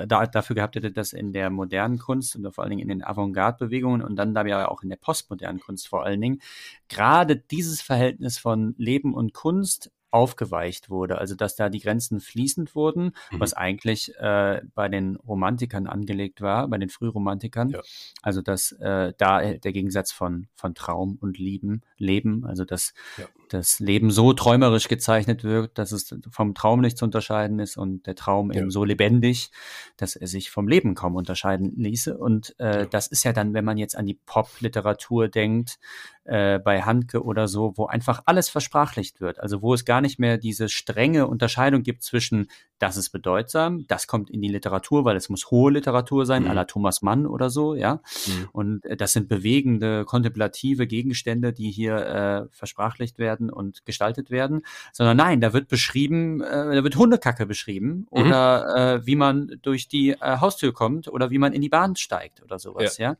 da, 0.07 0.25
dafür 0.25 0.55
gehabt 0.55 0.75
hätte, 0.75 0.91
dass 0.91 1.13
in 1.13 1.33
der 1.33 1.49
modernen 1.49 1.99
Kunst 1.99 2.35
und 2.35 2.51
vor 2.53 2.63
allen 2.63 2.71
Dingen 2.71 2.81
in 2.81 2.89
den 2.89 3.03
Avantgarde-Bewegungen 3.03 4.01
und 4.01 4.15
dann 4.15 4.33
da 4.33 4.45
ja 4.45 4.67
auch 4.67 4.83
in 4.83 4.89
der 4.89 4.97
postmodernen 4.97 5.61
Kunst 5.61 5.87
vor 5.87 6.03
allen 6.03 6.21
Dingen 6.21 6.41
gerade 6.89 7.35
dieses 7.35 7.81
Verhältnis 7.81 8.37
von 8.37 8.73
Leben 8.77 9.13
und 9.13 9.33
Kunst 9.33 9.91
aufgeweicht 10.11 10.89
wurde, 10.89 11.17
also 11.17 11.35
dass 11.35 11.55
da 11.55 11.69
die 11.69 11.79
Grenzen 11.79 12.19
fließend 12.19 12.75
wurden, 12.75 13.13
mhm. 13.31 13.39
was 13.39 13.53
eigentlich 13.53 14.13
äh, 14.17 14.61
bei 14.75 14.89
den 14.89 15.15
Romantikern 15.15 15.87
angelegt 15.87 16.41
war, 16.41 16.67
bei 16.67 16.77
den 16.77 16.89
Frühromantikern. 16.89 17.69
Ja. 17.69 17.81
Also 18.21 18.41
dass 18.41 18.73
äh, 18.73 19.13
da 19.17 19.53
der 19.53 19.71
Gegensatz 19.71 20.11
von, 20.11 20.47
von 20.53 20.75
Traum 20.75 21.17
und 21.21 21.37
Lieben, 21.37 21.81
Leben, 21.97 22.45
also 22.45 22.65
dass 22.65 22.93
ja. 23.17 23.25
Das 23.53 23.79
Leben 23.79 24.11
so 24.11 24.33
träumerisch 24.33 24.87
gezeichnet 24.87 25.43
wird, 25.43 25.77
dass 25.77 25.91
es 25.91 26.15
vom 26.29 26.53
Traum 26.55 26.81
nicht 26.81 26.97
zu 26.97 27.05
unterscheiden 27.05 27.59
ist 27.59 27.77
und 27.77 28.07
der 28.07 28.15
Traum 28.15 28.51
ja. 28.51 28.61
eben 28.61 28.71
so 28.71 28.83
lebendig, 28.83 29.51
dass 29.97 30.15
er 30.15 30.27
sich 30.27 30.49
vom 30.49 30.67
Leben 30.67 30.95
kaum 30.95 31.15
unterscheiden 31.15 31.73
ließe. 31.75 32.17
Und 32.17 32.57
äh, 32.59 32.87
das 32.87 33.07
ist 33.07 33.23
ja 33.23 33.33
dann, 33.33 33.53
wenn 33.53 33.65
man 33.65 33.77
jetzt 33.77 33.97
an 33.97 34.05
die 34.05 34.19
Pop-Literatur 34.25 35.27
denkt, 35.27 35.79
äh, 36.23 36.59
bei 36.59 36.81
Handke 36.83 37.23
oder 37.23 37.47
so, 37.47 37.73
wo 37.75 37.87
einfach 37.87 38.21
alles 38.25 38.47
versprachlicht 38.47 39.21
wird. 39.21 39.39
Also 39.39 39.61
wo 39.61 39.73
es 39.73 39.85
gar 39.85 40.01
nicht 40.01 40.19
mehr 40.19 40.37
diese 40.37 40.69
strenge 40.69 41.27
Unterscheidung 41.27 41.83
gibt 41.83 42.03
zwischen, 42.03 42.47
das 42.82 42.97
ist 42.97 43.11
bedeutsam, 43.11 43.86
das 43.88 44.07
kommt 44.07 44.32
in 44.32 44.41
die 44.41 44.47
Literatur, 44.47 45.05
weil 45.05 45.15
es 45.15 45.29
muss 45.29 45.51
hohe 45.51 45.71
Literatur 45.71 46.25
sein, 46.25 46.43
mhm. 46.43 46.49
à 46.49 46.53
la 46.53 46.65
Thomas 46.65 47.03
Mann 47.03 47.27
oder 47.27 47.51
so, 47.51 47.75
ja. 47.75 48.01
Mhm. 48.25 48.49
Und 48.53 48.86
äh, 48.86 48.97
das 48.97 49.13
sind 49.13 49.29
bewegende, 49.29 50.03
kontemplative 50.03 50.88
Gegenstände, 50.88 51.53
die 51.53 51.69
hier 51.69 51.95
äh, 51.95 52.47
versprachlicht 52.49 53.19
werden 53.19 53.51
und 53.51 53.86
gestaltet 53.86 54.32
werden. 54.32 54.63
Sondern 54.93 55.15
nein, 55.17 55.41
da 55.41 55.53
wird 55.53 55.67
beschrieben, 55.67 56.41
äh, 56.41 56.75
da 56.75 56.84
wird 56.84 56.95
Hundekacke 56.95 57.45
beschrieben 57.45 58.07
mhm. 58.09 58.21
oder 58.21 58.75
äh, 58.75 59.05
wie 59.05 59.15
man 59.15 59.59
durch 59.61 59.88
die 59.88 60.11
äh, 60.11 60.38
Haustür 60.39 60.73
kommt 60.73 61.07
oder 61.07 61.29
wie 61.29 61.38
man 61.38 61.53
in 61.53 61.61
die 61.61 61.69
Bahn 61.69 61.95
steigt 61.95 62.41
oder 62.41 62.57
sowas, 62.57 62.97
ja. 62.97 63.11
ja? 63.11 63.17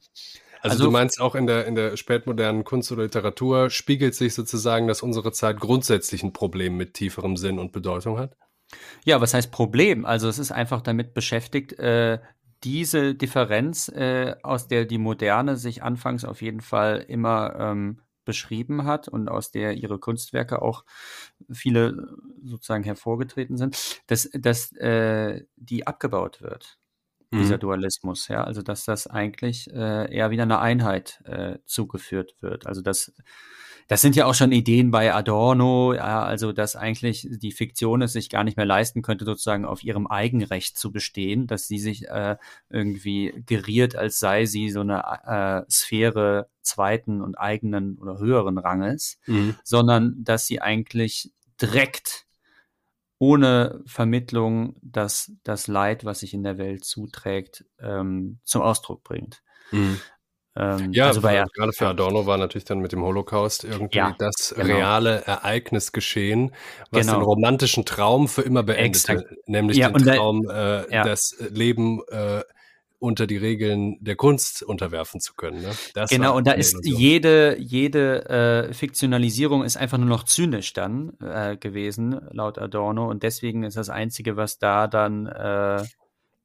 Also, 0.64 0.76
also, 0.76 0.84
du 0.86 0.92
meinst 0.92 1.22
auch 1.22 1.36
in 1.36 1.48
der, 1.48 1.66
in 1.66 1.76
der 1.76 1.98
spätmodernen 1.98 2.64
Kunst 2.64 2.92
oder 2.92 3.04
Literatur 3.04 3.70
spiegelt 3.70 4.14
sich 4.14 4.34
sozusagen, 4.36 4.88
dass 4.88 5.02
unsere 5.02 5.32
Zeit 5.32 5.60
grundsätzlich 5.60 6.24
ein 6.24 6.34
Problem 6.34 6.78
mit 6.78 6.94
tieferem 6.94 7.36
Sinn 7.36 7.58
und 7.58 7.72
Bedeutung 7.72 8.20
hat? 8.20 8.36
Ja, 9.06 9.22
was 9.22 9.34
heißt 9.34 9.52
Problem? 9.52 10.06
Also 10.06 10.28
es 10.28 10.40
ist 10.40 10.52
einfach 10.52 10.82
damit 10.82 11.14
beschäftigt, 11.14 11.74
äh, 11.80 12.20
diese 12.64 13.16
Differenz, 13.16 13.90
äh, 13.90 14.36
aus 14.44 14.68
der 14.68 14.86
die 14.86 15.00
Moderne 15.00 15.58
sich 15.58 15.84
anfangs 15.84 16.26
auf 16.26 16.42
jeden 16.42 16.62
Fall 16.62 17.04
immer 17.08 17.56
ähm, 17.58 18.02
beschrieben 18.24 18.86
hat 18.86 19.08
und 19.08 19.30
aus 19.30 19.52
der 19.52 19.74
ihre 19.74 20.00
Kunstwerke 20.00 20.62
auch 20.62 20.86
viele 21.52 22.16
sozusagen 22.44 22.84
hervorgetreten 22.84 23.58
sind, 23.58 24.02
dass, 24.08 24.30
dass 24.34 24.72
äh, 24.74 25.44
die 25.56 25.88
abgebaut 25.88 26.42
wird, 26.42 26.78
mhm. 27.32 27.40
dieser 27.40 27.58
Dualismus, 27.58 28.28
ja, 28.28 28.44
also 28.44 28.62
dass 28.62 28.86
das 28.86 29.08
eigentlich 29.08 29.72
äh, 29.74 30.14
eher 30.14 30.30
wieder 30.30 30.44
eine 30.44 30.60
Einheit 30.60 31.22
äh, 31.26 31.58
zugeführt 31.66 32.36
wird. 32.42 32.68
Also 32.68 32.82
dass 32.82 33.12
das 33.92 34.00
sind 34.00 34.16
ja 34.16 34.26
auch 34.26 34.34
schon 34.34 34.54
Ideen 34.54 34.90
bei 34.90 35.14
Adorno, 35.14 35.94
ja, 35.94 36.24
also 36.24 36.54
dass 36.54 36.78
eigentlich 36.78 37.28
die 37.30 37.52
Fiktion 37.52 38.02
es 38.02 38.14
sich 38.14 38.30
gar 38.30 38.46
nicht 38.46 38.56
mehr 38.56 38.66
leisten 38.66 39.02
könnte, 39.02 39.26
sozusagen 39.26 39.66
auf 39.66 39.84
ihrem 39.84 40.08
Eigenrecht 40.08 40.78
zu 40.78 40.94
bestehen, 40.94 41.46
dass 41.46 41.68
sie 41.68 41.78
sich 41.78 42.08
äh, 42.08 42.38
irgendwie 42.70 43.44
geriert, 43.46 43.98
als 43.98 44.18
sei 44.18 44.46
sie 44.46 44.70
so 44.70 44.80
eine 44.80 45.04
äh, 45.26 45.70
Sphäre 45.70 46.48
zweiten 46.62 47.20
und 47.20 47.36
eigenen 47.36 47.98
oder 47.98 48.18
höheren 48.18 48.58
Ranges, 48.60 49.20
mhm. 49.26 49.58
sondern 49.66 50.24
dass 50.24 50.48
sie 50.48 50.62
eigentlich 50.62 51.34
direkt 51.62 52.28
ohne 53.18 53.82
Vermittlung 53.86 54.78
das, 54.82 55.34
das 55.44 55.68
Leid, 55.68 56.06
was 56.06 56.22
sich 56.22 56.34
in 56.34 56.44
der 56.44 56.58
Welt 56.58 56.86
zuträgt, 56.86 57.66
ähm, 57.78 58.40
zum 58.46 58.62
Ausdruck 58.62 59.04
bringt. 59.04 59.44
Mhm. 59.72 60.00
Ähm, 60.56 60.92
ja, 60.92 61.08
also 61.08 61.22
bei, 61.22 61.44
gerade 61.56 61.72
für 61.72 61.88
Adorno 61.88 62.26
war 62.26 62.38
natürlich 62.38 62.66
dann 62.66 62.80
mit 62.80 62.92
dem 62.92 63.04
Holocaust 63.04 63.64
irgendwie 63.64 63.98
ja, 63.98 64.16
das 64.18 64.54
genau. 64.56 64.76
reale 64.76 65.22
Ereignis 65.26 65.94
geschehen, 65.94 66.52
was 66.90 67.08
genau. 67.08 67.20
den 67.20 67.24
romantischen 67.24 67.86
Traum 67.86 68.28
für 68.28 68.42
immer 68.42 68.64
beendete, 68.64 69.14
Exakt. 69.14 69.48
nämlich 69.48 69.78
ja, 69.78 69.90
den 69.90 70.04
Traum, 70.04 70.50
äh, 70.50 70.94
ja. 70.94 71.04
das 71.06 71.38
Leben 71.52 72.02
äh, 72.10 72.42
unter 73.02 73.26
die 73.26 73.38
Regeln 73.38 73.98
der 74.00 74.16
Kunst 74.16 74.62
unterwerfen 74.62 75.22
zu 75.22 75.34
können. 75.34 75.64
Ne? 75.64 76.06
genau, 76.08 76.38
und 76.38 76.46
da 76.46 76.52
ist 76.52 76.78
jede, 76.84 77.58
jede 77.58 78.30
äh, 78.70 78.74
Fiktionalisierung 78.74 79.64
ist 79.64 79.76
einfach 79.76 79.98
nur 79.98 80.08
noch 80.08 80.24
zynisch 80.24 80.74
dann 80.74 81.14
äh, 81.20 81.58
gewesen, 81.58 82.22
laut 82.30 82.60
Adorno. 82.60 83.10
Und 83.10 83.24
deswegen 83.24 83.64
ist 83.64 83.76
das 83.76 83.90
Einzige, 83.90 84.38
was 84.38 84.60
da 84.60 84.88
dann 84.88 85.26
äh, 85.26 85.84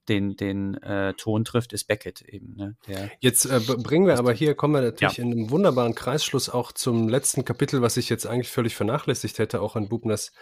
den, 0.08 0.36
den 0.36 0.74
äh, 0.82 1.14
Ton 1.14 1.44
trifft, 1.44 1.72
ist 1.72 1.88
Beckett 1.88 2.22
eben. 2.22 2.54
Ne? 2.56 2.76
Der 2.88 3.10
jetzt 3.20 3.46
äh, 3.46 3.60
bringen 3.60 4.06
wir 4.06 4.18
aber 4.18 4.32
hier, 4.32 4.54
kommen 4.54 4.74
wir 4.74 4.82
natürlich 4.82 5.18
ja. 5.18 5.24
in 5.24 5.32
einem 5.32 5.50
wunderbaren 5.50 5.94
Kreisschluss 5.94 6.48
auch 6.48 6.72
zum 6.72 7.08
letzten 7.08 7.44
Kapitel, 7.44 7.82
was 7.82 7.96
ich 7.96 8.08
jetzt 8.08 8.26
eigentlich 8.26 8.50
völlig 8.50 8.74
vernachlässigt 8.74 9.38
hätte, 9.38 9.60
auch 9.60 9.76
an 9.76 9.88
Bubners 9.88 10.32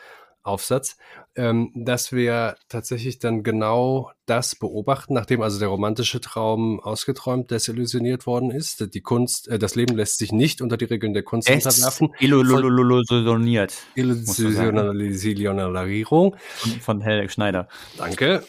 Aufsatz, 0.45 0.97
ähm, 1.37 1.73
dass 1.75 2.13
wir 2.13 2.57
tatsächlich 2.69 3.19
dann 3.19 3.43
genau 3.43 4.11
das 4.27 4.55
beobachten, 4.55 5.15
nachdem 5.15 5.41
also 5.41 5.59
der 5.59 5.69
romantische 5.69 6.21
Traum 6.21 6.81
ausgeträumt, 6.81 7.51
desillusioniert 7.51 8.27
worden 8.27 8.51
ist. 8.51 8.95
Die 8.95 9.01
Kunst, 9.01 9.49
äh, 9.49 9.59
das 9.59 9.75
Leben 9.75 9.97
lässt 9.97 10.19
sich 10.19 10.33
nicht 10.33 10.61
unter 10.61 10.77
die 10.77 10.85
Regeln 10.85 11.15
der 11.15 11.23
Kunst 11.23 11.49
es 11.49 11.65
unterwerfen. 11.65 12.11
Illusioniert. 12.21 13.73
Illusionalisierung. 13.95 16.37
Von 16.83 17.01
Helge 17.01 17.31
Schneider. 17.31 17.69
Danke 17.97 18.45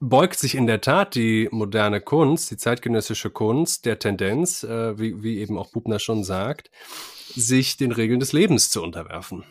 beugt 0.00 0.38
sich 0.38 0.54
in 0.54 0.66
der 0.66 0.80
Tat 0.80 1.14
die 1.14 1.48
moderne 1.50 2.00
Kunst, 2.00 2.50
die 2.50 2.56
zeitgenössische 2.56 3.30
Kunst, 3.30 3.86
der 3.86 3.98
Tendenz, 3.98 4.62
äh, 4.62 4.98
wie, 4.98 5.22
wie 5.22 5.38
eben 5.38 5.58
auch 5.58 5.70
Bubner 5.70 5.98
schon 5.98 6.24
sagt, 6.24 6.70
sich 7.34 7.76
den 7.76 7.92
Regeln 7.92 8.20
des 8.20 8.32
Lebens 8.32 8.70
zu 8.70 8.82
unterwerfen. 8.82 9.44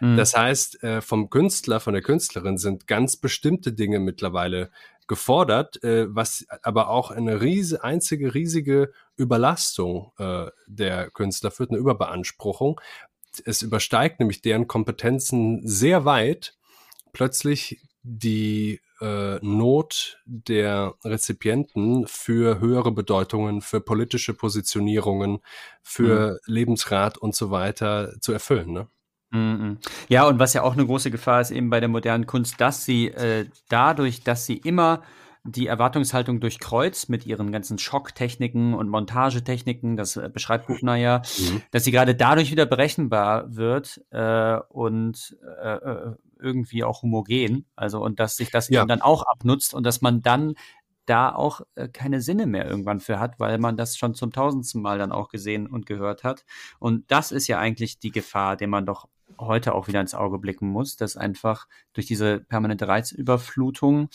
Mhm. 0.00 0.16
Das 0.16 0.36
heißt, 0.36 0.82
äh, 0.82 1.00
vom 1.00 1.30
Künstler, 1.30 1.80
von 1.80 1.94
der 1.94 2.02
Künstlerin 2.02 2.58
sind 2.58 2.86
ganz 2.86 3.16
bestimmte 3.16 3.72
Dinge 3.72 4.00
mittlerweile 4.00 4.70
gefordert, 5.06 5.82
äh, 5.82 6.14
was 6.14 6.46
aber 6.62 6.88
auch 6.88 7.10
eine 7.10 7.40
riese, 7.40 7.84
einzige 7.84 8.34
riesige 8.34 8.92
Überlastung 9.16 10.12
äh, 10.18 10.46
der 10.66 11.10
Künstler 11.10 11.50
führt, 11.50 11.70
eine 11.70 11.78
Überbeanspruchung. 11.78 12.80
Es 13.44 13.62
übersteigt 13.62 14.20
nämlich 14.20 14.42
deren 14.42 14.66
Kompetenzen 14.66 15.66
sehr 15.66 16.04
weit, 16.04 16.54
plötzlich 17.12 17.80
die 18.02 18.80
äh, 19.04 19.38
Not 19.42 20.18
der 20.24 20.94
Rezipienten 21.04 22.06
für 22.06 22.60
höhere 22.60 22.92
Bedeutungen, 22.92 23.60
für 23.60 23.80
politische 23.80 24.34
Positionierungen, 24.34 25.40
für 25.82 26.32
mhm. 26.46 26.52
Lebensrat 26.52 27.18
und 27.18 27.34
so 27.34 27.50
weiter 27.50 28.14
zu 28.20 28.32
erfüllen. 28.32 28.72
Ne? 28.72 28.88
Mhm. 29.30 29.78
Ja, 30.08 30.26
und 30.26 30.38
was 30.38 30.54
ja 30.54 30.62
auch 30.62 30.72
eine 30.72 30.86
große 30.86 31.10
Gefahr 31.10 31.40
ist 31.40 31.50
eben 31.50 31.68
bei 31.70 31.80
der 31.80 31.88
modernen 31.88 32.26
Kunst, 32.26 32.60
dass 32.60 32.84
sie 32.84 33.08
äh, 33.08 33.46
dadurch, 33.68 34.22
dass 34.22 34.46
sie 34.46 34.56
immer 34.56 35.02
die 35.46 35.66
Erwartungshaltung 35.66 36.40
durchkreuzt 36.40 37.10
mit 37.10 37.26
ihren 37.26 37.52
ganzen 37.52 37.78
Schocktechniken 37.78 38.72
und 38.72 38.88
Montagetechniken, 38.88 39.96
das 39.96 40.16
äh, 40.16 40.30
beschreibt 40.32 40.66
Buchner 40.68 40.96
ja, 40.96 41.20
mhm. 41.38 41.60
dass 41.70 41.84
sie 41.84 41.92
gerade 41.92 42.14
dadurch 42.14 42.50
wieder 42.50 42.64
berechenbar 42.64 43.54
wird 43.54 44.00
äh, 44.10 44.56
und 44.70 45.36
äh, 45.62 45.74
äh 45.74 46.14
irgendwie 46.44 46.84
auch 46.84 47.02
homogen. 47.02 47.66
Also 47.74 48.02
und 48.02 48.20
dass 48.20 48.36
sich 48.36 48.50
das 48.50 48.68
ja. 48.68 48.82
eben 48.82 48.88
dann 48.88 49.02
auch 49.02 49.22
abnutzt 49.22 49.74
und 49.74 49.84
dass 49.84 50.02
man 50.02 50.22
dann 50.22 50.54
da 51.06 51.34
auch 51.34 51.60
äh, 51.74 51.88
keine 51.88 52.20
Sinne 52.20 52.46
mehr 52.46 52.66
irgendwann 52.66 53.00
für 53.00 53.18
hat, 53.18 53.38
weil 53.38 53.58
man 53.58 53.76
das 53.76 53.96
schon 53.96 54.14
zum 54.14 54.32
tausendsten 54.32 54.80
Mal 54.80 54.98
dann 54.98 55.12
auch 55.12 55.28
gesehen 55.28 55.66
und 55.66 55.86
gehört 55.86 56.24
hat. 56.24 56.44
Und 56.78 57.10
das 57.10 57.32
ist 57.32 57.46
ja 57.46 57.58
eigentlich 57.58 57.98
die 57.98 58.10
Gefahr, 58.10 58.56
der 58.56 58.68
man 58.68 58.86
doch 58.86 59.08
heute 59.38 59.74
auch 59.74 59.88
wieder 59.88 60.00
ins 60.00 60.14
Auge 60.14 60.38
blicken 60.38 60.68
muss, 60.68 60.96
dass 60.96 61.16
einfach 61.16 61.66
durch 61.92 62.06
diese 62.06 62.40
permanente 62.40 62.88
Reizüberflutung 62.88 64.08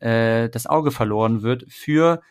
äh, 0.00 0.48
das 0.48 0.66
Auge 0.66 0.90
verloren 0.90 1.42
wird 1.42 1.66
für 1.68 2.22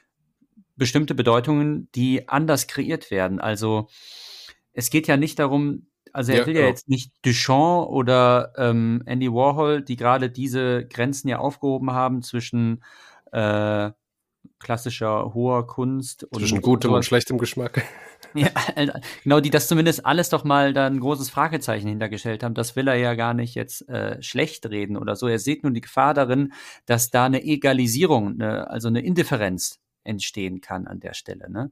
bestimmte 0.75 1.15
Bedeutungen, 1.15 1.89
die 1.93 2.27
anders 2.27 2.67
kreiert 2.67 3.11
werden. 3.11 3.39
Also 3.39 3.87
es 4.73 4.89
geht 4.89 5.07
ja 5.07 5.17
nicht 5.17 5.37
darum, 5.39 5.87
also 6.11 6.31
er 6.31 6.39
ja, 6.39 6.45
will 6.45 6.55
ja 6.55 6.61
genau. 6.61 6.69
jetzt 6.69 6.89
nicht 6.89 7.11
Duchamp 7.23 7.87
oder 7.89 8.53
ähm, 8.57 9.01
Andy 9.05 9.31
Warhol, 9.31 9.81
die 9.81 9.95
gerade 9.95 10.29
diese 10.29 10.85
Grenzen 10.85 11.27
ja 11.27 11.39
aufgehoben 11.39 11.91
haben 11.91 12.21
zwischen 12.21 12.83
äh, 13.31 13.91
klassischer 14.59 15.33
hoher 15.33 15.67
Kunst 15.67 16.23
und 16.25 16.39
zwischen 16.39 16.61
gutem 16.61 16.93
und 16.93 17.05
schlechtem 17.05 17.37
Geschmack. 17.37 17.83
Ja, 18.35 18.49
genau, 19.23 19.41
die 19.41 19.51
das 19.51 19.67
zumindest 19.67 20.07
alles 20.07 20.29
doch 20.29 20.43
mal 20.43 20.73
da 20.73 20.87
ein 20.87 20.99
großes 20.99 21.29
Fragezeichen 21.29 21.87
hintergestellt 21.87 22.41
haben. 22.41 22.55
Das 22.55 22.75
will 22.75 22.87
er 22.87 22.95
ja 22.95 23.13
gar 23.13 23.35
nicht 23.35 23.53
jetzt 23.53 23.87
äh, 23.89 24.19
schlecht 24.23 24.65
reden 24.65 24.97
oder 24.97 25.15
so. 25.15 25.27
Er 25.27 25.37
sieht 25.37 25.61
nur 25.61 25.71
die 25.71 25.81
Gefahr 25.81 26.15
darin, 26.15 26.51
dass 26.87 27.11
da 27.11 27.25
eine 27.25 27.43
Egalisierung, 27.43 28.39
eine, 28.39 28.71
also 28.71 28.87
eine 28.87 29.01
Indifferenz 29.01 29.82
entstehen 30.03 30.61
kann 30.61 30.87
an 30.87 30.99
der 30.99 31.13
Stelle. 31.13 31.49
Ne? 31.49 31.71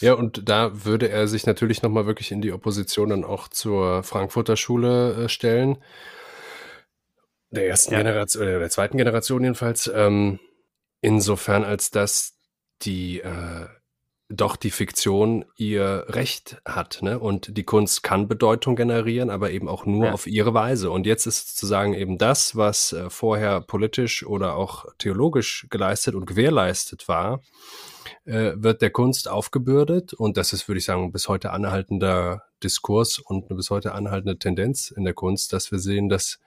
Ja, 0.00 0.14
und 0.14 0.48
da 0.48 0.84
würde 0.84 1.08
er 1.08 1.28
sich 1.28 1.46
natürlich 1.46 1.82
nochmal 1.82 2.06
wirklich 2.06 2.32
in 2.32 2.40
die 2.40 2.52
Opposition 2.52 3.10
dann 3.10 3.24
auch 3.24 3.48
zur 3.48 4.02
Frankfurter 4.02 4.56
Schule 4.56 5.24
äh, 5.24 5.28
stellen. 5.28 5.78
Der 7.50 7.68
ersten 7.68 7.92
ja. 7.92 7.98
Generation, 7.98 8.42
oder 8.42 8.58
der 8.58 8.70
zweiten 8.70 8.98
Generation 8.98 9.42
jedenfalls. 9.42 9.90
Ähm, 9.94 10.38
insofern, 11.00 11.64
als 11.64 11.90
dass 11.90 12.38
die 12.82 13.20
äh, 13.20 13.66
doch 14.28 14.56
die 14.56 14.70
Fiktion 14.70 15.44
ihr 15.56 16.06
Recht 16.08 16.60
hat, 16.64 17.00
ne? 17.00 17.18
Und 17.18 17.56
die 17.56 17.62
Kunst 17.62 18.02
kann 18.02 18.26
Bedeutung 18.26 18.74
generieren, 18.74 19.30
aber 19.30 19.52
eben 19.52 19.68
auch 19.68 19.86
nur 19.86 20.06
ja. 20.06 20.12
auf 20.12 20.26
ihre 20.26 20.52
Weise. 20.52 20.90
Und 20.90 21.06
jetzt 21.06 21.26
ist 21.26 21.50
sozusagen 21.50 21.94
eben 21.94 22.18
das, 22.18 22.56
was 22.56 22.92
äh, 22.92 23.08
vorher 23.08 23.60
politisch 23.60 24.26
oder 24.26 24.56
auch 24.56 24.86
theologisch 24.98 25.66
geleistet 25.70 26.16
und 26.16 26.26
gewährleistet 26.26 27.06
war, 27.06 27.40
äh, 28.24 28.52
wird 28.56 28.82
der 28.82 28.90
Kunst 28.90 29.28
aufgebürdet. 29.28 30.12
Und 30.12 30.36
das 30.36 30.52
ist, 30.52 30.66
würde 30.66 30.80
ich 30.80 30.84
sagen, 30.84 31.12
bis 31.12 31.28
heute 31.28 31.52
anhaltender 31.52 32.42
Diskurs 32.64 33.20
und 33.20 33.48
eine 33.48 33.56
bis 33.56 33.70
heute 33.70 33.92
anhaltende 33.92 34.38
Tendenz 34.38 34.90
in 34.90 35.04
der 35.04 35.14
Kunst, 35.14 35.52
dass 35.52 35.70
wir 35.70 35.78
sehen, 35.78 36.08
dass, 36.08 36.40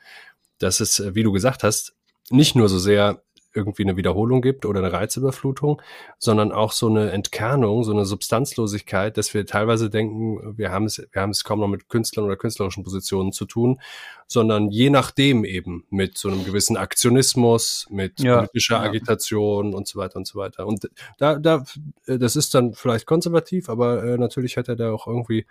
dass 0.57 0.81
es, 0.81 0.99
äh, 0.99 1.15
wie 1.15 1.23
du 1.23 1.31
gesagt 1.31 1.63
hast, 1.63 1.93
nicht 2.29 2.55
nur 2.55 2.67
so 2.67 2.77
sehr 2.77 3.23
irgendwie 3.59 3.83
eine 3.83 3.97
Wiederholung 3.97 4.41
gibt 4.41 4.65
oder 4.65 4.79
eine 4.79 4.91
Reizüberflutung, 4.91 5.81
sondern 6.17 6.51
auch 6.51 6.71
so 6.71 6.87
eine 6.87 7.11
Entkernung, 7.11 7.83
so 7.83 7.91
eine 7.91 8.05
Substanzlosigkeit, 8.05 9.17
dass 9.17 9.33
wir 9.33 9.45
teilweise 9.45 9.89
denken, 9.89 10.57
wir 10.57 10.71
haben 10.71 10.85
es, 10.85 11.05
wir 11.11 11.21
haben 11.21 11.29
es 11.29 11.43
kaum 11.43 11.59
noch 11.59 11.67
mit 11.67 11.89
Künstlern 11.89 12.25
oder 12.25 12.35
künstlerischen 12.35 12.83
Positionen 12.83 13.31
zu 13.31 13.45
tun, 13.45 13.79
sondern 14.27 14.69
je 14.69 14.89
nachdem 14.89 15.45
eben 15.45 15.85
mit 15.89 16.17
so 16.17 16.29
einem 16.29 16.45
gewissen 16.45 16.77
Aktionismus, 16.77 17.87
mit 17.89 18.19
ja, 18.19 18.37
politischer 18.37 18.77
ja. 18.77 18.83
Agitation 18.83 19.73
und 19.73 19.87
so 19.87 19.99
weiter 19.99 20.17
und 20.17 20.27
so 20.27 20.39
weiter. 20.39 20.65
Und 20.65 20.89
da, 21.17 21.37
da, 21.37 21.63
das 22.05 22.35
ist 22.35 22.55
dann 22.55 22.73
vielleicht 22.73 23.05
konservativ, 23.05 23.69
aber 23.69 24.03
äh, 24.03 24.17
natürlich 24.17 24.57
hat 24.57 24.67
er 24.67 24.75
da 24.75 24.91
auch 24.91 25.07
irgendwie 25.07 25.45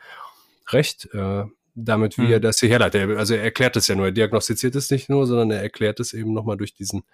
recht. 0.72 1.08
Äh, 1.14 1.44
damit, 1.84 2.18
wie 2.18 2.24
hm. 2.24 2.32
er 2.32 2.40
das 2.40 2.58
hier 2.58 2.68
herleitet. 2.68 3.16
Also 3.16 3.34
er 3.34 3.42
erklärt 3.42 3.76
es 3.76 3.88
ja 3.88 3.94
nur, 3.94 4.06
er 4.06 4.12
diagnostiziert 4.12 4.74
es 4.74 4.90
nicht 4.90 5.08
nur, 5.08 5.26
sondern 5.26 5.50
er 5.50 5.62
erklärt 5.62 6.00
es 6.00 6.12
eben 6.12 6.32
nochmal 6.32 6.56
durch 6.56 6.74
diesen 6.74 7.04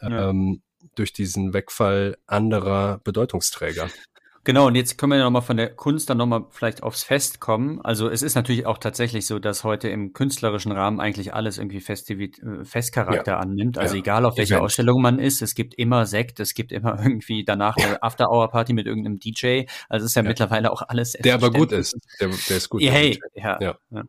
ja. 0.00 0.30
ähm, 0.30 0.62
durch 0.94 1.12
diesen 1.12 1.52
Wegfall 1.52 2.16
anderer 2.26 3.00
Bedeutungsträger. 3.04 3.88
Genau, 4.42 4.68
und 4.68 4.74
jetzt 4.74 4.96
können 4.96 5.12
wir 5.12 5.18
ja 5.18 5.24
nochmal 5.24 5.42
von 5.42 5.58
der 5.58 5.68
Kunst 5.76 6.08
dann 6.08 6.16
nochmal 6.16 6.46
vielleicht 6.50 6.82
aufs 6.82 7.02
Fest 7.02 7.40
kommen. 7.40 7.78
Also 7.82 8.08
es 8.08 8.22
ist 8.22 8.36
natürlich 8.36 8.64
auch 8.64 8.78
tatsächlich 8.78 9.26
so, 9.26 9.38
dass 9.38 9.64
heute 9.64 9.90
im 9.90 10.14
künstlerischen 10.14 10.72
Rahmen 10.72 10.98
eigentlich 10.98 11.34
alles 11.34 11.58
irgendwie 11.58 11.80
Festivit 11.80 12.38
äh, 12.38 12.64
Festcharakter 12.64 13.32
ja. 13.32 13.38
annimmt. 13.38 13.76
Also 13.76 13.96
ja. 13.96 14.00
egal 14.00 14.24
auf 14.24 14.38
welcher 14.38 14.54
Event. 14.54 14.64
Ausstellung 14.64 15.02
man 15.02 15.18
ist, 15.18 15.42
es 15.42 15.54
gibt 15.54 15.74
immer 15.74 16.06
Sekt, 16.06 16.40
es 16.40 16.54
gibt 16.54 16.72
immer 16.72 16.98
irgendwie 17.02 17.44
danach 17.44 17.76
eine 17.76 18.02
After-Hour-Party 18.02 18.72
mit 18.72 18.86
irgendeinem 18.86 19.18
DJ. 19.18 19.64
Also 19.90 20.06
es 20.06 20.12
ist 20.12 20.16
ja, 20.16 20.22
ja, 20.22 20.28
mittlerweile 20.28 20.72
auch 20.72 20.82
alles. 20.88 21.12
Der 21.12 21.34
aber 21.34 21.50
gut 21.50 21.72
ist. 21.72 21.98
Der, 22.18 22.28
der 22.28 22.56
ist 22.56 22.70
gut. 22.70 22.80
Hey, 22.80 23.20
ja, 23.34 23.58
ja. 23.60 23.78
Der 23.90 24.02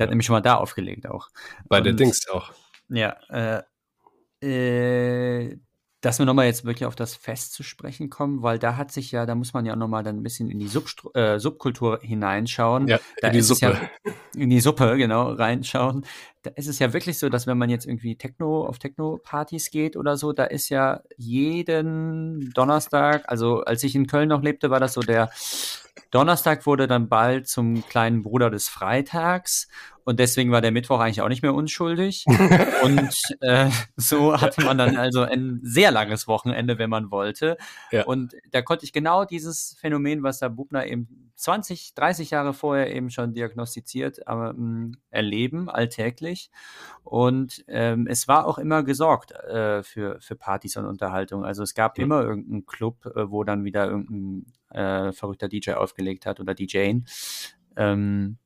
hat 0.00 0.08
nämlich 0.08 0.26
schon 0.26 0.34
mal 0.34 0.40
da 0.40 0.56
aufgelegt 0.56 1.06
auch. 1.06 1.28
Bei 1.68 1.78
und, 1.78 1.84
der 1.84 1.92
Dings 1.92 2.28
auch. 2.28 2.52
Ja, 2.88 3.16
äh, 3.28 3.62
äh, 4.42 5.56
dass 6.00 6.18
wir 6.18 6.26
nochmal 6.26 6.46
jetzt 6.46 6.64
wirklich 6.64 6.86
auf 6.86 6.94
das 6.94 7.16
Fest 7.16 7.54
zu 7.54 7.62
sprechen 7.62 8.08
kommen, 8.08 8.42
weil 8.42 8.58
da 8.58 8.76
hat 8.76 8.92
sich 8.92 9.10
ja, 9.10 9.26
da 9.26 9.34
muss 9.34 9.52
man 9.52 9.66
ja 9.66 9.72
auch 9.72 9.78
nochmal 9.78 10.04
dann 10.04 10.18
ein 10.18 10.22
bisschen 10.22 10.48
in 10.50 10.58
die 10.58 10.68
Substru 10.68 11.10
äh, 11.14 11.40
Subkultur 11.40 11.98
hineinschauen. 12.00 12.86
Ja, 12.86 13.00
in 13.22 13.32
die 13.32 13.40
Suppe. 13.40 13.90
Ja, 14.04 14.12
in 14.34 14.50
die 14.50 14.60
Suppe, 14.60 14.96
genau, 14.96 15.32
reinschauen. 15.32 16.06
Da 16.42 16.50
ist 16.54 16.68
es 16.68 16.78
ja 16.78 16.92
wirklich 16.92 17.18
so, 17.18 17.28
dass 17.28 17.46
wenn 17.46 17.58
man 17.58 17.70
jetzt 17.70 17.86
irgendwie 17.86 18.16
Techno 18.16 18.64
auf 18.64 18.78
Techno-Partys 18.78 19.70
geht 19.70 19.96
oder 19.96 20.16
so, 20.16 20.32
da 20.32 20.44
ist 20.44 20.68
ja 20.68 21.02
jeden 21.16 22.52
Donnerstag, 22.54 23.24
also 23.26 23.62
als 23.64 23.82
ich 23.82 23.94
in 23.94 24.06
Köln 24.06 24.28
noch 24.28 24.42
lebte, 24.42 24.70
war 24.70 24.80
das 24.80 24.92
so 24.92 25.00
der 25.00 25.30
Donnerstag 26.10 26.64
wurde 26.64 26.86
dann 26.86 27.08
bald 27.08 27.48
zum 27.48 27.86
kleinen 27.86 28.22
Bruder 28.22 28.50
des 28.50 28.68
Freitags 28.68 29.68
und 30.04 30.18
deswegen 30.18 30.50
war 30.50 30.62
der 30.62 30.72
Mittwoch 30.72 31.00
eigentlich 31.00 31.20
auch 31.20 31.28
nicht 31.28 31.42
mehr 31.42 31.52
unschuldig. 31.52 32.24
und 32.82 33.12
äh, 33.40 33.68
so 33.96 34.40
hatte 34.40 34.64
man 34.64 34.78
dann 34.78 34.96
also 34.96 35.20
ein 35.20 35.60
sehr 35.62 35.90
langes 35.90 36.26
Wochenende, 36.26 36.78
wenn 36.78 36.88
man 36.88 37.10
wollte. 37.10 37.58
Ja. 37.90 38.04
Und 38.04 38.34
da 38.52 38.62
konnte 38.62 38.86
ich 38.86 38.94
genau 38.94 39.26
dieses 39.26 39.76
Phänomen, 39.78 40.22
was 40.22 40.38
der 40.38 40.48
Bubner 40.48 40.86
eben 40.86 41.30
20, 41.36 41.94
30 41.94 42.30
Jahre 42.30 42.54
vorher 42.54 42.94
eben 42.94 43.10
schon 43.10 43.34
diagnostiziert, 43.34 44.20
ähm, 44.26 44.96
erleben, 45.10 45.68
alltäglich. 45.68 46.27
Und 47.04 47.64
ähm, 47.68 48.06
es 48.08 48.28
war 48.28 48.46
auch 48.46 48.58
immer 48.58 48.82
gesorgt 48.82 49.32
äh, 49.32 49.82
für, 49.82 50.20
für 50.20 50.36
Partys 50.36 50.76
und 50.76 50.86
Unterhaltung. 50.86 51.44
Also 51.44 51.62
es 51.62 51.74
gab 51.74 51.98
ja. 51.98 52.04
immer 52.04 52.22
irgendeinen 52.22 52.66
Club, 52.66 53.06
äh, 53.06 53.30
wo 53.30 53.44
dann 53.44 53.64
wieder 53.64 53.86
irgendein 53.86 54.52
äh, 54.70 55.12
verrückter 55.12 55.48
DJ 55.48 55.72
aufgelegt 55.72 56.26
hat 56.26 56.40
oder 56.40 56.54
DJing. 56.54 57.06
Ähm, 57.76 58.38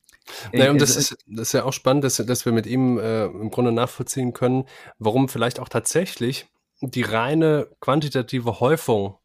naja, 0.53 0.71
und 0.71 0.81
das 0.81 0.97
ist, 0.97 1.17
das 1.27 1.49
ist 1.49 1.53
ja 1.53 1.65
auch 1.65 1.73
spannend, 1.73 2.05
dass, 2.05 2.17
dass 2.17 2.45
wir 2.45 2.53
mit 2.53 2.67
ihm 2.67 2.99
äh, 2.99 3.25
im 3.25 3.51
Grunde 3.51 3.73
nachvollziehen 3.73 4.33
können, 4.33 4.65
warum 4.99 5.29
vielleicht 5.29 5.59
auch 5.59 5.69
tatsächlich 5.69 6.47
die 6.81 7.03
reine 7.03 7.69
quantitative 7.81 8.61
Häufung 8.61 9.17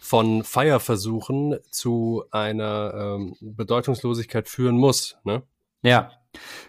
von 0.00 0.42
Feierversuchen 0.42 1.58
zu 1.70 2.24
einer 2.30 2.94
ähm, 2.94 3.36
Bedeutungslosigkeit 3.40 4.48
führen 4.48 4.78
muss. 4.78 5.18
Ne? 5.24 5.42
Ja, 5.82 6.12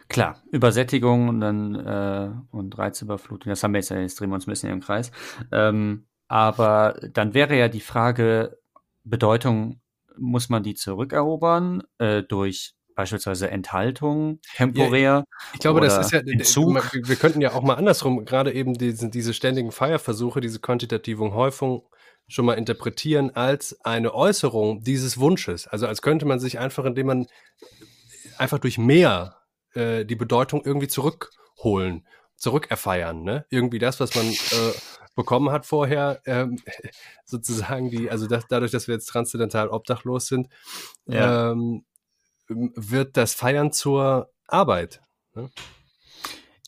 klar. 0.07 0.41
Übersättigung 0.51 1.29
und 1.29 1.41
dann 1.41 1.75
äh, 1.75 2.31
und 2.51 2.77
Reizüberflutung, 2.77 3.49
das 3.49 3.63
haben 3.63 3.73
wir 3.73 3.79
jetzt, 3.79 3.89
jetzt 3.89 4.19
drehen 4.19 4.29
wir 4.29 4.35
uns 4.35 4.47
ein 4.47 4.51
bisschen 4.51 4.71
im 4.71 4.81
Kreis. 4.81 5.11
Ähm, 5.51 6.07
aber 6.27 6.99
dann 7.13 7.33
wäre 7.33 7.57
ja 7.57 7.67
die 7.67 7.81
Frage, 7.81 8.59
Bedeutung, 9.03 9.81
muss 10.17 10.49
man 10.49 10.63
die 10.63 10.75
zurückerobern 10.75 11.83
äh, 11.97 12.23
durch 12.23 12.75
beispielsweise 12.95 13.49
Enthaltung 13.49 14.39
temporär. 14.57 15.01
Ja, 15.01 15.23
ich 15.53 15.59
glaube, 15.61 15.79
das 15.79 15.97
ist 15.97 16.11
ja, 16.11 16.19
Entzug. 16.19 16.75
wir 16.93 17.15
könnten 17.15 17.39
ja 17.39 17.53
auch 17.53 17.63
mal 17.63 17.75
andersrum, 17.75 18.25
gerade 18.25 18.53
eben 18.53 18.73
diese, 18.73 19.09
diese 19.09 19.33
ständigen 19.33 19.71
Feierversuche, 19.71 20.41
diese 20.41 20.59
quantitative 20.59 21.33
Häufung 21.33 21.87
schon 22.27 22.45
mal 22.45 22.55
interpretieren 22.55 23.31
als 23.31 23.79
eine 23.85 24.13
Äußerung 24.13 24.83
dieses 24.83 25.17
Wunsches. 25.17 25.65
Also 25.65 25.87
als 25.87 26.01
könnte 26.01 26.25
man 26.25 26.39
sich 26.39 26.59
einfach, 26.59 26.83
indem 26.83 27.07
man 27.07 27.27
einfach 28.37 28.59
durch 28.59 28.77
mehr 28.77 29.38
äh, 29.79 30.05
die 30.05 30.15
Bedeutung 30.15 30.63
irgendwie 30.63 30.87
zurückholen, 30.87 32.05
zurückerfeiern. 32.35 33.23
Ne? 33.23 33.45
Irgendwie 33.49 33.79
das, 33.79 33.99
was 33.99 34.15
man 34.15 34.27
äh, 34.27 34.73
bekommen 35.15 35.51
hat 35.51 35.65
vorher, 35.65 36.21
ähm, 36.25 36.59
sozusagen 37.25 37.89
die, 37.89 38.09
also 38.09 38.27
das, 38.27 38.45
dadurch, 38.47 38.71
dass 38.71 38.87
wir 38.87 38.95
jetzt 38.95 39.07
transzendental 39.07 39.69
obdachlos 39.69 40.27
sind, 40.27 40.49
ja. 41.05 41.51
ähm, 41.51 41.85
wird 42.47 43.17
das 43.17 43.33
Feiern 43.33 43.71
zur 43.71 44.31
Arbeit. 44.47 45.01
Ne? 45.33 45.49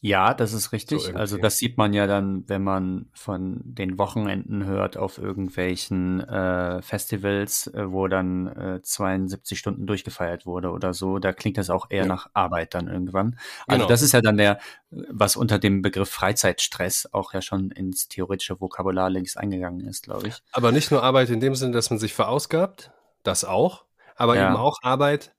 Ja, 0.04 0.34
das 0.34 0.54
ist 0.54 0.72
richtig. 0.72 1.04
So 1.04 1.14
also 1.14 1.38
das 1.38 1.58
sieht 1.58 1.78
man 1.78 1.94
ja 1.94 2.08
dann, 2.08 2.44
wenn 2.48 2.64
man 2.64 3.06
von 3.14 3.62
den 3.64 4.00
Wochenenden 4.00 4.66
hört 4.66 4.98
auf 4.98 5.20
irgendwelchen 5.20 6.22
äh, 6.22 6.82
Festivals, 6.82 7.68
äh, 7.68 7.92
wo 7.92 8.08
dann 8.08 8.48
äh, 8.48 8.82
72 8.82 9.60
Stunden 9.60 9.86
durchgefeiert 9.86 10.48
wurde 10.48 10.72
oder 10.72 10.96
so. 10.96 11.20
Da 11.20 11.34
klingt 11.34 11.60
das 11.60 11.70
auch 11.70 11.86
eher 11.92 12.04
ja. 12.04 12.08
nach 12.08 12.32
Arbeit 12.34 12.74
dann 12.74 12.88
irgendwann. 12.88 13.38
Also 13.68 13.78
genau. 13.78 13.88
das 13.88 14.02
ist 14.02 14.14
ja 14.14 14.22
dann 14.22 14.38
der, 14.38 14.58
was 14.90 15.36
unter 15.36 15.60
dem 15.60 15.84
Begriff 15.84 16.10
Freizeitstress 16.10 17.08
auch 17.14 17.36
ja 17.36 17.44
schon 17.44 17.70
ins 17.70 18.08
theoretische 18.08 18.60
Vokabular 18.60 19.12
längst 19.12 19.38
eingegangen 19.38 19.82
ist, 19.82 20.02
glaube 20.02 20.30
ich. 20.30 20.42
Aber 20.52 20.72
nicht 20.72 20.90
nur 20.90 21.04
Arbeit 21.04 21.30
in 21.30 21.40
dem 21.40 21.54
Sinne, 21.54 21.74
dass 21.74 21.92
man 21.92 22.00
sich 22.00 22.16
verausgabt, 22.16 22.92
das 23.22 23.46
auch, 23.46 23.86
aber 24.16 24.36
ja. 24.36 24.48
eben 24.48 24.58
auch 24.58 24.80
Arbeit, 24.82 25.36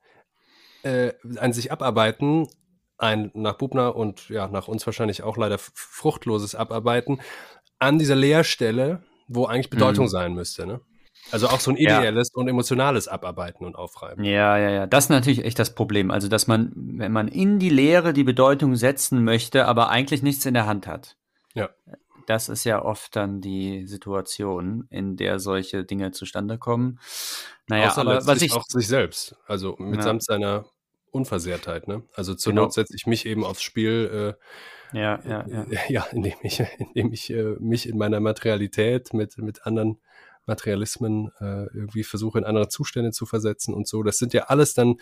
äh, 0.84 1.14
an 1.38 1.52
sich 1.52 1.72
abarbeiten, 1.72 2.46
ein 3.02 3.30
nach 3.34 3.54
Bubner 3.54 3.96
und 3.96 4.28
ja, 4.28 4.48
nach 4.48 4.68
uns 4.68 4.86
wahrscheinlich 4.86 5.22
auch 5.22 5.36
leider 5.36 5.58
fruchtloses 5.58 6.54
Abarbeiten 6.54 7.20
an 7.78 7.98
dieser 7.98 8.14
Leerstelle, 8.14 9.02
wo 9.28 9.46
eigentlich 9.46 9.70
Bedeutung 9.70 10.04
mhm. 10.04 10.10
sein 10.10 10.34
müsste, 10.34 10.66
ne? 10.66 10.80
Also 11.30 11.48
auch 11.48 11.60
so 11.60 11.70
ein 11.70 11.76
ideelles 11.76 12.32
ja. 12.34 12.40
und 12.40 12.48
emotionales 12.48 13.06
Abarbeiten 13.06 13.64
und 13.64 13.76
Aufreiben. 13.76 14.24
Ja, 14.24 14.58
ja, 14.58 14.70
ja. 14.70 14.86
Das 14.86 15.04
ist 15.04 15.10
natürlich 15.10 15.44
echt 15.44 15.58
das 15.58 15.74
Problem. 15.74 16.10
Also, 16.10 16.28
dass 16.28 16.46
man, 16.46 16.72
wenn 16.74 17.12
man 17.12 17.28
in 17.28 17.58
die 17.58 17.70
Lehre 17.70 18.12
die 18.12 18.24
Bedeutung 18.24 18.74
setzen 18.74 19.22
möchte, 19.22 19.66
aber 19.66 19.88
eigentlich 19.88 20.22
nichts 20.22 20.44
in 20.46 20.54
der 20.54 20.66
Hand 20.66 20.86
hat. 20.86 21.16
Ja. 21.54 21.70
Das 22.26 22.48
ist 22.48 22.64
ja 22.64 22.84
oft 22.84 23.14
dann 23.16 23.40
die 23.40 23.86
Situation, 23.86 24.86
in 24.90 25.16
der 25.16 25.38
solche 25.38 25.84
Dinge 25.84 26.10
zustande 26.10 26.58
kommen. 26.58 26.98
Naja, 27.68 27.90
Außer 27.90 28.00
aber 28.00 28.26
was 28.26 28.42
ich 28.42 28.52
auch 28.52 28.64
sich 28.66 28.88
selbst, 28.88 29.36
also 29.46 29.76
mitsamt 29.78 30.22
ja. 30.22 30.34
seiner 30.34 30.64
Unversehrtheit, 31.12 31.86
ne? 31.86 32.02
Also 32.14 32.34
zur 32.34 32.52
genau. 32.52 32.62
Not 32.62 32.72
setze 32.72 32.96
ich 32.96 33.06
mich 33.06 33.26
eben 33.26 33.44
aufs 33.44 33.62
Spiel, 33.62 34.36
äh, 34.38 34.98
ja, 34.98 35.20
ja, 35.24 35.46
ja. 35.46 35.62
Äh, 35.64 35.76
ja, 35.92 36.06
indem 36.12 36.34
ich, 36.42 36.60
indem 36.78 37.12
ich 37.12 37.30
äh, 37.30 37.56
mich 37.60 37.88
in 37.88 37.98
meiner 37.98 38.20
Materialität 38.20 39.14
mit, 39.14 39.38
mit 39.38 39.66
anderen 39.66 40.00
Materialismen 40.46 41.30
äh, 41.40 41.66
irgendwie 41.74 42.02
versuche, 42.02 42.38
in 42.38 42.44
andere 42.44 42.68
Zustände 42.68 43.12
zu 43.12 43.26
versetzen 43.26 43.74
und 43.74 43.86
so. 43.86 44.02
Das 44.02 44.18
sind 44.18 44.32
ja 44.32 44.44
alles 44.44 44.74
dann 44.74 44.96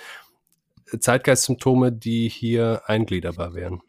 Zeitgeistsymptome, 0.99 1.93
die 1.93 2.29
hier 2.29 2.83
eingliederbar 2.87 3.55
wären. 3.55 3.81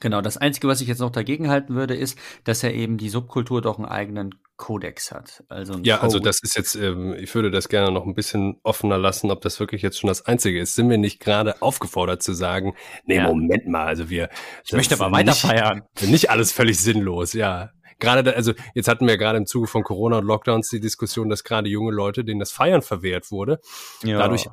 Genau, 0.00 0.20
das 0.20 0.36
Einzige, 0.36 0.68
was 0.68 0.80
ich 0.80 0.88
jetzt 0.88 1.00
noch 1.00 1.10
dagegen 1.10 1.48
halten 1.48 1.74
würde, 1.74 1.94
ist, 1.94 2.18
dass 2.44 2.62
er 2.62 2.74
eben 2.74 2.98
die 2.98 3.08
Subkultur 3.08 3.62
doch 3.62 3.78
einen 3.78 3.86
eigenen 3.86 4.34
Kodex 4.56 5.12
hat. 5.12 5.44
Also 5.48 5.74
ja, 5.82 5.96
Code. 5.96 6.04
also 6.04 6.18
das 6.18 6.40
ist 6.42 6.56
jetzt, 6.56 6.74
ähm, 6.74 7.14
ich 7.18 7.34
würde 7.34 7.50
das 7.50 7.68
gerne 7.68 7.92
noch 7.92 8.06
ein 8.06 8.14
bisschen 8.14 8.58
offener 8.62 8.98
lassen, 8.98 9.30
ob 9.30 9.40
das 9.42 9.60
wirklich 9.60 9.82
jetzt 9.82 9.98
schon 9.98 10.08
das 10.08 10.24
Einzige 10.26 10.60
ist. 10.60 10.74
Sind 10.74 10.88
wir 10.88 10.98
nicht 10.98 11.20
gerade 11.20 11.60
aufgefordert 11.62 12.22
zu 12.22 12.32
sagen, 12.32 12.74
nee, 13.04 13.16
ja. 13.16 13.26
Moment 13.26 13.66
mal, 13.68 13.86
also 13.86 14.08
wir. 14.08 14.28
Ich 14.64 14.72
möchte 14.72 14.94
aber 14.94 15.12
weiter 15.12 15.32
nicht, 15.32 15.40
feiern. 15.40 15.82
Nicht 16.06 16.30
alles 16.30 16.52
völlig 16.52 16.78
sinnlos, 16.78 17.32
ja. 17.32 17.70
Gerade, 17.98 18.22
da, 18.22 18.32
also 18.32 18.52
jetzt 18.74 18.88
hatten 18.88 19.06
wir 19.06 19.16
gerade 19.16 19.38
im 19.38 19.46
Zuge 19.46 19.66
von 19.66 19.82
Corona 19.82 20.18
und 20.18 20.26
Lockdowns 20.26 20.68
die 20.68 20.80
Diskussion, 20.80 21.30
dass 21.30 21.44
gerade 21.44 21.68
junge 21.68 21.92
Leute, 21.92 22.24
denen 22.24 22.40
das 22.40 22.52
Feiern 22.52 22.82
verwehrt 22.82 23.30
wurde, 23.30 23.60
ja. 24.02 24.18
dadurch. 24.18 24.46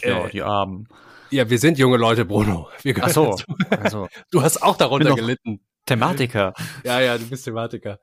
Äh, 0.00 0.10
ja, 0.10 0.28
die 0.28 0.42
Armen. 0.42 0.88
Ja, 1.30 1.48
wir 1.48 1.58
sind 1.58 1.78
junge 1.78 1.96
Leute, 1.96 2.24
Bruno. 2.24 2.68
Wir 2.82 2.94
Ach 3.00 3.08
so. 3.08 3.36
Also, 3.70 4.08
du 4.30 4.42
hast 4.42 4.62
auch 4.62 4.76
darunter 4.76 5.14
gelitten. 5.14 5.60
Thematiker. 5.86 6.52
Ja, 6.84 7.00
ja, 7.00 7.16
du 7.16 7.26
bist 7.28 7.44
Thematiker. 7.44 8.00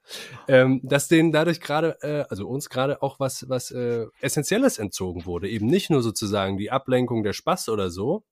Ähm, 0.47 0.79
dass 0.83 1.09
denen 1.09 1.33
dadurch 1.33 1.59
gerade, 1.59 1.97
äh, 2.01 2.23
also 2.29 2.47
uns 2.47 2.69
gerade 2.69 3.01
auch 3.01 3.19
was, 3.19 3.49
was 3.49 3.71
äh, 3.71 4.05
Essentielles 4.21 4.77
entzogen 4.77 5.25
wurde. 5.25 5.49
Eben 5.49 5.67
nicht 5.67 5.89
nur 5.89 6.01
sozusagen 6.01 6.57
die 6.57 6.71
Ablenkung 6.71 7.23
der 7.23 7.33
Spaß 7.33 7.69
oder 7.69 7.89
so. 7.89 8.23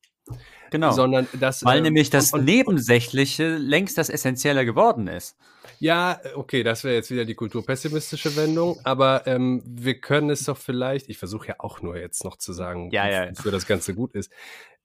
Genau. 0.69 0.91
Sondern 0.91 1.27
das. 1.39 1.65
Weil 1.65 1.79
äh, 1.79 1.81
nämlich 1.81 2.09
das 2.09 2.31
und, 2.31 2.45
Nebensächliche 2.45 3.57
längst 3.57 3.97
das 3.97 4.09
Essentielle 4.09 4.65
geworden 4.65 5.07
ist. 5.07 5.35
Ja, 5.79 6.19
okay, 6.35 6.63
das 6.63 6.83
wäre 6.83 6.95
jetzt 6.95 7.11
wieder 7.11 7.25
die 7.25 7.35
kulturpessimistische 7.35 8.35
Wendung, 8.35 8.79
aber 8.83 9.25
ähm, 9.25 9.61
wir 9.65 9.99
können 9.99 10.29
es 10.29 10.45
doch 10.45 10.57
vielleicht, 10.57 11.09
ich 11.09 11.17
versuche 11.17 11.49
ja 11.49 11.55
auch 11.57 11.81
nur 11.81 11.97
jetzt 11.97 12.23
noch 12.23 12.37
zu 12.37 12.53
sagen, 12.53 12.89
ja, 12.91 13.09
ja. 13.09 13.29
wofür 13.31 13.51
das 13.51 13.65
Ganze 13.67 13.95
gut 13.95 14.13
ist. 14.13 14.31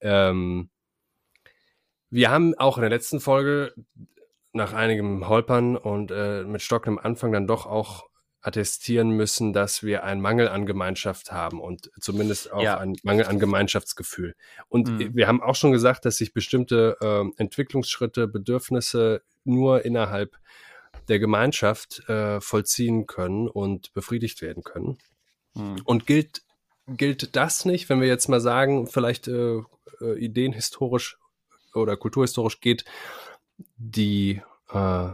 Ähm, 0.00 0.70
wir 2.10 2.30
haben 2.30 2.54
auch 2.54 2.78
in 2.78 2.82
der 2.82 2.90
letzten 2.90 3.20
Folge 3.20 3.74
nach 4.52 4.72
einigem 4.72 5.28
Holpern 5.28 5.76
und 5.76 6.10
äh, 6.10 6.44
mit 6.44 6.62
stockendem 6.62 6.98
Anfang 6.98 7.32
dann 7.32 7.46
doch 7.46 7.66
auch 7.66 8.06
attestieren 8.40 9.10
müssen, 9.10 9.52
dass 9.52 9.82
wir 9.82 10.04
einen 10.04 10.20
Mangel 10.20 10.48
an 10.48 10.66
Gemeinschaft 10.66 11.32
haben 11.32 11.60
und 11.60 11.90
zumindest 12.00 12.52
auch 12.52 12.62
ja. 12.62 12.78
einen 12.78 12.96
Mangel 13.02 13.26
an 13.26 13.40
Gemeinschaftsgefühl. 13.40 14.36
Und 14.68 14.88
mhm. 14.88 15.16
wir 15.16 15.26
haben 15.26 15.42
auch 15.42 15.56
schon 15.56 15.72
gesagt, 15.72 16.04
dass 16.04 16.18
sich 16.18 16.32
bestimmte 16.32 16.96
äh, 17.00 17.24
Entwicklungsschritte, 17.42 18.28
Bedürfnisse 18.28 19.22
nur 19.44 19.84
innerhalb 19.84 20.36
der 21.08 21.18
Gemeinschaft 21.18 22.08
äh, 22.08 22.40
vollziehen 22.40 23.06
können 23.06 23.48
und 23.48 23.92
befriedigt 23.94 24.40
werden 24.42 24.62
können. 24.62 24.98
Mhm. 25.54 25.82
Und 25.84 26.06
gilt 26.06 26.42
gilt 26.88 27.34
das 27.34 27.64
nicht, 27.64 27.88
wenn 27.88 28.00
wir 28.00 28.08
jetzt 28.08 28.28
mal 28.28 28.40
sagen, 28.40 28.86
vielleicht 28.86 29.28
äh, 29.28 29.60
äh, 30.00 30.18
ideenhistorisch 30.18 31.18
oder 31.74 31.96
kulturhistorisch 31.96 32.60
geht 32.60 32.84
die 33.76 34.42
äh, 34.70 35.08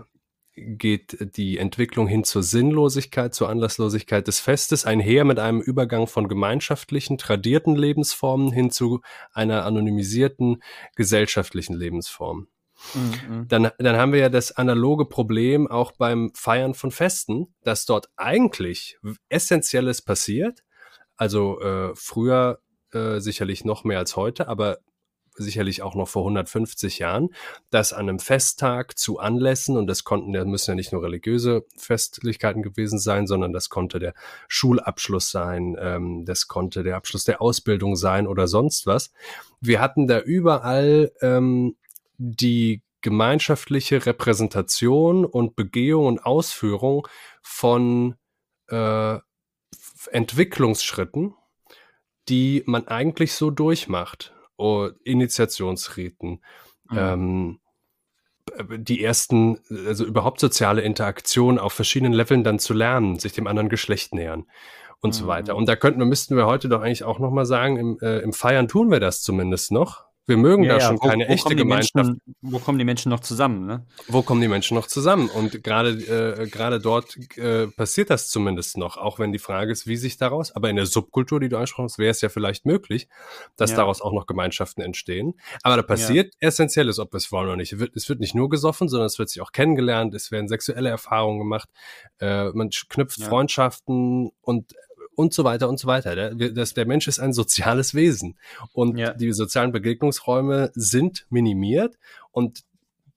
geht 0.55 1.35
die 1.37 1.57
Entwicklung 1.57 2.07
hin 2.07 2.25
zur 2.25 2.43
Sinnlosigkeit, 2.43 3.35
zur 3.35 3.49
Anlasslosigkeit 3.49 4.27
des 4.29 4.39
Festes 4.39 4.85
einher 4.85 5.25
mit 5.25 5.39
einem 5.39 5.61
Übergang 5.61 6.07
von 6.07 6.29
gemeinschaftlichen, 6.29 7.17
tradierten 7.17 7.75
Lebensformen 7.75 8.53
hin 8.53 8.71
zu 8.71 9.01
einer 9.33 9.65
anonymisierten 9.65 10.63
gesellschaftlichen 10.95 11.75
Lebensform. 11.75 12.49
Mhm. 12.95 13.49
Dann, 13.49 13.71
dann 13.79 13.97
haben 13.97 14.13
wir 14.13 14.21
ja 14.21 14.29
das 14.29 14.53
analoge 14.53 15.07
Problem 15.07 15.69
auch 15.69 15.93
beim 15.93 16.33
Feiern 16.35 16.75
von 16.75 16.91
Festen, 16.91 17.55
dass 17.63 17.87
dort 17.87 18.11
eigentlich 18.17 18.99
Essentielles 19.29 20.03
passiert. 20.03 20.63
Also 21.17 21.61
äh, 21.61 21.93
früher 21.95 22.59
äh, 22.93 23.21
sicherlich 23.21 23.65
noch 23.65 23.85
mehr 23.85 23.99
als 23.99 24.17
heute, 24.17 24.49
aber 24.49 24.79
sicherlich 25.35 25.83
auch 25.83 25.95
noch 25.95 26.09
vor 26.09 26.23
150 26.23 26.99
Jahren, 26.99 27.31
dass 27.71 27.93
an 27.93 28.09
einem 28.09 28.19
Festtag 28.19 28.99
zu 28.99 29.19
Anlässen, 29.19 29.77
und 29.77 29.87
das 29.87 30.05
konnten, 30.05 30.33
das 30.33 30.47
müssen 30.47 30.73
ja 30.73 30.75
nicht 30.75 30.93
nur 30.93 31.03
religiöse 31.03 31.65
Festlichkeiten 31.77 32.63
gewesen 32.63 32.99
sein, 32.99 33.27
sondern 33.27 33.53
das 33.53 33.71
konnte 33.71 33.99
der 33.99 34.15
Schulabschluss 34.49 35.31
sein, 35.31 35.77
ähm, 35.81 36.25
das 36.25 36.49
konnte 36.49 36.83
der 36.83 36.97
Abschluss 36.97 37.25
der 37.25 37.41
Ausbildung 37.41 37.97
sein 37.97 38.27
oder 38.27 38.47
sonst 38.47 38.87
was. 38.87 39.13
Wir 39.61 39.81
hatten 39.81 40.07
da 40.07 40.21
überall 40.21 41.13
ähm, 41.23 41.77
die 42.19 42.83
gemeinschaftliche 43.01 44.07
Repräsentation 44.07 45.25
und 45.25 45.57
Begehung 45.57 46.07
und 46.07 46.25
Ausführung 46.25 47.09
von 47.43 48.15
äh, 48.69 49.19
Entwicklungsschritten, 50.11 51.35
die 52.29 52.63
man 52.67 52.87
eigentlich 52.89 53.35
so 53.35 53.51
durchmacht. 53.51 54.35
Oh, 54.57 54.89
Initiationsriten, 55.05 56.43
mhm. 56.91 56.99
ähm, 56.99 57.61
die 58.77 59.03
ersten, 59.03 59.59
also 59.87 60.05
überhaupt 60.05 60.41
soziale 60.41 60.83
Interaktion 60.83 61.59
auf 61.59 61.73
verschiedenen 61.73 62.13
Leveln 62.13 62.45
dann 62.45 62.59
zu 62.59 62.75
lernen, 62.75 63.19
sich 63.19 63.33
dem 63.33 63.47
anderen 63.47 63.69
Geschlecht 63.69 64.15
nähern 64.15 64.47
und 65.01 65.11
mhm. 65.11 65.13
so 65.15 65.27
weiter. 65.27 65.57
Und 65.57 65.69
da 65.69 65.77
könnten 65.77 66.01
wir, 66.01 66.07
müssten 66.07 66.37
wir 66.37 66.47
heute 66.47 66.69
doch 66.69 66.83
eigentlich 66.83 67.05
auch 67.05 67.19
nochmal 67.19 67.47
sagen, 67.47 67.77
im, 67.77 67.99
äh, 68.01 68.19
im 68.19 68.33
Feiern 68.33 68.69
tun 68.69 68.91
wir 68.91 69.01
das 69.01 69.23
zumindest 69.23 69.73
noch. 69.73 70.05
Wir 70.27 70.37
mögen 70.37 70.63
ja, 70.63 70.75
da 70.75 70.81
schon 70.81 70.97
wo, 70.97 71.09
keine 71.09 71.27
wo 71.27 71.33
echte 71.33 71.57
Gemeinschaft. 71.57 71.95
Menschen, 71.95 72.21
wo 72.43 72.59
kommen 72.61 72.79
die 72.79 72.85
Menschen 72.85 73.11
noch 73.11 73.21
zusammen? 73.21 73.67
Ne? 73.67 73.87
Wo 74.07 74.23
kommen 74.23 74.41
die 74.41 74.47
Menschen 74.49 74.77
noch 74.77 74.87
zusammen? 74.87 75.29
Und 75.29 75.65
gerade 75.65 75.91
äh, 75.91 76.47
gerade 76.47 76.79
dort 76.79 77.17
äh, 77.37 77.67
passiert 77.67 78.09
das 78.11 78.29
zumindest 78.29 78.77
noch, 78.77 78.97
auch 78.97 79.19
wenn 79.19 79.33
die 79.33 79.41
Frage 79.41 79.73
ist, 79.73 79.89
wie 79.89 79.97
sich 79.97 80.19
daraus. 80.19 80.53
Aber 80.53 80.71
in 80.71 80.77
der 80.77 80.87
Subkultur, 80.87 81.41
die 81.41 81.49
du 81.49 81.57
ansprachst, 81.57 81.95
hast, 81.95 81.99
wäre 81.99 82.11
es 82.11 82.21
ja 82.21 82.29
vielleicht 82.29 82.67
möglich, 82.67 83.09
dass 83.57 83.71
ja. 83.71 83.79
daraus 83.79 84.01
auch 84.01 84.13
noch 84.13 84.27
Gemeinschaften 84.27 84.81
entstehen. 84.83 85.35
Aber 85.63 85.77
da 85.77 85.83
passiert. 85.83 86.35
Essentielles, 86.39 86.99
ob 86.99 87.13
wir 87.13 87.19
es 87.19 87.33
wollen 87.33 87.49
oder 87.49 87.57
nicht. 87.57 87.73
Es 87.73 87.79
wird, 87.81 87.97
es 87.97 88.09
wird 88.09 88.21
nicht 88.21 88.35
nur 88.35 88.49
gesoffen, 88.49 88.89
sondern 88.89 89.07
es 89.07 89.19
wird 89.19 89.29
sich 89.29 89.43
auch 89.43 89.53
kennengelernt. 89.53 90.15
Es 90.15 90.31
werden 90.31 90.49
sexuelle 90.49 90.89
Erfahrungen 90.89 91.41
gemacht. 91.41 91.69
Äh, 92.21 92.51
man 92.51 92.71
knüpft. 92.71 93.23
Freundschaften 93.23 94.31
und 94.41 94.73
und 95.23 95.33
so 95.33 95.45
weiter 95.45 95.69
und 95.69 95.79
so 95.79 95.87
weiter. 95.87 96.35
Der, 96.35 96.51
das, 96.51 96.75
der 96.75 96.87
Mensch 96.87 97.09
ist 97.09 97.19
ein 97.19 97.33
soziales 97.33 97.95
Wesen 97.95 98.37
und 98.73 98.99
ja. 98.99 99.15
die 99.15 99.33
sozialen 99.33 99.73
Begegnungsräume 99.73 100.71
sind 100.75 101.27
minimiert 101.31 101.97
und 102.31 102.65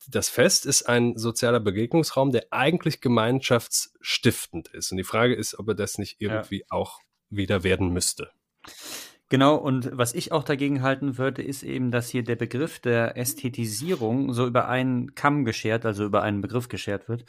das 0.08 0.30
Fest 0.30 0.66
ist 0.66 0.84
ein 0.84 1.18
sozialer 1.18 1.60
Begegnungsraum, 1.60 2.32
der 2.32 2.46
eigentlich 2.52 3.02
gemeinschaftsstiftend 3.02 4.68
ist. 4.68 4.92
Und 4.92 4.98
die 4.98 5.04
Frage 5.04 5.34
ist, 5.34 5.58
ob 5.58 5.68
er 5.70 5.76
das 5.76 5.98
nicht 5.98 6.18
irgendwie 6.20 6.60
ja. 6.60 6.66
auch 6.70 7.00
wieder 7.30 7.64
werden 7.64 7.92
müsste. 7.92 8.30
Genau, 9.30 9.56
und 9.56 9.90
was 9.92 10.14
ich 10.14 10.32
auch 10.32 10.44
dagegen 10.44 10.84
halten 10.84 11.18
würde, 11.18 11.42
ist 11.42 11.64
eben, 11.64 11.90
dass 11.90 12.10
hier 12.10 12.24
der 12.24 12.36
Begriff 12.36 12.80
der 12.80 13.18
Ästhetisierung 13.18 14.34
so 14.34 14.46
über 14.46 14.68
einen 14.68 15.16
Kamm 15.16 15.46
geschert, 15.46 15.84
also 15.86 16.06
über 16.06 16.22
einen 16.22 16.42
Begriff 16.42 16.70
geschert 16.70 17.10
wird, 17.10 17.26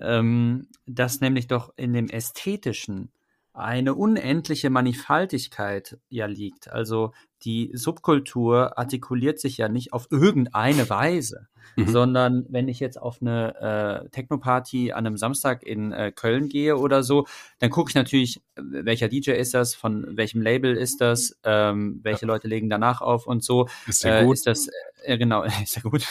ähm, 0.00 0.68
dass 0.86 1.20
nämlich 1.20 1.46
doch 1.46 1.74
in 1.76 1.92
dem 1.92 2.08
Ästhetischen 2.08 3.12
eine 3.54 3.94
unendliche 3.94 4.68
Mannigfaltigkeit 4.68 5.98
ja 6.08 6.26
liegt. 6.26 6.68
Also 6.68 7.12
die 7.44 7.70
Subkultur 7.72 8.76
artikuliert 8.78 9.38
sich 9.38 9.56
ja 9.58 9.68
nicht 9.68 9.92
auf 9.92 10.08
irgendeine 10.10 10.90
Weise, 10.90 11.46
mhm. 11.76 11.88
sondern 11.88 12.46
wenn 12.48 12.66
ich 12.66 12.80
jetzt 12.80 13.00
auf 13.00 13.18
eine 13.20 14.02
äh, 14.04 14.08
Techno-Party 14.10 14.92
an 14.92 15.06
einem 15.06 15.16
Samstag 15.16 15.62
in 15.62 15.92
äh, 15.92 16.10
Köln 16.10 16.48
gehe 16.48 16.76
oder 16.76 17.04
so, 17.04 17.26
dann 17.60 17.70
gucke 17.70 17.90
ich 17.90 17.94
natürlich, 17.94 18.42
welcher 18.56 19.08
DJ 19.08 19.32
ist 19.32 19.54
das, 19.54 19.76
von 19.76 20.16
welchem 20.16 20.42
Label 20.42 20.76
ist 20.76 21.00
das, 21.00 21.38
ähm, 21.44 22.00
welche 22.02 22.22
ja. 22.22 22.26
Leute 22.26 22.48
legen 22.48 22.68
danach 22.68 23.02
auf 23.02 23.26
und 23.28 23.44
so. 23.44 23.68
Ist 23.86 24.02
der 24.02 24.20
äh, 24.20 24.24
gut? 24.24 24.34
Ist 24.34 24.48
das, 24.48 24.68
äh, 25.04 25.16
genau, 25.16 25.44
ist 25.62 25.76
ja 25.76 25.82
gut. 25.82 26.04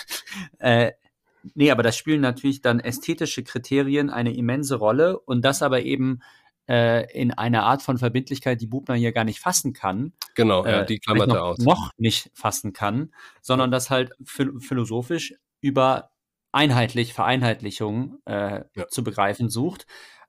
äh, 0.59 0.93
nee, 1.55 1.71
aber 1.71 1.83
das 1.83 1.97
spielen 1.97 2.21
natürlich 2.21 2.61
dann 2.61 2.79
ästhetische 2.79 3.43
Kriterien 3.43 4.09
eine 4.09 4.33
immense 4.33 4.75
Rolle 4.75 5.19
und 5.19 5.43
das 5.43 5.61
aber 5.61 5.81
eben 5.81 6.21
äh, 6.67 7.11
in 7.13 7.31
einer 7.31 7.63
Art 7.63 7.81
von 7.81 7.97
Verbindlichkeit, 7.97 8.61
die 8.61 8.67
Bubner 8.67 8.95
hier 8.95 9.11
gar 9.11 9.23
nicht 9.23 9.39
fassen 9.39 9.73
kann. 9.73 10.13
Genau, 10.35 10.65
ja, 10.65 10.81
äh, 10.81 10.85
die 10.85 10.99
klammert 10.99 11.29
er 11.29 11.43
aus. 11.43 11.57
Noch 11.59 11.91
nicht 11.97 12.31
fassen 12.33 12.73
kann, 12.73 13.13
sondern 13.41 13.71
das 13.71 13.89
halt 13.89 14.13
philosophisch 14.25 15.35
über 15.61 16.11
einheitlich 16.51 17.13
Vereinheitlichung 17.13 18.19
äh, 18.25 18.61
ja. 18.75 18.87
zu 18.87 19.03
begreifen 19.03 19.49
sucht. 19.49 19.85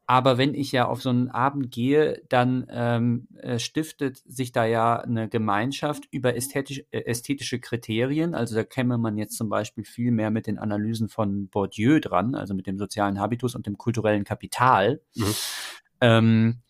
Aber 0.06 0.36
wenn 0.36 0.54
ich 0.54 0.70
ja 0.70 0.86
auf 0.86 1.00
so 1.00 1.08
einen 1.08 1.30
Abend 1.30 1.70
gehe, 1.70 2.22
dann 2.28 2.66
ähm, 2.68 3.26
äh, 3.38 3.58
stiftet 3.58 4.18
sich 4.26 4.52
da 4.52 4.66
ja 4.66 5.00
eine 5.00 5.30
Gemeinschaft 5.30 6.06
über 6.10 6.36
ästhetisch, 6.36 6.82
ästhetische 6.90 7.58
Kriterien. 7.58 8.34
Also 8.34 8.54
da 8.54 8.64
käme 8.64 8.98
man 8.98 9.16
jetzt 9.16 9.38
zum 9.38 9.48
Beispiel 9.48 9.84
viel 9.84 10.10
mehr 10.10 10.30
mit 10.30 10.46
den 10.46 10.58
Analysen 10.58 11.08
von 11.08 11.48
Bourdieu 11.48 12.00
dran, 12.00 12.34
also 12.34 12.52
mit 12.52 12.66
dem 12.66 12.78
sozialen 12.78 13.18
Habitus 13.18 13.54
und 13.54 13.66
dem 13.66 13.78
kulturellen 13.78 14.24
Kapital. 14.24 15.00
Mhm. 15.14 15.34
Ähm, 16.00 16.60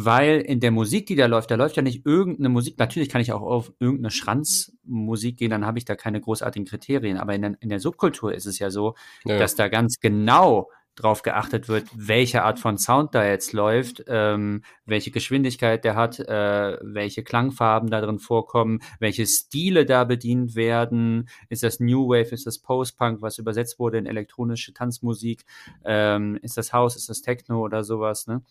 weil 0.00 0.40
in 0.42 0.60
der 0.60 0.70
Musik, 0.70 1.06
die 1.06 1.16
da 1.16 1.26
läuft, 1.26 1.50
da 1.50 1.56
läuft 1.56 1.76
ja 1.76 1.82
nicht 1.82 2.06
irgendeine 2.06 2.50
Musik. 2.50 2.78
Natürlich 2.78 3.08
kann 3.08 3.20
ich 3.20 3.32
auch 3.32 3.42
auf 3.42 3.72
irgendeine 3.80 4.12
Schranzmusik 4.12 5.36
gehen, 5.36 5.50
dann 5.50 5.66
habe 5.66 5.78
ich 5.78 5.84
da 5.84 5.96
keine 5.96 6.20
großartigen 6.20 6.66
Kriterien. 6.66 7.18
Aber 7.18 7.34
in 7.34 7.42
der, 7.42 7.56
in 7.60 7.68
der 7.68 7.80
Subkultur 7.80 8.32
ist 8.32 8.46
es 8.46 8.60
ja 8.60 8.70
so, 8.70 8.94
ja. 9.24 9.38
dass 9.38 9.56
da 9.56 9.66
ganz 9.66 9.98
genau 9.98 10.70
drauf 10.94 11.22
geachtet 11.22 11.68
wird, 11.68 11.88
welche 11.94 12.42
Art 12.42 12.58
von 12.58 12.76
Sound 12.76 13.14
da 13.14 13.24
jetzt 13.24 13.52
läuft, 13.52 14.04
ähm, 14.08 14.62
welche 14.84 15.10
Geschwindigkeit 15.10 15.84
der 15.84 15.94
hat, 15.94 16.18
äh, 16.18 16.78
welche 16.80 17.22
Klangfarben 17.22 17.90
da 17.90 18.00
drin 18.00 18.18
vorkommen, 18.18 18.80
welche 18.98 19.26
Stile 19.26 19.86
da 19.86 20.04
bedient 20.04 20.56
werden. 20.56 21.28
Ist 21.48 21.62
das 21.62 21.78
New 21.80 22.08
Wave, 22.08 22.34
ist 22.34 22.46
das 22.46 22.58
Post-Punk, 22.58 23.22
was 23.22 23.38
übersetzt 23.38 23.78
wurde 23.78 23.98
in 23.98 24.06
elektronische 24.06 24.72
Tanzmusik? 24.72 25.44
Ähm, 25.84 26.38
ist 26.42 26.56
das 26.56 26.72
House, 26.72 26.96
ist 26.96 27.08
das 27.08 27.22
Techno 27.22 27.62
oder 27.62 27.84
sowas? 27.84 28.26
Ne? 28.26 28.42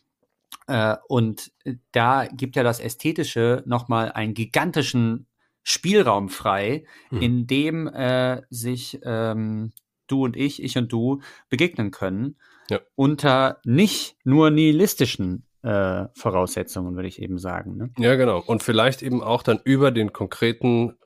Äh, 0.68 0.95
und 1.07 1.52
da 1.91 2.27
gibt 2.27 2.56
ja 2.56 2.64
das 2.64 2.80
Ästhetische 2.80 3.64
nochmal 3.65 4.11
einen 4.11 4.34
gigantischen 4.34 5.27
Spielraum 5.64 6.30
frei, 6.30 6.85
mhm. 7.10 7.22
in 7.22 7.48
dem 7.48 7.88
äh, 7.88 8.41
sich 8.49 8.99
ähm, 9.03 9.73
du 10.07 10.23
und 10.23 10.38
ich, 10.38 10.64
ich 10.64 10.77
und 10.77 10.91
du 10.91 11.22
begegnen 11.49 11.91
können. 11.91 12.38
Ja. 12.69 12.80
Unter 12.95 13.60
nicht 13.65 14.18
nur 14.23 14.49
nihilistischen 14.49 15.45
äh, 15.64 16.06
Voraussetzungen, 16.14 16.95
würde 16.95 17.07
ich 17.07 17.22
eben 17.22 17.38
sagen. 17.38 17.77
Ne? 17.77 17.89
Ja, 17.98 18.15
genau. 18.15 18.41
Und 18.45 18.64
vielleicht 18.64 19.02
eben 19.02 19.22
auch 19.22 19.44
dann 19.44 19.60
über 19.64 19.91
den 19.91 20.14
konkreten 20.14 20.98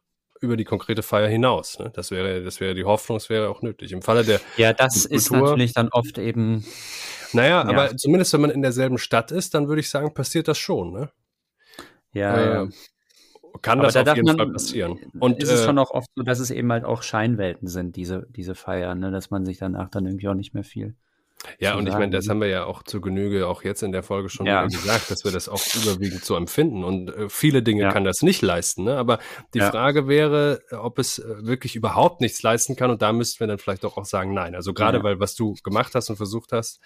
über 0.42 0.58
die 0.58 0.66
konkrete 0.66 1.04
Feier 1.04 1.28
hinaus. 1.28 1.78
Ne? 1.78 1.92
Das 1.94 2.10
wäre, 2.10 2.44
das 2.44 2.60
wäre 2.60 2.74
die 2.74 2.84
Hoffnung, 2.84 3.20
das 3.20 3.30
wäre 3.30 3.50
auch 3.50 3.62
nötig. 3.62 3.92
Im 3.92 4.02
Falle 4.02 4.24
der 4.24 4.42
ja, 4.58 4.74
das 4.74 5.04
Kultur, 5.04 5.16
ist 5.16 5.32
natürlich 5.32 5.74
dann 5.74 5.90
oft 5.90 6.18
eben 6.18 6.66
naja, 7.34 7.50
ja. 7.50 7.64
aber 7.64 7.96
zumindest 7.98 8.34
wenn 8.34 8.42
man 8.42 8.50
in 8.52 8.62
derselben 8.62 8.98
Stadt 8.98 9.32
ist, 9.32 9.54
dann 9.54 9.68
würde 9.68 9.82
ich 9.82 9.90
sagen, 9.90 10.14
passiert 10.14 10.48
das 10.48 10.58
schon, 10.58 10.92
ne? 10.92 11.10
Ja, 12.14 12.38
äh, 12.38 12.54
ja. 12.54 12.68
Kann 13.62 13.80
aber 13.80 13.88
das 13.88 13.94
da 13.94 14.12
auf 14.12 14.16
jeden 14.16 14.28
man, 14.28 14.38
Fall 14.38 14.52
passieren. 14.52 15.00
Und 15.20 15.42
ist 15.42 15.52
es 15.52 15.62
äh, 15.62 15.66
schon 15.66 15.78
auch 15.78 15.92
oft 15.92 16.08
so, 16.16 16.24
dass 16.24 16.40
es 16.40 16.52
eben 16.52 16.72
halt 16.72 16.86
auch 16.86 17.04
Scheinwelten 17.04 17.68
sind, 17.68 17.96
diese, 17.96 18.26
diese 18.30 18.56
Feiern, 18.56 19.00
ne? 19.00 19.12
dass 19.12 19.30
man 19.30 19.46
sich 19.46 19.58
danach 19.58 19.90
dann 19.90 20.06
irgendwie 20.06 20.30
auch 20.30 20.34
nicht 20.34 20.54
mehr 20.54 20.64
viel 20.64 20.96
ja, 21.60 21.76
und 21.76 21.88
ich 21.88 21.94
meine, 21.94 22.12
das 22.12 22.30
haben 22.30 22.40
wir 22.40 22.48
ja 22.48 22.66
auch 22.66 22.84
zu 22.84 23.02
Genüge 23.02 23.48
auch 23.48 23.64
jetzt 23.64 23.82
in 23.82 23.92
der 23.92 24.04
Folge 24.04 24.30
schon 24.30 24.46
ja. 24.46 24.66
gesagt, 24.66 25.10
dass 25.10 25.24
wir 25.24 25.32
das 25.32 25.50
auch 25.50 25.62
überwiegend 25.76 26.24
so 26.24 26.36
empfinden. 26.36 26.84
Und 26.84 27.10
äh, 27.10 27.30
viele 27.30 27.64
Dinge 27.64 27.84
ja. 27.84 27.92
kann 27.92 28.04
das 28.04 28.22
nicht 28.22 28.42
leisten. 28.42 28.84
Ne? 28.84 28.98
Aber 28.98 29.20
die 29.54 29.60
ja. 29.60 29.72
Frage 29.72 30.08
wäre, 30.08 30.62
ob 30.72 31.00
es 31.00 31.20
äh, 31.20 31.46
wirklich 31.46 31.76
überhaupt 31.76 32.22
nichts 32.22 32.42
leisten 32.44 32.76
kann. 32.76 32.92
Und 32.92 33.02
da 33.02 33.12
müssten 33.12 33.40
wir 33.40 33.48
dann 33.48 33.58
vielleicht 33.58 33.84
doch 33.84 33.98
auch 33.98 34.06
sagen, 34.06 34.34
nein. 34.34 34.56
Also 34.56 34.74
gerade 34.74 35.04
weil 35.04 35.20
was 35.20 35.36
du 35.36 35.56
gemacht 35.64 35.96
hast 35.96 36.10
und 36.10 36.16
versucht 36.16 36.52
hast, 36.52 36.80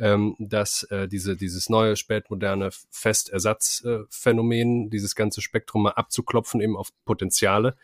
ähm, 0.00 0.34
dass 0.38 0.84
äh, 0.84 1.06
diese, 1.08 1.36
dieses 1.36 1.68
neue 1.68 1.96
spätmoderne 1.96 2.70
Festersatzphänomen, 2.90 4.86
äh, 4.86 4.90
dieses 4.90 5.14
ganze 5.14 5.40
Spektrum 5.40 5.82
mal 5.84 5.90
abzuklopfen, 5.92 6.60
eben 6.60 6.76
auf 6.76 6.88
Potenziale, 7.04 7.76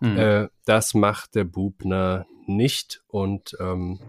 mhm. 0.00 0.16
äh, 0.18 0.48
das 0.64 0.94
macht 0.94 1.34
der 1.34 1.44
Bubner 1.44 2.26
nicht. 2.46 3.02
Und 3.08 3.56
ähm, 3.60 4.00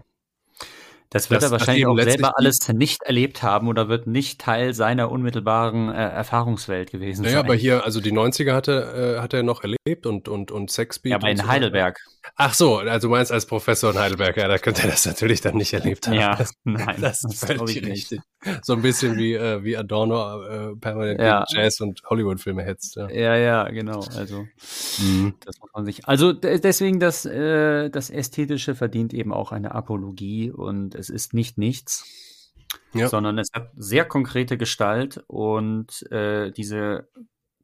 Das 1.10 1.28
wird 1.28 1.42
Das- 1.42 1.50
er 1.50 1.58
wahrscheinlich 1.58 1.86
auch 1.86 1.98
selber 1.98 2.38
alles 2.38 2.68
nicht 2.68 3.02
erlebt 3.02 3.42
haben 3.42 3.66
oder 3.68 3.88
wird 3.88 4.06
nicht 4.06 4.40
Teil 4.40 4.72
seiner 4.74 5.10
unmittelbaren 5.10 5.88
äh, 5.88 5.94
Erfahrungswelt 6.08 6.90
gewesen 6.92 7.22
Naja, 7.22 7.38
sein. 7.38 7.44
aber 7.44 7.54
hier, 7.56 7.84
also 7.84 8.00
die 8.00 8.12
90er 8.12 8.52
hatte, 8.54 9.16
äh, 9.18 9.20
hat 9.20 9.34
er 9.34 9.42
noch 9.42 9.62
erlebt 9.64 10.06
und, 10.06 10.28
und, 10.28 10.52
und 10.52 10.70
Sexbeat. 10.70 11.10
ja, 11.10 11.16
aber 11.16 11.30
in 11.30 11.36
so. 11.38 11.46
Heidelberg. 11.48 11.98
Ach 12.36 12.52
so, 12.54 12.78
also 12.78 13.08
du 13.08 13.12
meinst 13.12 13.32
als 13.32 13.46
Professor 13.46 13.92
in 13.92 13.98
Heidelberg, 13.98 14.36
ja, 14.36 14.46
da 14.46 14.58
könnte 14.58 14.82
er 14.82 14.88
das 14.90 15.06
natürlich 15.06 15.40
dann 15.40 15.56
nicht 15.56 15.72
erlebt 15.72 16.06
haben. 16.06 16.14
Ja, 16.14 16.34
das, 16.38 16.52
nein, 16.64 16.96
das 17.00 17.24
ist 17.24 17.46
glaub 17.46 17.58
völlig 17.68 17.84
richtig. 17.86 18.20
So 18.62 18.74
ein 18.74 18.82
bisschen 18.82 19.16
wie, 19.16 19.34
äh, 19.34 19.62
wie 19.64 19.76
Adorno 19.76 20.42
äh, 20.72 20.76
permanent 20.76 21.20
Ja. 21.20 21.44
Jazz 21.48 21.80
und 21.80 22.02
Hollywood-Filme 22.04 22.62
hetzt. 22.62 22.96
Ja. 22.96 23.08
Ja, 23.10 23.36
ja, 23.36 23.68
genau. 23.70 24.00
Also 24.16 24.46
das 24.58 25.58
muss 25.60 25.70
man 25.74 25.84
sich. 25.84 26.06
Also 26.06 26.32
de- 26.32 26.58
deswegen 26.60 27.00
das, 27.00 27.24
äh, 27.24 27.88
das 27.90 28.10
Ästhetische 28.10 28.74
verdient 28.74 29.14
eben 29.14 29.32
auch 29.32 29.52
eine 29.52 29.74
Apologie 29.74 30.50
und 30.50 30.94
es 30.94 31.08
ist 31.10 31.32
nicht 31.34 31.58
nichts, 31.58 32.52
Ja. 32.92 33.08
sondern 33.08 33.38
es 33.38 33.48
hat 33.54 33.70
sehr 33.76 34.04
konkrete 34.04 34.56
Gestalt 34.58 35.22
und 35.26 36.10
äh, 36.12 36.50
diese 36.50 37.08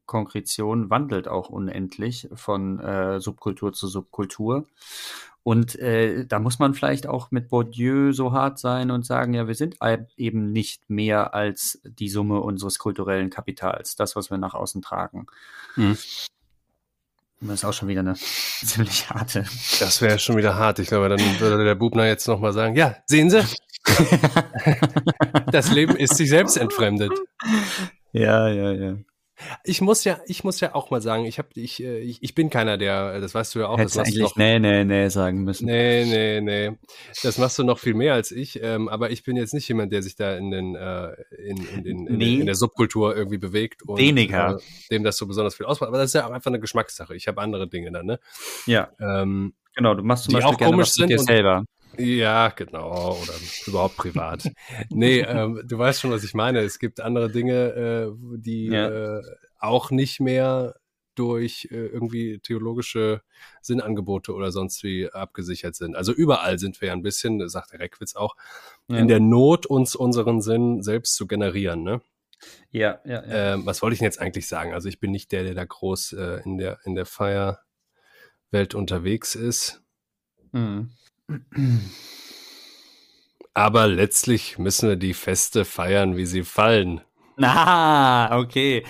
Konkretion 0.06 0.90
wandelt 0.90 1.28
auch 1.28 1.48
unendlich 1.48 2.28
von 2.34 2.80
äh, 2.80 3.20
Subkultur 3.20 3.72
zu 3.72 3.88
Subkultur. 3.88 4.64
Und 5.42 5.78
äh, 5.78 6.26
da 6.26 6.40
muss 6.40 6.58
man 6.58 6.74
vielleicht 6.74 7.06
auch 7.06 7.30
mit 7.30 7.48
Bourdieu 7.48 8.10
so 8.12 8.32
hart 8.32 8.58
sein 8.58 8.90
und 8.90 9.06
sagen, 9.06 9.32
ja, 9.32 9.46
wir 9.46 9.54
sind 9.54 9.76
eben 10.16 10.50
nicht 10.50 10.90
mehr 10.90 11.34
als 11.34 11.80
die 11.84 12.08
Summe 12.08 12.40
unseres 12.40 12.80
kulturellen 12.80 13.30
Kapitals, 13.30 13.94
das, 13.94 14.16
was 14.16 14.28
wir 14.28 14.38
nach 14.38 14.54
außen 14.54 14.82
tragen. 14.82 15.26
Mhm. 15.76 15.96
Das 17.40 17.60
ist 17.60 17.64
auch 17.64 17.72
schon 17.72 17.86
wieder 17.86 18.00
eine 18.00 18.14
ziemlich 18.64 19.08
harte. 19.08 19.44
Das 19.78 20.00
wäre 20.00 20.18
schon 20.18 20.36
wieder 20.36 20.56
hart. 20.56 20.80
Ich 20.80 20.88
glaube, 20.88 21.08
dann 21.08 21.20
würde 21.38 21.64
der 21.64 21.74
Bubner 21.76 22.06
jetzt 22.06 22.26
nochmal 22.26 22.52
sagen, 22.52 22.74
ja, 22.74 22.96
sehen 23.06 23.30
Sie, 23.30 23.44
das 25.52 25.70
Leben 25.70 25.94
ist 25.94 26.16
sich 26.16 26.28
selbst 26.28 26.56
entfremdet. 26.56 27.12
ja, 28.12 28.48
ja, 28.48 28.72
ja. 28.72 28.96
Ich 29.64 29.80
muss 29.80 30.04
ja, 30.04 30.18
ich 30.26 30.44
muss 30.44 30.60
ja 30.60 30.74
auch 30.74 30.90
mal 30.90 31.02
sagen, 31.02 31.24
ich 31.24 31.38
habe, 31.38 31.48
ich, 31.54 31.82
äh, 31.82 31.98
ich, 31.98 32.22
ich 32.22 32.34
bin 32.34 32.48
keiner, 32.50 32.78
der, 32.78 33.20
das 33.20 33.34
weißt 33.34 33.54
du 33.54 33.58
ja 33.60 33.68
auch, 33.68 33.78
Hättest 33.78 33.96
das 33.96 34.06
eigentlich 34.08 34.22
noch, 34.22 34.36
nee, 34.36 34.58
nee, 34.58 34.84
nee 34.84 35.08
sagen 35.08 35.44
müssen. 35.44 35.66
Nee, 35.66 36.04
nee, 36.06 36.40
nee. 36.40 36.76
Das 37.22 37.36
machst 37.38 37.58
du 37.58 37.64
noch 37.64 37.78
viel 37.78 37.94
mehr 37.94 38.14
als 38.14 38.30
ich. 38.30 38.62
Ähm, 38.62 38.88
aber 38.88 39.10
ich 39.10 39.24
bin 39.24 39.36
jetzt 39.36 39.52
nicht 39.54 39.68
jemand, 39.68 39.92
der 39.92 40.02
sich 40.02 40.16
da 40.16 40.36
in, 40.36 40.50
den, 40.50 40.74
äh, 40.74 41.12
in, 41.46 41.56
in, 41.84 42.06
in, 42.06 42.16
Nee. 42.16 42.36
in 42.40 42.46
der 42.46 42.54
Subkultur 42.54 43.16
irgendwie 43.16 43.38
bewegt 43.38 43.82
und 43.82 43.98
Weniger. 43.98 44.56
Äh, 44.56 44.60
dem 44.90 45.04
das 45.04 45.16
so 45.18 45.26
besonders 45.26 45.54
viel 45.54 45.66
ausmacht. 45.66 45.88
Aber 45.88 45.98
das 45.98 46.06
ist 46.06 46.14
ja 46.14 46.26
auch 46.26 46.32
einfach 46.32 46.50
eine 46.50 46.60
Geschmackssache. 46.60 47.14
Ich 47.14 47.28
habe 47.28 47.40
andere 47.42 47.68
Dinge 47.68 47.92
dann, 47.92 48.06
ne? 48.06 48.20
Ja, 48.66 48.90
Ähm, 49.00 49.54
genau. 49.74 49.94
Du 49.94 50.02
machst 50.02 50.24
zum 50.24 50.30
Die 50.30 50.36
Beispiel 50.36 50.54
auch 50.54 50.58
gerne 50.58 50.72
komisch 50.72 50.88
was 50.88 50.96
mit 50.98 51.08
sind 51.08 51.10
dir 51.10 51.18
selber. 51.24 51.64
Ja, 51.98 52.48
genau. 52.50 53.12
Oder 53.22 53.32
überhaupt 53.66 53.96
privat. 53.96 54.44
nee, 54.90 55.20
ähm, 55.20 55.62
du 55.66 55.78
weißt 55.78 56.00
schon, 56.00 56.10
was 56.10 56.24
ich 56.24 56.34
meine. 56.34 56.60
Es 56.60 56.78
gibt 56.78 57.00
andere 57.00 57.30
Dinge, 57.30 57.52
äh, 58.10 58.12
die 58.38 58.66
Ja. 58.66 59.18
äh, 59.18 59.22
auch 59.58 59.90
nicht 59.90 60.20
mehr 60.20 60.74
durch 61.14 61.68
äh, 61.70 61.86
irgendwie 61.86 62.38
theologische 62.40 63.22
Sinnangebote 63.62 64.34
oder 64.34 64.52
sonst 64.52 64.82
wie 64.84 65.10
abgesichert 65.10 65.74
sind. 65.74 65.96
Also 65.96 66.12
überall 66.12 66.58
sind 66.58 66.80
wir 66.80 66.88
ja 66.88 66.92
ein 66.94 67.02
bisschen, 67.02 67.48
sagt 67.48 67.72
der 67.72 67.80
Reckwitz 67.80 68.14
auch, 68.16 68.36
Ja. 68.88 68.98
in 68.98 69.08
der 69.08 69.20
Not, 69.20 69.64
uns 69.66 69.96
unseren 69.96 70.42
Sinn 70.42 70.82
selbst 70.82 71.14
zu 71.16 71.26
generieren. 71.26 71.82
Ne? 71.82 72.00
ja, 72.70 73.00
ja, 73.06 73.24
ja. 73.26 73.54
Ähm, 73.54 73.64
was 73.64 73.80
wollte 73.80 73.94
ich 73.94 74.00
denn 74.00 74.04
jetzt 74.06 74.20
eigentlich 74.20 74.46
sagen? 74.46 74.74
Also 74.74 74.90
ich 74.90 75.00
bin 75.00 75.10
nicht 75.10 75.32
der, 75.32 75.42
der 75.42 75.54
da 75.54 75.64
groß 75.64 76.12
äh, 76.12 76.42
in 76.44 76.58
der 76.58 76.78
in 76.84 76.94
der 76.94 77.06
Feierwelt 77.06 78.74
unterwegs 78.74 79.34
ist. 79.34 79.82
Mhm. 80.52 80.90
Aber 83.54 83.86
letztlich 83.86 84.58
müssen 84.58 84.88
wir 84.88 84.96
die 84.96 85.14
Feste 85.14 85.64
feiern, 85.64 86.16
wie 86.16 86.26
sie 86.26 86.44
fallen. 86.44 87.00
Ah, 87.38 88.38
okay. 88.38 88.84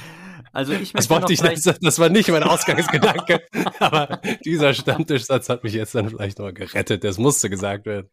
Also 0.53 0.73
ich 0.73 0.93
Das 0.93 1.11
wollte 1.11 1.33
ich, 1.33 1.41
das, 1.41 1.63
das 1.63 1.99
war 1.99 2.09
nicht 2.09 2.29
mein 2.31 2.43
Ausgangsgedanke. 2.43 3.43
aber 3.79 4.21
dieser 4.45 4.73
Stammtischsatz 4.73 5.49
hat 5.49 5.63
mich 5.63 5.75
jetzt 5.75 5.95
dann 5.95 6.09
vielleicht 6.09 6.39
noch 6.39 6.53
gerettet. 6.53 7.05
Das 7.05 7.19
musste 7.19 7.51
gesagt 7.51 7.85
werden. 7.85 8.09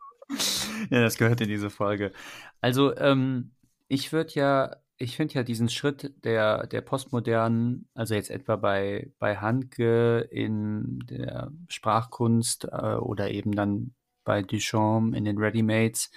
Ja, 0.90 1.02
das 1.02 1.18
gehört 1.18 1.40
in 1.42 1.48
diese 1.48 1.70
Folge. 1.70 2.12
Also, 2.60 2.96
ähm, 2.98 3.52
ich 3.88 4.12
würde 4.12 4.34
ja, 4.34 4.76
ich 4.98 5.16
finde 5.16 5.36
ja 5.36 5.44
diesen 5.44 5.70
Schritt 5.70 6.14
der, 6.26 6.68
der 6.68 6.82
postmodernen, 6.82 7.88
also 7.94 8.14
jetzt 8.14 8.30
etwa 8.30 8.58
bei, 8.58 9.12
bei 9.20 9.38
Handke 9.38 10.28
in 10.32 11.00
der 11.10 11.52
Sprachkunst 11.70 12.66
äh, 12.66 12.96
oder 12.96 13.32
eben 13.32 13.54
dann 13.54 13.94
bei 14.24 14.42
Duchamp 14.42 15.16
in 15.16 15.26
den 15.26 15.38
Readymates 15.38 16.12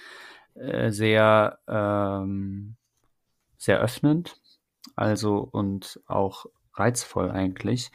äh, 0.55 0.91
sehr, 0.91 1.59
ähm, 1.67 2.75
sehr 3.57 3.79
öffnend, 3.79 4.41
also 4.95 5.37
und 5.39 6.01
auch 6.07 6.45
reizvoll 6.73 7.31
eigentlich, 7.31 7.91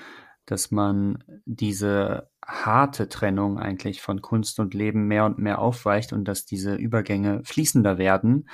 dass 0.47 0.71
man 0.71 1.25
diese 1.45 2.31
harte 2.45 3.09
Trennung 3.09 3.59
eigentlich 3.59 4.03
von 4.03 4.21
Kunst 4.21 4.59
und 4.59 4.75
Leben 4.75 5.07
mehr 5.07 5.25
und 5.25 5.39
mehr 5.39 5.61
aufweicht 5.61 6.13
und 6.13 6.25
dass 6.25 6.45
diese 6.45 6.75
Übergänge 6.75 7.43
fließender 7.45 7.99
werden. 7.99 8.49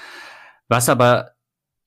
Was 0.69 0.89
aber, 0.89 1.33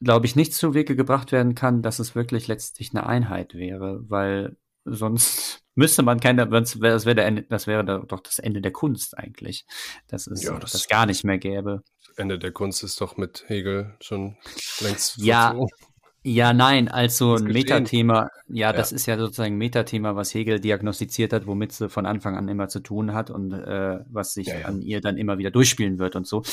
glaube 0.01 0.25
ich, 0.25 0.35
nicht 0.35 0.53
zu 0.53 0.73
Wege 0.73 0.95
gebracht 0.95 1.31
werden 1.31 1.53
kann, 1.53 1.83
dass 1.83 1.99
es 1.99 2.15
wirklich 2.15 2.47
letztlich 2.47 2.91
eine 2.91 3.05
Einheit 3.05 3.53
wäre, 3.53 4.09
weil 4.09 4.57
sonst 4.85 5.61
müsste 5.75 6.03
man 6.03 6.19
keine, 6.19 6.47
das 6.47 6.79
wäre, 6.81 6.93
das 6.93 7.05
wäre, 7.05 7.15
der 7.15 7.31
das 7.41 7.67
doch 8.07 8.19
das 8.19 8.39
Ende 8.39 8.61
der 8.61 8.71
Kunst 8.71 9.17
eigentlich, 9.17 9.65
dass 10.07 10.27
es 10.27 10.43
Ja, 10.43 10.57
das, 10.59 10.71
das- 10.71 10.87
gar 10.87 11.05
nicht 11.05 11.23
mehr 11.23 11.37
gäbe. 11.37 11.83
Das 12.07 12.17
Ende 12.17 12.37
der 12.39 12.51
Kunst 12.51 12.83
ist 12.83 12.99
doch 12.99 13.15
mit 13.17 13.45
Hegel 13.47 13.95
schon 14.01 14.37
längst 14.81 15.17
Ja, 15.17 15.51
vollzogen. 15.51 15.69
Ja, 16.23 16.53
nein, 16.53 16.87
also 16.87 17.33
Ist 17.33 17.41
ein. 17.41 17.51
Metathema, 17.51 18.29
ja, 18.47 18.67
Ja. 18.69 18.73
das 18.73 18.91
ist 18.91 19.07
ja 19.07 19.17
sozusagen 19.17 19.55
ein 19.55 19.57
Metathema, 19.57 20.15
was 20.15 20.33
Hegel 20.35 20.59
diagnostiziert 20.59 21.33
hat, 21.33 21.47
womit 21.47 21.71
sie 21.71 21.89
von 21.89 22.05
Anfang 22.05 22.37
an 22.37 22.47
immer 22.47 22.67
zu 22.67 22.79
tun 22.79 23.13
hat 23.13 23.31
und 23.31 23.51
äh, 23.53 23.99
was 24.07 24.35
sich 24.35 24.45
Ja, 24.47 24.59
ja. 24.59 24.65
an 24.67 24.83
ihr 24.83 25.01
dann 25.01 25.17
immer 25.17 25.39
wieder 25.39 25.49
durchspielen 25.49 25.97
wird 25.97 26.15
und 26.15 26.27
so. 26.27 26.43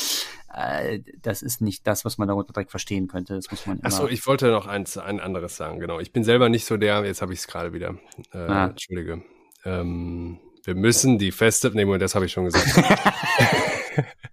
Äh, 0.55 1.01
das 1.21 1.43
ist 1.43 1.61
nicht 1.61 1.87
das, 1.87 2.07
was 2.07 2.17
man 2.17 2.29
darunter 2.29 2.55
direkt 2.55 2.71
verstehen 2.71 3.09
könnte. 3.09 3.35
Das 3.35 3.51
muss 3.51 3.67
man. 3.67 3.79
Achso, 3.83 4.09
ich 4.09 4.27
wollte 4.27 4.51
noch 4.51 4.67
eins, 4.67 4.97
ein 4.97 5.21
anderes 5.21 5.57
sagen, 5.59 5.81
genau. 5.81 6.01
Ich 6.01 6.13
bin 6.15 6.25
selber 6.25 6.49
nicht 6.49 6.65
so 6.65 6.79
der, 6.79 7.05
jetzt 7.05 7.21
habe 7.21 7.35
ich 7.35 7.41
es 7.41 7.47
gerade 7.47 7.75
wieder. 7.75 7.97
Äh, 8.33 8.39
Ah. 8.39 8.67
Entschuldige. 8.69 9.23
Ähm, 9.67 10.39
wir 10.65 10.75
müssen 10.77 11.19
die 11.19 11.31
Feste, 11.31 11.71
nee, 11.75 11.85
Moment, 11.85 12.03
das 12.03 12.15
habe 12.15 12.25
ich 12.25 12.33
schon 12.33 12.45
gesagt. 12.47 12.67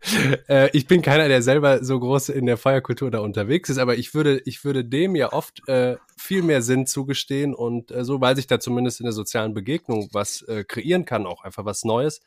äh, 0.48 0.70
ich 0.74 0.88
bin 0.88 1.02
keiner, 1.02 1.28
der 1.28 1.42
selber 1.42 1.84
so 1.84 2.00
groß 2.00 2.30
in 2.30 2.46
der 2.46 2.58
Feierkultur 2.58 3.12
da 3.12 3.20
unterwegs 3.20 3.70
ist, 3.70 3.78
aber 3.78 3.96
ich 3.96 4.14
würde, 4.14 4.42
ich 4.46 4.64
würde 4.64 4.86
dem 4.86 5.16
ja 5.16 5.34
oft 5.34 5.68
äh, 5.68 5.98
viel 6.18 6.44
mehr 6.44 6.62
Sinn 6.62 6.86
zugestehen 6.86 7.54
und 7.54 7.92
äh, 7.92 8.04
so, 8.04 8.22
weil 8.22 8.36
sich 8.36 8.48
da 8.48 8.60
zumindest 8.60 9.00
in 9.00 9.06
der 9.06 9.14
sozialen 9.14 9.54
Begegnung 9.54 10.10
was 10.12 10.42
äh, 10.44 10.64
kreieren 10.64 11.06
kann, 11.06 11.26
auch 11.26 11.44
einfach 11.44 11.66
was 11.66 11.84
Neues 11.84 12.22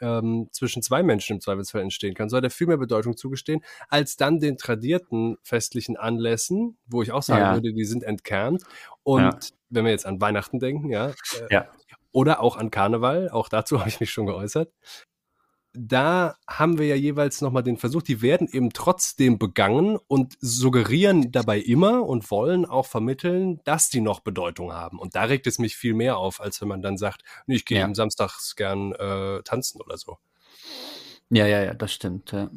ähm, 0.00 0.48
zwischen 0.52 0.82
zwei 0.82 1.02
Menschen 1.02 1.34
im 1.34 1.40
Zweifelsfall 1.40 1.82
entstehen 1.82 2.14
kann, 2.14 2.28
soll 2.28 2.44
er 2.44 2.50
viel 2.50 2.66
mehr 2.66 2.76
Bedeutung 2.76 3.16
zugestehen, 3.16 3.64
als 3.88 4.16
dann 4.16 4.40
den 4.40 4.58
tradierten 4.58 5.36
festlichen 5.42 5.96
Anlässen, 5.96 6.78
wo 6.86 7.02
ich 7.02 7.12
auch 7.12 7.22
sagen 7.22 7.42
Ja. 7.44 7.54
würde, 7.54 7.72
die 7.72 7.84
sind 7.84 8.04
entkernt. 8.04 8.62
Und 9.02 9.22
Ja. 9.22 9.38
wenn 9.70 9.84
wir 9.84 9.92
jetzt 9.92 10.06
an 10.06 10.20
Weihnachten 10.20 10.60
denken, 10.60 10.90
ja, 10.90 11.10
äh, 11.10 11.14
Ja. 11.50 11.68
oder 12.12 12.40
auch 12.40 12.56
an 12.56 12.70
Karneval, 12.70 13.28
auch 13.30 13.48
dazu 13.48 13.78
habe 13.80 13.88
ich 13.88 14.00
mich 14.00 14.10
schon 14.10 14.26
geäußert, 14.26 14.72
da 15.74 16.36
haben 16.48 16.78
wir 16.78 16.86
ja 16.86 16.94
jeweils 16.96 17.40
nochmal 17.40 17.62
den 17.62 17.76
Versuch, 17.76 18.02
die 18.02 18.22
werden 18.22 18.48
eben 18.50 18.70
trotzdem 18.72 19.38
begangen 19.38 19.98
und 20.08 20.36
suggerieren 20.40 21.30
dabei 21.32 21.58
immer 21.60 22.04
und 22.06 22.30
wollen 22.30 22.64
auch 22.66 22.86
vermitteln, 22.86 23.60
dass 23.64 23.88
die 23.90 24.00
noch 24.00 24.20
Bedeutung 24.20 24.72
haben. 24.72 24.98
Und 24.98 25.14
da 25.14 25.24
regt 25.24 25.46
es 25.46 25.58
mich 25.58 25.76
viel 25.76 25.94
mehr 25.94 26.18
auf, 26.18 26.40
als 26.40 26.60
wenn 26.60 26.68
man 26.68 26.82
dann 26.82 26.96
sagt, 26.98 27.22
nee, 27.46 27.56
ich 27.56 27.64
gehe 27.66 27.82
Ja. 27.82 27.84
am 27.84 27.94
Samstags 27.94 28.56
gern 28.56 28.92
äh, 28.92 29.42
tanzen 29.44 29.80
oder 29.80 29.96
so. 29.98 30.18
ja, 31.30 31.46
ja, 31.46 31.62
ja, 31.62 31.74
das 31.74 31.92
stimmt. 31.92 32.32
Ja. 32.32 32.50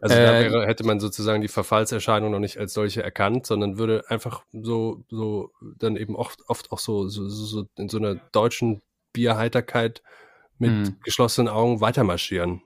Also 0.00 0.18
da 0.20 0.38
Äh, 0.38 0.38
wäre, 0.38 0.66
hätte 0.66 0.84
man 0.84 1.00
sozusagen 1.00 1.42
die 1.42 1.48
Verfallserscheinung 1.48 2.30
noch 2.30 2.38
nicht 2.38 2.56
als 2.58 2.72
solche 2.72 3.02
erkannt, 3.02 3.46
sondern 3.46 3.78
würde 3.78 4.04
einfach 4.08 4.44
so, 4.52 5.04
so 5.10 5.52
dann 5.78 5.96
eben 5.96 6.16
oft, 6.16 6.40
oft 6.48 6.72
auch 6.72 6.78
so, 6.78 7.08
so 7.08 7.28
so 7.28 7.66
in 7.76 7.88
so 7.88 7.98
einer 7.98 8.14
deutschen 8.32 8.80
Bierheiterkeit 9.12 10.02
mit 10.60 10.70
Mhm. 10.70 10.96
geschlossenen 11.02 11.48
Augen 11.48 11.80
weitermarschieren. 11.80 12.62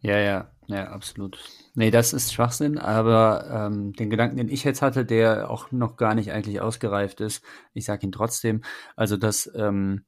Ja, 0.00 0.18
ja, 0.18 0.50
ja, 0.66 0.88
absolut. 0.90 1.38
Nee, 1.74 1.90
das 1.90 2.12
ist 2.12 2.32
Schwachsinn, 2.32 2.78
aber 2.78 3.48
ähm, 3.50 3.92
den 3.94 4.10
Gedanken, 4.10 4.36
den 4.36 4.48
ich 4.48 4.64
jetzt 4.64 4.82
hatte, 4.82 5.04
der 5.04 5.50
auch 5.50 5.72
noch 5.72 5.96
gar 5.96 6.14
nicht 6.14 6.32
eigentlich 6.32 6.60
ausgereift 6.60 7.20
ist, 7.20 7.42
ich 7.72 7.84
sage 7.84 8.06
ihn 8.06 8.12
trotzdem, 8.12 8.62
also 8.96 9.16
dass 9.16 9.50
ähm, 9.54 10.04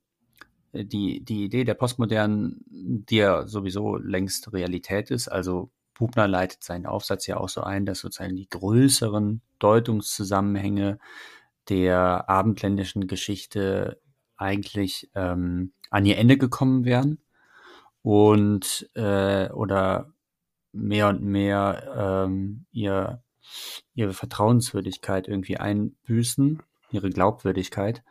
die, 0.73 1.25
die 1.25 1.45
Idee 1.45 1.65
der 1.65 1.75
Postmodernen, 1.75 2.65
die 2.69 3.17
ja 3.17 3.47
sowieso 3.47 3.97
längst 3.97 4.53
Realität 4.53 5.11
ist, 5.11 5.29
also 5.29 5.71
Bubner 5.95 6.29
leitet 6.29 6.63
seinen 6.63 6.87
Aufsatz 6.87 7.27
ja 7.27 7.39
auch 7.39 7.49
so 7.49 7.63
ein, 7.63 7.85
dass 7.87 8.01
sozusagen 8.01 8.37
die 8.37 8.49
größeren 8.49 9.41
Deutungszusammenhänge 9.59 10.99
der 11.69 12.29
abendländischen 12.31 13.07
Geschichte 13.09 14.01
eigentlich 14.37 15.11
ähm, 15.15 15.73
an 15.91 16.05
ihr 16.05 16.19
Ende 16.19 16.37
gekommen 16.37 16.85
wären 16.85 17.19
und 18.03 18.89
äh, 18.95 19.49
oder 19.51 20.13
mehr 20.73 21.09
und 21.09 21.23
mehr 21.23 22.27
ähm, 22.27 22.67
ihr, 22.73 23.23
ihre 23.95 24.15
Vertrauenswürdigkeit 24.15 25.29
irgendwie 25.29 25.57
einbüßen, 25.57 26.63
ihre 26.91 27.11
Glaubwürdigkeit. 27.11 28.03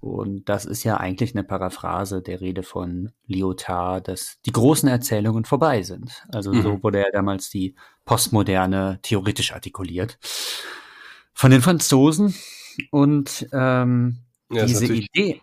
Und 0.00 0.48
das 0.48 0.64
ist 0.64 0.82
ja 0.82 0.96
eigentlich 0.96 1.34
eine 1.34 1.44
Paraphrase 1.44 2.22
der 2.22 2.40
Rede 2.40 2.62
von 2.62 3.12
Lyotard, 3.26 4.08
dass 4.08 4.38
die 4.46 4.52
großen 4.52 4.88
Erzählungen 4.88 5.44
vorbei 5.44 5.82
sind. 5.82 6.24
Also 6.32 6.52
mhm. 6.52 6.62
so 6.62 6.82
wurde 6.82 7.00
ja 7.00 7.10
damals 7.12 7.50
die 7.50 7.74
Postmoderne 8.06 8.98
theoretisch 9.02 9.52
artikuliert 9.52 10.18
von 11.34 11.50
den 11.50 11.60
Franzosen. 11.60 12.34
Und 12.90 13.46
ähm, 13.52 14.18
ja, 14.50 14.64
diese 14.64 14.86
Idee, 14.86 15.42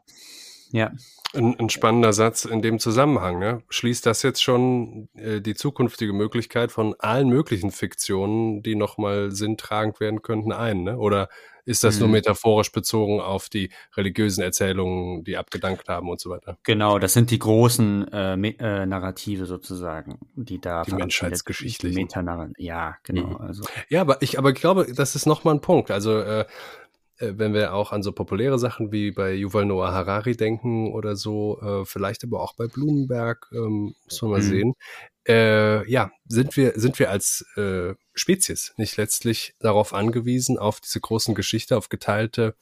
ja. 0.72 0.92
Ein, 1.38 1.60
ein, 1.60 1.70
spannender 1.70 2.14
Satz 2.14 2.46
in 2.46 2.62
dem 2.62 2.80
Zusammenhang. 2.80 3.40
Ne? 3.40 3.62
Schließt 3.70 4.06
das 4.06 4.24
jetzt 4.24 4.42
schon 4.42 5.10
äh, 5.16 5.40
die 5.40 5.54
zukünftige 5.56 6.14
Möglichkeit 6.14 6.72
von 6.72 6.96
allen 7.00 7.30
möglichen 7.30 7.72
Fiktionen, 7.72 8.64
die 8.64 8.76
nochmal 8.76 9.32
sinntragend 9.32 10.00
werden 10.00 10.22
könnten, 10.22 10.52
ein? 10.52 10.84
Ne? 10.84 10.98
Oder 10.98 11.30
ist 11.68 11.84
das 11.84 11.96
mhm. 11.96 12.00
nur 12.00 12.10
metaphorisch 12.10 12.72
bezogen 12.72 13.20
auf 13.20 13.50
die 13.50 13.70
religiösen 13.98 14.42
Erzählungen, 14.42 15.26
die 15.26 15.36
abgedankt 15.36 15.90
haben 15.90 16.10
und 16.10 16.20
so 16.20 16.30
weiter? 16.30 16.58
Genau, 16.64 16.98
das 16.98 17.12
sind 17.12 17.30
die 17.30 17.40
großen 17.40 18.08
äh, 18.12 18.34
äh, 18.36 18.86
Narrative 18.86 19.46
sozusagen, 19.46 20.18
die 20.34 20.62
da 20.62 20.84
die 20.84 20.96
menschheitsgeschichtlichen. 20.96 22.08
Ja, 22.58 22.96
genau. 23.04 23.28
Mhm. 23.28 23.38
Also. 23.42 23.66
Ja, 23.90 24.00
aber 24.00 24.22
ich, 24.22 24.40
aber 24.40 24.52
ich 24.52 24.56
glaube, 24.56 24.88
das 24.96 25.16
ist 25.16 25.26
nochmal 25.26 25.56
ein 25.56 25.62
Punkt. 25.62 25.92
Also 25.92 26.18
äh, 26.20 26.46
wenn 27.20 27.54
wir 27.54 27.74
auch 27.74 27.92
an 27.92 28.04
so 28.04 28.12
populäre 28.12 28.60
Sachen 28.60 28.92
wie 28.92 29.12
bei 29.12 29.34
Yuval 29.34 29.66
Noah 29.66 29.92
Harari 29.92 30.36
denken 30.36 30.94
oder 30.94 31.16
so, 31.16 31.60
äh, 31.62 31.86
vielleicht 31.86 32.24
aber 32.24 32.42
auch 32.42 32.54
bei 32.56 32.68
Blumenberg, 32.68 33.48
ähm, 33.54 33.96
muss 34.06 34.22
man 34.22 34.32
mal 34.32 34.42
mhm. 34.42 34.44
sehen. 34.44 34.74
Äh, 35.28 35.90
ja, 35.90 36.12
sind 36.28 36.56
wir, 36.56 36.74
sind 36.76 37.00
wir 37.00 37.12
als 37.12 37.46
äh, 37.58 37.96
Spezies 38.14 38.74
nicht 38.78 38.98
letztlich 38.98 39.56
darauf 39.60 39.94
angewiesen, 39.94 40.58
auf 40.58 40.80
diese 40.80 41.02
großen 41.02 41.36
Geschichte, 41.36 41.76
auf 41.76 41.90
geteilte 41.90 42.56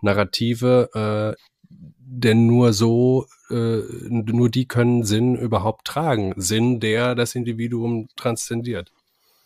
Narrative, 0.00 1.34
äh, 1.36 1.42
denn 1.68 2.46
nur 2.46 2.72
so, 2.72 3.26
äh, 3.50 3.82
nur 4.08 4.50
die 4.50 4.68
können 4.68 5.04
Sinn 5.04 5.34
überhaupt 5.34 5.86
tragen. 5.86 6.34
Sinn, 6.36 6.78
der 6.78 7.14
das 7.14 7.34
Individuum 7.34 8.08
transzendiert. 8.16 8.92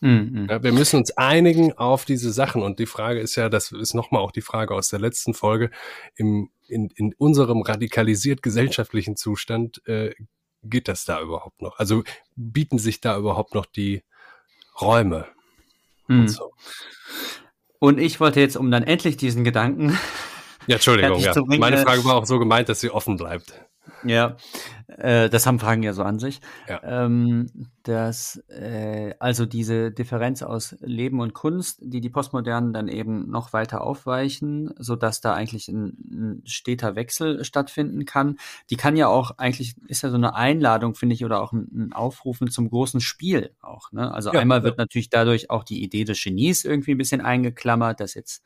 Mhm. 0.01 0.47
Ja, 0.49 0.63
wir 0.63 0.71
müssen 0.71 0.97
uns 0.97 1.11
einigen 1.11 1.73
auf 1.73 2.05
diese 2.05 2.31
Sachen. 2.31 2.61
Und 2.61 2.79
die 2.79 2.85
Frage 2.85 3.19
ist 3.19 3.35
ja, 3.35 3.49
das 3.49 3.71
ist 3.71 3.93
nochmal 3.93 4.21
auch 4.21 4.31
die 4.31 4.41
Frage 4.41 4.73
aus 4.73 4.89
der 4.89 4.99
letzten 4.99 5.33
Folge, 5.33 5.71
im, 6.15 6.49
in, 6.67 6.89
in 6.95 7.13
unserem 7.17 7.61
radikalisiert 7.61 8.41
gesellschaftlichen 8.41 9.15
Zustand, 9.17 9.85
äh, 9.87 10.13
geht 10.63 10.87
das 10.87 11.05
da 11.05 11.21
überhaupt 11.21 11.61
noch? 11.61 11.79
Also 11.79 12.03
bieten 12.35 12.79
sich 12.79 13.01
da 13.01 13.17
überhaupt 13.17 13.55
noch 13.55 13.65
die 13.65 14.03
Räume? 14.79 15.27
Mhm. 16.07 16.21
Und, 16.21 16.27
so. 16.29 16.53
und 17.79 17.99
ich 17.99 18.19
wollte 18.19 18.39
jetzt, 18.39 18.57
um 18.57 18.71
dann 18.71 18.83
endlich 18.83 19.17
diesen 19.17 19.43
Gedanken. 19.43 19.97
Ja, 20.67 20.75
Entschuldigung, 20.75 21.19
ja. 21.19 21.33
Meine 21.45 21.77
Frage 21.79 22.03
war 22.05 22.15
auch 22.15 22.25
so 22.25 22.39
gemeint, 22.39 22.69
dass 22.69 22.79
sie 22.79 22.91
offen 22.91 23.17
bleibt. 23.17 23.53
Ja, 24.03 24.37
äh, 24.87 25.29
das 25.29 25.45
haben 25.45 25.59
Fragen 25.59 25.83
ja 25.83 25.93
so 25.93 26.03
an 26.03 26.19
sich. 26.19 26.41
Ja. 26.67 26.81
Ähm, 26.83 27.47
dass 27.83 28.43
äh, 28.49 29.15
also 29.19 29.45
diese 29.45 29.91
Differenz 29.91 30.43
aus 30.43 30.75
Leben 30.81 31.19
und 31.21 31.33
Kunst, 31.33 31.79
die 31.81 32.01
die 32.01 32.09
Postmodernen 32.09 32.73
dann 32.73 32.87
eben 32.87 33.29
noch 33.29 33.53
weiter 33.53 33.81
aufweichen, 33.81 34.73
so 34.77 34.95
dass 34.95 35.21
da 35.21 35.33
eigentlich 35.33 35.69
ein, 35.69 35.97
ein 36.11 36.41
steter 36.45 36.95
Wechsel 36.95 37.43
stattfinden 37.43 38.05
kann. 38.05 38.37
Die 38.69 38.75
kann 38.75 38.95
ja 38.95 39.07
auch 39.07 39.31
eigentlich 39.37 39.75
ist 39.87 40.03
ja 40.03 40.09
so 40.09 40.17
eine 40.17 40.35
Einladung, 40.35 40.93
finde 40.93 41.15
ich, 41.15 41.25
oder 41.25 41.41
auch 41.41 41.51
ein, 41.51 41.67
ein, 41.73 41.93
Aufrufen 41.93 42.51
zum 42.51 42.69
großen 42.69 43.01
Spiel 43.01 43.55
auch. 43.61 43.91
Ne? 43.91 44.13
Also 44.13 44.31
ja, 44.31 44.39
einmal 44.39 44.63
wird 44.63 44.77
natürlich 44.77 45.09
dadurch 45.09 45.49
auch 45.49 45.63
die 45.63 45.83
Idee 45.83 46.03
des 46.03 46.21
Genies 46.21 46.65
irgendwie 46.65 46.91
ein 46.91 46.97
bisschen 46.97 47.21
eingeklammert, 47.21 47.99
dass 47.99 48.13
jetzt 48.13 48.43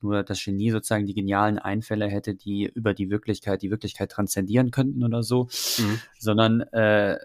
nur 0.00 0.22
das 0.22 0.44
Genie 0.44 0.70
sozusagen 0.70 1.06
die 1.06 1.14
genialen 1.14 1.58
Einfälle 1.58 2.08
hätte, 2.08 2.34
die 2.34 2.70
über 2.74 2.94
die 2.94 3.10
Wirklichkeit, 3.10 3.62
die 3.62 3.70
Wirklichkeit 3.70 4.10
transzendieren 4.10 4.70
könnten 4.70 5.04
oder 5.04 5.22
so, 5.22 5.48
mhm. 5.78 6.00
sondern 6.18 6.60
äh, 6.72 7.18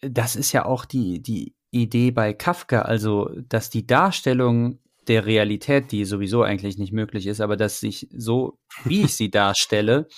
das 0.00 0.36
ist 0.36 0.52
ja 0.52 0.64
auch 0.64 0.84
die, 0.84 1.22
die 1.22 1.54
Idee 1.70 2.10
bei 2.10 2.32
Kafka, 2.32 2.82
also 2.82 3.30
dass 3.48 3.70
die 3.70 3.86
Darstellung 3.86 4.78
der 5.08 5.24
Realität, 5.26 5.92
die 5.92 6.04
sowieso 6.04 6.42
eigentlich 6.42 6.78
nicht 6.78 6.92
möglich 6.92 7.26
ist, 7.26 7.40
aber 7.40 7.56
dass 7.56 7.82
ich 7.82 8.08
so, 8.12 8.58
wie 8.84 9.02
ich 9.02 9.14
sie 9.14 9.30
darstelle, 9.30 10.08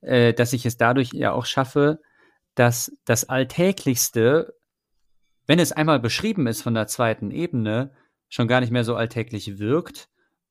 äh, 0.00 0.34
dass 0.34 0.52
ich 0.52 0.66
es 0.66 0.76
dadurch 0.76 1.12
ja 1.12 1.32
auch 1.32 1.46
schaffe, 1.46 2.00
dass 2.54 2.92
das 3.04 3.28
Alltäglichste, 3.28 4.54
wenn 5.46 5.60
es 5.60 5.72
einmal 5.72 6.00
beschrieben 6.00 6.46
ist 6.46 6.62
von 6.62 6.74
der 6.74 6.88
zweiten 6.88 7.30
Ebene, 7.30 7.92
schon 8.28 8.48
gar 8.48 8.60
nicht 8.60 8.72
mehr 8.72 8.84
so 8.84 8.96
alltäglich 8.96 9.58
wirkt, 9.58 10.08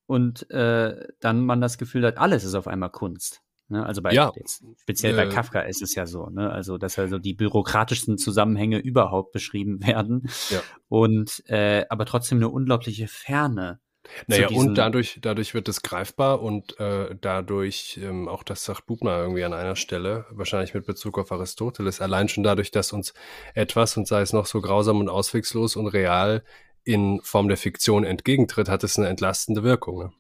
und 0.08 0.50
äh, 0.50 1.08
dann 1.20 1.46
man 1.46 1.62
das 1.62 1.78
Gefühl 1.78 2.06
hat, 2.06 2.18
alles 2.18 2.44
ist 2.44 2.56
auf 2.56 2.68
einmal 2.68 2.90
Kunst. 2.90 3.44
Ne? 3.70 3.86
Also 3.86 4.02
bei 4.02 4.14
ja. 4.14 4.32
jetzt, 4.36 4.64
speziell 4.78 5.14
äh, 5.14 5.26
bei 5.26 5.28
Kafka 5.28 5.60
ist 5.60 5.82
es 5.82 5.94
ja 5.94 6.06
so, 6.06 6.30
ne? 6.30 6.50
Also 6.50 6.78
dass 6.78 6.98
also 6.98 7.20
die 7.20 7.34
bürokratischsten 7.34 8.18
Zusammenhänge 8.18 8.80
überhaupt 8.80 9.34
beschrieben 9.34 9.82
werden. 9.86 10.30
Ja. 10.50 10.62
Und 10.88 11.44
äh, 11.48 11.86
aber 11.90 12.06
trotzdem 12.06 12.38
eine 12.38 12.50
unglaubliche 12.50 13.08
Ferne. 13.08 13.80
Naja, 14.28 14.48
und 14.48 14.76
dadurch, 14.76 15.20
dadurch 15.22 15.54
wird 15.54 15.68
es 15.68 15.82
greifbar 15.82 16.42
und 16.42 16.80
äh, 16.80 17.14
dadurch, 17.20 18.00
ähm, 18.02 18.30
auch 18.30 18.44
das 18.44 18.64
sagt 18.64 18.86
Bubner 18.86 19.20
irgendwie 19.20 19.44
an 19.44 19.52
einer 19.52 19.76
Stelle, 19.76 20.26
wahrscheinlich 20.30 20.74
mit 20.74 20.86
Bezug 20.86 21.20
auf 21.20 21.30
Aristoteles, 21.30 22.00
allein 22.00 22.30
schon 22.30 22.46
dadurch, 22.46 22.72
dass 22.72 22.94
uns 22.94 23.14
etwas, 23.54 23.98
und 23.98 24.08
sei 24.08 24.22
es 24.22 24.32
noch 24.32 24.46
so 24.46 24.62
grausam 24.62 25.02
und 25.02 25.10
auswegslos 25.10 25.76
und 25.76 25.88
real, 25.88 26.44
in 26.88 27.20
Form 27.22 27.48
der 27.50 27.58
Fiktion 27.58 28.04
entgegentritt, 28.04 28.70
hat 28.70 28.84
es 28.84 28.98
eine 28.98 29.08
entlastende 29.10 29.64
Wirkung. 29.64 30.00
Ne? 30.00 30.12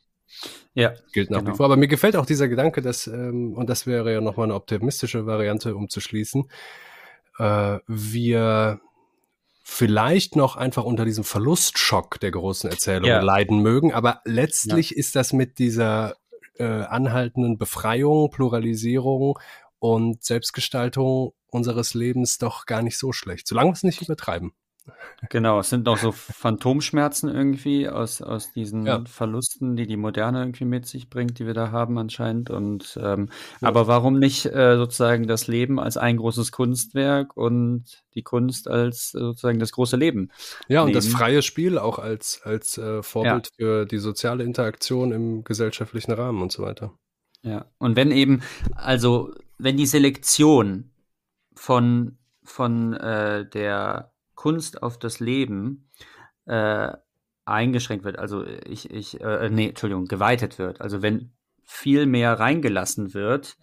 Ja. 0.73 0.94
Gilt 1.14 1.31
nach 1.31 1.39
genau. 1.39 1.53
wie 1.53 1.57
vor. 1.57 1.65
Aber 1.65 1.77
mir 1.77 1.88
gefällt 1.88 2.15
auch 2.15 2.26
dieser 2.26 2.48
Gedanke, 2.48 2.81
dass, 2.81 3.07
ähm, 3.07 3.53
und 3.53 3.69
das 3.69 3.88
wäre 3.88 4.11
ja 4.11 4.22
nochmal 4.22 4.45
eine 4.45 4.56
optimistische 4.56 5.26
Variante, 5.26 5.76
um 5.76 5.89
zu 5.89 6.02
schließen, 6.02 6.49
äh, 7.39 7.80
wir 7.88 8.81
vielleicht 9.64 10.35
noch 10.35 10.56
einfach 10.56 10.84
unter 10.84 11.06
diesem 11.06 11.23
Verlustschock 11.23 12.19
der 12.19 12.31
großen 12.31 12.69
Erzählung 12.69 13.10
ja. 13.10 13.22
leiden 13.22 13.61
mögen, 13.61 13.94
aber 13.94 14.22
letztlich 14.23 14.91
ja. 14.91 14.98
ist 14.98 15.15
das 15.15 15.34
mit 15.34 15.60
dieser 15.60 16.15
äh, 16.57 16.64
anhaltenden 16.64 17.57
Befreiung, 17.57 18.30
Pluralisierung 18.30 19.39
und 19.80 20.23
Selbstgestaltung 20.23 21.34
unseres 21.48 21.94
Lebens 21.94 22.38
doch 22.38 22.65
gar 22.65 22.81
nicht 22.81 22.98
so 22.98 23.11
schlecht, 23.11 23.48
solange 23.48 23.69
wir 23.69 23.73
es 23.73 23.84
nicht 23.84 24.02
übertreiben. 24.02 24.53
Genau, 25.30 25.59
es 25.59 25.69
sind 25.69 25.85
noch 25.85 25.97
so 25.97 26.11
Phantomschmerzen 26.11 27.30
irgendwie 27.30 27.89
aus, 27.89 28.22
aus 28.22 28.51
diesen 28.51 28.85
ja. 28.85 29.03
Verlusten, 29.05 29.76
die 29.76 29.88
die 29.88 29.97
Moderne 29.97 30.39
irgendwie 30.39 30.65
mit 30.65 30.85
sich 30.85 31.09
bringt, 31.09 31.39
die 31.39 31.47
wir 31.47 31.53
da 31.53 31.72
haben 31.72 31.97
anscheinend. 31.97 32.49
Und 32.49 32.99
ähm, 33.01 33.30
ja. 33.61 33.68
aber 33.68 33.88
warum 33.88 34.19
nicht 34.19 34.45
äh, 34.45 34.77
sozusagen 34.77 35.27
das 35.27 35.47
Leben 35.47 35.80
als 35.80 35.97
ein 35.97 36.18
großes 36.18 36.51
Kunstwerk 36.51 37.35
und 37.35 37.85
die 38.14 38.23
Kunst 38.23 38.68
als 38.68 39.14
äh, 39.15 39.19
sozusagen 39.19 39.59
das 39.59 39.72
große 39.72 39.97
Leben? 39.97 40.30
Ja, 40.68 40.84
und 40.84 40.95
das 40.95 41.07
freie 41.07 41.41
Spiel 41.41 41.77
auch 41.77 41.99
als, 41.99 42.41
als 42.43 42.77
äh, 42.77 43.01
Vorbild 43.01 43.47
ja. 43.47 43.51
für 43.57 43.85
die 43.85 43.97
soziale 43.97 44.43
Interaktion 44.43 45.11
im 45.11 45.43
gesellschaftlichen 45.43 46.11
Rahmen 46.11 46.41
und 46.41 46.51
so 46.51 46.64
weiter. 46.64 46.93
Ja, 47.41 47.65
und 47.77 47.95
wenn 47.95 48.11
eben, 48.11 48.41
also 48.76 49.34
wenn 49.57 49.77
die 49.77 49.85
Selektion 49.85 50.91
von, 51.55 52.18
von 52.43 52.93
äh, 52.93 53.47
der 53.49 54.11
Kunst 54.38 54.81
auf 54.81 54.97
das 54.97 55.19
Leben 55.19 55.89
äh, 56.45 56.93
eingeschränkt 57.43 58.05
wird, 58.05 58.19
also 58.19 58.45
ich, 58.45 58.89
ich, 58.89 59.19
äh, 59.19 59.49
nee, 59.49 59.69
Entschuldigung, 59.69 60.05
geweitet 60.05 60.59
wird. 60.59 60.80
Also 60.80 61.01
wenn 61.01 61.31
viel 61.64 62.05
mehr 62.05 62.39
reingelassen 62.39 63.14
wird. 63.14 63.57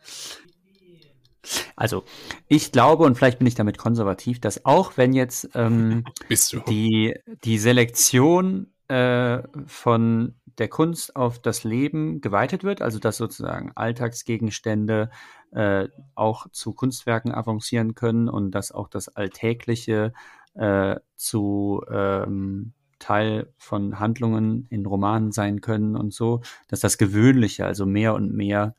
Also 1.77 2.05
ich 2.49 2.73
glaube, 2.73 3.05
und 3.05 3.17
vielleicht 3.17 3.39
bin 3.39 3.47
ich 3.47 3.55
damit 3.55 3.79
konservativ, 3.79 4.41
dass 4.41 4.65
auch 4.65 4.97
wenn 4.97 5.13
jetzt 5.13 5.51
ähm, 5.55 6.05
Die, 6.69 7.15
die 7.45 7.59
Selektion 7.59 8.73
äh, 8.89 9.43
von 9.67 10.35
der 10.59 10.69
Kunst 10.69 11.17
auf 11.17 11.39
das 11.39 11.65
Leben 11.65 12.21
geweitet 12.21 12.65
wird, 12.65 12.83
also 12.83 12.99
dass 12.99 13.17
sozusagen 13.17 13.73
Alltagsgegenstände 13.75 15.11
äh, 15.53 15.89
auch 16.15 16.49
zu 16.51 16.73
Kunstwerken 16.73 17.33
avancieren 17.33 17.95
können 17.95 18.29
und 18.29 18.53
dass 18.53 18.73
auch 18.73 18.89
das 18.89 19.09
Alltägliche 19.09 20.13
äh, 20.55 20.97
zu 21.17 21.83
ähm, 21.91 22.73
Teil 22.99 23.53
von 23.59 23.99
Handlungen 24.01 24.67
in 24.71 24.87
Romanen 24.87 25.33
sein 25.33 25.61
können 25.61 25.97
und 25.97 26.15
so, 26.15 26.41
dass 26.69 26.81
das 26.81 26.99
Gewöhnliche 26.99 27.67
also 27.67 27.87
mehr 27.87 28.15
und 28.15 28.33
mehr 28.33 28.75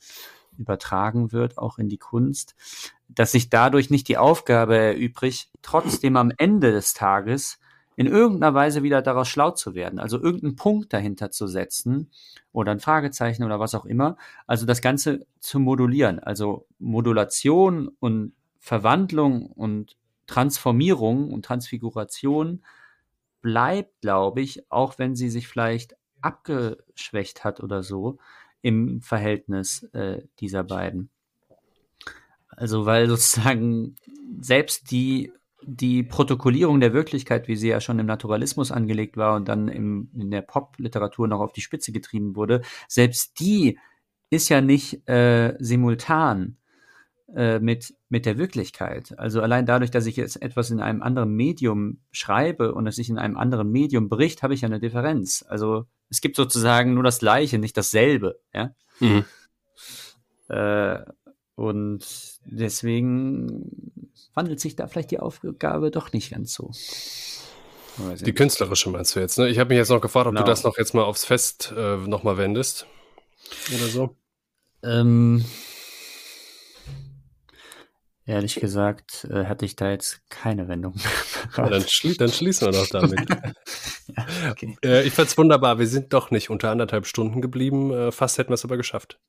übertragen 0.57 1.31
wird, 1.31 1.57
auch 1.57 1.77
in 1.77 1.89
die 1.89 1.97
Kunst, 1.97 2.55
dass 3.07 3.33
sich 3.33 3.49
dadurch 3.49 3.89
nicht 3.89 4.07
die 4.07 4.17
Aufgabe 4.17 4.77
erübrigt, 4.77 5.49
trotzdem 5.61 6.15
am 6.15 6.31
Ende 6.37 6.71
des 6.71 6.93
Tages 6.93 7.59
in 7.97 8.07
irgendeiner 8.07 8.53
Weise 8.53 8.83
wieder 8.83 9.01
daraus 9.01 9.27
schlau 9.27 9.51
zu 9.51 9.73
werden, 9.73 9.99
also 9.99 10.21
irgendeinen 10.21 10.55
Punkt 10.55 10.91
dahinter 10.91 11.31
zu 11.31 11.47
setzen 11.47 12.11
oder 12.51 12.71
ein 12.71 12.79
Fragezeichen 12.79 13.43
oder 13.43 13.59
was 13.59 13.75
auch 13.75 13.85
immer, 13.85 14.17
also 14.47 14.65
das 14.65 14.81
Ganze 14.81 15.25
zu 15.39 15.59
modulieren, 15.59 16.19
also 16.19 16.67
Modulation 16.79 17.89
und 17.99 18.33
Verwandlung 18.59 19.45
und 19.45 19.95
Transformierung 20.27 21.31
und 21.31 21.45
Transfiguration 21.45 22.63
bleibt, 23.41 24.01
glaube 24.01 24.41
ich, 24.41 24.71
auch 24.71 24.97
wenn 24.97 25.15
sie 25.15 25.29
sich 25.29 25.47
vielleicht 25.47 25.95
abgeschwächt 26.21 27.43
hat 27.43 27.61
oder 27.61 27.83
so 27.83 28.17
im 28.61 29.01
Verhältnis 29.01 29.83
äh, 29.93 30.23
dieser 30.39 30.63
beiden. 30.63 31.09
Also 32.47 32.85
weil 32.85 33.07
sozusagen 33.07 33.95
selbst 34.39 34.89
die, 34.91 35.31
die 35.61 36.03
Protokollierung 36.03 36.79
der 36.79 36.93
Wirklichkeit, 36.93 37.47
wie 37.47 37.55
sie 37.55 37.69
ja 37.69 37.81
schon 37.81 37.99
im 37.99 38.05
Naturalismus 38.05 38.71
angelegt 38.71 39.17
war 39.17 39.35
und 39.35 39.47
dann 39.47 39.67
im, 39.67 40.09
in 40.15 40.31
der 40.31 40.41
Popliteratur 40.41 41.27
noch 41.27 41.41
auf 41.41 41.53
die 41.53 41.61
Spitze 41.61 41.91
getrieben 41.91 42.35
wurde, 42.35 42.61
selbst 42.87 43.39
die 43.39 43.77
ist 44.29 44.49
ja 44.49 44.61
nicht 44.61 45.07
äh, 45.07 45.55
simultan 45.59 46.57
äh, 47.33 47.59
mit, 47.59 47.93
mit 48.09 48.25
der 48.25 48.37
Wirklichkeit. 48.37 49.17
Also 49.17 49.41
allein 49.41 49.65
dadurch, 49.65 49.91
dass 49.91 50.05
ich 50.05 50.15
jetzt 50.15 50.41
etwas 50.41 50.69
in 50.69 50.79
einem 50.79 51.01
anderen 51.01 51.33
Medium 51.33 51.99
schreibe 52.11 52.73
und 52.73 52.85
es 52.87 52.97
sich 52.97 53.09
in 53.09 53.17
einem 53.17 53.37
anderen 53.37 53.71
Medium 53.71 54.09
bricht, 54.09 54.43
habe 54.43 54.53
ich 54.53 54.61
ja 54.61 54.67
eine 54.67 54.79
Differenz. 54.79 55.43
Also 55.47 55.85
es 56.09 56.21
gibt 56.21 56.35
sozusagen 56.35 56.93
nur 56.93 57.03
das 57.03 57.19
Gleiche, 57.19 57.57
nicht 57.57 57.77
dasselbe. 57.77 58.39
Ja? 58.53 58.75
Mhm. 58.99 59.25
Äh, 60.49 60.99
und 61.55 62.05
deswegen 62.45 64.01
wandelt 64.33 64.59
sich 64.59 64.75
da 64.75 64.87
vielleicht 64.87 65.11
die 65.11 65.19
Aufgabe 65.19 65.89
doch 65.89 66.13
nicht 66.13 66.31
ganz 66.31 66.53
so. 66.53 66.71
Die 68.19 68.33
künstlerische 68.33 68.89
meinst 68.89 69.15
du 69.15 69.21
jetzt, 69.21 69.37
ne? 69.37 69.47
Ich 69.47 69.57
habe 69.57 69.69
mich 69.69 69.77
jetzt 69.77 69.89
noch 69.89 70.01
gefragt, 70.01 70.27
ob 70.27 70.33
genau. 70.33 70.43
du 70.43 70.51
das 70.51 70.63
noch 70.63 70.77
jetzt 70.77 70.93
mal 70.93 71.03
aufs 71.03 71.23
Fest 71.23 71.73
äh, 71.75 71.95
nochmal 71.97 72.37
wendest. 72.37 72.87
Oder 73.73 73.87
so. 73.87 74.15
Ähm, 74.83 75.45
ehrlich 78.25 78.55
gesagt, 78.55 79.27
äh, 79.29 79.45
hatte 79.45 79.65
ich 79.65 79.75
da 79.75 79.89
jetzt 79.89 80.29
keine 80.29 80.67
Wendung. 80.67 80.95
ja, 81.57 81.69
dann, 81.69 81.87
schli 81.87 82.15
dann, 82.15 82.29
schließen 82.29 82.67
wir 82.67 82.71
doch 82.71 82.87
damit. 82.87 83.29
ja, 84.07 84.51
okay. 84.51 84.77
äh, 84.83 85.03
ich 85.03 85.13
fand's 85.13 85.37
wunderbar. 85.37 85.79
Wir 85.79 85.87
sind 85.87 86.13
doch 86.13 86.31
nicht 86.31 86.49
unter 86.49 86.71
anderthalb 86.71 87.05
Stunden 87.05 87.41
geblieben. 87.41 87.91
Äh, 87.91 88.11
fast 88.11 88.37
hätten 88.37 88.49
wir 88.49 88.55
es 88.55 88.65
aber 88.65 88.77
geschafft. 88.77 89.19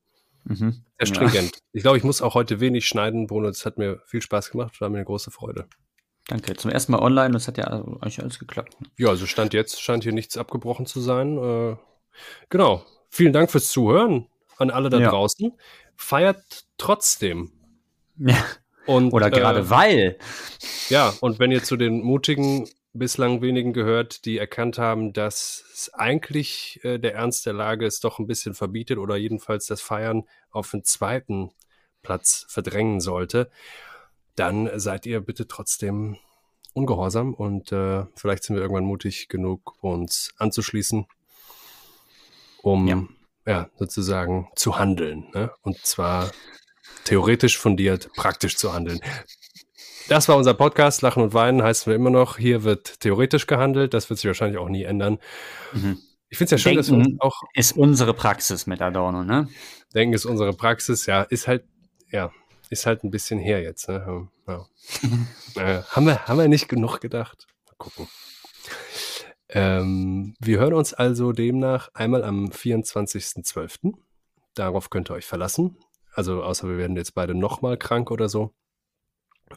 Mhm. 0.45 0.85
Sehr 0.99 1.07
stringent. 1.07 1.57
Ja. 1.57 1.63
Ich 1.73 1.83
glaube, 1.83 1.99
ich 1.99 2.05
muss 2.05 2.23
auch 2.23 2.35
heute 2.35 2.61
wenig 2.61 2.87
schneiden, 2.87 3.27
Bruno. 3.27 3.49
Das 3.49 3.67
hat 3.67 3.79
mir 3.79 4.01
viel 4.07 4.23
Spaß 4.23 4.51
gemacht. 4.51 4.81
War 4.81 4.89
mir 4.89 4.99
eine 4.99 5.05
große 5.05 5.31
Freude. 5.31 5.67
Danke. 6.29 6.55
Zum 6.57 6.71
ersten 6.71 6.93
Mal 6.93 7.01
online. 7.01 7.33
Das 7.33 7.49
hat 7.49 7.59
ja 7.59 7.67
eigentlich 7.67 8.21
alles 8.21 8.39
geklappt. 8.39 8.77
Ja, 8.97 9.09
also 9.09 9.27
Stand 9.27 9.55
jetzt 9.55 9.81
scheint 9.81 10.05
hier 10.05 10.13
nichts 10.13 10.37
abgebrochen 10.37 10.87
zu 10.87 11.01
sein. 11.01 11.37
Äh, 11.39 11.77
genau. 12.49 12.85
Vielen 13.11 13.33
Dank 13.33 13.51
fürs 13.51 13.69
Zuhören 13.69 14.27
an 14.59 14.71
alle 14.71 14.89
da 14.89 14.99
draußen. 14.99 15.53
Feiert 15.97 16.67
trotzdem. 16.79 17.53
Ja. 18.19 18.37
Und, 18.87 19.13
Oder 19.13 19.31
gerade 19.31 19.61
äh, 19.61 19.71
weil. 19.71 20.19
Ja, 20.89 21.13
und 21.21 21.39
wenn 21.39 21.51
ihr 21.51 21.63
zu 21.63 21.77
den 21.77 22.03
mutigen 22.03 22.69
bislang 22.93 23.43
wenigen 23.43 23.73
gehört, 23.73 24.25
die 24.25 24.39
erkannt 24.39 24.79
haben, 24.79 25.13
dass 25.13 25.91
eigentlich 25.93 26.81
äh, 26.83 26.99
der 26.99 27.15
Ernst 27.15 27.47
der 27.47 27.53
Lage 27.53 27.87
es 27.87 28.01
doch 28.01 28.19
ein 28.19 28.27
bisschen 28.27 28.55
verbietet 28.55 28.99
oder 28.99 29.17
jedenfalls 29.17 29.67
das 29.67 29.81
Feiern 29.81 30.25
auf 30.51 30.71
den 30.71 30.85
zweiten 30.85 31.51
Platz 32.03 32.47
verdrängen 32.49 33.01
sollte, 33.01 33.51
dann 34.35 34.71
seid 34.79 35.07
ihr 35.07 35.21
bitte 35.21 35.49
trotzdem 35.49 36.19
ungehorsam 36.73 37.35
und 37.35 37.73
äh, 37.73 38.05
vielleicht 38.15 38.45
sind 38.45 38.57
wir 38.57 38.63
irgendwann 38.63 38.85
mutig 38.85 39.29
genug, 39.29 39.83
uns 39.83 40.35
anzuschließen, 40.37 41.07
um 42.63 42.87
ja, 42.87 43.03
ja 43.47 43.71
sozusagen 43.79 44.49
zu 44.55 44.79
handeln. 44.79 45.29
Ne? 45.33 45.51
Und 45.63 45.79
zwar 45.79 46.31
theoretisch 47.05 47.59
fundiert, 47.59 48.11
praktisch 48.15 48.57
zu 48.57 48.73
handeln. 48.73 49.01
Das 50.09 50.29
war 50.29 50.37
unser 50.37 50.55
Podcast. 50.55 51.03
Lachen 51.03 51.23
und 51.23 51.35
Weinen 51.35 51.63
heißen 51.63 51.91
wir 51.91 51.97
immer 51.97 52.11
noch. 52.11 52.39
Hier 52.39 52.63
wird 52.63 53.01
theoretisch 53.01 53.47
gehandelt. 53.47 53.93
Das 53.93 54.09
wird 54.09 54.21
sich 54.21 54.29
wahrscheinlich 54.29 54.59
auch 54.59 54.69
nie 54.69 54.85
ändern. 54.85 55.19
Mhm. 55.73 55.99
Ich 56.29 56.39
finde 56.39 56.55
es 56.55 56.63
ja 56.63 56.71
schön, 56.71 56.77
Denken 56.77 57.01
dass 57.01 57.09
wir 57.09 57.17
auch. 57.21 57.43
Ist 57.55 57.77
unsere 57.77 58.15
Praxis 58.15 58.67
mit 58.67 58.81
Adorno, 58.83 59.25
ne? 59.25 59.49
Denken 59.95 60.15
ist 60.15 60.25
unsere 60.25 60.53
Praxis, 60.53 61.07
ja. 61.07 61.23
Ist 61.23 61.49
halt, 61.49 61.65
ja, 62.11 62.33
ist 62.71 62.87
halt 62.87 63.05
ein 63.05 63.11
bisschen 63.11 63.39
her 63.39 63.63
jetzt, 63.63 63.89
ne? 63.89 64.29
Ja. 64.47 64.67
äh, 65.57 65.83
haben, 65.83 66.07
wir, 66.07 66.27
haben 66.27 66.39
wir 66.39 66.49
nicht 66.49 66.69
genug 66.69 67.01
gedacht? 67.01 67.47
Mal 67.67 67.77
gucken. 67.79 68.09
Ähm, 69.49 70.35
wir 70.41 70.59
hören 70.59 70.75
uns 70.75 70.95
also 70.95 71.33
demnach 71.33 71.91
einmal 71.95 72.25
am 72.25 72.47
24.12. 72.47 73.95
Darauf 74.55 74.91
könnt 74.91 75.11
ihr 75.11 75.15
euch 75.15 75.27
verlassen. 75.27 75.77
Also 76.17 76.43
außer 76.43 76.69
wir 76.69 76.79
werden 76.79 76.97
jetzt 76.97 77.15
beide 77.15 77.35
nochmal 77.35 77.77
krank 77.77 78.11
oder 78.11 78.29
so. 78.29 78.55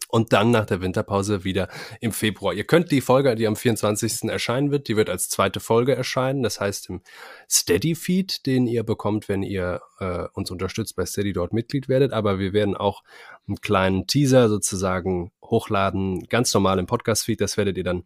Und 0.07 0.34
dann 0.34 0.52
nach 0.52 0.68
der 0.68 0.81
Winterpause 0.81 1.44
wieder 1.44 1.68
im 1.99 2.11
Februar. 2.11 2.53
Ihr 2.53 2.64
könnt 2.64 2.91
die 2.91 3.02
Folge, 3.02 3.34
die 3.34 3.48
am 3.48 3.56
24. 3.56 4.30
erscheinen 4.30 4.69
wird, 4.69 4.88
die 4.88 4.95
wird 4.95 5.10
als 5.10 5.30
zweite 5.30 5.60
Folge 5.60 5.95
erscheinen. 5.95 6.44
Das 6.44 6.60
heißt 6.60 6.90
im 6.90 7.02
Steady-Feed, 7.49 8.45
den 8.45 8.68
ihr 8.68 8.84
bekommt, 8.84 9.30
wenn 9.30 9.41
ihr 9.41 9.81
äh, 9.99 10.26
uns 10.34 10.52
unterstützt 10.52 10.95
bei 10.95 11.07
Steady 11.07 11.34
dort 11.34 11.53
Mitglied 11.53 11.90
werdet. 11.90 12.14
Aber 12.14 12.38
wir 12.38 12.53
werden 12.53 12.77
auch 12.77 13.03
einen 13.48 13.61
kleinen 13.61 14.06
Teaser 14.06 14.48
sozusagen 14.48 15.31
hochladen, 15.44 16.27
ganz 16.27 16.53
normal 16.53 16.77
im 16.77 16.86
Podcast-Feed. 16.86 17.41
Das 17.41 17.57
werdet 17.57 17.76
ihr 17.77 17.84
dann 17.84 18.03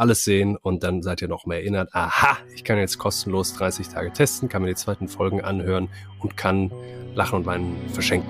alles 0.00 0.24
sehen 0.24 0.56
und 0.56 0.82
dann 0.82 1.02
seid 1.02 1.22
ihr 1.22 1.28
noch 1.28 1.46
mehr 1.46 1.58
erinnert. 1.58 1.90
Aha, 1.92 2.38
ich 2.54 2.64
kann 2.64 2.78
jetzt 2.78 2.98
kostenlos 2.98 3.54
30 3.54 3.88
Tage 3.88 4.12
testen, 4.12 4.48
kann 4.48 4.62
mir 4.62 4.68
die 4.68 4.74
zweiten 4.74 5.08
Folgen 5.08 5.42
anhören 5.42 5.88
und 6.18 6.36
kann 6.36 6.72
Lachen 7.14 7.36
und 7.36 7.46
Weinen 7.46 7.76
verschenken. 7.92 8.28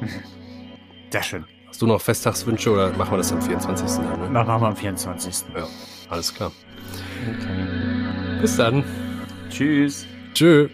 Sehr 1.10 1.22
schön. 1.22 1.44
Hast 1.68 1.82
du 1.82 1.86
noch 1.86 2.00
Festtagswünsche 2.00 2.70
oder 2.70 2.92
machen 2.92 3.12
wir 3.12 3.18
das 3.18 3.32
am 3.32 3.42
24. 3.42 3.96
Dann, 3.96 4.20
ne? 4.20 4.44
Machen 4.44 4.62
wir 4.62 4.68
am 4.68 4.76
24. 4.76 5.46
Ja, 5.56 5.66
alles 6.08 6.32
klar. 6.32 6.52
Okay. 7.28 8.40
Bis 8.40 8.56
dann. 8.56 8.84
Tschüss. 9.50 10.06
Tschüss. 10.34 10.70